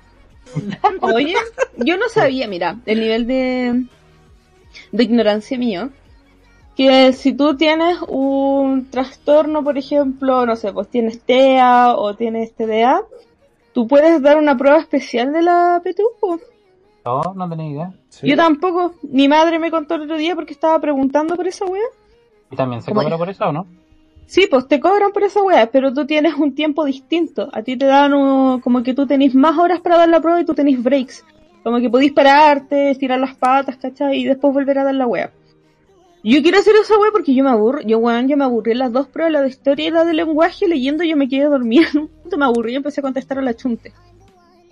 Oye, 1.01 1.35
yo 1.77 1.97
no 1.97 2.09
sabía, 2.09 2.49
mira, 2.49 2.77
el 2.87 3.01
nivel 3.01 3.27
de, 3.27 3.85
de 4.93 5.03
ignorancia 5.03 5.59
mío, 5.59 5.91
que 6.77 7.13
si 7.13 7.33
tú 7.35 7.57
tienes 7.57 7.99
un 8.09 8.91
trastorno, 8.91 9.63
por 9.63 9.77
ejemplo, 9.79 10.47
no 10.47 10.57
sé, 10.57 10.73
pues 10.73 10.89
tienes 10.89 11.21
TEA 11.21 11.95
o 11.95 12.15
tienes 12.15 12.55
TDA, 12.55 13.03
tú 13.73 13.87
puedes 13.87 14.23
dar 14.23 14.39
una 14.39 14.57
prueba 14.57 14.79
especial 14.79 15.33
de 15.33 15.43
la 15.43 15.83
PTU. 15.85 16.41
No, 17.05 17.35
no 17.35 17.49
tenía 17.49 17.71
idea. 17.71 17.93
Sí. 18.09 18.29
Yo 18.29 18.37
tampoco. 18.37 18.95
Mi 19.03 19.29
madre 19.29 19.59
me 19.59 19.71
contó 19.71 19.95
el 19.95 20.03
otro 20.03 20.17
día 20.17 20.35
porque 20.35 20.53
estaba 20.53 20.79
preguntando 20.81 21.35
por 21.37 21.47
esa 21.47 21.65
wea. 21.65 21.83
¿Y 22.51 22.57
también 22.57 22.83
se 22.83 22.91
¿Cómo 22.91 23.03
cobra 23.03 23.17
por 23.17 23.31
eso 23.31 23.47
o 23.47 23.53
no? 23.53 23.67
Sí, 24.31 24.47
pues 24.49 24.69
te 24.69 24.79
cobran 24.79 25.11
por 25.11 25.25
esa 25.25 25.43
wea, 25.43 25.73
pero 25.73 25.93
tú 25.93 26.07
tienes 26.07 26.35
un 26.35 26.55
tiempo 26.55 26.85
distinto. 26.85 27.49
A 27.53 27.65
ti 27.65 27.77
te 27.77 27.87
dan 27.87 28.61
como 28.61 28.85
que 28.85 28.95
tú 28.95 29.05
tenés 29.05 29.35
más 29.35 29.59
horas 29.59 29.81
para 29.81 29.97
dar 29.97 30.09
la 30.09 30.21
prueba 30.21 30.41
y 30.41 30.45
tú 30.45 30.55
tenés 30.55 30.81
breaks. 30.81 31.25
Como 31.65 31.81
que 31.81 31.91
podís 31.91 32.13
pararte, 32.13 32.93
estirar 32.93 33.19
las 33.19 33.35
patas, 33.35 33.77
¿cachai? 33.77 34.21
Y 34.21 34.27
después 34.27 34.55
volver 34.55 34.79
a 34.79 34.85
dar 34.85 34.95
la 34.95 35.09
wea. 35.09 35.33
Yo 36.23 36.43
quiero 36.43 36.61
hacer 36.61 36.77
esa 36.81 36.97
wea 36.97 37.11
porque 37.11 37.35
yo 37.35 37.43
me 37.43 37.51
aburro. 37.51 37.81
Yo, 37.81 37.99
weón, 37.99 38.29
yo 38.29 38.37
me 38.37 38.45
aburrí 38.45 38.75
las 38.75 38.93
dos 38.93 39.09
pruebas, 39.09 39.33
la 39.33 39.43
de 39.43 39.49
historia 39.49 39.89
y 39.89 39.91
la 39.91 40.05
de 40.05 40.15
lenguaje. 40.15 40.69
Leyendo 40.69 41.03
yo 41.03 41.17
me 41.17 41.29
quedé 41.29 41.47
dormida. 41.47 41.89
Me 42.39 42.45
aburrí 42.45 42.75
y 42.75 42.77
empecé 42.77 43.01
a 43.01 43.03
contestar 43.03 43.39
a 43.41 43.43
la 43.43 43.55
chunte. 43.55 43.93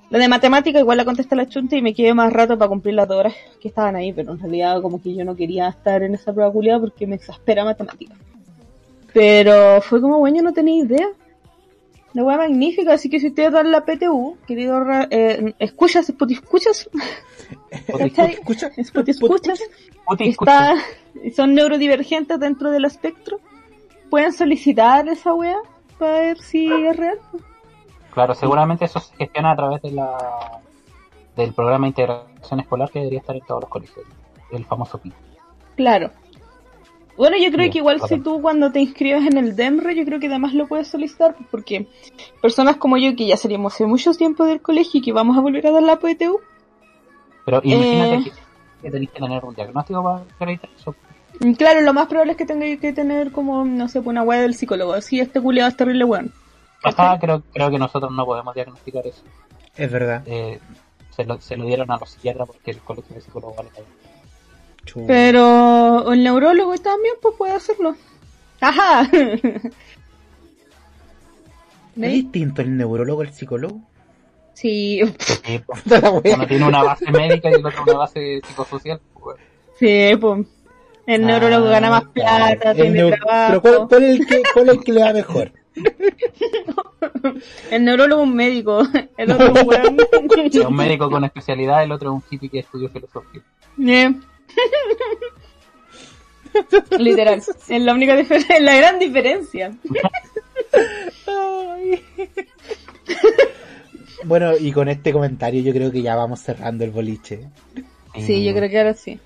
La 0.08 0.20
de 0.20 0.28
matemática 0.28 0.78
igual 0.78 0.98
la 0.98 1.04
contesté 1.04 1.34
a 1.34 1.38
la 1.38 1.48
chunte 1.48 1.76
y 1.76 1.82
me 1.82 1.94
quedé 1.94 2.14
más 2.14 2.32
rato 2.32 2.56
para 2.56 2.68
cumplir 2.68 2.94
las 2.94 3.08
dos 3.08 3.18
horas 3.18 3.34
que 3.60 3.66
estaban 3.66 3.96
ahí. 3.96 4.12
Pero 4.12 4.34
en 4.34 4.38
realidad 4.38 4.80
como 4.80 5.02
que 5.02 5.16
yo 5.16 5.24
no 5.24 5.34
quería 5.34 5.66
estar 5.66 6.04
en 6.04 6.14
esa 6.14 6.32
prueba 6.32 6.52
culiada 6.52 6.78
porque 6.78 7.08
me 7.08 7.16
exaspera 7.16 7.64
matemática. 7.64 8.14
Pero 9.12 9.80
fue 9.80 10.00
como, 10.00 10.18
bueno, 10.18 10.38
yo 10.38 10.42
no 10.42 10.52
tenía 10.52 10.84
idea. 10.84 11.08
La 12.14 12.24
wea 12.24 12.38
magnífica, 12.38 12.94
así 12.94 13.10
que 13.10 13.20
si 13.20 13.28
ustedes 13.28 13.52
dan 13.52 13.70
la 13.70 13.84
PTU, 13.84 14.38
querido, 14.46 14.82
eh, 15.10 15.54
escuchas, 15.58 16.08
Spotify, 16.08 16.40
escuchas, 16.40 16.88
escuchas, 18.76 18.78
Puti, 18.88 19.10
escucha. 19.10 19.52
está, 20.74 20.74
son 21.36 21.54
neurodivergentes 21.54 22.40
dentro 22.40 22.70
del 22.70 22.86
espectro, 22.86 23.40
pueden 24.10 24.32
solicitar 24.32 25.06
esa 25.08 25.34
wea 25.34 25.58
para 25.98 26.12
ver 26.20 26.38
si 26.40 26.66
es 26.72 26.96
real. 26.96 27.18
Claro, 28.12 28.34
seguramente 28.34 28.86
eso 28.86 29.00
se 29.00 29.14
gestiona 29.16 29.52
a 29.52 29.56
través 29.56 29.82
de 29.82 29.92
la 29.92 30.60
del 31.36 31.52
programa 31.52 31.86
de 31.86 31.90
integración 31.90 32.60
escolar 32.60 32.90
que 32.90 32.98
debería 32.98 33.20
estar 33.20 33.36
en 33.36 33.42
todos 33.46 33.60
los 33.60 33.70
colegios. 33.70 34.04
El 34.50 34.64
famoso 34.64 34.98
PI. 34.98 35.12
Claro. 35.76 36.10
Bueno, 37.18 37.36
yo 37.36 37.50
creo 37.50 37.70
que 37.70 37.78
igual 37.78 38.00
si 38.08 38.18
tú 38.20 38.40
cuando 38.40 38.70
te 38.72 38.80
inscribes 38.80 39.26
en 39.26 39.36
el 39.36 39.56
DEMRE, 39.56 39.94
yo 39.96 40.04
creo 40.04 40.20
que 40.20 40.28
además 40.28 40.54
lo 40.54 40.66
puedes 40.68 40.88
solicitar, 40.88 41.34
porque 41.50 41.86
personas 42.40 42.76
como 42.76 42.96
yo 42.96 43.14
que 43.16 43.26
ya 43.26 43.36
salimos 43.36 43.74
hace 43.74 43.84
mucho 43.86 44.12
tiempo 44.14 44.44
del 44.44 44.62
colegio 44.62 45.00
y 45.00 45.02
que 45.02 45.12
vamos 45.12 45.36
a 45.36 45.40
volver 45.40 45.66
a 45.66 45.72
dar 45.72 45.82
la 45.82 45.96
PTU, 45.98 46.38
Pero 47.44 47.60
imagínate 47.64 48.14
Eh. 48.14 48.22
que, 48.24 48.30
que 48.82 48.90
tenés 48.90 49.10
que 49.10 49.20
tener 49.20 49.44
un 49.44 49.54
diagnóstico 49.54 50.02
para 50.02 50.22
acreditar 50.36 50.70
eso. 50.78 50.94
mm, 51.40 51.52
claro, 51.54 51.80
lo 51.80 51.92
más 51.92 52.06
probable 52.06 52.32
es 52.32 52.38
que 52.38 52.46
tenga 52.46 52.66
que 52.80 52.92
tener 52.92 53.32
como, 53.32 53.64
no 53.64 53.88
sé, 53.88 54.00
pues, 54.00 54.08
una 54.12 54.22
web 54.22 54.40
del 54.42 54.54
psicólogo, 54.54 54.92
así 54.92 55.18
este 55.18 55.40
culiado 55.40 55.68
es 55.68 55.76
terrible 55.76 56.04
weón. 56.04 56.32
Ajá, 56.84 57.18
creo, 57.18 57.42
creo 57.52 57.70
que 57.70 57.78
nosotros 57.78 58.12
no 58.12 58.24
podemos 58.24 58.54
diagnosticar 58.54 59.04
eso. 59.04 59.22
Es 59.76 59.90
verdad. 59.90 60.22
Eh, 60.26 60.60
se, 61.10 61.24
lo, 61.24 61.40
se 61.40 61.56
lo 61.56 61.64
dieron 61.64 61.90
a 61.90 61.96
los 61.98 62.10
psiquiatras 62.10 62.46
porque 62.46 62.70
el 62.70 62.78
colegio 62.78 63.16
de 63.16 63.20
psicólogos 63.22 63.56
vale. 63.56 63.70
Pero 65.06 66.12
el 66.12 66.22
neurólogo 66.24 66.76
también 66.78 67.14
pues 67.20 67.34
puede 67.36 67.52
hacerlo. 67.52 67.96
Ajá. 68.60 69.08
¿Es 72.00 72.12
distinto 72.12 72.62
el 72.62 72.76
neurólogo 72.76 73.22
al 73.22 73.32
psicólogo? 73.32 73.80
Sí, 74.54 75.00
Sí, 75.18 75.60
pues, 75.64 75.82
uno 76.34 76.46
tiene 76.46 76.66
una 76.66 76.82
base 76.82 77.10
médica 77.12 77.50
y 77.50 77.54
el 77.54 77.66
otro 77.66 77.82
una 77.84 77.98
base 77.98 78.40
psicosocial. 78.46 79.00
pues, 79.14 79.36
sí, 79.78 80.10
pues. 80.20 80.46
El 81.06 81.24
neurólogo 81.24 81.66
Ah, 81.68 81.70
gana 81.70 81.90
más 81.90 82.04
plata, 82.12 82.56
claro. 82.56 82.82
El 82.82 82.92
tiene 82.92 83.12
trabajo. 83.12 83.48
Pero 83.48 83.62
¿cuál, 83.62 83.88
cuál 83.88 84.02
es 84.04 84.20
el 84.20 84.26
que, 84.26 84.42
¿cuál 84.52 84.68
es 84.68 84.74
el 84.74 84.84
que 84.84 84.92
le 84.92 85.02
va 85.02 85.12
mejor? 85.12 85.52
El 87.70 87.84
neurólogo 87.84 88.22
es 88.22 88.28
un 88.28 88.34
médico, 88.34 88.82
el 89.16 89.30
otro 89.30 89.46
es 89.54 89.88
un. 89.88 90.00
Es 90.52 90.56
un 90.66 90.74
médico 90.74 91.08
con 91.10 91.24
especialidad, 91.24 91.82
el 91.84 91.92
otro 91.92 92.10
es 92.10 92.14
un 92.16 92.22
hippie 92.30 92.48
que 92.48 92.58
estudió 92.60 92.88
filosofía. 92.88 93.42
Eh. 93.86 94.12
Literal, 96.98 97.42
es 97.68 97.82
la 97.82 97.92
única 97.92 98.16
diferencia, 98.16 98.56
es 98.56 98.62
la 98.62 98.76
gran 98.76 98.98
diferencia. 98.98 99.72
Bueno, 104.24 104.52
y 104.58 104.72
con 104.72 104.88
este 104.88 105.12
comentario 105.12 105.62
yo 105.62 105.72
creo 105.72 105.92
que 105.92 106.02
ya 106.02 106.16
vamos 106.16 106.40
cerrando 106.40 106.84
el 106.84 106.90
boliche. 106.90 107.48
Sí, 108.18 108.44
yo 108.44 108.54
creo 108.54 108.68
que 108.68 108.78
ahora 108.78 108.94
sí. 108.94 109.18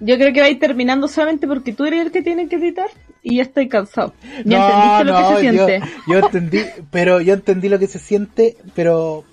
Yo 0.00 0.16
creo 0.16 0.32
que 0.32 0.40
va 0.40 0.46
a 0.46 0.50
ir 0.50 0.58
terminando 0.58 1.06
solamente 1.06 1.46
porque 1.46 1.72
tú 1.72 1.84
eres 1.84 2.06
el 2.06 2.12
que 2.12 2.22
tiene 2.22 2.48
que 2.48 2.56
editar 2.56 2.88
y 3.22 3.36
ya 3.36 3.42
estoy 3.42 3.68
cansado. 3.68 4.12
Ya 4.44 4.66
entendiste 4.66 5.04
lo 5.04 5.16
que 5.16 5.24
se 5.24 5.56
yo, 5.56 5.66
siente. 5.66 5.88
yo 6.08 6.18
entendí, 6.18 6.60
pero 6.90 7.20
yo 7.20 7.34
entendí 7.34 7.68
lo 7.68 7.78
que 7.78 7.86
se 7.86 7.98
siente, 7.98 8.56
pero 8.74 9.24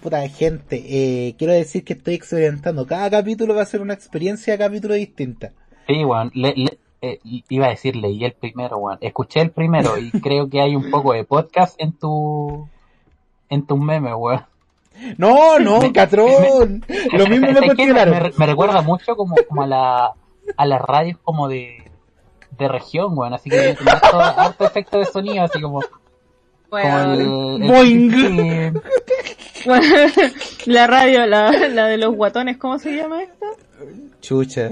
puta 0.00 0.26
gente, 0.28 0.82
eh, 0.88 1.34
quiero 1.38 1.52
decir 1.52 1.84
que 1.84 1.92
estoy 1.94 2.14
experimentando. 2.14 2.86
Cada 2.86 3.10
capítulo 3.10 3.54
va 3.54 3.62
a 3.62 3.66
ser 3.66 3.80
una 3.80 3.94
experiencia, 3.94 4.56
capítulo 4.58 4.94
distinta. 4.94 5.52
Sí. 5.86 6.02
Le- 6.34 6.54
le- 6.56 6.78
eh, 7.02 7.18
iba 7.48 7.66
a 7.66 7.70
decir, 7.70 7.96
leí 7.96 8.24
el 8.24 8.32
primero, 8.32 8.76
weón. 8.78 8.98
Escuché 9.00 9.40
el 9.40 9.50
primero 9.50 9.96
y 9.98 10.10
creo 10.20 10.48
que 10.50 10.60
hay 10.60 10.76
un 10.76 10.90
poco 10.90 11.12
de 11.12 11.24
podcast 11.24 11.74
en 11.80 11.92
tu 11.92 12.68
en 13.48 13.66
tus 13.66 13.78
memes, 13.78 14.12
weón. 14.16 14.44
No, 15.16 15.58
no, 15.58 15.80
catrón. 15.92 16.84
Lo 17.12 17.26
mismo 17.26 17.46
me 17.52 17.60
cuestionaron. 17.66 18.22
me, 18.22 18.30
me 18.36 18.46
recuerda 18.46 18.82
mucho 18.82 19.16
como, 19.16 19.36
como 19.48 19.62
a 19.62 19.66
la 19.66 20.12
a 20.56 20.66
las 20.66 20.80
radios 20.82 21.18
como 21.22 21.48
de 21.48 21.90
de 22.58 22.68
región, 22.68 23.16
weón. 23.16 23.32
Así 23.32 23.48
que 23.48 23.76
harto 24.12 24.64
efecto 24.66 24.98
de 24.98 25.06
sonido, 25.06 25.44
así 25.44 25.60
como, 25.60 25.80
como 26.70 27.14
el, 27.14 27.62
el- 27.62 27.68
Boing. 27.68 28.10
sí, 28.10 28.80
Bueno, 29.66 29.84
la 30.66 30.86
radio, 30.86 31.26
la, 31.26 31.50
la 31.68 31.86
de 31.86 31.98
los 31.98 32.14
guatones, 32.14 32.56
¿cómo 32.56 32.78
se 32.78 32.96
llama 32.96 33.22
esta? 33.22 33.46
Chucha. 34.20 34.70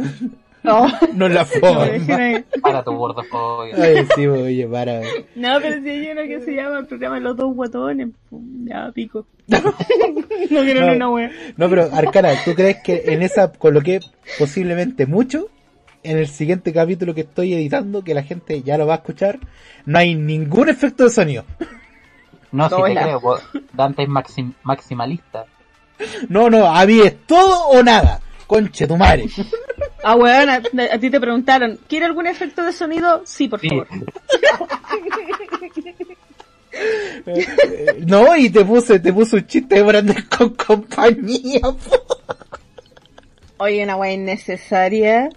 No, 0.62 0.86
No 1.14 1.28
la 1.28 1.46
no, 1.62 1.74
voy 1.74 1.88
a 1.88 1.92
decir 1.92 2.06
forma. 2.06 2.44
para 2.62 2.82
tu 2.82 2.92
gordofobia. 2.92 3.74
Ay, 3.78 4.06
sí, 4.14 4.26
oye, 4.26 4.66
para. 4.66 5.00
No, 5.36 5.58
pero 5.62 5.80
si 5.82 5.88
hay 5.88 6.10
uno 6.10 6.22
que 6.22 6.40
se 6.40 6.52
llama 6.54 6.78
el 6.80 6.86
programa 6.86 7.14
de 7.16 7.20
los 7.22 7.36
dos 7.36 7.54
guatones. 7.54 8.08
Pum, 8.28 8.66
Ya, 8.66 8.90
pico. 8.92 9.26
no 9.46 10.62
quiero 10.62 10.80
No. 10.82 10.86
ni 10.90 10.96
una 10.96 11.10
wea. 11.10 11.30
No, 11.56 11.68
pero 11.70 11.88
Arcana, 11.92 12.30
¿tú 12.44 12.54
crees 12.54 12.78
que 12.82 13.04
en 13.06 13.22
esa 13.22 13.50
coloqué 13.52 14.00
posiblemente 14.38 15.06
mucho? 15.06 15.48
En 16.02 16.18
el 16.18 16.28
siguiente 16.28 16.72
capítulo 16.72 17.14
que 17.14 17.22
estoy 17.22 17.54
editando, 17.54 18.02
que 18.04 18.14
la 18.14 18.22
gente 18.22 18.62
ya 18.62 18.78
lo 18.78 18.86
va 18.86 18.94
a 18.94 18.96
escuchar, 18.98 19.38
no 19.86 19.98
hay 19.98 20.14
ningún 20.14 20.68
efecto 20.68 21.04
de 21.04 21.10
sonido. 21.10 21.44
No, 22.52 22.68
si 22.68 22.76
te 22.94 23.00
creo, 23.00 23.20
po. 23.20 23.38
Dante 23.72 24.02
es 24.04 24.08
maxim- 24.08 24.54
maximalista. 24.62 25.44
No, 26.28 26.48
no, 26.48 26.66
a 26.74 26.86
mí 26.86 27.00
es 27.00 27.26
todo 27.26 27.68
o 27.68 27.82
nada. 27.82 28.20
Conche 28.46 28.86
tu 28.86 28.96
madre. 28.96 29.26
Ah, 30.02 30.14
weón, 30.14 30.48
a, 30.48 30.56
a 30.56 30.98
ti 30.98 31.10
te 31.10 31.20
preguntaron, 31.20 31.78
¿quiere 31.88 32.06
algún 32.06 32.26
efecto 32.26 32.62
de 32.64 32.72
sonido? 32.72 33.22
Sí, 33.26 33.48
por 33.48 33.60
Sí. 33.60 33.68
favor. 33.68 33.86
Eh, 37.26 37.96
No, 38.06 38.36
y 38.36 38.50
te 38.50 38.64
puse, 38.64 39.00
te 39.00 39.12
puse 39.12 39.36
un 39.36 39.46
chiste 39.46 39.74
de 39.76 39.82
Brandon 39.82 40.16
con 40.36 40.50
compañía. 40.54 41.60
po. 41.60 42.06
Oye, 43.58 43.82
una 43.82 43.96
wea 43.96 44.12
innecesaria. 44.12 45.28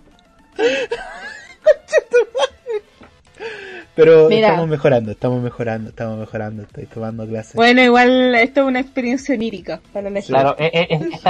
Pero 3.94 4.30
Mira. 4.30 4.48
estamos 4.50 4.70
mejorando, 4.70 5.12
estamos 5.12 5.42
mejorando, 5.44 5.90
estamos 5.90 6.18
mejorando. 6.18 6.64
Estoy 6.64 6.86
tomando 6.86 7.28
clases. 7.28 7.56
Bueno, 7.56 7.82
igual 7.82 8.34
esto 8.36 8.62
es 8.62 8.68
una 8.68 8.80
experiencia 8.80 9.36
onírica 9.36 9.82
para 9.92 10.10
la 10.10 10.22
gente. 10.22 10.28
Claro, 10.34 10.56
e- 10.58 10.72
e- 10.74 10.88
es, 10.96 11.22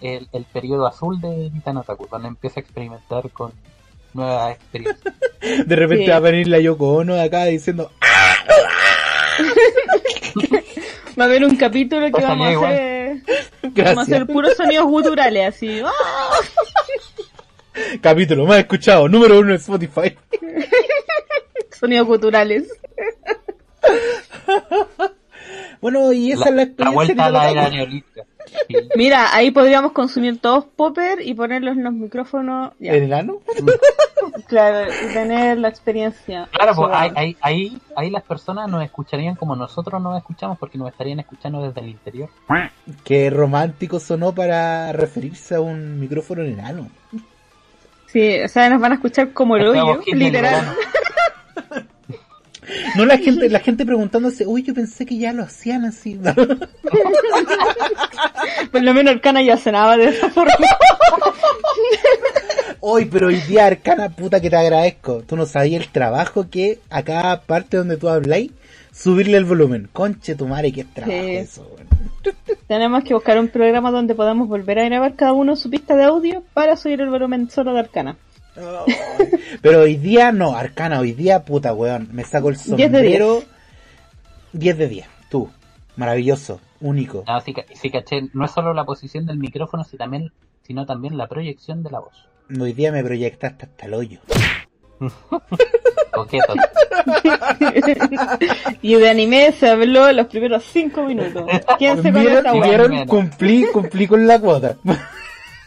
el, 0.00 0.28
el 0.32 0.44
periodo 0.46 0.86
azul 0.86 1.20
de 1.20 1.50
Nitano 1.50 1.80
Otaku, 1.80 2.06
cuando 2.08 2.28
empieza 2.28 2.60
a 2.60 2.62
experimentar 2.62 3.28
con 3.30 3.52
nuevas 4.14 4.54
experiencias. 4.56 5.14
De 5.66 5.76
repente 5.76 6.04
Sí. 6.06 6.10
va 6.10 6.16
a 6.16 6.20
venir 6.20 6.48
la 6.48 6.58
Yoko 6.58 6.88
Ono 6.96 7.14
de 7.14 7.22
acá 7.22 7.44
diciendo, 7.44 7.90
Va 11.20 11.24
a 11.24 11.26
haber 11.26 11.44
un 11.44 11.56
capítulo 11.56 12.06
que 12.06 12.12
Pues 12.12 12.24
vamos 12.24 12.46
a 12.48 12.52
igual. 12.52 12.72
hacer... 12.72 13.16
Vamos 13.74 13.98
a 13.98 14.02
hacer 14.02 14.26
puros 14.26 14.56
sonidos 14.56 14.86
guturales, 14.86 15.48
así. 15.54 15.82
¡Ah! 15.84 15.90
Capítulo 18.00 18.46
más 18.46 18.58
escuchado, 18.58 19.08
número 19.08 19.38
uno 19.38 19.50
en 19.50 19.56
Spotify. 19.56 20.16
Sonidos 21.78 22.06
guturales. 22.06 22.68
Bueno, 25.80 26.12
y 26.12 26.32
esa 26.32 26.50
La, 26.50 26.50
es 26.50 26.54
la 26.56 26.56
la 26.56 26.62
experiencia 26.62 26.94
vuelta 26.94 27.26
a 27.26 27.30
la 27.30 27.50
era 27.50 27.70
neolítica. 27.70 28.24
Mira, 28.96 29.34
ahí 29.34 29.50
podríamos 29.50 29.92
consumir 29.92 30.40
todos 30.40 30.64
popper 30.64 31.20
y 31.22 31.34
ponerlos 31.34 31.76
en 31.76 31.84
los 31.84 31.92
micrófonos. 31.92 32.72
Ya, 32.78 32.92
¿El 32.92 33.04
enano? 33.04 33.40
claro, 34.46 34.90
y 34.90 35.12
tener 35.12 35.58
la 35.58 35.68
experiencia. 35.68 36.48
Claro, 36.50 36.74
pues 36.74 36.90
ahí, 36.92 37.36
ahí, 37.40 37.78
ahí, 37.94 38.10
las 38.10 38.22
personas 38.22 38.68
nos 38.68 38.82
escucharían 38.82 39.36
como 39.36 39.54
nosotros 39.54 40.02
nos 40.02 40.18
escuchamos 40.18 40.58
porque 40.58 40.78
nos 40.78 40.90
estarían 40.90 41.20
escuchando 41.20 41.62
desde 41.62 41.80
el 41.80 41.88
interior. 41.90 42.28
Qué 43.04 43.30
romántico 43.30 44.00
sonó 44.00 44.34
para 44.34 44.92
referirse 44.92 45.54
a 45.54 45.60
un 45.60 46.00
micrófono 46.00 46.42
enano. 46.42 46.88
Sí, 48.06 48.40
o 48.40 48.48
sea, 48.48 48.70
nos 48.70 48.80
van 48.80 48.92
a 48.92 48.94
escuchar 48.96 49.32
como 49.32 49.56
el 49.56 49.62
El 49.62 49.68
hoyo, 49.68 50.00
literal. 50.12 50.74
No 52.96 53.06
la 53.06 53.16
gente, 53.18 53.48
la 53.48 53.60
gente 53.60 53.86
preguntándose, 53.86 54.46
uy, 54.46 54.62
yo 54.62 54.74
pensé 54.74 55.06
que 55.06 55.16
ya 55.16 55.32
lo 55.32 55.44
hacían 55.44 55.84
así. 55.84 56.18
Por 58.72 58.82
lo 58.82 58.94
menos 58.94 59.14
el 59.14 59.20
cana 59.20 59.42
ya 59.42 59.56
sonaba 59.56 59.96
de 59.96 60.08
esa 60.08 60.28
forma. 60.30 60.52
Hoy, 62.80 63.06
pero 63.06 63.26
hoy 63.26 63.40
día, 63.40 63.66
Arcana, 63.66 64.08
puta 64.08 64.40
que 64.40 64.50
te 64.50 64.56
agradezco. 64.56 65.22
Tú 65.26 65.36
no 65.36 65.46
sabías 65.46 65.82
el 65.82 65.88
trabajo 65.90 66.48
que 66.48 66.78
a 66.90 67.02
cada 67.02 67.40
parte 67.42 67.76
donde 67.76 67.96
tú 67.96 68.08
habláis, 68.08 68.52
subirle 68.92 69.36
el 69.36 69.44
volumen. 69.44 69.88
Conche 69.92 70.36
tu 70.36 70.46
madre, 70.46 70.72
qué 70.72 70.84
trabajo 70.84 71.18
Sí. 71.20 71.36
eso. 71.36 71.68
Tenemos 72.68 73.02
que 73.02 73.14
buscar 73.14 73.38
un 73.38 73.48
programa 73.48 73.90
donde 73.90 74.14
podamos 74.14 74.48
volver 74.48 74.78
a 74.78 74.84
grabar 74.84 75.14
cada 75.16 75.32
uno 75.32 75.56
su 75.56 75.70
pista 75.70 75.96
de 75.96 76.04
audio 76.04 76.44
para 76.54 76.76
subir 76.76 77.00
el 77.00 77.10
volumen 77.10 77.50
solo 77.50 77.72
de 77.72 77.80
Arcana. 77.80 78.16
Pero 79.62 79.80
hoy 79.80 79.96
día 79.96 80.32
no, 80.32 80.54
Arcana, 80.56 81.00
hoy 81.00 81.12
día, 81.12 81.44
puta 81.44 81.72
weón. 81.74 82.08
Me 82.12 82.24
saco 82.24 82.48
el 82.50 82.56
10 82.56 82.76
de 82.76 82.82
sombrero. 82.98 83.42
10 84.52 84.78
de 84.78 84.88
10. 84.88 85.06
Tú. 85.30 85.50
Maravilloso. 85.96 86.60
Único. 86.80 87.24
No, 87.26 87.40
sí, 87.40 87.52
ca- 87.52 87.64
sí, 87.74 87.90
caché, 87.90 88.28
no 88.32 88.44
es 88.44 88.50
solo 88.52 88.72
la 88.72 88.84
posición 88.84 89.26
del 89.26 89.38
micrófono, 89.38 89.82
sino 89.84 89.98
también, 89.98 90.32
sino 90.62 90.86
también 90.86 91.16
la 91.16 91.26
proyección 91.26 91.82
de 91.82 91.90
la 91.90 92.00
voz. 92.00 92.28
Hoy 92.60 92.72
día 92.72 92.92
me 92.92 93.02
proyectaste 93.02 93.66
hasta 93.66 93.86
el 93.86 93.94
hoyo. 93.94 94.20
Coqueto. 96.12 96.52
y 98.82 98.94
de 98.94 99.10
anime 99.10 99.52
se 99.52 99.68
habló 99.68 100.08
en 100.08 100.16
los 100.16 100.26
primeros 100.26 100.64
cinco 100.64 101.04
minutos. 101.04 101.44
¿Quién 101.78 102.02
se 102.02 102.10
weá? 102.10 102.52
¿Vieron? 102.52 103.06
Cumplí, 103.06 103.66
cumplí 103.72 104.06
con 104.06 104.26
la 104.26 104.40
cuota. 104.40 104.76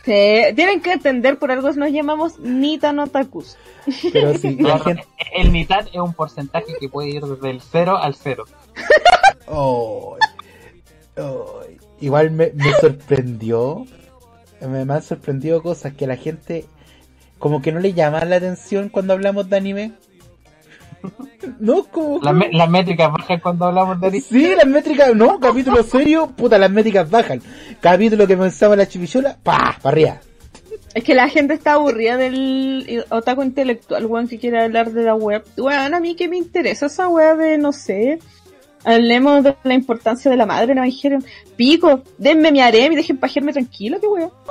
Sí, 0.04 0.56
tienen 0.56 0.82
que 0.82 0.94
entender 0.94 1.38
por 1.38 1.52
algo 1.52 1.72
nos 1.74 1.92
llamamos 1.92 2.40
Nita 2.40 2.92
no 2.92 3.08
Takus. 3.08 3.58
Pero 4.12 4.36
sí, 4.38 4.56
la 4.56 4.64
Claro, 4.78 4.84
gente... 4.84 5.04
el 5.34 5.52
mitad 5.52 5.88
es 5.88 6.00
un 6.00 6.14
porcentaje 6.14 6.74
que 6.80 6.90
puede 6.90 7.10
ir 7.10 7.22
desde 7.24 7.50
el 7.52 7.62
0 7.62 7.98
al 7.98 8.16
0. 8.16 8.46
Oh, 9.48 10.18
oh, 11.18 11.62
igual 12.00 12.32
me, 12.32 12.52
me 12.54 12.72
sorprendió. 12.80 13.86
Me, 14.62 14.86
me 14.86 14.94
han 14.94 15.04
sorprendido 15.04 15.62
cosas 15.62 15.94
que 15.94 16.08
la 16.08 16.16
gente 16.16 16.66
como 17.38 17.62
que 17.62 17.72
no 17.72 17.80
le 17.80 17.94
llama 17.94 18.24
la 18.24 18.38
atención 18.38 18.90
cuando 18.90 19.14
hablamos 19.14 19.50
de 19.50 19.58
anime. 19.58 19.94
No, 21.60 21.84
como 21.86 22.20
Las, 22.22 22.34
me- 22.34 22.52
las 22.52 22.70
métricas 22.70 23.12
bajan 23.12 23.40
cuando 23.40 23.66
hablamos 23.66 24.00
de. 24.02 24.22
Sí, 24.22 24.54
las 24.56 24.66
métricas, 24.68 25.16
no, 25.16 25.40
capítulo 25.40 25.84
serio, 25.84 26.28
puta, 26.28 26.58
las 26.58 26.72
métricas 26.72 27.10
bajan. 27.10 27.42
Capítulo 27.80 28.28
que 28.28 28.38
pensaba 28.38 28.76
la 28.76 28.88
chipichola, 28.88 29.38
pa, 29.42 29.78
para 29.82 29.94
arriba. 29.94 30.22
Es 30.94 31.04
que 31.04 31.16
la 31.16 31.30
gente 31.30 31.54
está 31.54 31.74
aburrida 31.74 32.18
del 32.18 33.06
otaku 33.10 33.44
intelectual, 33.44 34.06
weón, 34.06 34.28
que 34.28 34.40
quiere 34.40 34.62
hablar 34.64 34.92
de 34.92 35.04
la 35.04 35.16
web. 35.16 35.44
Weón, 35.58 35.94
a 35.94 36.00
mí 36.00 36.16
que 36.16 36.28
me 36.28 36.38
interesa 36.38 36.88
esa 36.88 37.08
weá 37.08 37.36
de, 37.36 37.58
no 37.58 37.72
sé. 37.72 38.20
Hablemos 38.84 39.44
de 39.44 39.56
la 39.64 39.74
importancia 39.76 40.30
de 40.32 40.38
la 40.38 40.46
madre 40.46 40.72
en 40.72 40.80
Evangelion. 40.80 41.24
Pico, 41.56 42.02
denme 42.18 42.52
mi 42.52 42.62
harem 42.62 42.92
y 42.94 42.96
dejen 42.96 43.18
pajearme 43.18 43.54
tranquilo, 43.54 44.00
qué 44.02 44.08
weón. 44.08 44.32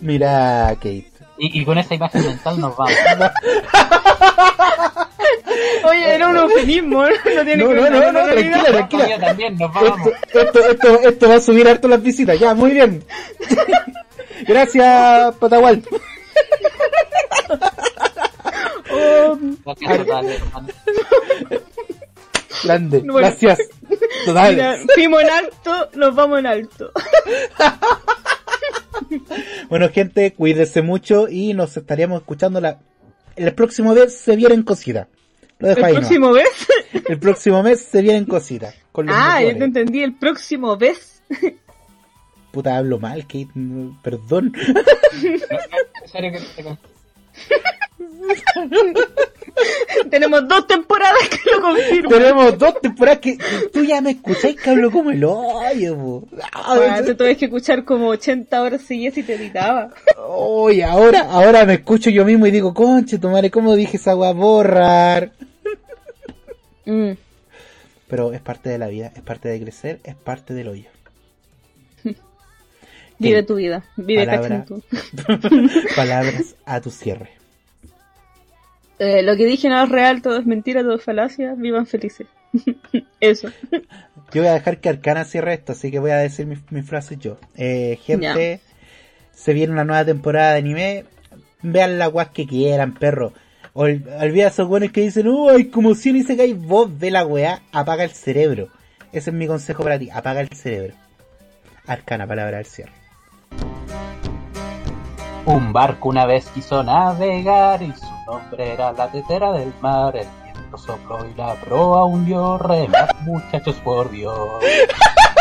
Mira, 0.00 0.74
Kate. 0.76 1.10
Y, 1.38 1.60
y 1.60 1.64
con 1.64 1.76
esa 1.78 1.94
imagen 1.94 2.24
mental 2.26 2.60
nos 2.60 2.76
vamos. 2.76 2.94
Oye, 5.84 6.14
era 6.14 6.28
un 6.28 6.36
eufemismo, 6.36 7.02
¿no? 7.04 7.08
No 7.10 7.44
tiene 7.44 7.56
No, 7.56 7.68
que 7.68 7.74
no, 7.74 7.82
ver 7.82 7.92
no, 7.92 7.98
no, 7.98 8.04
con 8.04 8.14
la 8.14 8.24
tranquila, 8.24 8.32
realidad. 8.32 8.72
tranquila. 8.72 9.08
Yo 9.08 9.18
también, 9.20 9.56
nos 9.58 9.72
vamos. 9.72 10.08
Esto, 10.26 10.40
esto, 10.40 10.58
esto, 10.70 11.00
esto 11.08 11.28
va 11.28 11.34
a 11.36 11.40
subir 11.40 11.68
harto 11.68 11.88
las 11.88 12.02
visitas, 12.02 12.38
ya, 12.38 12.54
muy 12.54 12.70
bien. 12.72 13.04
Gracias, 14.46 15.34
Patagual. 15.36 15.82
Oh, 18.90 19.38
hermano. 19.90 20.28
Grande, 22.64 22.98
Bueno. 23.00 23.14
gracias. 23.18 23.58
Total. 24.24 24.54
mira, 24.54 24.76
fuimos 24.94 25.22
en 25.22 25.30
alto, 25.30 25.88
nos 25.94 26.14
vamos 26.14 26.38
en 26.38 26.46
alto. 26.46 26.90
Bueno, 29.68 29.88
gente, 29.90 30.32
cuídense 30.32 30.82
mucho 30.82 31.28
y 31.28 31.54
nos 31.54 31.76
estaríamos 31.76 32.20
escuchando 32.20 32.60
la... 32.60 32.78
El 33.36 33.52
próximo 33.54 33.94
mes 33.94 34.16
se. 34.16 34.36
Lo 34.38 35.68
dejo 35.68 35.78
¿El 35.80 35.84
ahí, 35.84 35.94
próximo 35.94 36.32
vez? 36.32 36.48
El 37.08 37.18
próximo 37.18 37.62
mes 37.62 37.80
se. 37.82 38.02
Con 38.92 39.06
los 39.06 39.14
Ah, 39.16 39.42
yo 39.42 39.56
te 39.56 39.64
entendí, 39.64 40.02
el 40.02 40.14
próximo 40.14 40.76
vez. 40.76 41.22
Puta, 42.52 42.76
hablo 42.78 42.98
mal, 42.98 43.22
Kate, 43.22 43.48
no, 43.54 43.98
perdón. 44.02 44.52
En 46.14 46.32
te 46.56 46.62
con- 46.64 46.78
Tenemos 50.10 50.46
dos 50.48 50.66
temporadas 50.66 51.28
que 51.28 51.50
lo 51.50 51.60
confirman. 51.60 52.10
Tenemos 52.10 52.58
dos 52.58 52.80
temporadas 52.80 53.20
que 53.20 53.38
tú 53.72 53.84
ya 53.84 54.00
me 54.00 54.12
escucháis 54.12 54.60
que 54.60 54.70
hablo 54.70 54.90
como 54.90 55.10
el 55.10 55.24
hoyo, 55.24 55.96
po. 55.96 56.28
Ah, 56.52 57.00
te 57.04 57.14
tuve 57.14 57.36
que 57.36 57.46
escuchar 57.46 57.84
como 57.84 58.08
80 58.08 58.62
horas 58.62 58.82
seguidas 58.82 59.16
y 59.18 59.22
te 59.22 59.34
editaba. 59.34 59.90
Oye, 60.28 60.84
ahora, 60.84 61.20
ahora 61.30 61.64
me 61.64 61.74
escucho 61.74 62.10
yo 62.10 62.24
mismo 62.24 62.46
y 62.46 62.50
digo, 62.50 62.74
conche, 62.74 63.18
tu 63.18 63.28
madre, 63.28 63.50
¿cómo 63.50 63.74
dije 63.74 63.96
esa 63.96 64.14
weá? 64.16 64.32
Borrar. 64.32 65.32
Mm. 66.84 67.12
Pero 68.08 68.32
es 68.32 68.40
parte 68.40 68.70
de 68.70 68.78
la 68.78 68.86
vida, 68.88 69.12
es 69.14 69.22
parte 69.22 69.48
de 69.48 69.60
crecer, 69.60 70.00
es 70.04 70.14
parte 70.14 70.54
del 70.54 70.68
hoyo. 70.68 70.88
Vive 73.18 73.42
tu 73.42 73.56
vida, 73.56 73.84
vive 73.96 74.26
Palabra. 74.26 74.66
Palabras 75.96 76.54
a 76.66 76.80
tu 76.80 76.90
cierre. 76.90 77.30
Eh, 78.98 79.22
lo 79.22 79.36
que 79.36 79.44
dije 79.44 79.68
no 79.68 79.82
es 79.82 79.88
real, 79.88 80.22
todo 80.22 80.38
es 80.38 80.46
mentira, 80.46 80.82
todo 80.82 80.94
es 80.94 81.04
falacia, 81.04 81.54
vivan 81.56 81.86
felices. 81.86 82.26
Eso. 83.20 83.48
Yo 84.32 84.42
voy 84.42 84.46
a 84.46 84.54
dejar 84.54 84.78
que 84.78 84.88
Arcana 84.88 85.24
cierre 85.24 85.54
esto, 85.54 85.72
así 85.72 85.90
que 85.90 85.98
voy 85.98 86.10
a 86.10 86.16
decir 86.16 86.46
mis, 86.46 86.60
mis 86.70 86.86
frases 86.86 87.18
yo. 87.18 87.38
Eh, 87.56 87.98
gente, 88.02 88.60
se 89.32 89.52
viene 89.52 89.72
una 89.72 89.84
nueva 89.84 90.04
temporada 90.04 90.52
de 90.52 90.58
anime. 90.58 91.04
Vean 91.62 91.98
la 91.98 92.06
guas 92.08 92.30
que 92.30 92.46
quieran, 92.46 92.94
perro. 92.94 93.32
Ol, 93.72 94.04
olvida 94.20 94.48
esos 94.48 94.66
buenos 94.66 94.90
que 94.90 95.02
dicen, 95.02 95.28
uy, 95.28 95.68
como 95.68 95.94
si 95.94 96.12
ni 96.12 96.22
se 96.22 96.36
cae 96.36 96.54
vos 96.54 96.88
ve 96.98 97.10
la 97.10 97.26
weá, 97.26 97.62
apaga 97.72 98.04
el 98.04 98.10
cerebro. 98.10 98.68
Ese 99.12 99.30
es 99.30 99.36
mi 99.36 99.46
consejo 99.46 99.82
para 99.82 99.98
ti, 99.98 100.10
apaga 100.10 100.40
el 100.40 100.48
cerebro. 100.48 100.94
Arcana, 101.86 102.26
palabra 102.26 102.58
al 102.58 102.66
cierre. 102.66 102.92
Un 105.44 105.72
barco 105.72 106.08
una 106.08 106.26
vez 106.26 106.48
quiso 106.48 106.82
navegar 106.82 107.82
y 107.82 107.92
su 107.92 108.15
nombre 108.26 108.72
era 108.72 108.92
la 108.92 109.08
tetera 109.10 109.52
del 109.52 109.72
mar. 109.80 110.16
El 110.16 110.26
viento 110.42 110.76
sopló 110.76 111.24
y 111.24 111.34
la 111.34 111.54
proa 111.54 112.04
hundió. 112.04 112.58
Remad, 112.58 113.08
muchachos, 113.20 113.76
por 113.76 114.10
Dios. 114.10 114.50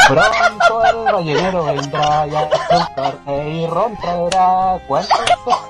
Pronto 0.07 0.85
el 0.85 1.11
ballenero 1.11 1.65
vendrá 1.65 2.27
y 2.27 2.35
a 2.35 2.49
soltarte 2.69 3.49
y 3.49 3.65
ron 3.67 3.97
traerá. 3.97 4.79
Cuántos 4.87 5.19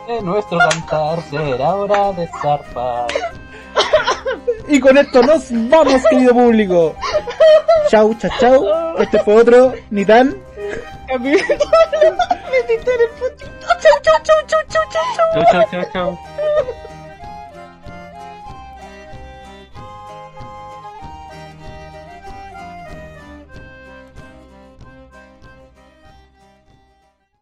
de 0.08 0.22
nuestro 0.22 0.58
cantar 0.58 1.22
será 1.30 1.76
hora 1.76 2.12
de 2.12 2.30
zarpar. 2.42 3.08
Y 4.68 4.80
con 4.80 4.98
esto 4.98 5.22
nos 5.22 5.48
vamos, 5.70 6.02
querido 6.10 6.34
público. 6.34 6.96
Chau, 7.90 8.14
chau, 8.16 8.32
chau. 8.40 8.66
Este 8.98 9.20
fue 9.20 9.36
otro, 9.36 9.74
ni 9.90 10.06
tan. 10.06 10.36
Metiste 11.20 12.92
en 12.94 13.02
el 13.02 13.10
chau, 13.80 14.00
chau, 14.02 14.18
chau, 14.24 14.36
chau, 14.48 14.62
chau, 14.68 14.84
chau. 14.92 15.04
Chau, 15.34 15.46
chau, 15.52 15.64
chau, 15.72 15.86
chau. 15.94 16.18